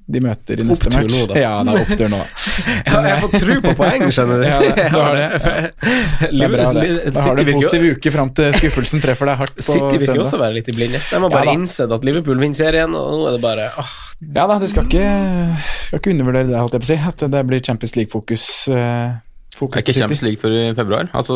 De 0.05 0.19
møter 0.19 0.59
i 0.59 0.63
neste 0.67 0.89
match. 0.91 1.13
nå, 1.15 1.27
da. 1.31 1.35
Ja, 1.39 1.51
det 1.63 1.73
er 1.73 1.85
opptur 1.85 2.09
nå. 2.11 2.17
Ja, 2.93 2.97
jeg 3.07 3.19
får 3.23 3.31
tro 3.39 3.55
på 3.63 3.71
poeng, 3.79 4.03
skjønner 4.11 4.41
du. 4.41 4.45
Ja, 4.49 4.57
det- 4.59 4.87
du 4.91 4.97
har 4.99 5.15
det. 5.15 5.27
Det 5.39 6.43
er 6.43 6.51
bra, 6.51 6.65
det. 6.75 7.13
Da 7.15 7.21
har 7.23 7.35
du 7.39 7.41
en 7.45 7.51
positiv 7.55 7.85
uke 7.95 8.11
fram 8.11 8.29
til 8.35 8.51
skuffelsen 8.59 9.01
treffer 9.03 9.31
deg 9.31 9.39
hardt 9.39 9.55
på 9.55 9.63
City 9.63 9.79
vil 9.79 9.95
ikke 9.95 10.05
søndag. 10.09 10.25
også 10.25 10.39
være 10.43 10.57
litt 10.59 10.69
i 10.73 10.75
blinde. 10.75 10.99
De 11.07 11.21
har 11.23 11.29
bare 11.31 11.45
Ja 11.47 11.55
innsett 11.55 11.95
at 11.95 12.03
Liverpool 12.07 12.37
vinner 12.43 12.59
serien, 12.59 12.93
og 12.99 13.15
nå 13.21 13.27
er 13.31 13.37
det 13.37 13.41
bare 13.47 13.69
åh, 13.79 13.93
Ja 14.35 14.45
da, 14.47 14.59
du 14.59 14.67
skal 14.71 14.85
ikke, 14.87 15.07
skal 15.87 15.99
ikke 16.03 16.13
undervurdere 16.17 16.47
det, 16.51 16.59
holdt 16.59 16.75
jeg 16.77 16.83
på 16.83 16.89
å 16.89 16.91
si. 16.93 16.99
At 17.13 17.25
det 17.31 17.45
blir 17.47 17.63
Champions 17.63 17.95
League-fokus. 17.99 18.45
Uh, 18.71 18.75
Det 19.53 19.69
er 19.71 19.83
ikke. 19.83 19.93
Champions 20.01 20.21
League 20.25 20.39
før 20.43 20.53
i 20.59 20.73
februar. 20.75 21.09
Altså, 21.13 21.35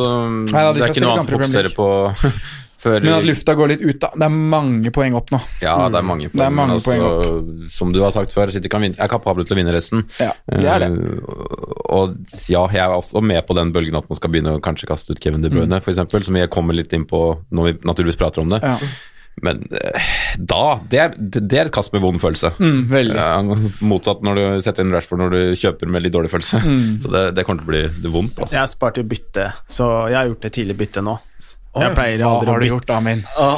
da, 0.52 0.72
de 0.74 0.80
det 0.80 0.88
er 0.88 0.94
ikke 0.94 1.04
noe 1.08 1.18
annet 1.20 1.32
å 1.32 1.38
fokusere 1.40 1.72
på 1.76 1.88
før 2.82 3.02
Men 3.02 3.16
at 3.18 3.26
lufta 3.26 3.56
går 3.58 3.72
litt 3.74 3.84
ut, 3.84 3.98
da. 4.02 4.12
Det 4.14 4.28
er 4.28 4.38
mange 4.54 4.92
poeng 4.94 5.18
opp 5.18 5.32
nå. 5.34 5.40
Ja, 5.64 5.76
det 5.90 6.00
er 6.00 6.06
mange 6.06 6.30
poeng. 6.30 6.38
Det 6.38 6.46
er 6.46 6.54
mange 6.54 6.78
altså, 6.78 6.94
poeng 6.94 7.06
opp. 7.08 7.68
Som 7.74 7.92
du 7.96 8.00
har 8.04 8.14
sagt 8.16 8.36
før, 8.36 8.54
City 8.54 8.72
kan 8.72 8.86
vinne, 8.86 9.00
er 9.02 9.12
kapable 9.12 9.46
til 9.48 9.58
å 9.58 9.60
vinne 9.60 9.74
resten. 9.76 10.06
Ja, 10.22 10.32
det 10.52 10.72
er 10.72 10.86
det. 10.86 10.92
Uh, 10.94 11.76
og 11.98 12.18
ja, 12.52 12.64
jeg 12.76 12.84
er 12.84 12.96
også 12.96 13.24
med 13.26 13.42
på 13.48 13.58
den 13.58 13.74
bølgen 13.76 13.98
at 13.98 14.08
man 14.10 14.20
skal 14.20 14.34
begynne 14.34 14.58
å 14.58 14.64
kanskje 14.64 14.90
kaste 14.90 15.16
ut 15.16 15.22
Kevin 15.24 15.46
De 15.46 15.52
Bruyne, 15.54 15.82
for 15.84 15.94
eksempel, 15.94 16.26
som 16.28 16.38
jeg 16.38 16.54
kommer 16.54 16.78
litt 16.78 16.94
inn 16.94 17.08
på 17.10 17.22
når 17.50 17.70
vi 17.70 17.78
naturligvis 17.88 18.20
prater 18.20 18.46
om 18.46 18.54
det. 18.54 18.62
Ja. 18.64 18.78
Men 19.42 19.62
uh, 19.70 20.06
da 20.38 20.64
det 20.90 21.02
er, 21.02 21.18
det 21.18 21.60
er 21.60 21.68
et 21.68 21.74
kast 21.74 21.94
med 21.94 22.02
vond 22.06 22.22
følelse. 22.22 22.56
Mm, 22.58 22.80
veldig. 22.90 23.78
Motsatt 23.86 24.24
når 24.26 24.40
du 24.40 24.46
setter 24.66 24.86
inn 24.86 24.94
Rashford 24.96 25.22
når 25.22 25.36
du 25.36 25.42
kjøper 25.58 25.92
med 25.94 26.06
litt 26.06 26.16
dårlig 26.16 26.34
følelse. 26.34 26.62
Mm. 26.66 26.88
Så 27.04 27.14
det, 27.14 27.24
det 27.38 27.46
kommer 27.48 27.66
til 27.66 27.70
å 27.70 27.74
bli 27.74 27.84
det 28.06 28.14
vondt. 28.14 28.42
Altså. 28.42 28.58
Jeg 28.58 28.64
har 28.64 28.72
spart 28.72 29.02
i 29.02 29.06
bytte, 29.08 29.52
så 29.70 29.88
jeg 30.12 30.18
har 30.20 30.30
gjort 30.32 30.46
det 30.46 30.54
tidlig 30.58 30.78
bytte 30.80 31.06
nå. 31.06 31.18
Jeg 31.82 31.96
pleier 31.96 32.24
Hva 32.24 32.34
aldri 32.36 32.52
har 32.52 32.60
du 32.60 32.66
bytte. 32.66 32.74
gjort, 32.76 32.88
da, 32.88 33.00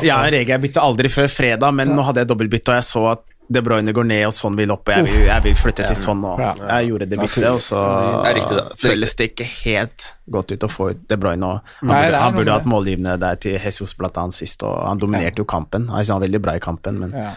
Ja, 0.03 0.21
regel, 0.29 0.47
jeg 0.55 0.61
bytter 0.67 0.81
aldri 0.81 1.09
før 1.09 1.27
fredag, 1.33 1.73
men 1.73 1.95
nå 1.95 2.05
hadde 2.07 2.23
jeg 2.23 2.27
dobbeltbytte, 2.31 2.69
og 2.73 2.79
jeg 2.81 2.87
så 2.89 3.11
at 3.11 3.25
De 3.49 3.61
Bruyne 3.65 3.89
går 3.97 4.05
ned, 4.05 4.27
og 4.27 4.33
sånn 4.37 4.55
vil 4.55 4.69
opp, 4.69 4.85
og 4.87 4.93
jeg 4.93 5.05
vil, 5.07 5.23
jeg 5.25 5.41
vil 5.41 5.55
flytte 5.57 5.87
til 5.89 5.97
sånn, 5.97 6.19
og 6.23 6.37
jeg 6.37 6.89
gjorde 6.91 7.07
det 7.09 7.17
byttet, 7.17 7.47
og 7.49 7.61
så 7.65 7.79
føles 8.77 9.15
det 9.17 9.31
ikke 9.31 9.47
helt 9.65 10.13
godt 10.29 10.51
ut 10.53 10.65
å 10.67 10.69
få 10.69 10.91
ut 10.91 11.01
De 11.09 11.17
Bruyne. 11.17 11.47
Og 11.47 11.71
han 11.81 11.89
Nei, 11.89 12.03
burde, 12.05 12.19
han 12.21 12.35
burde 12.37 12.57
hatt 12.59 12.69
målgivende 12.69 13.15
der 13.17 13.39
til 13.41 13.57
Jesus 13.57 13.95
blant 13.97 14.17
annet 14.21 14.37
sist, 14.37 14.61
og 14.63 14.75
han 14.85 15.01
dominerte 15.01 15.41
jo 15.41 15.45
kampen. 15.49 15.89
Han 15.89 16.05
var 16.05 16.21
veldig 16.27 16.41
bra 16.45 16.55
i 16.59 16.59
kampen, 16.63 16.99
men 16.99 17.11
Ja. 17.17 17.31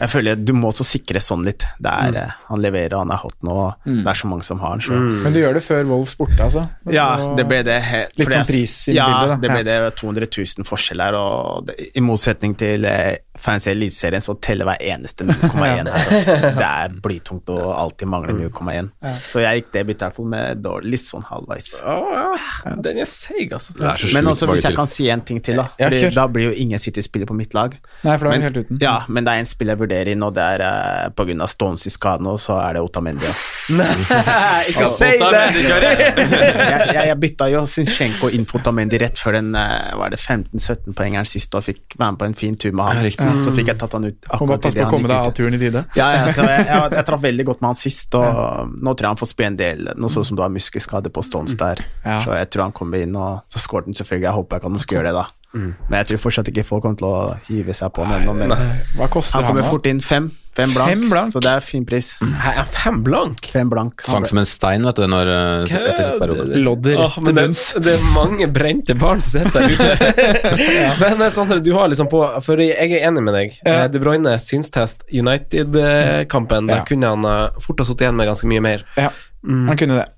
Jeg 0.00 0.10
føler 0.12 0.40
du 0.40 0.52
må 0.56 0.70
også 0.72 0.84
sikre 0.86 1.20
sånn 1.22 1.44
litt. 1.46 1.66
Det 1.78 1.90
er, 1.92 2.14
mm. 2.16 2.36
Han 2.50 2.62
leverer, 2.64 2.96
han 3.02 3.12
er 3.14 3.20
hot 3.22 3.36
nå, 3.46 3.56
mm. 3.84 4.00
det 4.02 4.10
er 4.14 4.20
så 4.22 4.30
mange 4.30 4.46
som 4.46 4.60
har 4.64 4.74
han, 4.76 4.82
så 4.84 4.96
Men 4.96 5.34
du 5.36 5.40
gjør 5.42 5.58
det 5.58 5.64
før 5.66 5.84
Wolfs 5.90 6.16
borte, 6.18 6.38
altså? 6.42 6.66
ja, 6.90 7.08
det 7.36 7.46
ble 7.50 7.60
det 7.66 7.78
Litt 8.18 8.32
sånn 8.32 8.46
pris 8.48 8.76
i 8.90 8.96
ja, 8.96 9.06
bildet, 9.10 9.34
da. 9.34 9.40
det 9.44 9.50
ble 9.52 9.60
Ja. 9.60 9.66
det 9.86 9.94
200 10.00 10.30
000 10.32 10.68
forskjell 10.68 11.02
her, 11.04 11.16
og 11.20 11.66
det, 11.68 11.76
i 11.96 12.02
motsetning 12.04 12.54
til 12.58 12.84
eh, 12.88 13.18
fans 13.40 13.66
i 13.68 13.72
Eliteserien 13.74 14.24
så 14.24 14.34
teller 14.42 14.68
hver 14.68 14.80
eneste 14.84 15.24
0,1 15.28 15.60
her. 15.64 15.90
Altså. 15.90 16.36
Det 16.58 16.66
er 16.68 16.96
blytungt 17.04 17.52
å 17.52 17.58
alltid 17.76 18.10
mangle 18.12 18.34
0,1. 18.36 18.90
Så 19.30 19.42
jeg 19.44 19.60
gikk 19.62 19.70
det 19.76 19.84
byttet 19.88 20.02
i 20.02 20.06
hvert 20.08 20.18
fall 20.18 20.28
med 20.32 20.60
dårlig, 20.64 20.94
litt 20.96 21.06
sånn 21.06 21.24
halvveis. 21.28 21.70
Oh, 21.84 22.10
ja. 22.36 22.74
Den 22.84 23.00
er 23.00 23.08
seig, 23.08 23.52
altså. 23.56 23.74
Er 23.80 24.04
Men 24.16 24.30
også 24.32 24.48
hvis 24.50 24.66
jeg 24.68 24.76
kan 24.76 24.90
si 24.90 25.08
en 25.12 25.24
ting 25.26 25.40
til, 25.44 25.60
da. 25.60 25.68
Fordi 25.80 26.02
da 26.16 26.26
blir 26.32 26.50
jo 26.50 26.56
ingen 26.64 26.80
City-spiller 26.82 27.28
på 27.30 27.36
mitt 27.38 27.56
lag. 27.56 27.76
Nei, 28.04 28.16
for 28.16 28.28
da 28.28 28.34
er 28.34 28.36
Men, 28.38 28.46
helt 28.48 28.60
uten. 28.64 28.80
ja, 28.82 28.96
men 29.08 29.26
det 29.26 29.34
er 29.34 29.44
en 29.44 29.48
spiller 29.48 29.76
jeg 29.76 29.82
inn, 30.12 30.22
og 30.26 30.34
det 30.36 30.44
er 30.56 30.64
uh, 30.64 31.12
pga. 31.14 31.46
Stones 31.50 31.86
i 31.86 31.92
skaden, 31.92 32.28
og 32.30 32.38
så 32.42 32.58
er 32.62 32.76
det 32.76 32.82
Otamendi. 32.84 33.26
ja. 33.26 33.36
Ikke 34.70 34.86
si 34.90 35.08
det! 35.20 35.42
jeg, 35.70 36.86
jeg, 36.90 37.04
jeg 37.06 37.16
bytta 37.22 37.48
jo 37.52 37.62
Zinchenko 37.70 38.30
inn 38.34 38.46
for 38.48 38.60
Otamendi 38.60 38.98
rett 39.00 39.20
før 39.20 39.38
den 39.38 39.52
eh, 39.58 39.92
var 39.98 40.12
det 40.12 40.18
15-17-poengeren 40.20 41.28
sist, 41.28 41.54
og 41.54 41.64
fikk 41.66 41.96
være 41.98 42.14
med 42.14 42.20
på 42.22 42.28
en 42.30 42.36
fin 42.38 42.58
tur 42.60 42.74
med 42.76 42.88
han. 42.88 43.08
Ja. 43.10 43.34
Så 43.44 43.54
fikk 43.56 43.72
jeg 43.72 43.80
tatt 43.80 43.96
han 43.96 44.08
ut 44.10 44.30
akkurat 44.30 44.68
idet 44.70 44.82
å 44.82 44.86
han 44.86 44.94
komme 44.94 45.10
deg 45.10 45.16
gikk 45.16 45.30
av 45.30 45.34
ut. 45.34 45.40
turen 45.40 45.58
i 45.58 45.62
tide. 45.62 45.84
Ja, 45.98 46.08
ja, 46.16 46.28
så 46.34 46.46
jeg, 46.46 46.66
jeg, 46.70 46.92
jeg 46.98 47.08
traff 47.10 47.26
veldig 47.26 47.48
godt 47.50 47.64
med 47.64 47.70
han 47.72 47.80
sist, 47.80 48.18
og 48.18 48.74
nå 48.76 48.94
tror 48.94 49.08
jeg 49.08 49.16
han 49.16 49.22
får 49.22 49.32
spille 49.34 49.52
en 49.52 49.60
del, 49.60 49.92
noe 49.96 50.14
sånn 50.16 50.30
som 50.30 50.38
du 50.40 50.44
har 50.44 50.54
muskelskade 50.54 51.12
på 51.14 51.26
Stones 51.26 51.58
der. 51.60 51.84
Ja. 52.04 52.20
Så 52.24 52.34
jeg 52.38 52.50
tror 52.52 52.68
han 52.68 52.76
kommer 52.76 53.02
inn, 53.02 53.16
og 53.18 53.44
så 53.50 53.62
skåret 53.62 53.90
han 53.90 53.98
selvfølgelig. 53.98 54.30
Jeg 54.30 54.38
håper 54.40 54.58
jeg 54.58 54.66
kan 54.66 54.82
skal 54.84 55.00
gjøre 55.00 55.12
det, 55.12 55.18
da. 55.20 55.28
Mm. 55.50 55.72
Men 55.88 55.96
jeg 55.98 56.12
tror 56.12 56.20
fortsatt 56.28 56.48
ikke 56.52 56.62
folk 56.66 56.84
kommer 56.84 57.00
til 57.00 57.08
å 57.08 57.16
hive 57.48 57.74
seg 57.74 57.90
på 57.96 58.04
han 58.06 58.20
ennå. 58.20 58.34
Men 58.38 58.52
Hva 58.98 59.08
koster 59.10 59.40
han 59.40 59.48
kommer 59.48 59.64
han, 59.66 59.70
fort 59.72 59.88
inn 59.90 60.00
fem. 60.04 60.28
Fem 60.54 60.72
blank, 60.74 60.90
Fem 60.90 61.02
blank? 61.12 61.30
så 61.32 61.40
det 61.42 61.50
er 61.50 61.62
fin 61.62 61.84
pris. 61.86 62.08
Her 62.20 62.56
er 62.64 62.66
fem 62.74 62.96
blank. 63.06 63.46
Fem 63.54 63.68
blank. 63.70 64.02
Sang 64.02 64.24
som 64.26 64.40
en 64.42 64.48
stein, 64.50 64.82
vet 64.86 64.98
du, 64.98 65.04
når, 65.08 65.30
eh, 65.30 65.74
etter 65.78 66.00
siste 66.02 66.18
periode. 66.18 66.58
Lodder. 66.66 66.98
oh, 67.04 67.18
men 67.22 67.38
det, 67.38 67.44
det 67.86 67.92
er 67.94 68.06
mange 68.14 68.48
brente 68.50 68.96
barn 68.98 69.22
som 69.22 69.38
sitter 69.38 69.62
der 69.62 69.76
ute. 69.78 70.10
men 71.02 71.22
eh, 71.22 71.30
Sondre, 71.34 71.60
du 71.62 71.70
har 71.78 71.90
liksom 71.92 72.10
på 72.10 72.24
For 72.46 72.62
jeg 72.62 72.74
er 72.98 73.06
enig 73.08 73.22
med 73.26 73.38
deg. 73.38 73.56
Ja. 73.62 73.76
Eh, 73.84 73.88
De 73.94 74.02
Bruyne 74.02 74.34
synstest 74.42 75.06
United-kampen. 75.10 76.66
Der 76.70 76.84
kunne 76.88 77.14
han 77.14 77.26
fort 77.62 77.82
ha 77.82 77.86
sittet 77.86 78.08
igjen 78.08 78.18
med 78.18 78.30
ganske 78.30 78.50
mye 78.50 78.64
mer. 78.64 78.86
Ja, 78.98 79.10
han 79.46 79.78
kunne 79.78 80.02
det. 80.02 80.08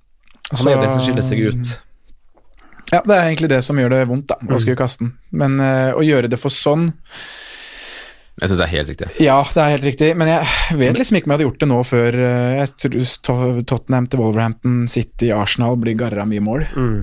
Han 0.52 0.68
er 0.68 0.76
jo 0.76 0.84
det 0.84 0.92
som 0.92 1.04
skiller 1.04 1.24
seg 1.28 1.44
ut. 1.48 1.76
Ja, 2.90 3.00
det 3.06 3.14
er 3.14 3.28
egentlig 3.28 3.52
det 3.52 3.62
som 3.64 3.78
gjør 3.78 3.94
det 3.94 4.02
vondt, 4.10 4.28
da, 4.32 4.36
å 4.42 4.58
skulle 4.60 4.80
kaste 4.80 5.06
den. 5.06 5.14
Men 5.30 5.56
uh, 5.62 5.94
å 5.96 6.02
gjøre 6.04 6.30
det 6.32 6.38
for 6.40 6.52
sånn 6.52 6.90
Jeg 8.40 8.50
syns 8.50 8.58
det 8.58 8.66
er 8.66 8.72
helt 8.72 8.92
riktig. 8.92 9.08
Ja, 9.22 9.38
det 9.54 9.62
er 9.62 9.74
helt 9.76 9.86
riktig, 9.86 10.10
men 10.18 10.30
jeg 10.32 10.78
vet 10.80 11.00
liksom 11.00 11.18
ikke 11.18 11.28
om 11.28 11.34
jeg 11.34 11.38
hadde 11.38 11.48
gjort 11.48 11.62
det 11.62 11.70
nå 11.70 11.80
før 11.88 12.20
uh, 12.20 12.52
jeg 12.58 12.74
tror 13.22 13.62
Tottenham 13.70 14.10
til 14.10 14.24
Wolverhampton, 14.24 14.84
City, 14.92 15.32
Arsenal 15.36 15.78
blir 15.80 15.96
garra 16.00 16.26
mye 16.28 16.44
mål. 16.44 16.66
Mm. 16.74 17.00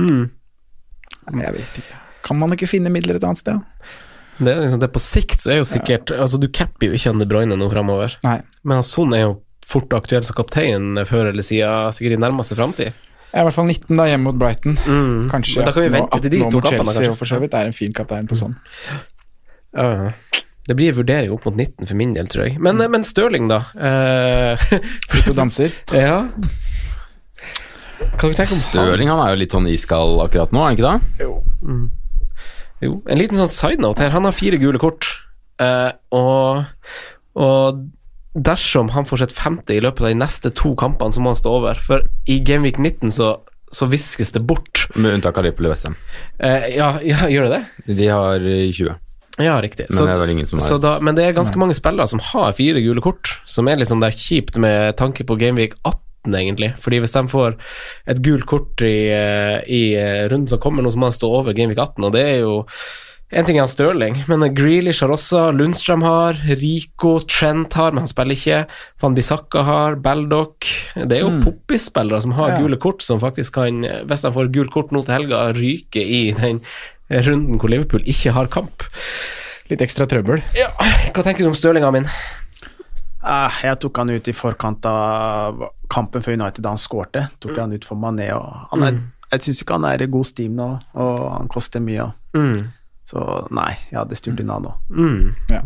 Mm. 0.00 0.22
Men 1.30 1.44
jeg 1.46 1.58
vet 1.60 1.82
ikke. 1.82 2.00
Kan 2.26 2.40
man 2.40 2.52
ikke 2.54 2.68
finne 2.68 2.92
midler 2.92 3.16
et 3.16 3.26
annet 3.26 3.40
sted? 3.40 3.60
Det 4.40 4.52
er 4.52 4.62
liksom 4.64 4.80
det 4.80 4.88
På 4.94 5.02
sikt 5.02 5.42
så 5.42 5.52
er 5.52 5.58
jo 5.60 5.68
sikkert 5.68 6.12
Altså 6.14 6.38
Du 6.40 6.46
capper 6.48 6.88
jo 6.88 6.96
ikke 6.96 7.10
han 7.10 7.20
De 7.20 7.26
Bruyne 7.28 7.58
nå 7.60 7.66
framover, 7.68 8.14
men 8.24 8.78
han 8.78 8.86
Son 8.86 9.12
er 9.16 9.26
jo 9.26 9.34
fort 9.70 9.92
aktuell 9.94 10.24
som 10.26 10.34
kaptein 10.34 10.98
før 11.06 11.28
eller 11.30 11.44
siden, 11.46 11.92
sikkert 11.94 12.16
i 12.16 12.18
nærmeste 12.24 12.56
framtid. 12.58 12.96
Jeg 13.30 13.38
er 13.38 13.44
i 13.44 13.46
hvert 13.46 13.54
fall 13.54 13.68
19 13.70 13.94
da, 13.94 14.06
hjemme 14.10 14.26
mot 14.26 14.38
Brighton. 14.40 14.76
Kanskje 15.30 15.60
Men 15.60 15.68
da 15.68 15.74
kan 15.76 15.84
vi 15.84 15.90
18 15.90 15.96
vente 15.96 16.20
til 16.24 16.32
de 16.32 16.38
to 16.40 16.46
kappene 16.50 16.62
kampene, 16.66 16.94
Chelsea, 16.96 17.18
for 17.20 17.30
så 17.30 17.38
vidt 17.42 17.54
er 17.54 17.68
en 17.70 17.76
fin 17.76 17.92
kaptein 17.94 18.26
på 18.30 18.38
sånn. 18.38 18.56
Ja. 19.70 20.10
Det 20.66 20.76
blir 20.78 20.96
vurdering 20.96 21.32
opp 21.34 21.46
mot 21.46 21.54
19 21.56 21.86
for 21.86 21.98
min 21.98 22.12
del, 22.16 22.28
tror 22.30 22.48
jeg. 22.48 22.58
Men, 22.62 22.82
men 22.90 23.06
Stirling, 23.06 23.46
da? 23.50 23.60
Eh, 23.74 24.66
Ute 25.16 25.30
og 25.32 25.38
danser. 25.38 25.72
ja 25.94 26.24
Kan 28.18 28.34
tenker 28.34 28.58
du 28.74 28.80
om 28.82 28.90
han? 28.90 29.08
Han 29.12 29.22
er 29.24 29.32
jo 29.34 29.40
litt 29.44 29.54
sånn 29.56 29.70
iskald 29.70 30.20
akkurat 30.24 30.52
nå, 30.54 30.60
er 30.62 30.68
han 30.68 30.78
ikke 30.78 30.90
det? 30.90 31.30
Jo, 32.80 32.94
en 33.04 33.18
liten 33.20 33.36
sånn 33.36 33.50
side 33.52 33.82
note 33.84 34.02
her. 34.02 34.12
Han 34.14 34.26
har 34.26 34.34
fire 34.36 34.58
gule 34.60 34.80
kort, 34.80 35.06
eh, 35.60 35.90
og, 36.16 36.64
og 37.36 37.82
dersom 38.34 38.90
han 38.94 39.06
får 39.08 39.24
sitt 39.24 39.32
femte 39.34 39.74
i 39.74 39.80
løpet 39.82 40.04
av 40.04 40.12
de 40.12 40.18
neste 40.20 40.50
to 40.54 40.74
kampene, 40.78 41.12
så 41.12 41.22
må 41.22 41.32
han 41.32 41.38
stå 41.40 41.52
over. 41.60 41.78
For 41.82 42.04
i 42.30 42.38
Gameweek 42.46 42.78
19 42.78 43.10
så, 43.16 43.30
så 43.74 43.88
viskes 43.90 44.32
det 44.36 44.42
bort. 44.46 44.86
Med 44.94 45.16
unntak 45.18 45.38
av 45.38 45.46
Liverpool 45.46 45.70
og 45.70 45.74
Westham. 45.74 45.96
Eh, 46.38 46.68
ja, 46.76 46.92
ja, 47.12 47.26
gjør 47.30 47.48
det 47.48 47.58
det? 47.60 47.96
De 48.00 48.10
har 48.12 48.46
eh, 48.46 48.68
20, 48.70 48.94
Ja, 49.40 49.56
riktig. 49.62 49.88
men 49.90 50.04
det 50.06 50.14
er 50.14 50.22
vel 50.22 50.34
ingen 50.36 50.46
som 50.46 50.60
så 50.60 50.76
har 50.76 50.84
da, 50.84 50.94
men 51.00 51.16
det 51.16 51.24
er 51.24 51.36
ganske 51.36 51.58
mange 51.58 51.74
spillere 51.78 52.06
som 52.10 52.20
har 52.30 52.52
fire 52.58 52.82
gule 52.84 53.02
kort, 53.02 53.34
som 53.48 53.68
er 53.70 53.80
litt 53.80 53.88
sånn 53.90 54.02
der 54.04 54.12
kjipt 54.14 54.58
med 54.60 54.98
tanke 55.00 55.24
på 55.26 55.38
Gameweek 55.40 55.78
18, 55.80 56.34
egentlig. 56.36 56.74
Fordi 56.84 56.98
hvis 57.00 57.14
de 57.16 57.22
får 57.32 57.56
et 58.12 58.20
gult 58.26 58.44
kort 58.50 58.82
i, 58.84 59.08
eh, 59.14 59.58
i 59.66 59.82
eh, 59.96 60.26
runden 60.30 60.50
som 60.50 60.60
kommer, 60.60 60.84
nå 60.84 60.92
så 60.92 61.00
må 61.00 61.08
de 61.10 61.16
stå 61.16 61.30
over 61.40 61.56
Gameweek 61.56 61.80
18, 61.80 62.04
og 62.04 62.12
det 62.18 62.26
er 62.34 62.42
jo 62.44 62.58
en 63.32 63.44
ting 63.46 63.56
er 63.58 63.62
han 63.62 63.70
Stirling, 63.70 64.16
men 64.26 64.42
Grealish 64.54 65.04
har 65.04 65.12
også, 65.14 65.52
Lundstrøm 65.54 66.02
har, 66.02 66.38
Rico, 66.58 67.12
Trent 67.30 67.74
har, 67.78 67.92
men 67.94 68.02
han 68.02 68.10
spiller 68.10 68.34
ikke. 68.34 68.60
Van 69.02 69.14
Bissaka 69.14 69.62
har, 69.62 69.94
Baldock 70.02 70.66
Det 70.96 71.18
er 71.18 71.22
jo 71.22 71.36
poppispillere 71.44 72.20
som 72.24 72.32
har 72.38 72.56
Ja. 72.56 72.58
gule 72.64 72.76
kort, 72.82 73.02
som 73.06 73.20
faktisk 73.22 73.54
kan, 73.54 73.82
hvis 74.06 74.22
de 74.26 74.32
får 74.34 74.50
gult 74.52 74.72
kort 74.74 74.90
nå 74.90 75.04
til 75.06 75.14
helga, 75.14 75.52
ryke 75.54 76.02
i 76.02 76.32
den 76.32 76.60
runden 77.10 77.58
hvor 77.58 77.70
Liverpool 77.70 78.02
ikke 78.06 78.32
har 78.34 78.46
kamp. 78.50 78.82
Litt 79.70 79.80
ekstra 79.80 80.06
trøbbel. 80.10 80.42
Ja, 80.58 80.68
hva 81.14 81.22
tenker 81.22 81.44
du 81.46 81.48
om 81.52 81.54
Stirlinga 81.54 81.92
min? 81.94 82.06
Ah, 83.22 83.52
jeg 83.62 83.78
tok 83.82 83.96
han 84.00 84.10
ut 84.10 84.28
i 84.28 84.32
forkant 84.34 84.86
av 84.88 85.68
kampen 85.92 86.22
for 86.24 86.32
United 86.32 86.62
da 86.64 86.70
han 86.72 86.80
skårte. 86.80 87.28
Tok 87.38 87.58
han 87.60 87.72
ut 87.76 87.84
for 87.84 87.94
Mané. 88.00 88.30
Og 88.34 88.68
han 88.72 88.82
er, 88.86 89.00
Jeg 89.30 89.40
syns 89.44 89.60
ikke 89.62 89.76
han 89.78 89.84
er 89.84 90.02
i 90.02 90.06
god 90.10 90.26
steam 90.26 90.56
nå, 90.58 90.68
og 90.98 91.18
han 91.36 91.46
koster 91.52 91.78
mye. 91.84 92.08
Mm. 92.34 92.72
Så 93.10 93.24
nei, 93.50 93.72
jeg 93.90 93.98
hadde 93.98 94.18
styrt 94.18 94.40
unna 94.44 94.60
nå. 94.62 94.76
Mm. 94.94 95.32
Ja. 95.50 95.64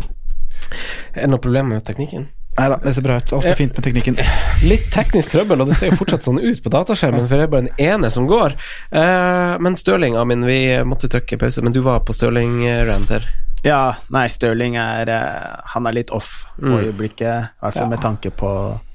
Er 1.12 1.26
det 1.26 1.30
noe 1.32 1.42
problem 1.42 1.74
med 1.74 1.84
teknikken? 1.84 2.30
Nei 2.54 2.68
da, 2.70 2.76
det 2.78 2.92
ser 2.94 3.02
bra 3.02 3.16
ut. 3.18 3.32
Alt 3.34 3.48
er 3.50 3.58
fint 3.58 3.74
med 3.74 3.84
teknikken. 3.84 4.16
Litt 4.70 4.86
teknisk 4.94 5.34
trøbbel, 5.34 5.64
og 5.64 5.70
det 5.70 5.76
ser 5.76 5.90
jo 5.90 5.98
fortsatt 5.98 6.24
sånn 6.24 6.38
ut 6.38 6.60
på 6.62 6.70
dataskjermen, 6.70 7.26
for 7.26 7.36
det 7.40 7.48
er 7.48 7.50
bare 7.50 7.66
den 7.66 7.82
ene 7.82 8.10
som 8.14 8.28
går. 8.30 8.54
Eh, 8.94 9.54
men 9.64 9.76
Stirling, 9.80 10.16
Amin, 10.20 10.46
vi 10.46 10.60
måtte 10.86 11.10
trykke 11.10 11.40
pause, 11.42 11.64
men 11.66 11.74
du 11.74 11.82
var 11.84 12.04
på 12.06 12.14
Stirling-rant 12.14 13.10
her. 13.10 13.26
Ja, 13.66 13.82
nei, 14.14 14.28
Stirling 14.30 14.76
er 14.76 15.08
eh, 15.08 15.52
Han 15.72 15.88
er 15.88 15.96
litt 15.96 16.12
off 16.14 16.44
for 16.60 16.84
øyeblikket, 16.84 17.50
i 17.58 17.64
hvert 17.64 17.78
fall 17.80 17.90
med 17.90 18.02
tanke 18.04 18.30
på 18.36 18.50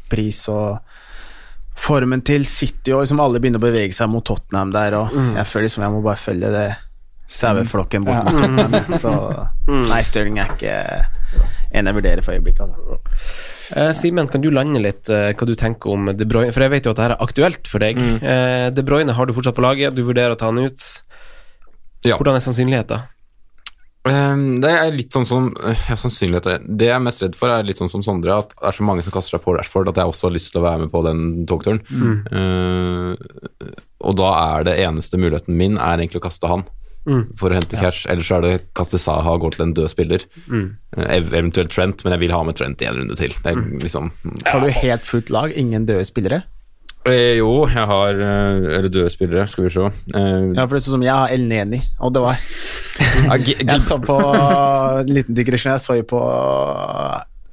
pris 0.09 0.43
og 0.49 0.79
formen 1.79 2.23
til 2.25 2.47
City, 2.47 2.93
og 2.95 3.03
liksom 3.03 3.19
alle 3.23 3.41
begynner 3.43 3.59
å 3.59 3.67
bevege 3.67 3.95
seg 3.95 4.09
mot 4.11 4.23
Tottenham 4.25 4.71
der, 4.75 4.95
og 4.99 5.13
jeg 5.35 5.47
føler 5.47 5.71
som 5.71 5.83
jeg 5.83 5.93
må 5.93 6.01
bare 6.05 6.19
følge 6.19 6.51
det 6.53 6.69
saueflokken 7.29 8.07
bort 8.07 8.29
mot 8.33 8.99
Så 9.03 9.13
nei, 9.69 10.01
Stirling 10.07 10.39
er 10.41 10.53
ikke 10.55 10.75
en 11.69 11.85
jeg 11.85 11.93
vurderer 11.99 12.25
for 12.25 12.33
øyeblikket. 12.33 12.65
Altså. 12.65 12.97
Eh, 13.77 13.91
Simen, 13.93 14.29
kan 14.31 14.41
du 14.41 14.49
lande 14.49 14.81
litt 14.81 15.11
eh, 15.13 15.29
hva 15.37 15.45
du 15.45 15.53
tenker 15.57 15.93
om 15.93 16.09
De 16.17 16.25
Bruyne? 16.25 16.49
For 16.55 16.65
jeg 16.65 16.73
vet 16.73 16.89
jo 16.89 16.95
at 16.95 16.97
dette 16.97 17.13
er 17.13 17.27
aktuelt 17.27 17.69
for 17.69 17.85
deg. 17.85 18.01
Eh, 18.01 18.69
De 18.73 18.85
Bruyne 18.85 19.13
har 19.13 19.29
du 19.29 19.35
fortsatt 19.37 19.57
på 19.57 19.65
laget, 19.65 19.93
du 19.93 20.01
vurderer 20.07 20.33
å 20.33 20.39
ta 20.39 20.49
han 20.49 20.57
ut. 20.63 20.87
Ja. 22.07 22.17
Hvordan 22.17 22.39
er 22.39 22.41
sannsynligheten? 22.41 23.05
Ehm, 24.07 24.61
det 24.63 24.69
er 24.71 24.93
litt 24.95 25.11
sånn 25.13 25.25
som 25.27 25.49
ja, 25.59 25.97
sannsynlighet 25.99 26.63
Det 26.63 26.87
jeg 26.87 26.95
er 26.95 27.01
mest 27.03 27.21
redd 27.21 27.35
for, 27.35 27.51
er 27.51 27.65
litt 27.67 27.81
sånn 27.81 27.91
som 27.91 28.03
Sondre, 28.05 28.37
at 28.45 28.53
det 28.55 28.69
er 28.71 28.77
så 28.77 28.85
mange 28.87 29.03
som 29.05 29.13
kaster 29.13 29.35
seg 29.35 29.43
på 29.43 29.53
Rashford, 29.57 29.91
at 29.91 29.99
jeg 29.99 30.13
også 30.13 30.29
har 30.29 30.35
lyst 30.37 30.53
til 30.53 30.61
å 30.61 30.65
være 30.65 30.85
med 30.85 30.93
på 30.93 31.03
den 31.05 31.23
togturen. 31.49 31.81
Ehm, 32.31 33.13
og 33.99 34.17
da 34.17 34.31
er 34.55 34.69
det 34.69 34.77
eneste 34.87 35.19
muligheten 35.19 35.59
min 35.59 35.77
er 35.77 35.99
egentlig 35.99 36.23
å 36.23 36.27
kaste 36.29 36.49
han 36.49 36.65
for 37.37 37.49
å 37.49 37.53
hente 37.57 37.77
cash. 37.79 38.05
Ellers 38.09 38.27
så 38.29 38.35
er 38.37 38.41
det 38.45 38.73
kaste 38.77 38.99
Saha 39.01 39.31
og 39.33 39.41
gå 39.41 39.51
til 39.55 39.65
en 39.65 39.73
død 39.73 39.89
spiller. 39.89 40.25
Mm. 40.47 40.75
ev- 40.97 41.33
eventuelt 41.33 41.71
Trent, 41.71 42.03
men 42.03 42.13
jeg 42.13 42.19
vil 42.19 42.31
ha 42.35 42.43
med 42.43 42.55
Trent 42.59 42.81
i 42.81 42.85
en 42.85 42.95
runde 42.99 43.15
til. 43.17 43.33
Det 43.43 43.51
er 43.55 43.61
liksom 43.81 44.11
Har 44.45 44.59
du 44.61 44.69
helt 44.69 45.05
fullt 45.05 45.29
lag, 45.29 45.51
ingen 45.57 45.85
døde 45.85 46.05
spillere? 46.05 46.43
Eh, 47.07 47.37
Jo, 47.39 47.65
jeg 47.71 47.85
har 47.87 48.09
eh, 48.19 48.75
Eller 48.77 48.89
døde 48.91 49.09
spillere, 49.09 49.47
skal 49.47 49.63
vi 49.63 49.69
se. 49.71 49.85
Eh, 50.13 50.53
Ja, 50.53 50.65
for 50.67 50.75
det 50.75 50.81
er 50.81 50.85
sånn 50.89 50.97
som 50.99 51.05
jeg 51.07 51.15
har 51.15 51.31
El 51.31 51.47
Neni, 51.47 51.79
og 52.01 52.13
det 52.13 52.21
var 52.21 52.35
ja, 53.29 53.37
Jeg 53.71 53.79
så 53.81 53.97
på 54.03 54.17
en 54.19 55.07
liten 55.15 55.33
digresjon, 55.37 55.71
jeg 55.77 55.81
så 55.85 55.95
jo 56.01 56.03
på 56.11 56.19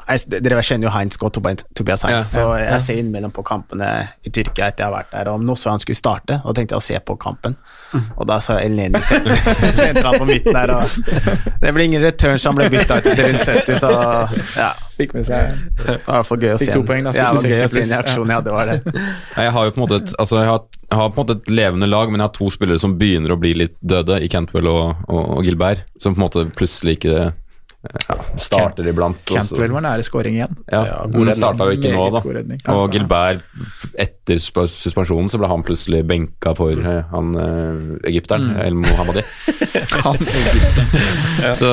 jeg, 0.06 0.40
Dere 0.44 0.62
kjenner 0.62 0.88
jo 0.88 0.92
Heinz 0.94 1.18
godt, 1.20 1.40
Tobias 1.74 2.04
Heinz, 2.06 2.16
Ja, 2.16 2.22
så 2.24 2.44
jeg 2.60 2.80
ser 2.84 3.00
innimellom 3.00 3.32
på 3.34 3.42
kampene 3.46 3.90
i 4.26 4.30
Tyrkia 4.30 4.70
etter 4.70 4.84
jeg 4.84 4.90
har 4.90 4.94
vært 4.94 5.12
der, 5.14 5.30
og 5.32 5.42
nå 5.42 5.56
så 5.58 5.70
jeg 5.70 5.76
han 5.76 5.84
skulle 5.84 5.98
starte, 5.98 6.38
og 6.44 6.56
tenkte 6.56 6.76
jeg 6.76 6.82
å 6.82 6.86
se 6.86 7.00
på 7.10 7.16
kampen, 7.20 7.56
og 8.14 8.24
da 8.30 8.38
så 8.42 8.58
jeg 8.60 8.70
El 8.70 8.78
Neni 8.78 9.02
sentralt 9.80 10.22
på 10.22 10.28
midten 10.28 10.56
der, 10.56 10.74
og 10.76 11.60
det 11.62 11.74
ble 11.74 11.88
ingen 11.88 12.04
return, 12.06 12.38
så 12.38 12.52
han 12.52 12.60
ble 12.60 12.68
bytta 12.72 13.00
ut 13.00 13.08
etter 13.12 13.30
rundt 13.32 13.46
70, 13.46 13.80
så 13.82 13.92
ja. 14.56 14.72
Fikk 14.96 15.10
med 15.12 15.26
seg 15.28 15.50
Det 15.76 15.84
var 15.84 15.98
i 15.98 16.04
hvert 16.06 16.28
fall 16.30 16.38
gøy 16.40 16.52
å 16.54 16.60
Fikk 16.60 16.70
se 16.70 16.76
to 16.78 16.84
poeng 16.88 17.02
da, 17.04 17.12
ja, 17.12 17.26
det 17.34 17.42
var 17.42 17.50
gøy 17.50 17.52
å 17.52 17.56
se 17.56 17.64
en 17.66 17.74
pluss, 17.74 17.90
reaksjon, 17.92 18.30
ja, 18.32 18.38
det 18.46 18.54
var 18.54 18.70
det. 18.70 18.76
Jeg 19.36 19.50
har 19.56 19.66
jo 19.66 19.74
på 19.74 19.80
en 19.80 19.84
måte 19.84 19.98
et, 20.00 20.12
altså 20.22 20.38
jeg 20.40 20.48
har, 20.48 20.62
jeg 20.86 21.00
har 21.02 21.10
på 21.10 21.18
en 21.18 21.24
måte 21.26 21.36
et 21.36 21.50
levende 21.52 21.88
lag, 21.90 22.12
men 22.12 22.22
jeg 22.22 22.30
har 22.30 22.36
to 22.38 22.48
spillere 22.54 22.80
som 22.80 22.94
begynner 22.96 23.34
å 23.34 23.40
bli 23.40 23.52
litt 23.60 23.76
døde, 23.84 24.22
i 24.24 24.30
Cantwell 24.32 24.70
og, 24.70 25.02
og, 25.10 25.20
og 25.36 25.44
Gilbert, 25.44 25.84
som 26.00 26.16
på 26.16 26.22
en 26.22 26.24
måte 26.24 26.46
plutselig 26.56 26.96
ikke 26.96 27.18
ja, 28.08 28.16
starter 28.40 28.88
iblant. 28.90 29.20
Cantwell 29.28 29.74
var 29.76 29.84
nære 29.86 30.04
scoring 30.06 30.38
igjen. 30.38 30.56
Ja, 30.72 30.82
Ja, 30.86 30.98
men 31.10 31.26
det 31.30 31.36
starta 31.38 31.66
jo 31.68 31.76
ikke 31.76 31.92
nå, 31.94 32.06
da. 32.14 32.22
Altså. 32.22 32.76
Og 32.76 32.92
Gilbert, 32.94 33.42
etter 33.98 34.40
suspensjonen, 34.40 35.30
så 35.32 35.40
ble 35.40 35.50
han 35.50 35.64
plutselig 35.66 36.02
benka 36.08 36.54
for 36.58 36.72
eh, 36.76 37.02
han 37.12 37.34
eh, 37.34 38.10
egypteren, 38.12 38.46
Mm. 38.46 38.58
El 38.62 38.74
Mohammadi. 38.78 39.22
så, 41.58 41.70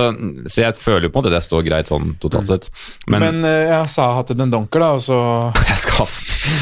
så 0.47 0.61
jeg 0.63 0.75
føler 0.79 1.07
jo 1.07 1.11
på 1.13 1.19
en 1.19 1.21
måte 1.21 1.33
det 1.33 1.41
står 1.45 1.65
greit 1.67 1.91
sånn 1.91 2.13
totalt 2.23 2.49
sett. 2.49 2.69
Men, 3.07 3.23
Men, 3.25 3.43
eh, 3.47 3.67
jeg 3.71 3.91
sa 3.93 4.07
til 4.27 4.41
en 4.43 4.53
donker, 4.53 4.83
da, 4.83 4.91
og 4.97 5.03
så 5.03 5.19
jeg 5.71 5.81
skal 5.83 6.07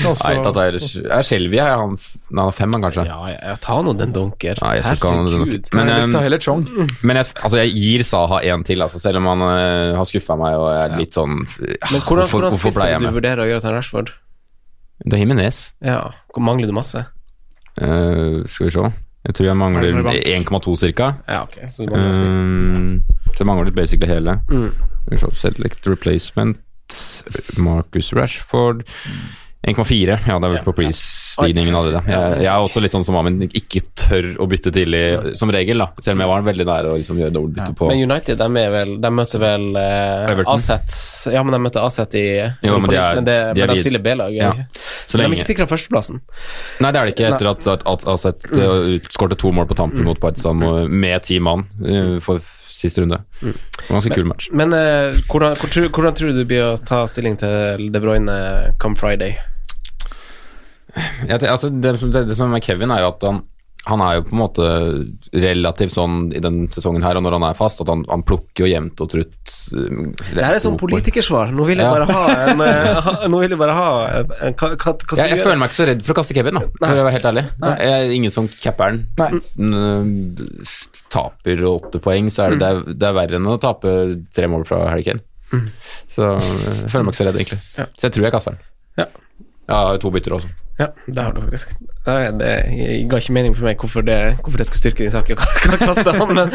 Nei, 0.02 0.34
at 0.42 0.58
jeg 0.58 0.76
er- 0.76 1.16
er 1.18 1.26
Skjelvia, 1.26 1.68
er 1.72 1.80
han, 1.82 1.96
han 2.32 2.44
er 2.48 2.56
fem, 2.56 2.74
han 2.76 2.84
kanskje? 2.86 3.06
Ja, 3.08 3.20
ja, 3.32 3.38
ja, 3.52 3.56
ta 3.62 3.80
nå 3.82 3.94
den 3.98 4.14
donker. 4.16 4.60
Nei, 4.62 4.76
jeg 4.80 4.86
Herregud. 4.92 5.72
Men, 5.74 6.40
Chong. 6.42 6.64
Men 7.04 7.20
jeg, 7.20 7.32
altså 7.42 7.60
jeg 7.62 7.74
gir 7.76 8.04
Saha 8.08 8.42
én 8.46 8.64
til, 8.66 8.82
altså, 8.82 9.00
selv 9.02 9.22
om 9.22 9.30
han 9.32 9.41
eh, 9.50 9.94
har 9.98 10.10
skuffa 10.10 10.38
meg 10.40 10.58
og 10.60 10.68
jeg 10.72 10.82
er 10.84 10.98
litt 11.00 11.18
sånn 11.18 11.38
Men 11.38 11.48
hvordan, 11.48 12.04
hvorfor, 12.06 12.36
hvordan 12.38 12.52
hvorfor 12.52 12.60
spiss 12.60 12.78
ble 12.78 12.86
er 12.86 12.94
jeg 12.94 13.02
det 13.02 13.12
du 13.12 13.18
vurderer 13.18 13.44
å 13.44 13.48
gjøre 13.50 13.64
til 13.66 13.76
Rashford? 13.78 14.12
Det 15.02 15.18
er 15.18 15.24
himmenes 15.24 15.62
Ja, 15.86 16.02
hvor 16.34 16.46
mangler 16.46 16.70
du 16.70 16.76
masse? 16.78 17.06
Uh, 17.82 18.44
skal 18.52 18.68
vi 18.68 18.74
se. 18.76 18.90
Jeg 19.22 19.36
tror 19.38 19.48
jeg 19.48 19.58
mangler 19.58 19.96
Mangler 19.96 20.26
1,2 20.28 20.74
cirka. 20.82 21.14
Ja, 21.30 21.44
ok. 21.46 21.56
Så 21.70 21.86
det 21.86 21.94
mangler. 21.94 22.20
Um, 22.20 23.04
så 23.38 23.46
mangler 23.48 23.72
basically 23.72 24.10
hele. 24.10 24.40
Mm. 24.50 24.72
Select 25.32 25.88
replacement. 25.88 26.58
Marcus 27.58 28.14
Rashford. 28.14 28.84
1,4. 29.62 30.16
Ja, 30.26 30.40
det 30.42 30.48
er 30.48 30.54
vel 30.56 30.64
på 30.66 30.74
prisstigningen 30.74 31.76
allerede. 31.78 32.00
Jeg, 32.10 32.38
jeg 32.42 32.50
er 32.50 32.64
også 32.66 32.82
litt 32.82 32.96
sånn 32.96 33.04
som 33.06 33.18
Amin, 33.20 33.36
ikke 33.46 33.84
tør 34.00 34.32
å 34.42 34.48
bytte 34.50 34.72
tidlig, 34.74 35.02
som 35.38 35.52
regel, 35.54 35.84
da. 35.84 35.92
Selv 36.02 36.18
om 36.18 36.24
jeg 36.24 36.32
var 36.32 36.46
veldig 36.48 36.66
nær 36.66 36.88
å 36.90 36.96
liksom 36.98 37.20
gjøre 37.22 37.34
dobbeltbytte 37.36 37.76
på 37.78 37.90
Men 37.92 38.02
United, 38.08 38.42
de, 38.42 38.48
er 38.64 38.72
vel, 38.74 38.96
de 39.04 39.12
møter 39.14 39.44
vel 39.44 39.68
eh, 39.78 40.42
Aset 40.50 40.96
Ja, 41.36 41.44
men 41.46 41.54
de 41.54 41.60
møter 41.62 41.86
Aset 41.86 42.18
i 42.18 42.24
Jo, 42.42 42.80
men 42.82 42.90
de 42.90 42.98
er- 42.98 43.20
men, 43.20 43.28
det, 43.28 43.36
de 43.54 43.62
er 43.62 43.70
men 43.70 43.76
de 43.78 43.84
stiller 43.86 44.02
B-lag. 44.08 44.34
Ja. 44.34 44.50
Så 45.06 45.20
Men 45.20 45.28
de 45.28 45.36
er 45.36 45.38
ikke 45.44 45.52
sikra 45.52 45.70
førsteplassen. 45.70 46.24
Nei, 46.82 46.90
det 46.92 47.04
er 47.04 47.12
det 47.12 47.14
ikke 47.14 47.30
etter 47.30 47.52
at, 47.54 47.70
at, 47.76 47.86
at 47.94 48.08
Aset 48.16 48.50
uh, 48.58 48.98
skårte 49.14 49.38
to 49.38 49.54
mål 49.54 49.70
på 49.70 49.78
tampen 49.78 50.02
mot 50.08 50.18
Partizan 50.22 50.58
med 50.90 51.22
ti 51.30 51.38
mann 51.44 51.68
uh, 51.86 52.18
for 52.24 52.42
siste 52.82 53.04
runde. 53.04 53.20
Mm. 53.46 53.54
var 53.54 53.94
ganske 54.00 54.16
kul 54.18 54.26
match. 54.26 54.50
Men 54.58 54.74
uh, 54.74 55.14
hvordan, 55.30 55.54
hvordan, 55.54 55.70
tror- 55.78 55.94
hvordan 55.94 56.18
tror 56.18 56.34
du 56.34 56.42
du 56.42 56.46
blir 56.50 56.66
å 56.72 56.78
ta 56.82 57.04
stilling 57.06 57.38
til 57.38 57.92
De 57.94 58.02
Bruyne 58.02 58.42
come 58.82 58.98
Friday? 58.98 59.38
Jeg, 61.28 61.40
altså, 61.48 61.70
det, 61.72 61.96
det, 62.02 62.28
det 62.30 62.38
som 62.38 62.50
er 62.50 62.58
med 62.58 62.66
Kevin, 62.66 62.92
er 62.94 63.06
jo 63.06 63.14
at 63.14 63.28
han 63.30 63.44
han 63.90 64.02
er 64.06 64.20
jo 64.20 64.24
på 64.28 64.36
en 64.36 64.42
måte 64.44 64.66
relativt 65.34 65.96
sånn 65.96 66.18
i 66.38 66.42
den 66.44 66.68
sesongen 66.70 67.02
her, 67.02 67.18
og 67.18 67.24
når 67.26 67.34
han 67.40 67.46
er 67.48 67.56
fast, 67.58 67.80
at 67.82 67.90
han, 67.90 68.04
han 68.12 68.22
plukker 68.30 68.62
jo 68.62 68.70
jevnt 68.70 69.02
og 69.02 69.10
trutt. 69.10 69.54
uh, 69.74 70.04
Det 70.36 70.44
her 70.46 70.54
er 70.54 70.62
sånn 70.62 70.78
politikersvar. 70.78 71.50
Nå 71.56 71.66
vil 71.66 71.82
jeg 71.82 71.88
Ja. 71.88 71.96
bare 71.96 72.06
ha 72.06 72.52
en, 72.52 72.62
eh, 72.68 73.00
ha, 73.08 73.14
Nå 73.26 73.40
vil 73.42 73.56
jeg 73.56 73.58
bare 73.58 73.74
ha 73.74 73.88
en, 74.20 74.36
en, 74.38 74.54
hva, 74.60 74.70
hva, 74.76 74.94
skal 75.02 75.24
Jeg, 75.24 75.32
vi 75.32 75.40
jeg 75.40 75.46
føler 75.48 75.58
meg 75.64 75.72
ikke 75.72 75.80
så 75.80 75.88
redd 75.90 76.06
for 76.06 76.14
å 76.14 76.20
kaste 76.20 76.38
Kevin, 76.38 76.60
da, 76.60 76.68
for 76.78 76.94
å 77.02 77.08
være 77.08 77.16
helt 77.18 77.28
ærlig. 77.32 77.46
Jeg 77.66 77.96
er 77.98 78.14
ingen 78.20 78.36
som 78.38 78.52
capper'n. 78.62 79.02
Taper 81.18 81.66
åtte 81.72 82.04
poeng, 82.06 82.30
så 82.34 82.46
er 82.46 82.56
det, 82.56 82.62
det, 82.62 82.70
er, 82.70 82.96
det 83.02 83.10
er 83.10 83.18
verre 83.18 83.42
enn 83.42 83.50
å 83.50 83.58
tape 83.66 83.96
tre 84.36 84.52
mål 84.52 84.68
fra 84.70 84.84
Harry 84.92 85.08
Kane. 85.10 85.26
Så 86.12 86.36
jeg 86.38 86.94
føler 86.94 87.10
meg 87.10 87.16
ikke 87.16 87.24
så 87.24 87.28
redd, 87.32 87.42
egentlig. 87.42 87.60
Ja. 87.82 87.90
Så 87.98 88.08
jeg 88.08 88.16
tror 88.20 88.30
jeg 88.30 88.36
kaster 88.38 88.56
den. 88.56 88.68
Ja. 89.02 89.10
Jeg 89.70 89.76
har 89.78 89.98
to 90.02 90.10
bytter 90.12 90.34
også. 90.40 90.50
Ja, 90.80 90.88
det 91.06 91.22
har 91.22 91.34
du 91.36 91.42
faktisk. 91.44 91.76
Det, 92.06 92.14
er- 92.16 92.32
det 92.40 92.52
ga 93.12 93.18
ikke 93.22 93.34
mening 93.36 93.54
for 93.54 93.68
meg 93.68 93.78
hvorfor 93.78 94.02
det, 94.08 94.16
hvorfor 94.42 94.58
det 94.58 94.66
skal 94.66 94.80
styrke 94.82 95.04
din 95.04 95.12
sak 95.14 95.28
å 95.30 95.36
ka- 95.38 95.78
kaste 95.78 96.14
han, 96.16 96.32
men, 96.34 96.50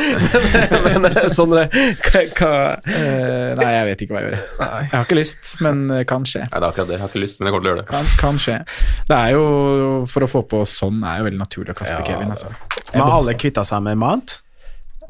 men, 0.86 1.04
men 1.04 1.30
Sondre, 1.30 1.68
hva, 1.70 2.22
hva 2.40 2.50
Eh, 2.90 3.52
nei, 3.60 3.68
jeg 3.76 3.84
vet 3.90 4.02
ikke 4.06 4.16
hva 4.16 4.22
jeg 4.24 4.32
gjør. 4.32 4.40
Jeg 4.58 4.90
har 4.96 5.04
ikke 5.06 5.18
lyst, 5.20 5.52
men 5.62 5.84
eh, 5.94 6.02
kan 6.08 6.26
skje. 6.26 6.42
Nei, 6.48 6.58
det 6.58 6.64
er 6.64 6.68
akkurat 6.72 6.88
det. 6.90 6.96
Jeg 6.98 7.04
har 7.04 7.12
ikke 7.12 7.22
lyst, 7.22 7.38
men 7.38 7.46
jeg 7.48 7.54
kommer 7.54 7.66
til 7.66 7.70
å 7.70 7.74
gjøre 7.74 7.84
det. 7.84 7.88
Kan, 7.92 8.10
kan 8.24 8.40
skje. 8.42 8.56
Det 9.12 9.20
er 9.20 9.36
jo, 9.36 9.44
For 10.10 10.26
å 10.26 10.30
få 10.32 10.42
på 10.50 10.64
sånn 10.74 10.98
er 11.06 11.20
jo 11.22 11.28
veldig 11.28 11.42
naturlig 11.44 11.76
å 11.76 11.78
kaste 11.78 12.00
Ja, 12.02 12.08
Kevin. 12.10 12.34
altså. 12.34 12.50
Men 12.96 13.06
alle 13.06 13.36
kvitta 13.38 13.62
seg 13.68 13.84
med 13.86 14.00
Mount? 14.02 14.40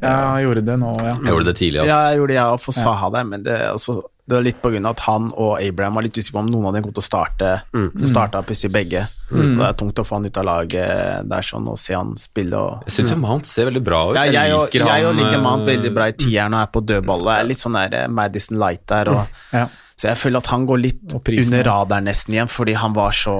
Ja, 0.03 0.37
jeg 0.37 0.45
gjorde 0.51 0.67
det 0.67 0.77
nå, 0.83 0.93
ja. 1.01 1.15
Jeg 1.17 1.33
gjorde 1.33 1.49
det 1.49 1.57
tidlig, 1.57 1.81
altså. 1.81 1.89
Ja, 1.95 2.01
jeg 2.13 2.21
gjorde 2.21 2.35
det, 2.35 2.37
ja, 2.43 2.47
og 2.53 2.61
for 2.61 2.77
Saha 2.77 3.09
der, 3.17 3.25
men 3.33 3.47
det, 3.47 3.57
altså, 3.71 3.97
det 4.27 4.35
var 4.35 4.43
litt 4.43 4.59
på 4.63 4.71
grunn 4.75 4.87
av 4.89 4.97
at 4.97 5.03
han 5.07 5.29
og 5.39 5.61
Abraham 5.63 5.95
var 5.95 6.03
litt 6.03 6.17
usikre 6.19 6.35
på 6.35 6.41
om 6.43 6.49
noen 6.51 6.67
av 6.67 6.73
dem 6.75 6.83
kom 6.83 6.95
til 6.97 7.05
å 7.05 7.07
starte. 7.07 7.51
Så 7.71 8.09
starta 8.11 8.41
plutselig 8.43 8.73
begge. 8.75 9.05
Mm. 9.31 9.53
Det 9.61 9.69
er 9.69 9.77
tungt 9.79 10.01
å 10.03 10.05
få 10.07 10.19
han 10.19 10.27
ut 10.27 10.41
av 10.43 10.47
laget 10.49 11.29
der 11.31 11.47
sånn, 11.47 11.69
og 11.71 11.79
se 11.79 11.95
han 11.95 12.13
spille 12.19 12.59
og 12.59 12.83
Jeg 12.89 12.97
syns 12.97 13.15
jo 13.15 13.21
Mount 13.23 13.47
ser 13.47 13.71
veldig 13.71 13.83
bra 13.87 14.01
ut. 14.11 14.19
ja, 14.19 14.25
jeg, 14.27 14.53
og, 14.55 14.67
liker 14.67 14.87
jeg 14.91 15.07
og 15.07 15.15
liker 15.19 15.43
Mount 15.43 15.63
eh, 15.63 15.73
veldig 15.77 15.95
bra 15.95 16.09
i 16.11 16.17
tieren 16.19 16.59
og 16.59 16.65
er 16.65 16.73
på 16.75 16.83
dødball. 16.91 17.23
Jeg 17.31 17.45
er 17.47 17.51
litt 17.53 17.63
sånn 17.63 17.79
der 17.79 17.99
eh, 18.03 18.07
Madison 18.19 18.59
Light 18.59 18.83
der. 18.91 19.13
Og, 19.15 19.41
ja. 19.55 19.65
Så 19.97 20.11
jeg 20.11 20.21
føler 20.21 20.43
at 20.43 20.51
han 20.53 20.67
går 20.69 20.83
litt 20.83 21.15
under 21.17 21.65
radaren 21.71 22.11
nesten 22.11 22.35
igjen, 22.35 22.51
fordi 22.53 22.75
han 22.77 22.93
var 22.99 23.15
så 23.17 23.37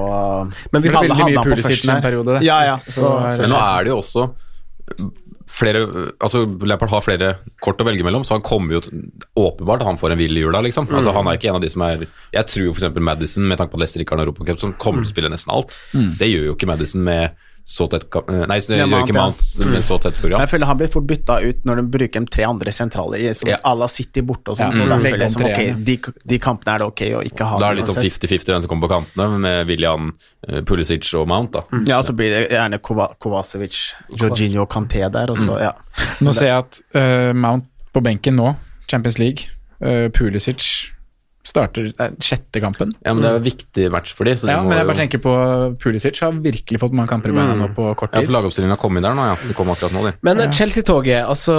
Men 0.71 0.81
vi- 0.81 0.89
hadde 0.89 1.11
veldig 1.11 1.29
mye 1.35 1.43
på 1.43 1.93
en 1.93 2.01
periode. 2.01 2.39
Ja, 2.47 2.63
ja. 2.65 2.79
Så, 2.87 3.03
Så- 3.03 3.41
Men 3.43 3.49
nå 3.51 3.59
er 3.59 3.83
det 3.83 3.91
jo 3.91 3.99
også 3.99 4.29
flere 5.47 5.85
Altså, 6.19 6.43
Lampard 6.67 6.91
har 6.91 7.03
flere 7.05 7.29
kort 7.63 7.79
å 7.81 7.87
velge 7.87 8.05
mellom, 8.05 8.25
så 8.27 8.35
han 8.35 8.45
kommer 8.45 8.77
jo 8.77 8.81
åpenbart 9.39 9.85
han 9.87 9.99
får 9.99 10.13
en 10.13 10.19
hvil 10.21 10.37
i 10.37 10.43
jula, 10.43 10.61
liksom. 10.65 10.89
Altså, 10.91 11.13
han 11.15 11.27
er 11.29 11.39
ikke 11.39 11.51
en 11.51 11.59
av 11.59 11.63
de 11.63 11.71
som 11.71 11.83
er 11.87 12.05
Jeg 12.35 12.49
tror 12.51 12.71
f.eks. 12.73 12.99
Madison, 12.99 13.47
med 13.47 13.57
tanke 13.61 13.71
på 13.73 13.79
at 13.79 13.85
Leicester 13.85 14.03
ikke 14.03 14.15
har 14.15 14.21
en 14.21 14.27
europacupsum, 14.27 14.75
kommer 14.81 15.05
til 15.05 15.11
å 15.11 15.15
spille 15.15 15.31
nesten 15.33 15.53
alt. 15.55 15.77
Det 16.19 16.29
gjør 16.29 16.49
jo 16.51 16.57
ikke 16.57 16.69
Madison 16.69 17.03
med 17.07 17.37
så 17.67 17.83
tett 17.91 18.05
eh, 18.15 18.45
Nei, 18.47 18.61
det 18.63 18.77
gjør 18.79 18.87
Mount, 18.87 19.09
ikke 19.09 19.17
ja. 19.17 19.23
Mount 19.27 19.71
med 19.73 19.83
så 19.83 19.97
tett 19.99 20.15
program. 20.21 20.39
Jeg 20.39 20.51
føler 20.53 20.69
han 20.69 20.77
blir 20.79 20.87
fort 20.93 21.07
bytta 21.09 21.35
ut 21.43 21.65
når 21.67 21.81
de 21.81 21.83
bruker 21.97 22.23
de 22.23 22.31
tre 22.31 22.45
andre 22.47 22.71
sentrale, 22.71 23.19
i- 23.19 23.33
som 23.35 23.49
Ja. 23.51 23.57
Alla 23.67 23.89
City 23.91 24.21
borte 24.23 24.53
og 24.53 24.57
sånn. 24.57 24.71
Ja, 24.71 24.77
så 24.77 24.85
mm. 24.85 24.89
da 24.93 24.95
Legg 25.01 25.11
føler 25.11 25.25
jeg 25.25 25.33
som 25.33 25.43
ok, 25.49 25.83
de, 25.89 25.97
de 26.31 26.39
kampene 26.39 26.73
er 26.77 26.77
det 26.79 26.87
ok 26.87 27.03
å 27.19 27.23
ikke 27.27 27.49
ha 27.49 27.59
Da 27.59 27.67
er 27.67 27.75
det 27.75 27.81
litt 27.83 27.91
sånn 27.91 27.99
uansett. 27.99 28.23
50-50 28.29 28.53
hvem 28.53 28.61
som 28.63 28.71
kommer 28.71 28.87
på 28.87 28.93
kantene, 28.95 29.39
med 29.43 29.67
William, 29.67 30.07
eh, 30.47 30.61
Pulisic 30.63 31.11
og 31.19 31.27
Mount. 31.27 31.51
da. 31.59 31.65
Ja, 31.91 31.99
så 32.07 32.15
blir 32.15 32.31
det 32.37 32.43
gjerne 32.55 32.79
Kova- 32.79 33.11
Kovacevic, 33.19 33.81
Jorginho 34.15 34.61
og 34.63 34.69
Kanté 34.71 35.03
der, 35.11 35.29
og 35.29 35.37
så, 35.37 35.59
ja. 35.59 35.73
Nå 36.23 36.31
ser 36.33 36.47
jeg 36.53 36.63
at 36.63 36.79
uh, 36.95 37.33
Mount 37.35 37.67
på 37.93 38.01
benken 38.01 38.35
nå, 38.39 38.55
Champions 38.87 39.19
League, 39.19 39.51
uh, 39.83 40.07
Pulisic 40.15 40.93
starter 41.47 41.87
eh, 41.95 42.11
sjette 42.19 42.59
kampen. 42.63 42.91
Ja, 43.05 43.13
men 43.15 43.23
Det 43.23 43.29
er 43.31 43.37
en 43.39 43.45
viktig 43.47 43.85
match 43.93 44.11
for 44.17 44.27
dem. 44.27 44.35
Ja, 44.43 44.61
men 44.61 44.75
jeg 44.75 44.83
jo- 44.85 44.89
bare 44.91 44.99
tenker 45.01 45.21
på 45.23 45.33
Pulisic 45.79 46.19
har 46.19 46.31
virkelig 46.43 46.79
fått 46.81 46.93
mange 46.97 47.07
kamper 47.09 47.31
i 47.31 47.37
beina 47.37 47.55
nå 47.55 47.69
på 47.75 47.87
kort 47.95 48.11
Ja, 48.13 48.19
tid. 48.19 48.27
for 48.29 48.35
lagoppstillingen 48.37 48.75
har 48.75 48.81
kommet 48.81 49.03
der 49.07 49.15
nå, 49.15 49.25
ja. 49.31 49.35
De 49.47 49.53
kom 49.55 49.71
akkurat 49.71 49.93
nå, 49.95 50.03
de. 50.09 50.13
Men 50.27 50.43
Chelsea-toget, 50.51 51.23
altså 51.25 51.55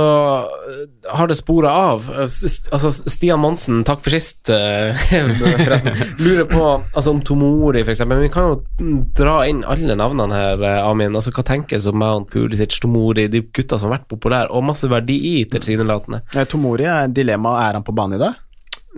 Har 1.09 1.27
det 1.31 1.37
spora 1.39 1.71
av? 1.73 2.05
S- 2.29 2.69
Altså, 2.73 2.91
Stian 3.09 3.41
Monsen, 3.41 3.83
takk 3.85 4.03
for 4.05 4.11
sist, 4.13 4.51
eh, 4.51 4.93
forresten. 5.65 5.97
Lurer 6.21 6.45
på 6.51 6.63
altså, 6.95 7.11
om 7.15 7.21
Tomori, 7.25 7.81
eksempel. 7.83 8.19
Men 8.19 8.27
vi 8.27 8.33
kan 8.35 8.51
jo 8.53 9.03
dra 9.17 9.39
inn 9.49 9.63
alle 9.65 9.97
navnene 9.97 10.33
her, 10.37 10.63
eh, 10.63 10.83
Amin. 10.89 11.15
Altså, 11.17 11.33
hva 11.33 11.45
tenkes 11.49 11.87
om 11.91 11.97
Mount, 11.99 12.29
Pulisic, 12.31 12.79
Tomori, 12.83 13.29
de 13.33 13.41
gutta 13.43 13.79
som 13.79 13.91
har 13.91 13.99
vært 13.99 14.09
populære, 14.13 14.51
og 14.53 14.65
masse 14.69 14.89
verdi 14.91 15.17
i, 15.41 15.45
tilsynelatende. 15.49 16.23
Eh, 16.37 16.45
Tomori 16.45 16.85
er 16.85 17.09
dilemma, 17.09 17.57
er 17.69 17.79
han 17.79 17.87
på 17.87 17.95
banen 17.97 18.19
i 18.21 18.25
dag? 18.27 18.35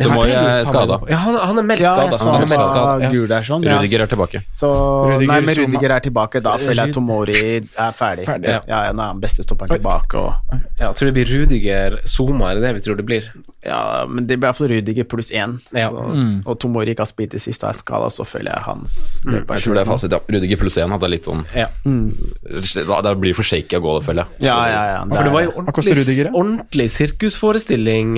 Tomori 0.00 0.30
er 0.32 0.64
skada. 0.64 0.96
Ja, 1.10 1.16
han, 1.18 1.34
han 1.36 1.58
er 1.60 1.64
meldt 1.66 1.82
skada. 1.82 2.14
Ja, 2.14 2.18
Han 2.30 2.42
er 2.44 2.48
meldt 2.48 2.66
skada. 2.70 2.92
Ja. 3.02 3.40
sånn. 3.44 3.64
Ja. 3.66 3.76
Rudiger 3.80 4.04
er 4.04 4.10
tilbake. 4.12 4.40
Så, 4.56 4.70
Rudiger, 5.10 5.26
nei, 5.32 5.40
men 5.44 5.56
Rudiger 5.58 5.94
er 5.96 6.04
tilbake, 6.06 6.40
da 6.44 6.54
føler 6.62 6.86
jeg 6.86 6.94
Tomori 6.94 7.36
er 7.58 7.92
ferdig. 7.98 8.24
Ferdig, 8.28 8.48
ja. 8.54 8.60
ja. 8.70 8.78
Nå 8.94 9.02
er 9.02 9.10
han 9.12 9.20
beste 9.20 9.44
stopperen 9.44 9.74
tilbake, 9.74 10.16
og 10.16 10.54
Ja, 10.78 10.86
jeg 10.86 10.96
tror 11.00 11.10
det 11.10 11.14
blir 11.18 11.28
Rudiger 11.34 11.98
Zuma, 12.08 12.52
er 12.52 12.60
det 12.60 12.68
det 12.68 12.74
vi 12.78 12.84
tror 12.86 12.96
det 13.00 13.06
blir? 13.10 13.26
Ja, 13.66 14.06
men 14.08 14.24
det 14.30 14.38
blir 14.40 14.48
iallfall 14.48 14.70
Rudiger 14.72 15.04
pluss 15.10 15.32
én. 15.36 15.58
Ja. 15.76 15.90
Og, 15.90 16.14
og 16.48 16.58
Tomori 16.62 16.94
ikke 16.94 17.04
har 17.04 17.10
spilt 17.10 17.34
i 17.36 17.42
sist 17.42 17.66
og 17.66 17.72
er 17.74 17.80
skada, 17.82 18.08
så 18.14 18.24
føler 18.24 18.54
jeg 18.54 18.64
hans 18.70 18.94
Jeg 19.26 19.44
tror 19.66 19.74
det 19.76 19.82
er 19.84 19.90
fasit, 19.90 20.14
ja. 20.16 20.22
Rudiger 20.30 20.62
pluss 20.62 20.78
én 20.80 20.94
hadde 20.94 21.10
litt 21.12 21.28
sånn 21.28 21.42
Ja. 21.56 21.66
Da- 21.84 23.02
Det 23.10 23.16
blir 23.20 23.34
for 23.34 23.42
shaky 23.46 23.76
å 23.76 23.82
gå, 23.84 23.98
det 23.98 24.06
føler 24.06 24.24
jeg. 24.24 24.46
Ja, 24.48 24.56
ja, 24.70 24.80
ja. 24.94 25.04
For 25.10 25.24
det 25.26 25.32
var 25.34 25.42
jo 25.44 25.50
Hva 25.50 25.62
ordentlig, 25.64 25.84
sirkusforestilling 25.90 26.30
da? 26.30 26.38
ordentlig 26.40 26.88
sirkusforestilling 26.94 28.14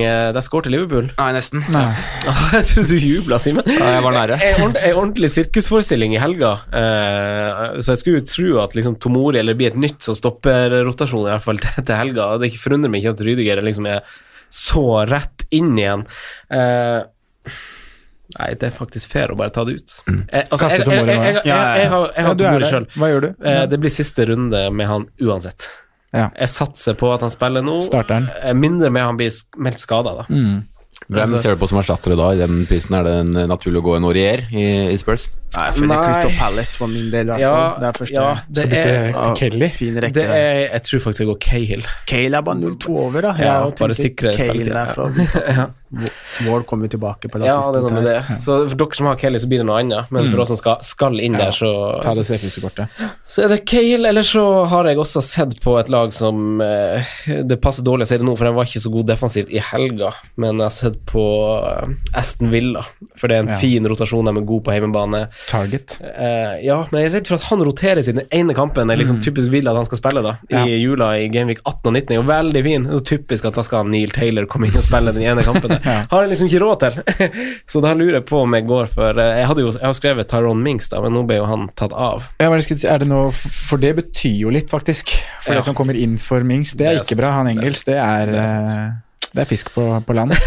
til 0.62 0.72
Liverpool. 0.72 1.10
Nei, 1.18 1.32
nesten. 1.32 1.64
Nei. 1.72 1.86
jeg 2.56 2.66
trodde 2.68 2.88
du 2.88 3.06
jubla, 3.06 3.38
Simen. 3.42 3.68
Ja, 3.70 3.92
jeg 3.96 4.04
var 4.04 4.16
nære. 4.16 4.38
En 4.38 4.58
ordentlig, 4.66 4.92
ordentlig 4.92 5.30
sirkusforestilling 5.34 6.16
i 6.16 6.20
helga. 6.22 6.52
Eh, 6.80 7.80
så 7.80 7.94
jeg 7.94 8.02
skulle 8.02 8.22
jo 8.22 8.28
tro 8.28 8.50
at 8.64 8.76
liksom 8.78 8.98
Tomori 9.02 9.40
eller 9.42 9.58
blir 9.58 9.72
et 9.72 9.80
nytt 9.80 10.04
som 10.04 10.16
stopper 10.18 10.82
rotasjonen, 10.86 11.30
i 11.30 11.34
hvert 11.34 11.46
fall 11.46 11.62
til, 11.62 11.78
til 11.80 11.98
helga. 11.98 12.32
Det 12.42 12.52
forundrer 12.60 12.92
meg 12.92 13.02
ikke 13.02 13.16
at 13.16 13.24
Rydiger 13.28 13.62
liksom 13.66 13.88
er 13.90 14.02
så 14.52 14.86
rett 15.08 15.46
inn 15.54 15.72
igjen. 15.78 16.04
Eh, 16.52 16.98
nei, 18.38 18.50
det 18.60 18.68
er 18.68 18.74
faktisk 18.76 19.14
fair 19.14 19.32
å 19.32 19.38
bare 19.38 19.54
ta 19.54 19.64
det 19.68 19.78
ut. 19.78 19.94
Jeg, 20.06 20.44
altså, 20.44 20.68
jeg, 20.68 20.84
jeg, 20.84 21.06
jeg, 21.08 21.38
jeg, 21.48 21.86
jeg, 21.86 21.92
har, 21.94 22.36
Tomori 22.36 22.68
sjøl. 22.68 22.90
Hva 22.98 23.14
gjør 23.14 23.24
du? 23.26 23.30
Eh, 23.40 23.62
det 23.72 23.80
blir 23.80 23.94
siste 23.94 24.28
runde 24.28 24.66
med 24.76 24.90
han 24.90 25.08
uansett. 25.24 25.70
Ja. 26.12 26.26
Jeg 26.36 26.52
satser 26.52 26.96
på 27.00 27.08
at 27.14 27.24
han 27.24 27.32
spiller 27.32 27.64
nå. 27.64 27.78
Starter 27.86 28.18
han. 28.18 28.28
Eh, 28.42 28.52
Mindre 28.56 28.90
med 28.92 29.06
han 29.06 29.16
blir 29.16 29.32
meldt 29.56 29.80
skada, 29.80 30.12
da. 30.20 30.26
Hvem 31.08 31.20
Altså- 31.20 31.42
ser 31.42 31.54
du 31.54 31.60
på 31.60 31.68
som 31.68 31.78
erstattere 31.78 32.16
da? 32.16 32.30
I 32.32 32.36
den 32.38 32.66
prisen 32.66 32.94
er 32.98 33.02
det 33.04 33.12
en, 33.20 33.36
eh, 33.36 33.46
naturlig 33.46 33.80
å 33.82 33.84
gå 33.84 33.96
en 33.96 34.04
Aurier 34.04 34.46
i, 34.52 34.64
i 34.92 34.96
Spurs? 34.96 35.28
Nei, 35.56 35.66
jeg 35.66 35.74
føler 35.74 35.94
er 35.98 36.06
Crystal 36.12 36.32
Palace 36.38 36.76
for 36.76 36.86
min 36.88 37.10
del, 37.10 37.26
i 37.26 37.28
hvert 37.32 37.40
Ja, 37.40 37.50
fall. 37.52 37.80
Det 37.80 37.88
er 37.88 37.98
første. 37.98 38.12
ja, 38.14 38.34
det 38.48 38.64
bytte 38.70 38.88
er, 38.88 39.10
Ja, 39.10 39.34
Kelly. 39.34 39.68
Fin 39.68 39.94
rekke. 40.00 40.12
det 40.14 40.24
er 40.24 40.60
Jeg 40.72 40.82
tror 40.82 41.00
faktisk 41.00 41.18
jeg 41.20 41.28
går 41.28 41.38
Cahill. 41.40 41.84
Cahill 42.06 42.34
er 42.34 42.40
bare 42.42 42.56
0-2 42.56 42.96
over, 42.96 43.20
da. 43.20 43.34
Ja, 43.38 43.64
Jeg 43.66 43.74
bare 43.78 43.94
sikre 43.94 44.36
Cahill 44.36 44.64
spilletid, 44.64 44.72
er 44.72 45.56
ja. 45.56 45.66
Ja. 45.92 46.08
Ward 46.48 46.64
kommer 46.66 46.86
jo 46.88 46.92
tilbake 46.96 47.28
på 47.28 47.38
det 47.38 47.46
Ja, 47.50 47.58
det 47.72 47.82
er 47.82 47.84
noe 47.84 47.92
med 47.98 48.06
det. 48.08 48.38
Så 48.40 48.54
for 48.70 48.76
dere 48.80 48.96
som 48.96 49.06
har 49.10 49.16
Kelly, 49.20 49.38
så 49.42 49.48
blir 49.50 49.60
det 49.60 49.66
noe 49.68 49.80
annet. 49.82 50.08
Men 50.14 50.30
for 50.32 50.40
oss 50.40 50.48
som 50.48 50.56
skal, 50.56 50.78
skal 50.86 51.18
inn 51.20 51.36
der, 51.36 51.52
så 51.52 51.68
Ta 52.02 52.14
det 52.16 52.24
safeste 52.24 52.62
kortet. 52.64 52.88
Så 53.28 53.44
er 53.44 53.52
det 53.52 53.58
Cahill, 53.68 54.06
eller 54.08 54.24
så 54.24 54.44
har 54.72 54.88
jeg 54.88 54.96
også 55.02 55.20
sett 55.26 55.58
på 55.62 55.74
et 55.80 55.90
lag 55.92 56.12
som 56.16 56.60
eh, 56.64 57.04
Det 57.44 57.58
passer 57.60 57.84
dårlig 57.84 58.06
å 58.06 58.10
si 58.12 58.18
det 58.22 58.24
nå, 58.26 58.36
for 58.40 58.48
den 58.48 58.56
var 58.56 58.64
ikke 58.70 58.80
så 58.86 58.92
god 58.94 59.06
defensivt 59.12 59.52
i 59.52 59.60
helga, 59.62 60.12
men 60.40 60.56
jeg 60.62 60.64
har 60.70 60.74
sett 60.78 60.98
på 61.12 61.26
eh, 61.68 61.92
Aston 62.18 62.50
Villa, 62.52 62.82
for 63.16 63.28
det 63.28 63.36
er 63.36 63.44
en 63.44 63.52
Ja. 63.52 63.58
fin 63.60 63.84
rotasjon, 63.92 64.24
de 64.24 64.32
er 64.40 64.46
gode 64.48 64.64
på 64.64 64.72
hjemmebane. 64.72 65.26
Target. 65.50 65.98
Eh, 66.00 66.56
ja, 66.64 66.78
men 66.90 67.02
jeg 67.02 67.10
er 67.10 67.14
redd 67.18 67.28
for 67.28 67.36
at 67.36 67.48
han 67.50 67.60
roterer 67.68 68.02
sin 68.06 68.22
ene 68.32 68.54
kampen. 68.56 68.88
Det 68.88 68.96
er 68.96 69.02
liksom 69.04 69.20
typisk 69.24 69.50
Villa 69.52 69.70
at 69.74 69.82
han 69.82 69.88
skal 69.90 70.00
spille 70.00 70.22
da 70.24 70.36
Ja. 70.48 70.64
i 70.64 70.78
jula 70.80 71.12
i 71.20 71.28
Gameweek 71.28 71.60
18 71.66 71.90
og 71.90 71.92
19. 71.92 72.12
er 72.16 72.20
jo 72.22 72.26
veldig 72.28 72.62
fin. 72.64 72.88
Det 72.88 72.94
er 72.96 73.02
så 73.02 73.08
typisk 73.12 73.44
at 73.50 73.54
da 73.60 73.62
skal 73.66 73.84
Neil 73.92 74.10
Taylor 74.14 74.46
komme 74.46 74.68
inn 74.70 74.76
og 74.80 74.84
spille 74.86 75.12
den 75.12 75.22
ene 75.28 75.44
kampen. 75.46 75.76
Har 75.84 76.22
jeg 76.24 76.30
liksom 76.32 76.48
ikke 76.50 76.60
råd 76.62 76.82
til. 76.84 76.98
så 77.72 77.82
da 77.84 77.92
lurer 77.98 78.18
jeg 78.20 78.26
på 78.28 78.42
om 78.44 78.54
jeg 78.56 78.66
går 78.68 78.90
for 78.92 79.18
eh, 79.18 79.38
Jeg 79.40 79.46
hadde 79.50 79.64
jo 79.64 79.70
jeg 79.72 79.82
har 79.86 79.96
skrevet 79.98 80.28
Tyrone 80.30 80.62
Minks, 80.62 80.88
da, 80.92 81.00
men 81.04 81.12
nå 81.16 81.24
ble 81.28 81.40
jo 81.40 81.46
han 81.50 81.68
tatt 81.78 81.92
av. 81.92 82.28
Ja, 82.40 82.50
det 82.52 83.08
noe, 83.10 83.30
for 83.32 83.82
det 83.82 83.94
betyr 83.98 84.36
jo 84.46 84.52
litt, 84.54 84.70
faktisk. 84.72 85.10
For 85.42 85.52
Ja. 85.52 85.58
det 85.60 85.64
som 85.66 85.74
kommer 85.78 85.98
inn 85.98 86.18
for 86.22 86.40
Mings, 86.46 86.74
det 86.78 86.86
er 86.86 86.90
Det 86.90 86.98
er 86.98 87.02
ikke 87.02 87.14
sant. 87.16 87.22
bra. 87.24 87.30
Han 87.38 87.48
Engels, 87.54 87.84
det 87.88 87.96
er, 87.98 88.26
Det 88.26 88.44
er 88.46 88.68
eh, 88.68 88.90
det 89.32 89.40
er 89.42 89.48
fisk 89.48 89.70
på, 89.74 89.84
på 90.06 90.14
land. 90.16 90.34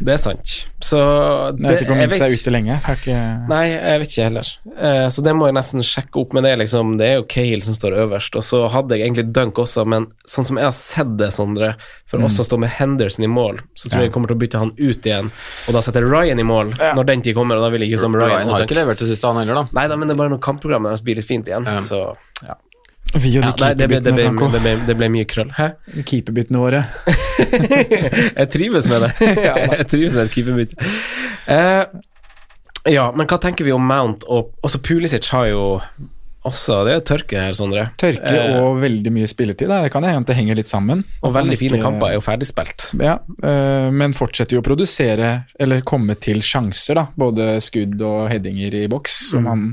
Det 0.00 0.12
er 0.14 0.18
sant. 0.20 0.50
Så 0.84 0.98
Jeg 1.00 1.64
vet 1.64 1.80
ikke 1.82 1.94
om 1.94 2.00
jeg 2.02 2.12
er 2.22 2.34
ute 2.34 2.52
lenge. 2.52 2.76
Har 2.84 2.98
ikke, 2.98 3.16
Nei, 3.50 3.62
jeg 3.72 4.02
vet 4.02 4.12
ikke 4.12 4.26
heller. 4.28 4.50
Uh, 4.76 5.06
så 5.12 5.24
det 5.24 5.32
må 5.36 5.48
jeg 5.48 5.56
nesten 5.56 5.82
sjekke 5.84 6.20
opp. 6.22 6.34
Men 6.36 6.44
det 6.46 6.52
er 6.52 6.60
liksom 6.60 6.92
Det 7.00 7.06
er 7.08 7.16
jo 7.18 7.24
Kale 7.32 7.60
som 7.66 7.74
står 7.76 7.96
øverst. 8.04 8.36
Og 8.38 8.44
så 8.46 8.60
hadde 8.72 8.96
jeg 8.98 9.08
egentlig 9.08 9.26
Dunk 9.34 9.58
også, 9.64 9.84
men 9.88 10.06
sånn 10.28 10.46
som 10.48 10.60
jeg 10.60 10.68
har 10.68 10.76
sett 10.76 11.16
det, 11.20 11.30
Sondre, 11.34 11.72
for 12.10 12.22
oss 12.26 12.36
som 12.38 12.46
står 12.46 12.62
med 12.66 12.72
Henderson 12.76 13.24
i 13.26 13.30
mål, 13.30 13.60
så 13.74 13.88
tror 13.88 13.90
Mm. 13.90 13.96
Ja. 14.00 14.04
jeg 14.04 14.10
jeg 14.10 14.14
kommer 14.14 14.30
til 14.30 14.36
å 14.36 14.40
bytte 14.40 14.58
han 14.62 14.70
ut 14.78 15.06
igjen, 15.06 15.28
og 15.68 15.74
da 15.76 15.80
setter 15.84 16.06
Ryan 16.06 16.40
i 16.40 16.46
mål 16.46 16.72
når 16.96 17.06
den 17.06 17.22
tid 17.22 17.34
kommer, 17.36 17.56
og 17.60 17.62
da 17.66 17.68
vil 17.74 17.84
jeg 17.84 17.92
ikke 17.92 18.00
som 18.02 18.14
Ryan. 18.16 18.30
Ryan 18.32 18.48
har 18.54 18.64
ikke 18.64 18.78
levert 18.78 18.98
det 19.02 19.06
siste, 19.10 19.26
han 19.30 19.38
heller, 19.42 19.60
da. 19.60 19.64
Nei 19.78 19.84
da, 19.90 19.96
men 20.00 20.08
det 20.10 20.14
er 20.16 20.18
bare 20.22 20.32
noen 20.32 20.42
kampprogrammet 20.42 20.90
deres 20.90 21.04
blir 21.06 21.18
litt 21.20 21.28
fint 21.28 21.46
igjen, 21.50 21.66
Ja. 21.70 21.78
så 21.84 22.00
ja. 22.46 22.56
Vi 23.18 23.32
og 23.40 23.42
ja 23.42 23.50
de 23.50 23.64
nei, 23.64 23.70
det, 23.74 23.88
ble, 23.90 23.98
det, 24.04 24.12
ble, 24.14 24.26
det, 24.30 24.60
ble, 24.62 24.74
det 24.86 24.94
ble 24.98 25.08
mye 25.10 25.26
krøll. 25.26 25.50
Hæ? 25.56 25.72
Keeperbyttene 26.06 26.60
våre. 26.62 26.84
jeg 28.38 28.46
trives 28.54 28.86
med 28.90 29.02
det. 29.02 29.10
jeg 29.48 29.88
trives 29.90 30.14
med 30.14 30.22
et 30.22 30.34
keeperbytte. 30.34 30.90
Uh, 31.50 31.82
ja, 32.90 33.08
men 33.16 33.26
hva 33.26 33.40
tenker 33.42 33.66
vi 33.66 33.74
om 33.74 33.82
Mount 33.84 34.24
og 34.30 34.54
Også 34.64 34.80
Pulisic 34.84 35.26
har 35.34 35.50
jo 35.50 35.64
også 36.48 36.80
Det 36.86 36.94
er 36.94 37.02
tørke 37.04 37.40
her, 37.40 37.56
Sondre. 37.56 37.88
Tørke 38.00 38.30
Eh, 38.30 38.56
og 38.60 38.78
veldig 38.80 39.10
mye 39.12 39.28
spilletid. 39.28 39.68
Da. 39.68 39.82
Det 39.84 39.92
kan 39.92 40.04
hende 40.06 40.22
at 40.22 40.30
det 40.30 40.36
henger 40.38 40.58
litt 40.58 40.70
sammen. 40.70 41.02
Og 41.26 41.34
veldig 41.34 41.56
ikke, 41.56 41.62
fine 41.66 41.80
kamper 41.82 42.10
er 42.10 42.16
jo 42.16 42.24
ferdigspilt. 42.24 42.86
Ja, 43.00 43.18
eh, 43.44 43.88
men 43.92 44.14
fortsetter 44.16 44.56
jo 44.56 44.62
å 44.62 44.66
produsere, 44.66 45.30
eller 45.60 45.84
komme 45.86 46.16
til 46.20 46.40
sjanser, 46.44 46.96
da. 47.00 47.06
Både 47.20 47.58
skudd 47.64 48.00
og 48.06 48.30
headinger 48.32 48.76
i 48.82 48.84
boks, 48.90 49.18
som 49.32 49.48
han 49.50 49.66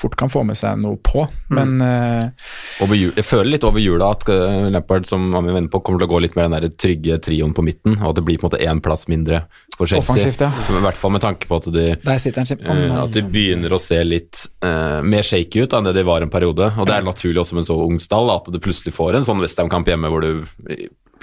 fort 0.00 0.16
kan 0.20 0.32
få 0.32 0.44
med 0.48 0.58
seg 0.58 0.80
noe 0.80 0.96
på. 1.04 1.26
Men 1.54 1.76
eh, 1.84 2.48
Over 2.84 2.98
jul, 2.98 3.12
jeg 3.16 3.28
føler 3.28 3.52
litt 3.56 3.68
over 3.68 3.82
jula 3.82 4.12
at 4.14 4.28
eh, 4.32 4.70
Lampard 4.72 5.08
som 5.10 5.28
han 5.34 5.48
vil 5.48 5.58
vende 5.58 5.72
på, 5.72 5.82
kommer 5.84 6.02
til 6.02 6.08
å 6.08 6.14
gå 6.14 6.24
litt 6.24 6.38
mer 6.38 6.48
den 6.48 6.56
der 6.58 6.72
trygge 6.80 7.20
trioen 7.24 7.54
på 7.56 7.64
midten, 7.66 7.98
og 8.00 8.12
at 8.12 8.20
det 8.20 8.26
blir 8.26 8.40
på 8.40 8.48
en 8.48 8.52
måte 8.52 8.64
én 8.64 8.82
plass 8.84 9.08
mindre 9.10 9.44
for 9.76 9.86
Chelsea. 9.86 9.98
Offensivt, 9.98 10.40
ja. 10.40 10.50
I 10.70 10.82
hvert 10.84 10.98
fall 10.98 11.12
med 11.14 11.22
tanke 11.24 11.48
på 11.50 11.58
at 11.58 11.68
de, 11.74 11.86
der 12.04 12.40
han 12.68 12.82
eh, 12.84 12.98
at 13.02 13.14
de 13.14 13.22
begynner 13.26 13.74
å 13.74 13.80
se 13.82 13.98
litt 14.06 14.44
eh, 14.64 15.00
mer 15.02 15.26
shaky 15.26 15.64
ut 15.64 15.72
da, 15.72 15.80
enn 15.80 15.88
det 15.88 15.96
de 15.98 16.04
var 16.06 16.13
en 16.22 16.30
periode. 16.30 16.70
Og 16.78 16.86
det 16.86 16.94
er 16.94 17.06
naturlig 17.06 17.40
også 17.42 17.56
med 17.56 17.64
en 17.64 17.70
så 17.72 17.78
ung 17.82 17.98
stall 18.02 18.30
at 18.30 18.50
det 18.54 18.62
plutselig 18.62 18.94
får 18.94 19.18
en 19.18 19.26
sånn 19.26 19.42
Westham-kamp 19.42 19.88
hjemme 19.90 20.10
hvor 20.12 20.22
du 20.22 20.44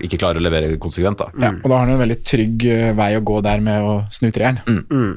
ikke 0.01 0.19
klarer 0.19 0.41
å 0.41 0.43
levere 0.43 0.75
konsekvent. 0.81 1.21
da. 1.21 1.29
Ja, 1.39 1.51
og 1.53 1.67
da 1.67 1.77
har 1.77 1.85
han 1.85 1.95
en 1.95 2.01
veldig 2.01 2.19
trygg 2.25 2.65
øh, 2.67 2.85
vei 2.97 3.11
å 3.17 3.23
gå 3.25 3.39
der 3.45 3.63
med 3.63 3.85
å 3.85 3.95
snu 4.13 4.31
treeren. 4.33 4.61
Mm. 4.65 5.15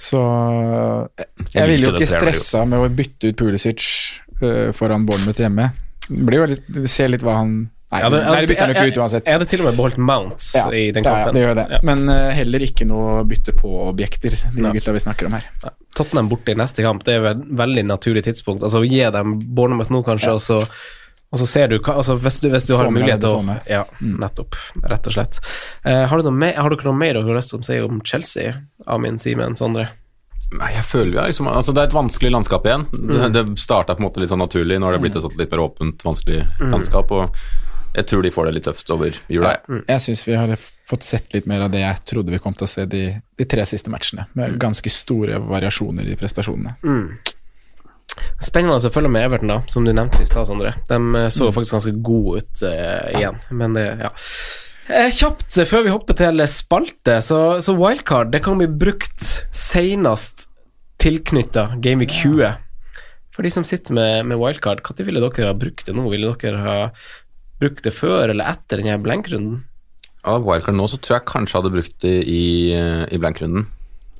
Så 0.00 0.20
jeg, 0.20 1.28
Jeg 1.40 1.56
jeg 1.56 1.70
ville 1.72 1.88
jo 1.88 1.94
ikke 1.96 2.08
stressa 2.08 2.64
med 2.68 2.84
å 2.84 2.88
bytte 3.00 3.30
ut 3.30 3.40
Pulisic 3.40 3.84
uh, 4.40 4.70
foran 4.76 5.04
Bournemouth 5.08 5.40
hjemme. 5.40 5.70
Det 6.08 6.24
blir 6.26 6.40
jo 6.40 6.48
litt, 6.54 6.70
Se 6.90 7.06
litt 7.08 7.24
hva 7.24 7.40
han 7.42 7.54
Nei, 7.90 7.98
Jeg 7.98 8.04
hadde- 8.04 8.18
jeg 8.20 8.26
hadde- 8.28 8.40
det 8.40 8.48
bytter 8.50 8.60
han 8.60 8.68
jo 8.70 8.74
jeg- 8.74 8.86
ikke 8.86 8.92
ut 8.96 9.02
uansett. 9.02 9.24
Jeg 9.26 9.32
hadde 9.34 9.48
til 9.50 9.60
og 9.60 9.66
med 9.66 9.76
beholdt 9.76 9.96
Mount 9.98 10.50
Ja, 10.54 10.64
i 10.70 10.90
den 10.92 11.02
kampen. 11.02 11.26
ja, 11.26 11.32
det 11.32 11.40
gjør 11.42 11.54
det. 11.58 11.66
Ja. 11.70 11.78
Men 11.82 12.08
uh, 12.08 12.30
heller 12.30 12.58
ikke 12.60 12.86
noe 12.86 13.24
bytte 13.24 13.52
på-objekter, 13.58 14.30
de 14.54 14.62
Nei. 14.62 14.70
gutta 14.72 14.92
vi 14.92 14.98
snakker 15.02 15.26
om 15.26 15.32
her. 15.32 15.44
Tottenham 15.96 16.28
borte 16.30 16.52
i 16.52 16.54
neste 16.54 16.82
kamp, 16.86 17.02
det 17.04 17.16
er 17.18 17.26
et 17.32 17.42
veldig 17.50 17.84
naturlig 17.88 18.22
tidspunkt. 18.22 18.62
Altså 18.62 18.84
Gi 18.86 19.02
dem 19.10 19.40
Bournemouth 19.54 19.90
nå, 19.90 20.04
kanskje, 20.06 20.30
og, 20.34 20.40
så, 20.40 20.60
og 21.32 21.38
så 21.42 21.46
ser 21.50 21.66
du 21.66 21.78
hva 21.80 21.96
altså, 21.96 22.14
Hvis 22.16 22.40
du, 22.40 22.48
hvis 22.50 22.66
du 22.68 22.76
har 22.76 22.86
mulighet 22.90 23.20
til 23.20 23.30
å. 23.30 23.60
Ja, 23.68 23.84
nettopp. 24.00 24.54
Rett 24.86 25.06
og 25.08 25.12
slett. 25.12 25.40
Uh, 25.84 26.06
har, 26.06 26.22
du 26.22 26.30
noe 26.30 26.52
har 26.54 26.70
dere 26.70 26.84
noe 26.84 26.94
mer 26.96 27.14
dere 27.14 27.26
har 27.26 27.34
lyst 27.40 27.50
til 27.50 27.58
å 27.58 27.64
si 27.64 27.80
om 27.80 28.00
Chelsea? 28.04 28.54
Amin, 28.86 29.18
Simen, 29.18 29.56
Sondre? 29.58 29.88
Nei, 30.52 30.72
jeg 30.74 30.82
føler 30.82 31.12
jo 31.14 31.26
liksom 31.28 31.46
altså 31.46 31.72
Det 31.74 31.78
er 31.82 31.86
et 31.90 31.92
vanskelig 31.94 32.30
landskap 32.34 32.64
igjen. 32.66 32.86
Mm. 32.90 33.32
Det, 33.32 33.32
det 33.46 33.58
starta 33.58 33.94
på 33.94 34.00
en 34.02 34.06
måte 34.08 34.18
litt 34.22 34.30
sånn 34.30 34.38
naturlig, 34.42 34.78
nå 34.78 34.86
har 34.86 34.92
det 34.92 35.00
blitt 35.02 35.16
et 35.16 35.22
sånt 35.22 35.36
litt 35.38 35.50
mer 35.50 35.60
åpent, 35.66 36.02
vanskelig 36.06 36.46
Mm. 36.60 36.70
landskap. 36.70 37.10
og 37.10 37.34
jeg 37.94 38.06
tror 38.06 38.22
de 38.22 38.30
får 38.34 38.46
det 38.46 38.54
litt 38.58 38.66
tøft 38.68 38.92
over 38.94 39.16
jula. 39.32 39.56
jeg. 39.56 39.82
Jeg 39.88 40.04
syns 40.04 40.22
vi 40.28 40.38
har 40.38 40.54
fått 40.90 41.06
sett 41.06 41.34
litt 41.34 41.48
mer 41.50 41.66
av 41.66 41.72
det 41.74 41.82
jeg 41.82 42.06
trodde 42.12 42.34
vi 42.34 42.40
kom 42.42 42.54
til 42.54 42.68
å 42.68 42.70
se 42.70 42.86
de, 42.90 43.04
de 43.38 43.48
tre 43.50 43.66
siste 43.66 43.90
matchene, 43.92 44.28
med 44.38 44.56
ganske 44.62 44.92
store 44.94 45.40
variasjoner 45.42 46.08
i 46.10 46.16
prestasjonene. 46.20 46.76
Spennende 48.40 48.78
å 48.78 48.92
følge 48.92 49.10
med 49.12 49.26
Everton, 49.26 49.52
da, 49.52 49.60
som 49.70 49.86
du 49.86 49.92
nevnte 49.94 50.22
i 50.22 50.28
stad, 50.28 50.48
Sondre. 50.48 50.74
De 50.88 50.98
eh, 51.18 51.28
så 51.32 51.48
jo 51.48 51.54
faktisk 51.54 51.78
ganske 51.78 51.94
gode 52.04 52.42
ut 52.42 52.64
uh, 52.66 53.10
igjen, 53.16 53.38
men 53.54 53.76
det, 53.76 53.86
ja. 54.00 54.10
Eh, 54.90 55.10
kjapt 55.14 55.54
før 55.70 55.84
vi 55.86 55.92
hopper 55.94 56.16
til 56.18 56.42
spalte, 56.50 57.20
så, 57.22 57.40
så 57.62 57.74
wildcard 57.78 58.32
det 58.34 58.42
kan 58.46 58.58
bli 58.58 58.66
brukt 58.70 59.26
senest 59.54 60.48
tilknytta 61.00 61.72
Gameweek 61.82 62.12
20. 62.22 62.58
For 63.30 63.46
de 63.46 63.52
som 63.54 63.64
sitter 63.64 63.94
med, 63.96 64.26
med 64.28 64.40
wildcard, 64.40 64.82
når 64.84 65.06
ville 65.06 65.22
dere 65.22 65.52
ha 65.52 65.56
brukt 65.56 65.86
det 65.86 65.94
nå? 65.96 66.08
Ville 66.12 66.34
dere 66.42 66.64
ha 66.64 66.78
brukt 67.60 67.84
det 67.86 67.92
før 67.96 68.30
eller 68.32 68.48
etter 68.54 68.80
denne 68.82 68.98
blankrunden? 69.04 69.60
Ja, 70.24 70.38
Wildcard 70.38 70.76
nå, 70.76 70.88
så 70.92 70.98
tror 71.00 71.18
jeg 71.18 71.28
kanskje 71.30 71.54
jeg 71.54 71.62
hadde 71.62 71.74
brukt 71.76 71.94
det 72.04 72.16
i, 72.28 72.42
eh, 72.76 73.04
i 73.14 73.20
blankrunden. 73.20 73.66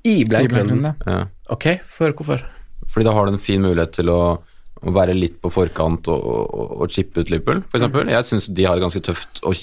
I 0.04 0.14
blankrunden? 0.24 0.80
Blankrunden, 0.80 1.10
ja. 1.10 1.26
Ok, 1.52 1.66
før 1.92 2.14
hvorfor? 2.16 2.44
Fordi 2.88 3.04
da 3.04 3.12
har 3.12 3.26
du 3.28 3.34
en 3.34 3.42
fin 3.42 3.60
mulighet 3.62 3.92
til 3.98 4.08
å, 4.12 4.20
å 4.80 4.94
være 4.96 5.12
litt 5.14 5.36
på 5.44 5.50
forkant 5.52 6.08
og, 6.08 6.24
og, 6.24 6.72
og 6.80 6.90
chippe 6.94 7.20
ut 7.20 7.28
Liverpool, 7.30 7.60
f.eks. 7.68 7.84
Mm. 7.92 8.08
Jeg 8.14 8.28
syns 8.30 8.48
de 8.48 8.64
har 8.64 8.80
et 8.80 8.84
ganske 8.86 9.02
tøft 9.04 9.42
og 9.44 9.54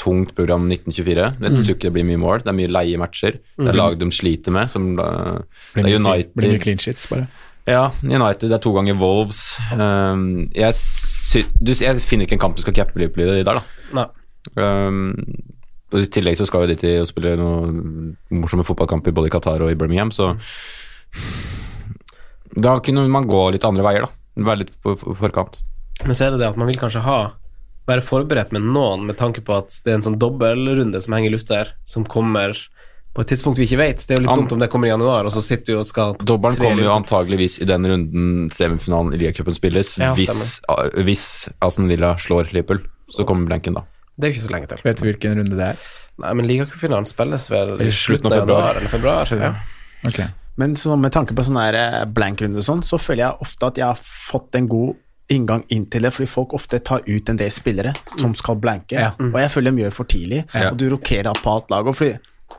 tungt 0.00 0.30
program 0.38 0.62
1924. 0.70 1.26
Jeg 1.42 1.50
Mm. 1.50 1.58
tror 1.58 1.74
ikke 1.74 1.88
det 1.90 1.92
blir 1.98 2.06
mye 2.08 2.20
mål. 2.22 2.38
Det 2.46 2.48
er 2.54 2.56
mye 2.56 2.70
leie 2.72 2.96
matcher. 3.02 3.34
Det 3.58 3.68
er 3.68 3.76
lag 3.76 3.98
de 4.00 4.06
sliter 4.14 4.54
med. 4.54 4.70
Som, 4.72 4.94
det 4.96 5.04
Blir 5.74 5.90
er 5.90 5.98
clean- 6.00 6.30
blir 6.38 6.54
mye 6.54 6.62
clean 6.62 6.78
sheets, 6.80 7.06
bare. 7.10 7.26
Ja, 7.68 7.90
United. 8.02 8.46
Det 8.48 8.56
er 8.56 8.62
to 8.64 8.72
ganger 8.72 8.96
Wolves. 8.96 9.42
Um, 9.74 10.48
jeg, 10.56 10.72
du, 11.38 11.72
jeg 11.72 12.02
finner 12.04 12.26
ikke 12.26 12.38
en 12.38 12.42
kamp 12.42 12.58
du 12.58 12.62
skal 12.64 12.76
cappe 12.76 12.98
Liverpool 13.00 13.38
i 13.38 13.44
der, 13.46 13.60
da. 13.94 14.06
Um, 14.56 15.14
og 15.90 15.98
I 16.00 16.10
tillegg 16.12 16.38
så 16.38 16.46
skal 16.48 16.64
jo 16.64 16.70
de 16.70 16.78
til 16.78 17.02
å 17.02 17.08
spille 17.08 17.34
noen 17.38 18.14
morsomme 18.32 18.66
fotballkamper 18.66 19.14
både 19.14 19.30
i 19.30 19.34
Qatar 19.34 19.64
og 19.64 19.72
i 19.72 19.78
Birmingham, 19.78 20.12
så 20.14 20.32
da 22.60 22.76
kunne 22.82 23.06
man 23.10 23.28
gå 23.30 23.42
litt 23.54 23.66
andre 23.66 23.84
veier, 23.86 24.06
da. 24.06 24.44
Være 24.46 24.62
litt 24.62 24.72
på 24.82 24.94
på 24.98 25.14
forkant. 25.18 25.60
Men 26.06 26.16
så 26.16 26.26
er 26.26 26.34
det 26.34 26.40
det 26.42 26.48
at 26.48 26.58
man 26.58 26.70
vil 26.70 26.78
kanskje 26.80 27.02
ha 27.04 27.20
være 27.90 28.04
forberedt 28.06 28.54
med 28.54 28.68
noen 28.70 29.06
med 29.08 29.18
tanke 29.18 29.42
på 29.44 29.56
at 29.56 29.74
det 29.84 29.92
er 29.92 29.98
en 29.98 30.06
sånn 30.06 30.20
dobbeltrunde 30.20 31.00
som 31.02 31.16
henger 31.16 31.32
i 31.32 31.34
lufta 31.34 31.58
her, 31.58 31.72
som 31.84 32.06
kommer 32.06 32.54
på 33.20 33.26
et 33.26 33.30
tidspunkt 33.34 33.60
vi 33.60 33.66
ikke 33.68 33.76
vet. 33.82 34.00
Det 34.08 34.14
er 34.16 34.20
jo 34.20 34.24
litt 34.24 34.32
An- 34.32 34.40
dumt 34.42 34.52
om 34.56 34.60
det 34.64 34.70
kommer 34.72 34.88
i 34.88 34.92
januar, 34.94 35.28
og 35.28 35.32
så 35.34 35.42
sitter 35.44 35.74
du 35.74 35.78
og 35.82 35.86
skal 35.88 36.14
Dobbelen 36.24 36.56
kommer 36.56 36.82
jo 36.86 36.92
antageligvis 36.96 37.58
i 37.60 37.68
den 37.68 37.84
runden 37.90 38.50
semifinalen 38.56 39.12
i 39.14 39.20
Liacupen 39.20 39.54
spilles, 39.56 39.98
Ja, 40.00 40.14
hvis, 40.16 40.60
uh, 40.70 40.88
hvis 41.04 41.26
Aston 41.60 41.88
Villa 41.92 42.14
slår 42.16 42.48
Liverpool. 42.54 42.80
Så 43.10 43.26
kommer 43.28 43.44
blanken 43.50 43.74
da. 43.76 43.82
Det 44.16 44.28
er 44.28 44.32
ikke 44.34 44.46
så 44.46 44.52
lenge 44.54 44.68
til. 44.70 44.78
Vet 44.84 45.00
du 45.00 45.04
hvilken 45.08 45.36
runde 45.40 45.56
det 45.58 45.66
er? 45.72 45.76
Nei, 46.20 46.32
men 46.36 46.46
ligacupfinalen 46.46 47.06
spilles 47.08 47.48
vel 47.50 47.76
i 47.80 47.86
I 47.88 47.90
slutten 47.90 48.28
av 48.30 48.38
februar. 48.38 48.76
eller 48.78 48.88
februar. 48.92 49.30
Ja. 49.40 49.54
Ok. 50.06 50.20
Men 50.60 50.74
så 50.76 50.96
med 51.00 51.12
tanke 51.12 51.34
på 51.34 51.42
sånn 51.46 51.56
her 51.58 51.74
eh, 51.74 52.04
blank-runde 52.06 52.60
og 52.60 52.66
sånn, 52.66 52.82
så 52.86 52.98
føler 53.00 53.24
jeg 53.24 53.40
ofte 53.46 53.66
at 53.66 53.80
jeg 53.80 53.86
har 53.88 53.98
fått 54.00 54.54
en 54.60 54.68
god 54.68 54.94
inngang 55.30 55.62
inn 55.70 55.86
til 55.86 56.02
det, 56.02 56.10
fordi 56.12 56.26
folk 56.28 56.52
ofte 56.58 56.78
tar 56.84 57.02
ut 57.06 57.28
en 57.30 57.36
del 57.38 57.50
spillere 57.54 57.92
som 58.18 58.32
skal 58.34 58.56
blanke, 58.60 58.98
Ja. 58.98 59.12
og 59.18 59.38
jeg 59.38 59.50
føler 59.54 59.70
de 59.76 59.82
gjør 59.84 59.92
for 59.92 60.04
tidlig, 60.04 60.44
Ja. 60.54 60.70
og 60.70 60.76
du 60.76 60.88
rokerer 60.90 61.32
på 61.42 61.50
alt 61.54 61.70
lag. 61.70 61.86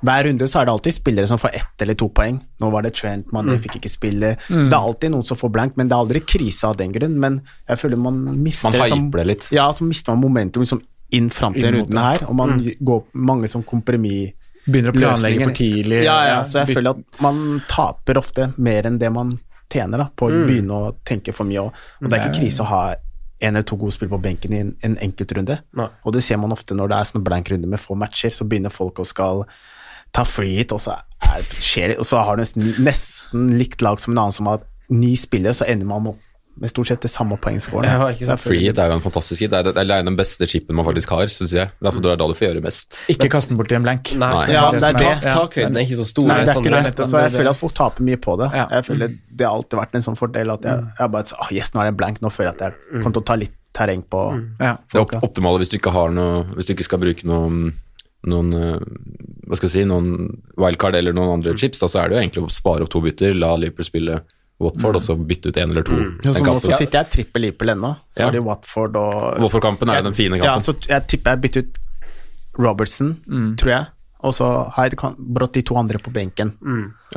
Hver 0.01 0.23
runde 0.25 0.47
så 0.49 0.61
er 0.61 0.65
det 0.65 0.73
alltid 0.73 0.95
spillere 0.95 1.29
som 1.29 1.37
får 1.41 1.55
ett 1.59 1.81
eller 1.85 1.97
to 1.99 2.07
poeng. 2.09 2.39
Nå 2.61 2.69
var 2.73 2.81
det 2.85 2.93
Trent, 2.97 3.27
Mané 3.35 3.59
fikk 3.61 3.77
ikke 3.79 3.91
spille. 3.91 4.35
Det 4.49 4.73
er 4.73 4.79
alltid 4.79 5.13
noen 5.13 5.27
som 5.27 5.37
får 5.37 5.51
blank, 5.53 5.75
men 5.77 5.87
det 5.91 5.93
er 5.97 6.05
aldri 6.05 6.21
krise 6.25 6.67
av 6.71 6.77
den 6.79 6.91
grunn. 6.95 7.19
Men 7.21 7.41
jeg 7.69 7.77
føler 7.77 8.01
man 8.01 8.21
mister 8.41 8.71
Man 8.71 8.79
liksom- 8.79 9.05
hyper 9.07 9.17
det 9.21 9.27
litt. 9.27 9.51
Ja, 9.51 9.69
så 9.71 9.85
mister 9.85 10.15
man 10.15 10.23
momentum 10.23 10.63
liksom 10.65 10.81
inn 11.11 11.29
fram 11.29 11.53
til 11.53 11.67
rundene 11.67 11.83
runden 11.83 11.97
her, 11.99 12.25
og 12.29 12.35
man 12.35 12.57
går 12.81 13.03
mange 13.13 13.49
som 13.51 13.63
kompromiss 13.63 14.31
Begynner 14.65 14.93
å 14.93 14.93
planlegge 14.93 15.43
for 15.43 15.57
tidlig. 15.57 16.03
Ja, 16.05 16.17
ja, 16.25 16.41
så 16.45 16.61
jeg 16.61 16.75
føler 16.75 16.91
at 16.91 17.21
man 17.21 17.61
taper 17.67 18.19
ofte 18.21 18.53
mer 18.61 18.85
enn 18.85 18.99
det 19.01 19.09
man 19.11 19.39
tjener 19.71 19.97
da, 19.97 20.09
på 20.15 20.27
å 20.29 20.43
begynne 20.45 20.69
å 20.69 20.91
tenke 21.03 21.33
for 21.33 21.49
mye. 21.49 21.63
Og, 21.63 21.73
og 22.01 22.09
det 22.09 22.19
er 22.19 22.27
ikke 22.29 22.41
krise 22.43 22.61
å 22.61 22.69
ha 22.69 22.81
en 23.41 23.55
eller 23.55 23.65
to 23.65 23.75
gode 23.75 23.95
spill 23.95 24.11
på 24.11 24.19
benken 24.21 24.53
i 24.53 24.59
en, 24.61 24.75
en 24.85 24.97
enkeltrunde. 25.01 25.57
Og 26.05 26.13
det 26.13 26.21
ser 26.23 26.37
man 26.37 26.53
ofte 26.53 26.77
når 26.77 26.91
det 26.91 26.97
er 26.99 27.09
sånn 27.09 27.23
blank 27.25 27.49
runde 27.49 27.67
med 27.67 27.81
få 27.81 27.97
matcher, 27.97 28.29
så 28.29 28.45
begynner 28.47 28.69
folk 28.73 29.01
å 29.01 29.07
skal 29.07 29.45
ta 30.15 30.25
free 30.27 30.59
hit, 30.59 30.73
og 30.75 30.81
så, 30.83 30.97
er, 31.27 31.45
skjer 31.59 31.93
det, 31.93 32.01
og 32.01 32.07
så 32.07 32.23
har 32.25 32.37
du 32.37 32.43
nesten, 32.43 32.73
nesten 32.83 33.53
likt 33.59 33.83
lag 33.85 34.01
som 34.01 34.15
en 34.15 34.25
annen 34.25 34.35
som 34.35 34.49
har 34.51 34.65
ni 34.91 35.15
spillere, 35.19 35.55
så 35.55 35.67
ender 35.71 35.87
man 35.87 36.11
opp 36.13 36.27
med 36.61 36.69
stort 36.69 36.89
sett 36.91 37.01
det 37.01 37.09
samme 37.09 37.37
poengscoren. 37.41 37.87
Ja. 37.87 38.35
Free 38.37 38.67
hit 38.67 38.79
er 38.81 38.91
jo 38.91 38.97
en 38.97 39.03
fantastisk 39.03 39.39
hit. 39.41 39.53
Det 39.53 39.61
er, 39.61 39.71
det 39.71 39.95
er 39.95 40.03
den 40.05 40.17
beste 40.19 40.45
chipen 40.51 40.75
man 40.77 40.85
faktisk 40.85 41.13
har, 41.15 41.31
syns 41.31 41.53
jeg. 41.55 41.71
Det 41.71 41.85
er 41.85 41.89
altså, 41.89 42.03
det 42.03 42.11
er 42.11 42.19
da 42.19 42.27
du 42.27 42.35
får 42.37 42.47
gjøre 42.49 42.63
mest. 42.65 42.99
Ikke 43.09 43.29
kast 43.31 43.49
den 43.49 43.59
bort 43.59 43.71
i 43.71 43.77
en 43.77 43.85
blank. 43.87 44.11
Nei, 44.19 44.31
Nei. 44.35 44.43
Ja, 44.51 44.65
det 44.75 44.83
er 44.91 44.99
det. 44.99 45.13
Ta 45.23 45.37
takhøyden 45.39 45.79
er 45.79 45.87
ikke 45.87 46.01
så 46.01 46.07
stor. 46.11 46.27
Nei, 46.27 46.37
det 46.41 46.51
er 46.51 46.59
sånn 46.59 46.67
ikke 46.67 46.83
det. 46.99 47.07
Så 47.13 47.23
jeg 47.23 47.33
føler 47.37 47.51
at 47.53 47.59
folk 47.61 47.77
taper 47.79 48.07
mye 48.11 48.19
på 48.21 48.35
det. 48.43 48.51
Ja. 48.59 48.67
Jeg 48.75 48.87
føler 48.89 49.15
Det 49.15 49.47
har 49.47 49.55
alltid 49.55 49.79
vært 49.79 49.97
en 49.97 50.05
sånn 50.05 50.19
fordel 50.19 50.53
at 50.53 50.67
jeg, 50.67 50.85
jeg 50.99 51.13
bare 51.15 51.39
oh, 51.39 51.53
Yes, 51.55 51.71
nå 51.73 51.81
er 51.81 51.87
det 51.87 51.95
en 51.95 52.01
blank, 52.03 52.21
nå 52.21 52.33
føler 52.35 52.51
jeg 52.51 52.59
at 52.59 52.63
jeg 52.67 52.99
kommer 52.99 53.15
til 53.15 53.23
å 53.23 53.27
ta 53.31 53.39
litt 53.39 53.55
terreng 53.71 54.03
på 54.03 54.25
Ja. 54.59 54.75
Det 54.91 55.23
optimale 55.23 55.63
hvis 55.63 55.71
du 55.71 55.77
ikke 55.79 55.93
har 55.95 56.11
noe 56.11 56.43
Hvis 56.57 56.67
du 56.67 56.73
ikke 56.75 56.89
skal 56.89 56.99
bruke 57.01 57.27
noen 57.29 57.71
noen, 58.27 58.53
eh, 58.53 58.79
hva 59.47 59.57
skal 59.57 59.69
vi 59.69 59.73
si, 59.79 59.83
noen 59.89 60.41
wildcard 60.61 60.95
eller 60.95 61.13
noen 61.13 61.33
andre 61.39 61.55
chips, 61.57 61.79
da, 61.81 61.87
så 61.87 62.03
er 62.03 62.09
det 62.09 62.17
jo 62.17 62.21
egentlig 62.21 62.43
å 62.45 62.51
spare 62.53 62.85
opp 62.85 62.89
to 62.93 63.01
bytter, 63.01 63.33
la 63.37 63.55
Liverpool 63.57 63.85
spille 63.87 64.19
Watford, 64.61 64.95
og 64.99 65.01
så 65.01 65.15
bytte 65.17 65.49
ut 65.49 65.57
én 65.57 65.71
eller 65.73 65.81
to. 65.87 65.95
Ja, 66.23 66.31
så 66.37 66.43
nå 66.45 66.59
så 66.61 66.75
sitter 66.77 66.99
jeg 67.01 67.09
trippel 67.15 67.41
Liverpool 67.47 67.69
ennå. 67.73 67.95
Så 68.13 68.21
Ja. 68.21 68.27
er 68.27 68.31
det 68.37 68.43
Watford 68.45 68.95
og 68.95 69.39
Watford-kampen 69.41 69.89
er 69.89 69.97
jo 69.97 70.03
den 70.03 70.13
fine 70.13 70.37
kampen. 70.37 70.45
Ja, 70.45 70.59
så 70.59 70.75
jeg 70.87 71.07
tipper 71.07 71.31
jeg 71.31 71.41
bytter 71.41 71.61
ut 71.65 71.79
Robertson, 72.59 73.15
tror 73.57 73.69
jeg. 73.73 73.85
Og 74.21 74.35
så 74.37 74.47
har 74.75 74.87
jeg 74.87 74.99
brått 75.17 75.55
de 75.57 75.63
to 75.65 75.77
andre 75.79 75.99
på 76.01 76.11
benken. 76.13 76.53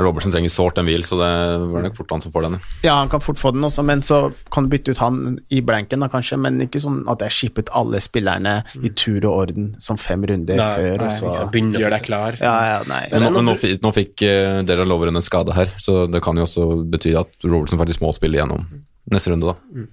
Robertsen 0.01 0.33
trenger 0.33 0.53
sårt 0.53 0.79
en 0.81 0.87
hvil, 0.89 1.05
så 1.07 1.19
det 1.21 1.31
var 1.71 1.85
nok 1.85 1.97
fort 1.99 2.15
han 2.15 2.25
som 2.25 2.33
får 2.35 2.47
den. 2.47 2.57
Ja, 2.87 2.97
han 2.99 3.11
kan 3.13 3.23
fort 3.23 3.39
få 3.41 3.53
den 3.55 3.67
også, 3.67 3.85
men 3.87 4.03
så 4.07 4.21
kan 4.55 4.67
du 4.67 4.73
bytte 4.73 4.95
ut 4.95 5.03
han 5.03 5.37
i 5.53 5.61
blanken, 5.65 6.03
da 6.03 6.09
kanskje. 6.13 6.39
Men 6.41 6.63
ikke 6.65 6.83
sånn 6.83 7.03
at 7.11 7.23
jeg 7.27 7.37
skipper 7.37 7.67
ut 7.67 7.75
alle 7.83 8.01
spillerne 8.03 8.57
i 8.81 8.93
tur 8.97 9.21
og 9.29 9.35
orden 9.35 9.69
som 9.85 10.01
fem 10.01 10.25
runder 10.31 10.59
Nei, 10.61 10.71
før, 10.79 11.05
Nei, 11.05 11.11
og 11.13 11.37
så. 11.37 11.49
Begynner 11.53 11.85
Gjør 11.85 11.97
deg 11.99 12.07
klar. 12.09 12.39
Ja, 12.41 12.55
ja, 12.73 12.79
nei. 12.91 13.03
Men, 13.13 13.27
nå, 13.27 13.35
nå 13.35 13.43
men 13.43 13.53
nå, 13.53 13.75
nå 13.85 13.93
fikk 13.97 14.25
uh, 14.25 14.63
Dera 14.67 14.89
Loveren 14.89 15.21
en 15.21 15.25
skade 15.25 15.55
her, 15.57 15.75
så 15.81 16.07
det 16.11 16.25
kan 16.25 16.41
jo 16.41 16.49
også 16.49 16.71
bety 16.89 17.15
at 17.21 17.37
Robertsen 17.45 17.81
faktisk 17.81 18.03
må 18.05 18.15
spille 18.17 18.41
gjennom 18.41 18.65
neste 19.13 19.35
runde, 19.35 19.53
da. 19.53 19.85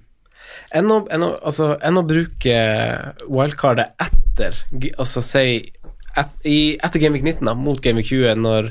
Enn 0.72 0.88
å, 0.92 1.02
enn 1.12 1.24
å, 1.26 1.30
altså, 1.44 1.74
enn 1.84 2.00
å 2.00 2.04
bruke 2.06 2.56
wildcardet 3.28 3.92
etter 4.00 4.56
Altså 4.96 5.20
si 5.24 5.44
et, 6.16 6.34
i, 6.44 6.58
etter 6.82 7.00
Gameweek 7.00 7.24
19, 7.24 7.46
da, 7.48 7.54
mot 7.54 7.80
Gameweek 7.82 8.06
20, 8.10 8.34
når, 8.42 8.68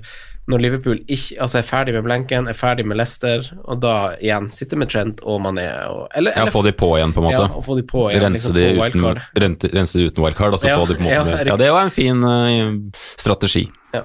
når 0.51 0.61
Liverpool 0.63 0.99
ikke, 1.05 1.37
altså 1.41 1.59
er 1.61 1.65
ferdig 1.65 1.93
med 1.95 2.03
blanken, 2.05 2.47
er 2.51 2.57
ferdig 2.57 2.85
med 2.85 2.97
Leicester, 2.99 3.47
og 3.65 3.79
da 3.81 3.95
igjen 4.21 4.49
sitter 4.53 4.77
med 4.81 4.91
Trent 4.93 5.21
og 5.23 5.41
Mané 5.45 5.65
og, 5.89 6.07
eller, 6.15 6.35
Ja, 6.35 6.43
eller- 6.45 6.51
få 6.53 6.63
de 6.65 6.73
på 6.77 6.91
igjen, 6.97 7.13
på 7.13 7.23
en 7.23 7.29
måte. 7.29 7.43
Ja, 7.47 7.49
og 7.57 7.65
få 7.65 7.77
de 7.79 7.83
på 7.87 8.07
igjen. 8.09 8.23
rense, 8.27 8.53
liksom, 8.53 8.57
de 8.57 8.65
på 8.77 8.87
uten, 8.87 9.43
rente, 9.45 9.71
rense 9.73 9.97
de 9.99 10.05
uten 10.09 10.23
wildcard, 10.25 10.53
og 10.53 10.59
så 10.61 10.69
Ja, 10.71 10.77
få 10.77 10.87
de 10.87 10.95
på 10.95 11.01
en 11.01 11.09
måte 11.09 11.19
ja, 11.19 11.23
med. 11.25 11.47
Ja, 11.47 11.55
det 11.57 11.71
var 11.71 11.83
en 11.89 11.95
fin 11.95 12.23
uh, 12.23 13.01
strategi. 13.17 13.67
Ja. 13.93 14.03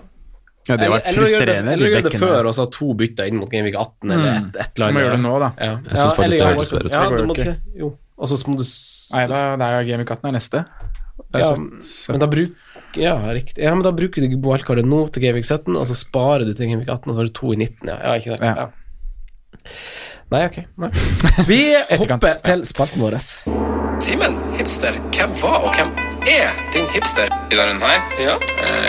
Ja, 0.68 0.76
det 0.76 0.88
var 0.90 0.98
frustrerende. 1.06 1.72
Eller 1.76 1.92
gjør 1.92 2.02
det 2.08 2.18
før, 2.18 2.46
og 2.50 2.54
så 2.56 2.64
ha 2.64 2.70
to 2.74 2.88
bytter 2.98 3.28
inn 3.30 3.36
mot 3.38 3.50
Gameweek 3.50 3.76
18, 3.78 4.10
eller 4.10 4.32
et, 4.32 4.56
et 4.64 4.80
eller 4.80 4.88
Du 4.90 4.96
må 4.96 5.04
gjøre 5.04 5.14
det 5.14 5.22
nå, 5.22 5.34
da. 5.38 5.50
Ja. 5.62 5.76
Jeg 5.78 5.94
synes 5.94 6.16
faktisk 6.16 6.24
eller 6.24 6.36
det 6.36 6.40
ja, 6.40 6.56
hørtes 6.56 6.72
bedre 6.74 6.86
ut. 6.86 6.96
Ja, 6.96 7.04
du 7.06 7.26
må 7.30 7.36
ikke. 7.38 7.56
Jo. 7.84 7.90
Og 8.16 8.30
så 8.32 8.38
må 8.48 8.56
du 8.58 8.64
Nei, 8.66 9.26
da, 9.30 9.40
det 9.60 9.66
er 9.66 9.76
jo 9.76 9.86
Game 9.92 10.06
18 10.08 10.26
er 10.26 10.34
neste. 10.34 10.62
Det 11.26 11.42
er 11.42 11.44
Ja, 11.46 11.54
Men 11.56 12.22
da 12.22 12.26
bruk, 12.32 12.56
ja, 12.96 13.14
riktig. 13.32 13.62
Ja, 13.64 13.74
men 13.74 13.84
da 13.84 13.92
bruker 13.94 14.24
du 14.24 14.36
wildcardet 14.40 14.86
nå 14.88 15.04
til 15.12 15.22
Gamevik 15.26 15.46
17, 15.46 15.76
og 15.76 15.86
så 15.88 15.96
sparer 15.98 16.46
du 16.46 16.52
til 16.52 16.70
Gamevik 16.70 16.88
18, 16.88 17.10
og 17.10 17.14
så 17.14 17.20
har 17.20 17.30
du 17.30 17.36
to 17.36 17.52
i 17.52 17.60
19, 17.60 17.88
ja. 17.88 17.96
ja 18.02 18.14
ikke 18.18 18.34
sant? 18.34 18.44
Ja. 18.44 18.66
Ja. 18.66 18.66
Nei, 20.32 20.42
ok. 20.48 20.56
Nei. 20.82 20.90
Vi 21.50 21.60
hopper 22.00 22.40
til 22.44 22.64
spalten 22.66 23.04
vår. 23.04 23.18
Simen, 24.02 24.34
hipster, 24.58 24.96
hvem 25.14 25.30
var 25.40 25.62
og 25.64 25.70
hvem 25.76 25.92
er 26.28 26.50
din 26.74 26.88
hipster 26.92 27.30
i 27.30 27.54
denne 27.54 27.70
runden 27.70 27.86
her? 27.86 28.00
Ja. 28.20 28.34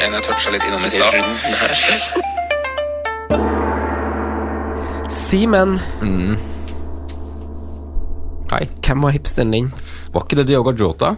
en 0.08 0.18
jeg 0.18 0.26
toucha 0.26 0.52
litt 0.56 0.66
innom 0.68 0.84
i 0.84 0.90
stad. 0.92 1.14
Simen, 5.14 5.78
Hei. 8.52 8.66
hvem 8.84 9.02
var 9.04 9.12
hipsteren 9.12 9.52
din? 9.52 9.72
Var 10.14 10.24
ikke 10.24 10.38
det 10.42 10.48
Diogo 10.50 10.72
Jota? 10.76 11.16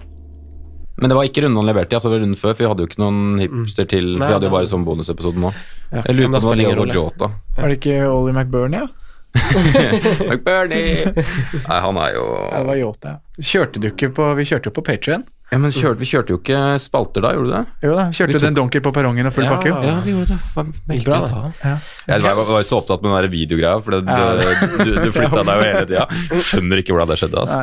Men 0.99 1.09
det 1.09 1.15
var 1.17 1.23
ikke 1.29 1.43
runden 1.45 1.57
han 1.61 1.69
leverte 1.69 1.93
i, 1.93 1.97
altså 1.99 2.11
runden 2.11 2.35
før, 2.35 2.53
for 2.55 2.63
vi 2.63 2.69
hadde 2.69 2.83
jo 2.83 2.87
ikke 2.91 2.99
noen 3.03 3.39
hipster 3.39 3.87
til 3.87 4.17
Nei, 4.19 4.27
Vi 4.27 4.33
hadde 4.35 4.49
jo 4.49 4.53
bare 4.53 4.65
var- 4.65 4.71
sånn 4.73 4.85
bonusepisode 4.85 5.39
nå. 5.39 5.53
Ja, 5.91 6.01
Jeg 6.05 6.15
lurer 6.15 6.29
på 6.29 6.35
om 6.35 6.39
det 6.57 6.67
var 6.67 6.85
Leo. 6.85 6.85
Jota. 6.93 7.31
Var 7.57 7.67
det 7.69 7.79
ikke 7.79 7.99
Ollie 8.09 8.33
McBurney, 8.35 8.79
ja? 8.83 8.87
McBurney! 10.29 10.95
Nei, 11.05 11.79
han 11.85 11.97
er 12.01 12.15
jo 12.15 12.23
Ja, 12.51 12.59
det 12.63 12.67
var 12.71 12.79
Jota, 12.79 13.11
ja. 13.13 13.43
Kjørte 13.45 13.79
du 13.83 13.87
ikke 13.91 14.09
på 14.17 14.25
Vi 14.39 14.45
kjørte 14.49 14.71
jo 14.71 14.73
på 14.75 14.83
Patrion. 14.87 15.23
ja, 15.51 15.57
men 15.61 15.71
kjørte, 15.71 15.99
Vi 16.01 16.07
kjørte 16.09 16.33
jo 16.33 16.39
ikke 16.41 16.61
spalter 16.81 17.21
da, 17.25 17.31
gjorde 17.37 17.45
du 17.49 17.53
det? 17.53 17.61
Jo 17.87 17.93
da, 17.97 18.07
kjørte 18.09 18.33
tok- 18.39 18.45
den 18.47 18.57
donker 18.57 18.81
på 18.85 18.91
perrongen 18.95 19.29
og 19.29 19.33
full 19.35 19.45
Ja. 19.45 19.55
pakke. 19.55 19.69
Ja, 19.85 19.99
vi 20.05 20.11
gjorde 20.15 20.33
det. 20.33 20.73
Veldig 20.89 21.05
Bra, 21.05 21.19
da. 21.27 21.51
Ja. 21.63 21.75
Jeg 22.09 22.21
var, 22.25 22.41
var 22.49 22.63
så 22.67 22.81
opptatt 22.81 23.01
med 23.05 23.11
den 23.11 23.21
der 23.21 23.29
videogreia, 23.37 23.79
for 23.85 23.91
det, 23.91 24.01
Ja. 24.09 24.33
du, 24.33 24.83
du, 24.83 24.91
du 25.05 25.11
flytta 25.15 25.43
deg 25.45 25.55
jo 25.55 25.69
hele 25.69 25.85
tida. 25.85 26.05
Skjønner 26.49 26.81
ikke 26.83 26.93
hvordan 26.97 27.13
det 27.13 27.17
skjedde. 27.21 27.45
Altså. 27.45 27.59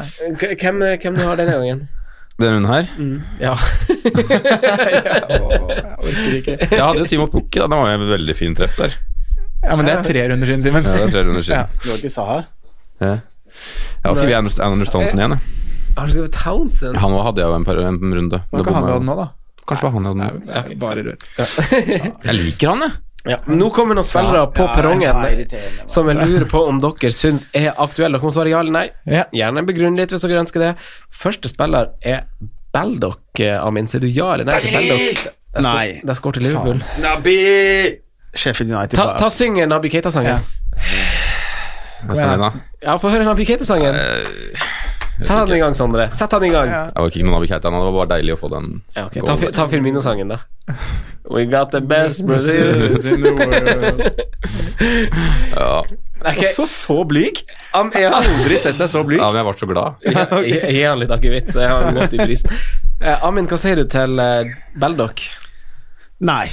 Hvem, 0.62 0.82
hvem 1.02 1.14
du 1.18 1.22
har 1.26 1.36
denne 1.42 1.58
gangen? 1.58 1.88
Denne 2.36 2.56
runden 2.56 2.68
her 2.68 2.84
Ja. 3.46 3.54
Jeg 4.76 5.96
orker 6.02 6.34
ikke. 6.36 6.56
Jeg 6.70 6.82
hadde 6.82 7.00
jo 7.00 7.06
Timo 7.10 7.26
Pukki, 7.32 7.58
da. 7.62 7.66
Det 7.70 7.76
var 7.80 7.86
jo 7.92 7.96
en 8.00 8.08
veldig 8.10 8.34
fin 8.36 8.54
treff 8.58 8.74
der. 8.80 8.92
Ja, 9.64 9.72
men 9.78 9.84
det 9.88 9.94
er 9.96 10.02
tre 10.06 10.20
runder 10.30 10.46
siden, 10.50 10.62
Simen. 10.66 10.82
Ja, 10.84 10.88
det 11.00 11.04
er 11.08 11.12
tre 11.14 11.22
runder 11.26 11.42
Ja. 11.42 11.46
siden. 11.48 11.66
Det 11.82 11.88
var 11.90 11.96
ikke 12.02 12.12
Saha. 12.12 12.38
Ja. 13.00 13.14
Ja, 14.04 14.08
skriver 14.12 14.28
vi 14.28 14.36
Anders- 14.36 14.60
Townsend 14.92 15.18
igjen, 15.22 15.32
jeg. 15.38 15.42
Har 15.96 16.04
du 16.06 16.10
skrevet 16.12 16.32
Townsend? 16.36 16.94
Han 17.00 17.12
hadde 17.24 17.40
jeg 17.40 17.48
jo 17.48 17.54
en, 17.56 17.64
par, 17.64 17.76
en 17.80 17.96
runde. 18.20 18.38
Hva 18.52 18.60
kan 18.66 18.74
han 18.76 18.84
ha 18.90 18.94
den 19.00 19.08
nå, 19.08 19.14
da? 19.16 19.26
Kanskje 19.66 19.82
det 19.82 19.88
var 19.88 19.94
han 19.96 20.06
jeg 20.06 20.12
hadde 20.12 20.24
det 20.46 20.52
er 20.60 20.64
bare 20.78 21.00
rør. 21.08 21.18
Jeg 22.28 22.34
liker 22.36 22.66
han, 22.74 22.80
jeg. 22.86 22.92
Ja. 23.26 23.38
Nå 23.50 23.70
kommer 23.74 23.96
noen 23.98 24.06
spillere 24.06 24.46
på 24.54 24.62
Ja, 24.68 24.74
perrongen 24.76 25.02
ja, 25.02 25.62
som 25.90 26.06
jeg 26.10 26.16
lurer 26.28 26.46
på 26.50 26.60
om 26.70 26.78
dere 26.82 27.10
syns 27.14 27.46
er 27.52 27.72
aktuelle. 27.74 28.20
Dere 28.20 28.28
må 28.28 28.34
svare 28.34 28.52
ja 28.52 28.60
eller 28.62 28.76
nei. 28.76 28.84
Ja. 29.10 29.24
Gjerne 29.34 29.64
begrunn 29.66 29.98
litt 29.98 30.14
hvis 30.14 30.22
dere 30.26 30.42
ønsker 30.44 30.62
det. 30.62 30.72
Første 31.10 31.50
spiller 31.50 31.90
er 32.06 32.26
Baldock, 32.76 33.40
eh, 33.40 33.56
Amin. 33.58 33.88
Sier 33.90 34.04
du 34.04 34.08
ja 34.08 34.32
eller 34.34 34.46
nei 34.46 34.60
til 34.62 34.78
Baldock? 34.78 35.34
Nei. 35.66 35.86
Det 36.04 36.12
er 36.12 36.18
skår 36.20 36.36
til 36.36 36.46
Liverpool. 36.46 36.82
Sheffield 38.36 38.72
United 38.72 38.98
Ta, 38.98 39.14
ta 39.16 39.30
syng 39.32 39.56
Nabi 39.68 39.88
Keita-sangen. 39.88 40.42
Hva 42.06 42.14
skal 42.14 42.34
du 42.36 42.42
da? 42.44 42.50
Ja, 42.84 42.98
få 43.00 43.10
høre 43.10 43.24
Nabi 43.24 43.46
Keita-sangen. 43.48 43.96
Sett 45.20 45.46
den 45.48 45.56
i 45.56 45.60
gang, 45.62 45.74
Sondre. 45.74 46.10
Sett 46.12 46.30
den 46.30 46.44
i 46.44 46.50
gang. 46.52 46.68
Ja. 46.70 46.84
Det 46.92 47.00
var 47.02 47.10
ikke 47.12 47.26
noen 47.26 47.46
Keita, 47.48 47.70
det 47.72 47.82
var 47.86 47.92
bare 47.96 48.10
deilig 48.16 48.34
å 48.36 48.40
få 48.40 48.50
den. 48.52 48.66
ok. 48.96 49.20
Ta, 49.24 49.36
fi- 49.40 49.52
ta 49.56 49.66
Firmino-sangen, 49.70 50.28
da. 50.34 50.40
We 51.30 51.44
got 51.50 51.72
the 51.72 51.80
best 51.80 52.24
Brazil. 52.26 52.98
Ja. 55.56 55.84
Okay. 56.20 56.46
Også 56.48 56.64
så 56.66 56.96
blyg! 57.08 57.42
Jeg 57.74 58.08
har 58.08 58.14
Aldri 58.18 58.56
sett 58.58 58.78
deg 58.80 58.88
så 58.90 59.02
blyg. 59.06 59.20
ja, 59.20 59.26
men 59.30 59.40
jeg 59.40 59.46
ble 59.46 59.54
så 59.60 59.68
glad. 59.70 59.90
Gi 60.72 60.80
han 60.88 61.00
litt 61.02 61.12
akevitt, 61.12 61.50
så 61.52 61.62
jeg 61.62 61.70
har 61.70 61.84
han 61.86 61.98
godt 61.98 62.16
i 62.16 62.20
prisen. 62.22 62.54
Uh, 63.02 63.24
Amin, 63.28 63.46
hva 63.50 63.58
sier 63.60 63.76
du 63.78 63.84
til 63.92 64.16
uh, 64.20 64.48
Baldock? 64.80 65.22
Nei, 66.24 66.46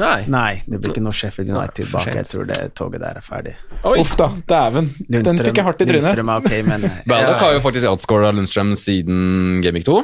Nei. 0.00 0.24
nei, 0.32 0.62
det 0.64 0.78
blir 0.80 0.94
ikke 0.94 1.02
noe 1.04 1.12
Sheffield 1.12 1.50
United 1.52 1.74
tilbake, 1.82 2.06
bak. 2.08 2.16
Jeg 2.16 2.28
tror 2.30 2.46
det 2.48 2.58
toget 2.78 3.02
der 3.02 3.18
er 3.20 3.24
ferdig. 3.24 3.52
Oi. 3.84 3.98
Uff 4.00 4.14
da, 4.16 4.30
dæven. 4.48 4.88
Den 5.12 5.36
fikk 5.36 5.60
jeg 5.60 5.66
hardt 5.66 5.82
i 5.84 5.88
trynet. 5.90 6.06
Lundstrøm 6.06 6.30
er 6.32 6.40
ok, 6.40 6.54
men 6.64 6.86
Baldock 7.10 7.42
har 7.44 7.52
jo 7.52 7.60
faktisk 7.66 7.90
outscora 7.90 8.30
Lundstrøm 8.32 8.72
siden 8.80 9.60
Gaming 9.64 9.84
2. 9.84 9.98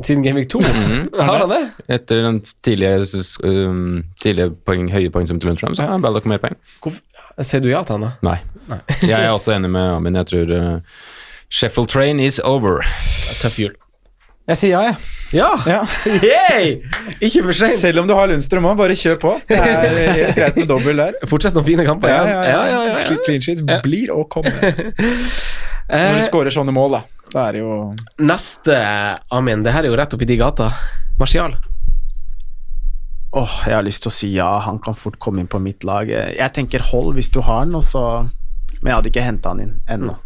Siden 0.00 0.24
Game 0.24 0.40
Week 0.40 0.48
2? 0.52 0.60
Har 1.28 1.44
han 1.44 1.52
det? 1.52 1.60
Etter 1.92 2.22
den 2.24 2.40
tidlige, 2.64 3.22
um, 3.44 4.02
tidlige 4.20 4.50
poeng, 4.68 4.88
høye 4.92 5.12
poengsum 5.12 5.38
til 5.40 5.52
Lundstrøm, 5.52 5.76
så 5.76 5.86
har 5.88 6.00
Baldock 6.04 6.28
mer 6.28 6.40
poeng. 6.40 6.56
Hvorfor? 6.84 7.00
Ser 7.44 7.60
du 7.64 7.68
ja 7.68 7.82
til 7.84 7.98
han, 7.98 8.08
da? 8.08 8.14
Nei. 8.24 8.80
Jeg 9.04 9.16
er 9.20 9.30
også 9.32 9.52
enig 9.56 9.70
med 9.72 9.92
Amin. 9.94 10.16
Jeg 10.20 10.28
tror 10.32 10.52
uh, 10.56 11.00
Sheffield 11.52 11.92
Train 11.92 12.20
is 12.20 12.40
over. 12.44 12.80
Tøff 13.42 13.60
jul. 13.60 13.76
Jeg 14.46 14.58
sier 14.60 14.70
ja, 14.76 14.80
jeg. 14.86 14.96
Ja! 15.34 15.48
Ja. 15.66 15.80
Yay! 16.22 16.76
Ikke 17.18 17.40
for 17.48 17.56
seint. 17.58 17.74
Selv 17.74 18.04
om 18.04 18.06
du 18.06 18.12
har 18.14 18.28
Lundstrøm 18.30 18.68
òg, 18.70 18.76
bare 18.78 18.94
kjør 18.94 19.16
på. 19.22 19.32
Det 19.48 19.58
er 19.58 19.96
helt 20.20 20.36
greit 20.38 20.60
med 20.60 20.68
dobbel 20.70 21.00
der. 21.02 21.16
Fortsett 21.26 21.56
noen 21.56 21.66
fine 21.66 21.86
kamper. 21.88 22.12
Ja, 22.12 22.20
Ja, 22.30 22.44
ja, 22.46 22.60
ja, 22.70 22.82
ja, 22.92 23.16
Clean 23.26 23.42
sheets 23.42 23.64
blir 23.82 24.12
å 24.14 24.22
komme. 24.30 24.52
Når 25.86 25.96
Eh, 25.96 26.16
du 26.18 26.22
skårer 26.26 26.50
sånne 26.50 26.72
mål, 26.74 26.96
da. 26.96 27.00
Da 27.30 27.42
er 27.48 27.52
det 27.54 27.60
jo 27.62 27.74
neste, 28.26 28.74
Amin, 29.34 29.60
det 29.62 29.70
her 29.74 29.84
er 29.86 29.92
jo 29.92 29.98
rett 29.98 30.14
oppi 30.16 30.26
de 30.26 30.34
gata. 30.40 30.66
Martial. 31.18 31.54
Åh, 33.38 33.54
jeg 33.68 33.76
har 33.76 33.84
lyst 33.86 34.02
til 34.02 34.10
å 34.10 34.14
si 34.16 34.30
ja, 34.34 34.48
han 34.64 34.80
kan 34.82 34.96
fort 34.98 35.18
komme 35.22 35.42
inn 35.44 35.50
på 35.50 35.60
mitt 35.62 35.84
lag. 35.86 36.10
Jeg 36.10 36.50
tenker 36.56 36.82
hold 36.90 37.14
hvis 37.18 37.30
du 37.34 37.38
har 37.42 37.60
han, 37.64 37.74
og 37.78 37.84
så 37.86 38.02
Men 38.80 38.90
jeg 38.90 38.96
hadde 38.96 39.10
ikke 39.12 39.26
henta 39.28 39.52
han 39.54 39.62
inn 39.62 39.74
ennå. 39.90 40.16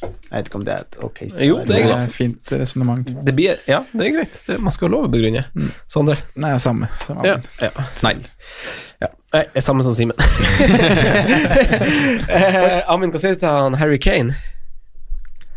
Jeg 0.00 0.12
vet 0.30 0.46
ikke 0.48 0.58
om 0.60 0.64
det 0.64 0.72
er 0.74 0.80
et 0.86 0.96
ok 1.04 1.18
svar. 1.26 1.44
Jo, 1.44 1.56
det 1.66 1.74
er 1.76 1.88
det 1.90 1.96
er 1.96 2.12
fint 2.14 2.52
resonnement. 2.62 3.10
Det 3.26 3.34
blir 3.36 3.58
Ja, 3.68 3.82
det 3.92 4.06
er 4.06 4.10
greit. 4.14 4.38
Det, 4.46 4.56
man 4.62 4.72
skal 4.72 4.88
ha 4.88 4.92
lov 4.94 5.04
å 5.08 5.10
begrunne. 5.12 5.42
Sondre. 5.90 6.16
Nei, 6.40 6.54
samme. 6.62 6.88
samme. 7.04 7.26
Ja. 7.28 7.36
ja. 7.60 7.70
Nei. 8.06 8.14
ja. 9.02 9.08
Nei, 9.34 9.44
er 9.54 9.60
samme 9.64 9.84
som 9.86 9.94
Simen. 9.98 10.16
eh, 12.38 12.80
Amin, 12.90 13.10
hva 13.12 13.20
sier 13.20 13.34
du 13.36 13.40
til 13.44 13.50
han 13.50 13.76
Harry 13.82 13.98
Kane? 14.00 14.32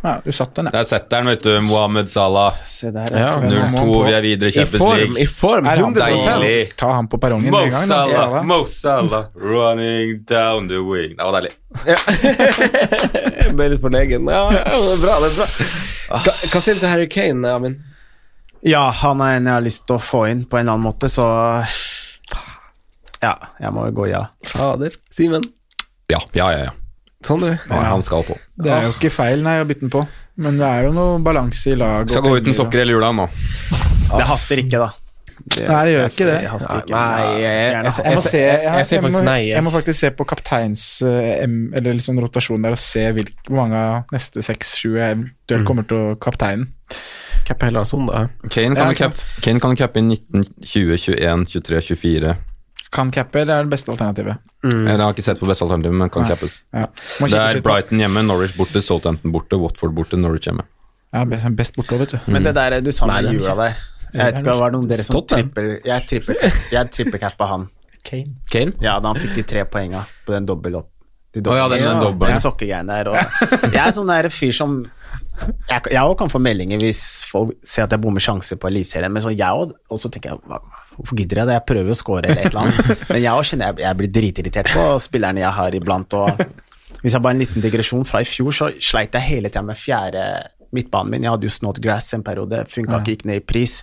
Ja, 0.03 0.17
du 0.25 0.31
satt 0.35 0.55
den, 0.57 0.65
ja. 0.67 0.71
Der 0.75 0.83
setter 0.83 1.21
han, 1.21 1.29
vet 1.31 1.43
du. 1.45 1.53
Mohammed 1.63 2.09
Salah. 2.11 2.57
Se 2.67 2.89
der, 2.91 3.05
Ja. 3.15 3.29
ja. 3.39 3.67
0-2, 3.71 4.01
vi 4.05 4.11
er 4.17 4.21
videre 4.25 4.49
i 4.49 4.51
I 4.51 4.55
Champions 4.57 4.81
form, 4.83 4.97
League. 4.99 5.21
i 5.23 5.27
form. 5.31 5.65
i 5.65 5.69
han 5.69 5.79
100 5.79 6.05
deilig? 6.05 6.73
Ta 6.77 6.89
ham 6.97 7.07
på 7.07 7.17
perrongen 7.23 7.51
Mo 7.55 7.61
en 7.63 7.71
gang. 7.71 7.87
Salah. 7.87 8.43
Mo 8.43 8.57
Salah, 8.67 9.25
running 9.35 10.17
down 10.27 10.67
the 10.67 10.81
wing. 10.83 11.15
Det 11.15 11.23
var 11.23 11.39
deilig. 11.39 11.53
Jeg 13.43 13.55
ble 13.55 13.69
litt 13.73 13.81
forlegen. 13.85 14.27
Ja, 14.27 14.43
ja, 14.51 14.63
det 14.67 14.91
er 14.97 15.01
bra. 15.05 15.15
det 15.23 15.31
er 15.31 15.39
bra 15.39 15.47
Hva, 16.27 16.35
hva 16.51 16.61
sier 16.61 16.75
du 16.77 16.83
til 16.83 16.89
Harry 16.91 17.07
Kane, 17.09 17.47
Amin? 17.55 17.79
ja, 18.63 18.83
han 18.95 19.19
er 19.23 19.37
en 19.39 19.47
jeg 19.49 19.53
har 19.57 19.63
lyst 19.65 19.81
til 19.87 19.97
å 19.97 20.03
få 20.03 20.25
inn 20.31 20.43
på 20.47 20.55
en 20.59 20.63
eller 20.67 20.77
annen 20.77 20.85
måte, 20.87 21.09
så 21.11 21.25
Ja, 23.23 23.33
jeg 23.59 23.71
må 23.75 23.87
jo 23.89 23.95
gå 24.03 24.05
ja. 24.11 24.21
Fader. 24.51 24.95
Simen? 25.11 25.43
Ja, 26.11 26.19
ja, 26.35 26.51
ja. 26.51 26.63
ja. 26.67 26.71
Sondre? 27.25 27.53
ja 27.69 27.83
han 27.89 28.03
skal 28.05 28.25
på. 28.27 28.37
Det 28.63 28.71
er 28.73 28.87
jo 28.87 28.95
ikke 28.95 29.11
feil, 29.13 29.43
nei, 29.45 29.59
å 29.61 29.67
bytte 29.69 29.85
den 29.87 29.93
på. 29.93 30.03
Men 30.43 30.57
det 30.57 30.65
er 30.67 30.87
jo 30.87 30.93
noe 30.95 31.21
balanse 31.23 31.71
i 31.73 31.77
lag. 31.77 32.09
Skal 32.09 32.25
gå 32.25 32.37
uten 32.41 32.57
sokker 32.57 32.81
hele 32.83 32.95
jula 32.97 33.11
nå. 33.13 33.27
Det 34.13 34.27
haster 34.29 34.61
ikke, 34.63 34.81
da. 34.81 34.91
Nei, 35.43 35.79
det 35.85 35.93
gjør 35.93 36.05
ikke 36.07 36.25
det. 36.29 36.35
Nei, 36.93 37.41
jeg- 37.41 37.73
må 37.83 38.83
faktisk 39.01 39.01
må, 39.03 39.23
nei, 39.25 39.39
jeg. 39.41 39.55
jeg 39.55 39.63
må 39.63 39.71
faktisk 39.73 39.99
se 39.99 40.09
på 40.11 40.25
kapteins 40.29 40.85
eh, 41.01 41.43
M, 41.43 41.73
eller 41.73 41.97
liksom 41.97 42.13
sånn 42.15 42.23
rotasjon 42.23 42.61
der 42.63 42.77
og 42.77 42.79
se 42.79 43.03
hvil, 43.11 43.31
hvor 43.47 43.57
mange 43.63 43.75
av 43.75 44.13
neste 44.13 44.43
seks-sju 44.45 44.93
jeg 44.95 45.17
eventuelt 45.17 45.65
kommer 45.67 45.87
til 45.89 45.97
å 45.97 46.15
kapteinen. 46.21 46.69
Da. 48.07 48.27
Kane 48.49 48.75
kan, 48.79 48.95
cap, 48.95 49.77
cappe 49.77 49.99
inn 49.99 50.07
19, 50.13 50.45
20, 50.63 50.97
21, 50.97 51.45
23, 51.57 51.81
24. 51.91 52.37
Kan 52.93 53.09
cappe, 53.11 53.41
eller 53.41 53.59
er 53.63 53.65
det 53.65 53.73
beste 53.73 53.89
alternativet? 53.89 54.37
Jeg 54.63 54.99
har 55.01 55.13
ikke 55.15 55.25
sett 55.25 55.39
på 55.41 55.47
beste 55.49 55.65
alternativet, 55.65 55.97
men 55.97 56.11
kan 56.13 56.23
Nei. 56.27 56.29
cappes. 56.35 56.59
Ja. 56.73 56.85
Det 57.19 57.39
er. 57.39 57.61
Brighton 57.65 58.01
hjemme, 58.03 58.21
Norwich 58.27 58.53
borte, 58.57 58.83
Southampton 58.85 59.33
borte, 59.33 59.57
Watford 59.57 59.95
borte, 59.97 60.19
Norwich 60.19 60.45
hjemme. 60.49 60.67
Ja, 61.13 61.23
best 61.25 61.75
borte, 61.77 61.97
vet 61.97 62.13
du. 62.13 62.19
Men 62.33 62.45
det 62.45 62.53
der 62.57 62.79
du 62.81 62.91
sa 62.93 63.09
med 63.09 63.31
jula 63.33 63.55
der 63.57 63.75
Jeg 64.13 64.29
vet 64.29 64.39
ikke, 64.43 64.55
var 64.59 64.69
det 64.69 64.77
noen 64.77 64.89
dere 64.91 65.03
som 65.07 65.25
trippel 65.25 65.69
Jeg 65.85 66.05
trippel 66.09 66.37
Jeg 66.71 67.47
han. 67.49 67.67
Kane. 68.03 68.35
Kane? 68.51 68.73
Ja, 68.83 68.99
da 68.99 69.13
han 69.13 69.17
fikk 69.17 69.35
de 69.39 69.43
tre 69.47 69.63
poenga 69.65 70.03
på 70.27 70.33
den 70.35 70.45
dobbel 70.45 70.75
opp. 70.81 70.89
De 71.33 71.41
Å 71.41 71.55
ja, 71.57 71.67
den 71.71 71.79
Ja, 71.81 71.93
Den 71.93 72.01
dobbelen. 72.03 72.41
sokkegreiene 72.41 72.97
der. 72.99 73.09
Og 73.09 73.73
jeg 73.73 73.79
er 73.81 73.93
sånn 73.95 74.11
der 74.11 74.27
fyr 74.29 74.51
som 74.53 74.83
Jeg 75.67 75.97
òg 76.03 76.13
kan 76.19 76.29
få 76.29 76.39
meldinger 76.43 76.81
hvis 76.81 77.01
folk 77.25 77.55
ser 77.65 77.87
at 77.87 77.93
jeg 77.95 78.01
bommer 78.03 78.21
sjanser 78.23 78.59
på 78.61 78.69
Eliteserien, 78.69 79.11
men 79.11 79.23
så 79.23 79.31
jeg 79.33 79.49
òg 79.49 79.71
Og 79.89 79.99
så 79.99 80.11
tenker 80.13 80.29
jeg 80.33 80.59
hvorfor 80.93 81.17
gidder 81.17 81.41
jeg 81.41 81.49
det? 81.49 81.55
Jeg 81.57 81.65
prøver 81.71 81.89
å 81.89 81.97
score 81.97 82.21
eller 82.21 82.43
et 82.43 82.51
eller 82.51 82.67
annet. 82.67 82.91
Men 83.09 83.23
jeg 83.23 83.33
òg 83.33 83.47
kjenner 83.49 83.71
jeg, 83.71 83.81
jeg 83.81 83.97
blir 83.97 84.11
dritirritert 84.13 84.69
på 84.75 84.83
spillerne 85.01 85.41
jeg 85.41 85.57
har 85.57 85.77
iblant. 85.79 86.13
Og 86.19 86.43
hvis 87.01 87.15
jeg 87.15 87.23
bare 87.25 87.33
en 87.33 87.41
liten 87.41 87.65
digresjon 87.65 88.05
fra 88.05 88.21
i 88.21 88.27
fjor, 88.29 88.53
så 88.53 88.69
sleit 88.77 89.17
jeg 89.17 89.25
hele 89.25 89.49
tida 89.49 89.63
med 89.65 89.79
fjerde 89.79 90.25
midtbanen 90.77 91.15
min. 91.15 91.25
Jeg 91.25 91.33
hadde 91.33 91.49
jo 91.49 91.53
Snodgrass 91.55 92.13
en 92.13 92.25
periode, 92.25 92.61
funka 92.69 92.99
ikke, 92.99 93.15
gikk 93.15 93.25
ned 93.25 93.41
i 93.41 93.45
pris. 93.53 93.79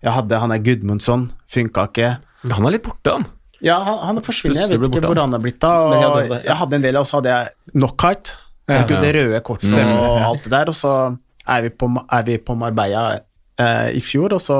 Jeg 0.00 0.14
hadde 0.16 0.40
han 0.40 0.56
er 0.56 0.64
Gudmundsson, 0.64 1.28
funka 1.52 1.84
ikke. 1.92 2.10
Han 2.54 2.68
er 2.70 2.78
litt 2.78 2.86
borte, 2.88 3.18
han. 3.18 3.28
Ja, 3.60 3.76
han, 3.84 4.00
han 4.06 4.24
forsvinner. 4.24 4.64
Jeg 4.64 4.78
vet 4.78 4.88
ikke 4.88 5.08
hvor 5.10 5.20
han 5.20 5.36
er 5.36 5.42
blitt 5.42 5.64
av. 5.66 5.92
Jeg 6.40 6.58
hadde 6.62 6.78
en 6.78 6.84
del, 6.88 7.00
og 7.00 7.08
så 7.10 7.18
hadde 7.18 7.34
jeg 7.34 7.76
knockout. 7.76 8.36
Ja, 8.68 8.82
ja. 8.84 9.00
det 9.00 9.14
røde 9.16 9.40
kortet 9.44 9.72
og 9.80 10.18
alt 10.20 10.44
det 10.44 10.52
der, 10.52 10.68
og 10.68 10.76
så 10.76 10.92
er 11.48 11.64
vi 11.64 11.72
på, 11.72 11.88
er 12.12 12.26
vi 12.26 12.36
på 12.44 12.56
Marbella 12.58 13.06
eh, 13.16 13.88
i 13.96 14.02
fjor, 14.04 14.34
og 14.36 14.42
så 14.44 14.58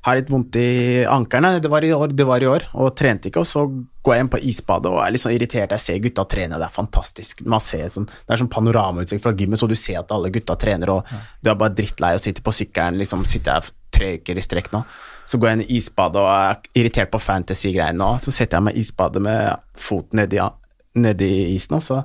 har 0.00 0.16
jeg 0.16 0.22
litt 0.22 0.32
vondt 0.32 0.56
i 0.56 0.68
ankerne. 1.04 1.58
Det 1.60 1.68
var 1.68 1.84
i 1.84 1.90
år, 1.92 2.12
det 2.16 2.24
var 2.24 2.40
i 2.40 2.48
år, 2.48 2.64
og 2.80 2.94
trente 2.96 3.28
ikke. 3.28 3.42
Og 3.42 3.48
så 3.48 3.64
går 4.00 4.14
jeg 4.14 4.24
inn 4.24 4.30
på 4.32 4.40
isbadet 4.48 4.92
og 4.92 5.00
er 5.02 5.12
litt 5.12 5.22
sånn 5.22 5.34
irritert. 5.34 5.74
Jeg 5.76 5.84
ser 5.84 5.98
gutta 6.06 6.24
trene, 6.30 6.56
det 6.60 6.68
er 6.68 6.72
fantastisk. 6.72 7.42
Man 7.44 7.60
ser 7.64 7.90
sånn, 7.92 8.06
det 8.08 8.32
er 8.32 8.40
sånn 8.40 8.52
panoramautsikt 8.52 9.24
fra 9.24 9.34
gymmet, 9.36 9.60
så 9.60 9.68
du 9.68 9.76
ser 9.76 10.00
at 10.00 10.14
alle 10.16 10.32
gutta 10.32 10.56
trener, 10.60 10.94
og 10.94 11.12
du 11.44 11.52
er 11.52 11.58
bare 11.60 11.76
drittlei 11.76 12.14
og 12.16 12.24
sitter 12.24 12.46
på 12.46 12.54
sykkelen, 12.56 13.00
liksom 13.02 13.26
sitter 13.28 13.58
jeg 13.58 13.76
tre 13.92 14.14
uker 14.22 14.40
i 14.40 14.46
strekk 14.46 14.72
nå. 14.72 14.80
Så 15.28 15.38
går 15.38 15.50
jeg 15.50 15.58
inn 15.58 15.66
i 15.66 15.76
isbadet 15.76 16.22
og 16.22 16.30
er 16.32 16.80
irritert 16.80 17.12
på 17.12 17.20
fantasy-greiene 17.20 18.00
nå. 18.00 18.14
Så 18.24 18.32
setter 18.32 18.56
jeg 18.56 18.70
meg 18.70 18.78
i 18.78 18.86
isbadet 18.86 19.20
med 19.22 19.68
foten 19.78 20.22
nedi, 20.22 20.40
nedi 20.96 21.30
isen, 21.58 21.76
og 21.76 21.84
så 21.84 22.00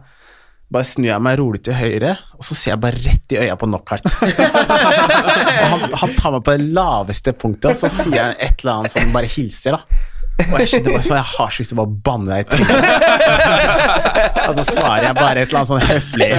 bare 0.74 0.88
snur 0.88 1.12
jeg 1.12 1.22
meg 1.22 1.38
rolig 1.40 1.62
til 1.66 1.78
høyre, 1.78 2.16
og 2.36 2.46
så 2.46 2.58
ser 2.58 2.74
jeg 2.74 2.82
bare 2.84 3.02
rett 3.04 3.36
i 3.36 3.40
øya 3.44 3.58
på 3.60 3.70
knockout. 3.70 4.08
han, 5.72 5.86
han 6.02 6.16
tar 6.18 6.34
meg 6.34 6.42
på 6.42 6.56
det 6.56 6.70
laveste 6.76 7.36
punktet, 7.38 7.70
og 7.72 7.78
så 7.80 7.92
sier 7.94 8.22
han 8.22 8.38
et 8.40 8.64
eller 8.64 8.80
annet 8.80 8.96
som 8.96 9.14
bare 9.16 9.30
hilser, 9.30 9.78
da. 9.78 10.02
Og 10.36 10.56
jeg 10.60 10.68
skjønner 10.68 10.98
hvorfor 10.98 11.16
jeg 11.16 11.28
har 11.32 11.54
så 11.54 11.64
lyst 11.64 11.72
til 11.72 11.78
å 11.78 11.82
bare 11.82 11.94
banne 12.06 12.28
deg 12.32 12.40
i 12.42 12.48
trynet. 12.52 12.82
og 14.46 14.54
så 14.60 14.66
svarer 14.68 15.06
jeg 15.08 15.16
bare 15.16 15.44
et 15.46 15.48
eller 15.48 15.60
annet 15.62 15.70
sånn 15.70 15.86
høflig. 15.88 16.30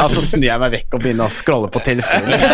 Og 0.00 0.14
så 0.14 0.22
snur 0.24 0.46
jeg 0.48 0.62
meg 0.62 0.72
vekk 0.76 0.96
og 0.96 1.02
begynner 1.04 1.28
å 1.28 1.34
scrolle 1.36 1.68
på 1.72 1.82
telefonen. 1.84 2.46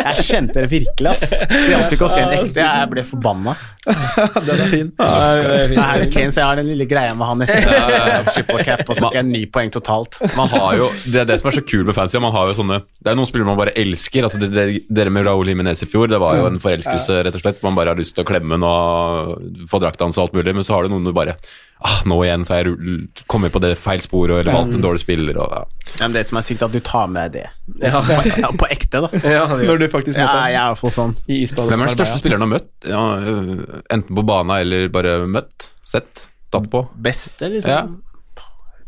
Jeg 0.00 0.24
kjente 0.24 0.56
det 0.62 0.70
virkelig, 0.72 1.12
ass. 1.12 1.26
Det 1.28 1.60
hjalp 1.74 1.92
ikke 1.96 2.08
å 2.08 2.12
se 2.14 2.22
en 2.24 2.32
ekte, 2.38 2.64
jeg 2.64 2.90
ble 2.94 3.04
forbanna. 3.10 3.54
Den 3.84 4.64
er 4.64 4.72
fin. 4.72 4.88
Det 4.96 5.84
er 5.84 6.06
Kane, 6.12 6.32
så 6.32 6.42
jeg 6.42 6.48
har 6.48 6.60
den 6.60 6.70
lille 6.72 6.88
greia 6.88 7.12
med 7.16 7.30
han 7.30 7.44
etter 7.44 8.26
triple 8.32 8.64
cap, 8.64 8.82
og 8.86 8.96
så 8.96 9.10
fikk 9.10 9.20
jeg 9.20 9.28
ni 9.28 9.44
poeng 9.52 9.72
totalt. 9.74 10.20
Man 10.36 10.48
har 10.52 10.80
jo, 10.80 10.90
Det 11.04 11.22
er 11.22 11.28
det 11.28 11.38
som 11.42 11.52
er 11.52 11.58
så 11.60 11.64
kult 11.66 11.88
med 11.88 11.96
fancy. 11.96 12.16
Man 12.22 12.34
har 12.34 12.48
jo 12.50 12.56
sånne, 12.62 12.80
det 13.04 13.12
er 13.12 13.20
noen 13.20 13.28
spillere 13.28 13.52
man 13.52 13.60
bare 13.60 13.76
elsker. 13.76 14.24
altså 14.24 14.40
det, 14.40 14.50
det, 14.56 14.66
Dere 14.88 15.12
med 15.12 15.28
Raúl 15.28 15.52
Jimenez 15.52 15.84
i 15.84 15.90
fjor, 15.90 16.08
det 16.08 16.20
var 16.22 16.40
jo 16.40 16.48
en 16.48 16.60
forelskelse, 16.62 17.20
rett 17.28 17.36
og 17.36 17.44
slett. 17.44 17.60
Man 17.66 17.76
bare 17.76 17.92
har 17.92 18.00
lyst 18.00 18.16
til 18.16 18.24
å 18.24 18.28
klemme 18.28 18.56
den 18.56 18.64
og 18.64 19.68
få 19.70 19.80
drakta 19.82 19.89
hans 19.98 20.18
og 20.18 20.28
alt 20.28 20.36
mulig, 20.38 20.54
men 20.54 20.64
så 20.66 20.76
har 20.76 20.86
du 20.86 20.92
noen 20.92 21.08
du 21.08 21.12
bare 21.16 21.34
ah, 21.80 22.00
Nå 22.06 22.18
igjen 22.24 22.44
så 22.46 22.54
har 22.54 22.68
jeg 22.68 23.24
kommet 23.26 23.52
på 23.52 23.62
det 23.64 23.72
feil 23.80 24.02
sporet 24.04 24.38
eller 24.38 24.54
valgt 24.54 24.76
en 24.76 24.84
dårlig 24.84 25.02
spiller. 25.02 25.38
Og, 25.40 25.50
ja. 25.50 25.90
Ja, 25.96 26.04
men 26.04 26.14
det 26.14 26.26
som 26.28 26.38
er 26.38 26.46
sykt, 26.46 26.62
at 26.62 26.74
du 26.76 26.80
tar 26.84 27.08
med 27.10 27.34
det. 27.34 27.46
Ja. 27.82 28.02
På, 28.04 28.18
ja, 28.28 28.52
på 28.62 28.68
ekte, 28.70 29.02
da. 29.06 29.10
Ja, 29.36 29.46
Når 29.48 29.82
du 29.82 29.86
faktisk 29.92 30.18
møter 30.20 30.42
Ja, 30.44 30.52
jeg 30.52 30.60
er 30.62 30.94
sånn. 30.98 31.16
i 31.26 31.40
isballen. 31.46 31.74
Hvem 31.74 31.82
er 31.86 31.90
den 31.90 31.98
største 31.98 32.20
spilleren 32.22 32.44
du 32.44 32.48
har 32.48 32.52
møtt? 32.54 32.70
Ja, 32.86 33.02
øh, 33.18 33.82
enten 33.90 34.20
på 34.20 34.26
bana 34.28 34.60
eller 34.62 34.86
bare 34.94 35.18
møtt? 35.26 35.72
Sett? 35.88 36.28
Tatt 36.54 36.70
på? 36.70 36.84
Beste, 37.00 37.50
liksom. 37.50 37.98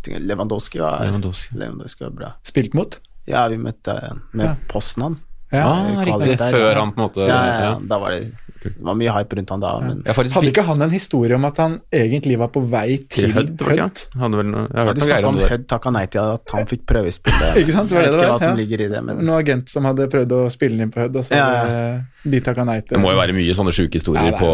Lewandowski 0.03 0.81
var, 0.83 1.05
Lewandowski. 1.07 1.59
Lewandowski 1.59 2.05
var 2.05 2.15
bra. 2.16 2.31
Spilt 2.47 2.74
mot? 2.74 2.99
Ja, 3.31 3.47
vi 3.49 3.59
møtte 3.62 3.95
med 4.33 4.47
Ja. 4.47 4.55
Poznan. 4.69 5.20
Ja. 5.53 5.66
Ah, 5.69 6.05
riktig. 6.05 6.39
der, 6.39 6.51
Før 6.51 6.70
ja. 6.73 6.79
han 6.81 6.93
på 6.95 7.01
en 7.01 7.05
måte 7.05 7.27
Ja, 7.27 7.29
ja, 7.29 7.45
ja. 7.53 7.65
ja. 7.66 7.73
Da 7.85 7.99
var 8.01 8.15
det 8.15 8.31
Det 8.62 8.84
var 8.86 8.94
mye 8.98 9.12
hype 9.16 9.36
rundt 9.39 9.51
han 9.55 9.62
da, 9.62 9.72
men 9.82 10.02
Ja, 10.06 10.14
faktisk 10.16 10.36
Hadde 10.39 10.51
ikke 10.52 10.64
han 10.68 10.84
en 10.86 10.93
historie 10.94 11.34
om 11.34 11.44
at 11.48 11.56
han 11.62 11.78
egentlig 11.93 12.39
var 12.39 12.51
på 12.55 12.62
vei 12.72 12.98
til 13.09 13.28
til 13.28 13.32
Hødd, 13.36 13.62
Hød? 13.66 13.97
noe, 14.32 14.64
ja, 14.74 14.93
de 14.93 15.05
snakka 15.05 15.30
om 15.32 15.40
Hødd 15.43 15.66
takka 15.70 15.93
nei 15.94 16.05
til 16.12 16.20
at 16.22 16.55
han 16.55 16.68
fikk 16.70 16.84
prøvespille. 16.89 17.52
Ikke 17.62 17.74
sant? 17.74 17.90
Det 17.90 17.98
var 17.98 18.06
Jeg 18.06 18.12
det 18.12 18.16
vet 18.16 18.20
det 18.20 18.26
ikke 18.26 18.32
hva 18.32 18.43
som 18.44 18.60
ligger 18.60 18.84
i 18.86 18.89
det, 18.93 19.02
men 19.09 19.22
Noen 19.22 19.39
agent 19.40 19.72
som 19.72 19.89
hadde 19.90 20.09
prøvd 20.12 20.36
å 20.39 20.43
spille 20.55 20.78
den 20.78 20.86
inn 20.89 20.94
på 20.94 21.02
Hødd, 21.05 21.18
og 21.20 21.26
så 21.28 21.39
Ja, 21.39 21.48
hadde 21.62 22.32
de 22.36 22.40
takka 22.44 22.66
nei 22.68 22.80
til 22.82 22.97
Det 22.97 23.02
må 23.02 23.14
jo 23.14 23.18
være 23.22 23.34
mye 23.36 23.56
sånne 23.59 23.74
sjuke 23.74 23.98
historier 23.98 24.30
Ja, 24.30 24.34
er 24.34 24.39
på, 24.39 24.52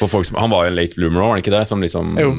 på 0.00 0.10
folk 0.10 0.26
som 0.28 0.40
Han 0.42 0.50
var 0.50 0.66
jo 0.66 0.74
en 0.74 0.78
late 0.80 0.98
bloomer 0.98 1.22
òg, 1.22 1.28
var 1.30 1.36
han 1.36 1.44
ikke 1.44 1.54
det? 1.54 1.64
Som 1.70 1.84
liksom 1.84 2.16
Jo. 2.20 2.32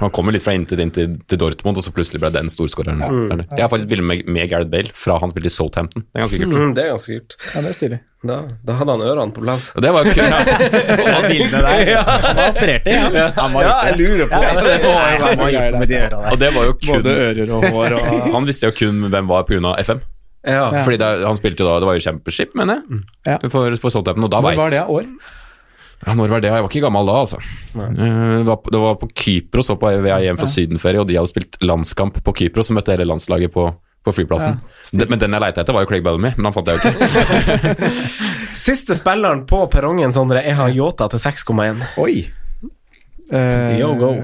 Han 0.00 0.10
kommer 0.12 0.34
litt 0.34 0.44
fra 0.44 0.52
Inter 0.56 0.80
inn 0.82 0.90
til, 0.92 1.14
til 1.30 1.40
Dortmund, 1.40 1.78
og 1.80 1.84
så 1.86 1.92
plutselig 1.94 2.20
ble 2.20 2.30
den 2.34 2.50
storskåreren. 2.52 3.00
Jeg 3.48 3.62
har 3.64 3.70
faktisk 3.72 3.88
bilde 3.90 4.04
med, 4.04 4.26
med 4.28 4.50
Gareth 4.50 4.68
Bale 4.72 4.92
fra 4.92 5.16
han 5.22 5.32
spilte 5.32 5.48
i 5.48 5.54
Southampton. 5.54 6.04
Det 6.04 6.18
er 6.20 6.26
ganske 6.26 6.40
kult. 6.42 6.58
Mm, 6.58 6.74
det 6.76 6.84
er 6.84 6.90
ganske 6.92 7.16
kult. 7.18 7.36
Ja, 7.54 7.62
det 7.64 7.70
er 7.72 7.78
stilig. 7.78 7.98
Da, 8.28 8.36
da 8.66 8.74
hadde 8.80 8.94
han 8.96 9.02
ørene 9.06 9.30
på 9.36 9.44
plass. 9.44 9.68
Og 9.78 9.84
det 9.84 9.92
var 9.94 10.08
kult. 10.10 10.34
Og 11.14 11.26
bildene 11.30 11.60
der 11.62 11.92
Han 12.02 12.34
var 12.34 12.48
operert 12.50 12.88
ja. 12.90 13.00
han. 13.06 13.18
Han 13.38 13.54
var 13.54 13.66
Ja, 13.68 13.74
jeg 13.88 13.98
lurer 14.00 14.30
på 14.32 14.40
Ja, 14.42 14.52
det. 14.58 14.78
var 15.38 15.78
med 15.78 15.88
de 15.92 15.98
øra 16.00 16.08
der. 16.16 16.30
Og 16.32 16.40
det 16.42 16.52
var 16.56 16.66
jo 16.66 16.76
kun 16.82 16.92
Både 16.98 17.14
ører 17.28 17.52
og 17.54 17.66
hår 17.70 17.94
og 18.00 18.08
Han 18.36 18.48
visste 18.50 18.66
jo 18.72 18.74
kun 18.74 19.04
hvem 19.12 19.30
var 19.30 19.46
pga. 19.48 19.74
FM. 19.86 20.02
Ja. 20.48 20.66
Fordi 20.82 20.98
det, 20.98 21.10
han 21.26 21.38
spilte 21.38 21.62
jo 21.62 21.68
da 21.70 21.78
Det 21.82 21.88
var 21.88 21.98
jo 21.98 22.04
Championship, 22.08 22.54
mener 22.58 22.80
jeg. 22.80 23.02
Ja. 23.30 23.38
For, 23.52 23.78
for 23.82 23.94
Southampton, 23.94 24.26
og 24.26 24.32
da 24.34 24.42
var 24.42 24.54
jeg 24.56 24.60
var 24.64 24.74
det? 24.74 24.82
År? 24.98 25.08
Ja, 26.06 26.14
når 26.14 26.28
var 26.30 26.40
det? 26.44 26.50
Jeg 26.52 26.62
var 26.62 26.68
ikke 26.70 26.84
gammel 26.84 27.06
da, 27.10 27.14
altså. 27.24 27.38
Eh, 27.74 28.38
Det 28.38 28.46
var, 28.46 28.56
på- 28.62 28.70
det 28.70 28.80
var 28.80 28.94
på 29.00 29.08
Kypros, 29.18 29.70
og 29.74 29.80
på 29.82 29.90
vei 30.04 30.22
hjem 30.24 30.38
fra 30.38 30.46
sydenferie, 30.46 31.00
og 31.02 31.08
de 31.08 31.16
hadde 31.18 31.30
spilt 31.32 31.58
landskamp 31.60 32.20
på 32.22 32.34
Kypros, 32.38 32.68
så 32.70 32.76
møtte 32.76 32.94
hele 32.94 33.04
landslaget 33.08 33.50
på, 33.52 33.64
på 34.06 34.14
flyplassen. 34.14 34.60
Ja, 34.94 35.06
men 35.10 35.18
den 35.18 35.32
jeg 35.34 35.40
leita 35.42 35.60
etter, 35.64 35.74
var 35.74 35.82
jo 35.82 35.90
Craig 35.90 36.04
Bellamy, 36.06 36.30
men 36.36 36.44
han 36.48 36.54
fant 36.54 36.70
jeg 36.70 36.78
jo 36.78 36.92
ikke. 36.92 37.90
Siste 38.68 38.94
spilleren 38.94 39.42
på 39.50 39.64
perrongen, 39.70 40.12
Sondre, 40.14 40.40
har 40.54 40.70
Yota 40.70 41.08
til 41.12 41.18
6,1. 41.18 41.82
Oi. 41.98 42.24
Uh, 43.28 43.74
Diogo. 43.74 44.14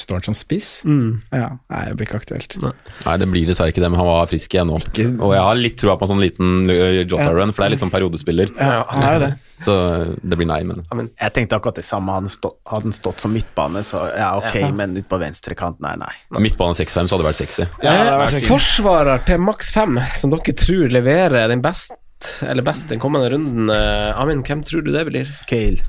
Står 0.00 0.20
han 0.20 0.26
som 0.30 0.36
spiss? 0.36 0.68
Mm. 0.88 1.20
Ja. 1.34 1.50
Nei, 1.72 1.82
det 1.90 1.96
blir 1.98 2.08
ikke 2.08 2.20
aktuelt. 2.22 2.56
Nei, 2.60 3.14
det 3.20 3.28
blir 3.30 3.46
dessverre 3.48 3.74
ikke 3.74 3.82
det, 3.84 3.90
men 3.92 4.00
han 4.00 4.08
var 4.08 4.30
frisk 4.30 4.56
igjen 4.56 4.70
nå. 4.70 4.80
Og 4.80 5.34
jeg 5.36 5.44
har 5.46 5.60
litt 5.60 5.78
troa 5.80 5.98
på 6.00 6.08
en 6.08 6.14
sånn 6.14 6.24
liten 6.24 6.70
uh, 6.70 7.02
Jota-run, 7.02 7.52
for 7.52 7.62
det 7.62 7.68
er 7.68 7.74
litt 7.76 7.84
sånn 7.84 7.92
periodespiller. 7.92 8.52
Ja, 8.56 8.82
han 8.88 9.06
er 9.06 9.16
jo 9.16 9.22
det. 9.26 9.30
Så 9.60 9.76
uh, 9.76 10.12
det 10.24 10.40
blir 10.40 10.48
nei, 10.48 10.62
men 10.64 10.80
Jeg 11.12 11.34
tenkte 11.36 11.58
akkurat 11.60 11.80
det 11.80 11.84
samme. 11.84 12.16
Hadde 12.16 12.30
han 12.30 12.34
stått, 12.36 12.58
hadde 12.72 12.88
han 12.88 12.96
stått 12.96 13.24
som 13.24 13.34
midtbane, 13.36 13.84
så 13.86 14.06
ja, 14.16 14.32
ok, 14.40 14.60
men 14.76 14.96
ut 14.96 15.08
på 15.10 15.20
venstrekanten 15.20 15.88
er 15.90 16.00
nei. 16.00 16.12
midtbane 16.40 16.78
6-5 16.78 16.94
så 16.94 17.16
hadde 17.16 17.22
det 17.22 17.30
vært 17.30 17.42
sexy. 17.42 17.68
Ja, 17.84 17.96
det 18.24 18.44
Forsvarer 18.48 19.26
til 19.26 19.42
maks 19.44 19.72
5, 19.76 20.00
som 20.22 20.32
dere 20.32 20.56
tror 20.56 20.88
leverer 20.92 21.50
den 21.52 21.64
best 21.64 21.96
eller 22.42 22.62
best 22.62 22.88
den 22.88 23.00
kommende 23.00 23.30
runden. 23.30 23.70
Eh, 23.70 24.20
Amin, 24.20 24.42
hvem 24.44 24.62
tror 24.62 24.84
du 24.84 24.92
det 24.92 25.04
blir? 25.08 25.30
Kale. 25.48 25.84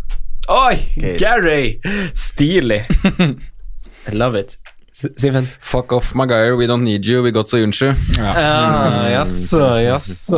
Oi! 0.50 0.76
Kale. 0.96 1.18
Gary! 1.18 1.80
Stilig. 2.16 2.86
I 4.08 4.16
love 4.16 4.40
it. 4.40 4.58
Simen? 4.92 5.46
Fuck 5.60 5.94
off, 5.94 6.14
Maguire, 6.14 6.56
we 6.58 6.68
don't 6.68 6.84
need 6.84 7.06
you, 7.06 7.24
we 7.24 7.32
got 7.32 7.50
so 7.50 7.58
Ja, 7.58 7.70
jaså, 9.10 9.80
jaså. 9.80 10.38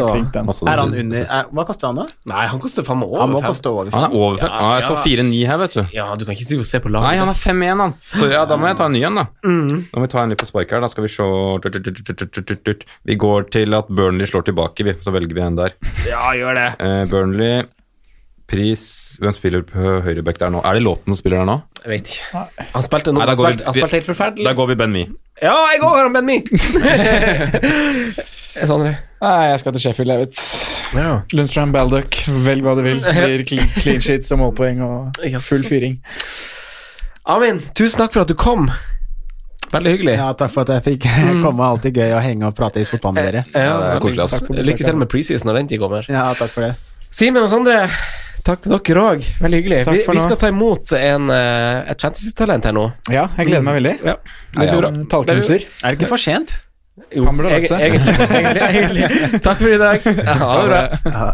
Er 0.67 0.77
han 0.77 0.93
under 0.93 1.21
er, 1.21 1.47
Hva 1.51 1.65
koster 1.65 1.87
han, 1.87 1.95
da? 1.95 2.05
Nei, 2.29 2.45
han 2.47 2.61
koster 2.61 2.85
faen 2.85 2.99
meg 3.01 3.15
Han 3.17 3.33
må 3.33 3.41
koste 3.43 3.71
over 3.71 3.89
Han 3.91 4.05
er 4.07 4.15
over 4.15 4.37
fem. 4.37 4.49
Ja, 4.49 4.61
Han 4.61 4.77
er 4.77 4.85
så 4.85 4.95
4-9 5.01 5.47
her, 5.49 5.57
vet 5.63 5.73
du. 5.79 5.81
Ja, 5.95 6.07
du 6.15 6.25
kan 6.25 6.37
ikke 6.37 6.47
si 6.47 6.59
å 6.61 6.67
se 6.67 6.79
på 6.83 6.91
laget. 6.93 7.09
Nei, 7.09 7.17
han 7.17 7.33
er 7.33 7.39
5-1, 7.39 7.83
han. 7.83 7.95
Så 8.13 8.29
ja, 8.31 8.45
da 8.49 8.57
må 8.61 8.69
jeg 8.69 8.77
ta 8.79 8.87
en 8.91 8.95
ny 8.95 9.03
en, 9.09 9.19
da. 9.19 9.25
Da 9.41 9.97
må 9.97 10.05
vi 10.05 10.13
ta 10.13 10.23
en 10.23 10.35
litt 10.35 10.43
på 10.43 10.49
spark 10.51 10.75
her. 10.75 10.85
Da 10.85 10.91
skal 10.93 11.07
vi 11.07 11.13
se 11.17 12.77
Vi 13.09 13.21
går 13.25 13.49
til 13.57 13.79
at 13.79 13.89
Burnley 13.89 14.29
slår 14.29 14.45
tilbake, 14.51 14.85
vi. 14.85 14.95
Så 15.01 15.15
velger 15.15 15.33
vi 15.33 15.47
en 15.49 15.57
der. 15.59 15.73
Ja, 16.07 16.29
gjør 16.37 16.59
det. 16.61 16.69
Eh, 16.77 17.03
Burnley, 17.09 17.63
pris 18.49 18.81
Hvem 19.21 19.33
spiller 19.37 19.61
på 19.67 19.79
høyreback 20.05 20.37
der 20.41 20.49
nå? 20.53 20.61
Er 20.65 20.73
det 20.77 20.83
Låten 20.83 21.13
som 21.13 21.19
spiller 21.19 21.37
der 21.43 21.47
nå? 21.49 21.55
Jeg 21.83 21.89
vet 21.93 22.07
ikke. 22.13 22.43
Han 22.73 22.83
spilte 22.85 23.13
noe, 23.13 23.19
Nei, 23.21 23.25
da 23.27 23.31
han 23.33 23.37
går 23.37 23.45
vi- 23.45 23.51
spilte, 23.53 23.65
han 23.69 23.73
spilte 23.77 23.97
helt 23.99 24.09
forferdelig. 24.09 24.45
Da 24.47 24.53
går 24.57 24.67
vi 24.71 24.75
Ben 24.81 24.91
Me. 24.95 25.03
Ja, 25.41 25.55
jeg 25.73 25.81
går 25.83 25.97
her, 25.97 26.09
Ben 26.13 26.25
Me! 26.25 26.37
Sondre. 28.67 28.93
Nei, 29.23 29.35
jeg 29.49 29.59
skal 29.63 29.73
til 29.75 29.81
Sheffield, 29.87 30.11
jeg 30.13 30.19
vet. 30.27 30.41
Ja. 30.93 31.11
Lundstrøm, 31.33 31.71
Baldock, 31.73 32.17
velg 32.45 32.65
hva 32.65 32.75
du 32.77 32.83
vil. 32.85 32.99
Blir 33.17 33.43
clean, 33.49 33.69
clean 33.81 34.01
sheets 34.03 34.29
og 34.35 34.41
målpoeng 34.43 34.81
og 34.85 35.21
full 35.41 35.63
fyring. 35.65 35.95
Amin, 37.33 37.61
tusen 37.77 38.01
takk 38.03 38.13
for 38.13 38.25
at 38.25 38.29
du 38.29 38.35
kom. 38.37 38.67
Veldig 39.73 39.93
hyggelig. 39.95 40.15
Ja, 40.19 40.27
takk 40.37 40.51
for 40.53 40.67
at 40.67 40.73
jeg 40.75 40.83
fikk 40.85 41.07
komme. 41.41 41.65
Alltid 41.65 41.97
gøy 41.97 42.11
å 42.13 42.21
henge 42.21 42.45
og 42.51 42.55
prate 42.57 42.83
i 42.83 42.85
fotball 42.85 43.15
med 43.17 43.25
dere. 43.31 43.45
Ja, 43.49 43.53
det 43.53 43.63
er 43.63 43.77
veldig- 43.79 44.03
koselig, 44.05 44.23
ass. 44.27 44.35
Takk 44.35 44.45
for 44.45 44.53
besøket. 44.59 44.69
Lykke 44.69 44.89
til 44.91 44.99
med 45.01 45.09
preseason 45.15 45.49
når 45.49 45.59
den 45.61 45.71
tid 45.73 45.81
kommer. 45.81 46.09
Ja, 46.13 46.27
takk 46.37 46.51
for 46.53 46.67
det. 46.67 46.73
Simen 47.13 47.41
og 47.45 47.49
Sondre, 47.49 47.79
takk 48.43 48.61
til 48.65 48.73
dere 48.75 49.03
òg. 49.13 49.23
Veldig 49.43 49.59
hyggelig. 49.61 49.79
Vi, 49.87 50.03
vi 50.17 50.23
skal 50.25 50.37
ta 50.41 50.49
imot 50.51 50.93
en, 50.97 51.29
eh, 51.33 51.91
et 51.93 52.03
fantasy-talent 52.03 52.65
her 52.69 52.75
nå. 52.75 52.85
Ja, 53.13 53.27
jeg 53.37 53.49
gleder 53.49 53.65
meg 53.67 53.79
veldig. 53.81 53.95
Ja, 54.03 54.15
Det 54.53 54.67
blir 54.69 54.81
bra. 54.83 54.91
Tallknuser. 55.13 55.65
Er 55.83 55.93
det 55.93 55.99
ikke 56.01 56.11
for 56.13 56.21
sent? 56.21 56.57
Jo, 57.13 57.23
Han 57.25 57.37
burde 57.39 57.49
lagt 57.55 57.71
seg. 57.71 57.81
Egentlig, 57.81 58.13
egentlig, 58.37 59.05
egentlig. 59.07 59.41
Takk 59.47 59.63
for 59.63 59.71
i 59.73 59.79
dag. 59.81 60.09
Ha 60.43 60.49
det 60.59 60.67
bra. 60.69 61.33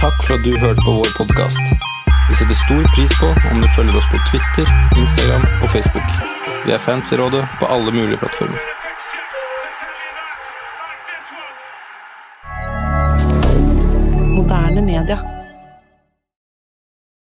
Takk 0.00 0.22
for 0.24 0.34
at 0.38 0.44
du 0.44 0.52
hørte 0.60 0.84
på 0.84 0.92
vår 0.98 1.10
podkast. 1.16 1.72
Vi 2.30 2.36
setter 2.38 2.54
stor 2.54 2.84
pris 2.94 3.14
på 3.20 3.30
om 3.50 3.60
du 3.62 3.68
følger 3.76 3.96
oss 3.98 4.06
på 4.12 4.20
Twitter, 4.30 4.68
Instagram 4.96 5.44
og 5.62 5.70
Facebook. 5.72 6.12
Vi 6.66 6.72
er 6.76 6.78
fans 6.84 7.10
i 7.12 7.18
rådet 7.20 7.42
på 7.60 7.66
alle 7.66 7.92
mulige 7.92 8.20
plattformer. 8.20 8.60
Moderne 14.50 14.80
media. 14.80 15.39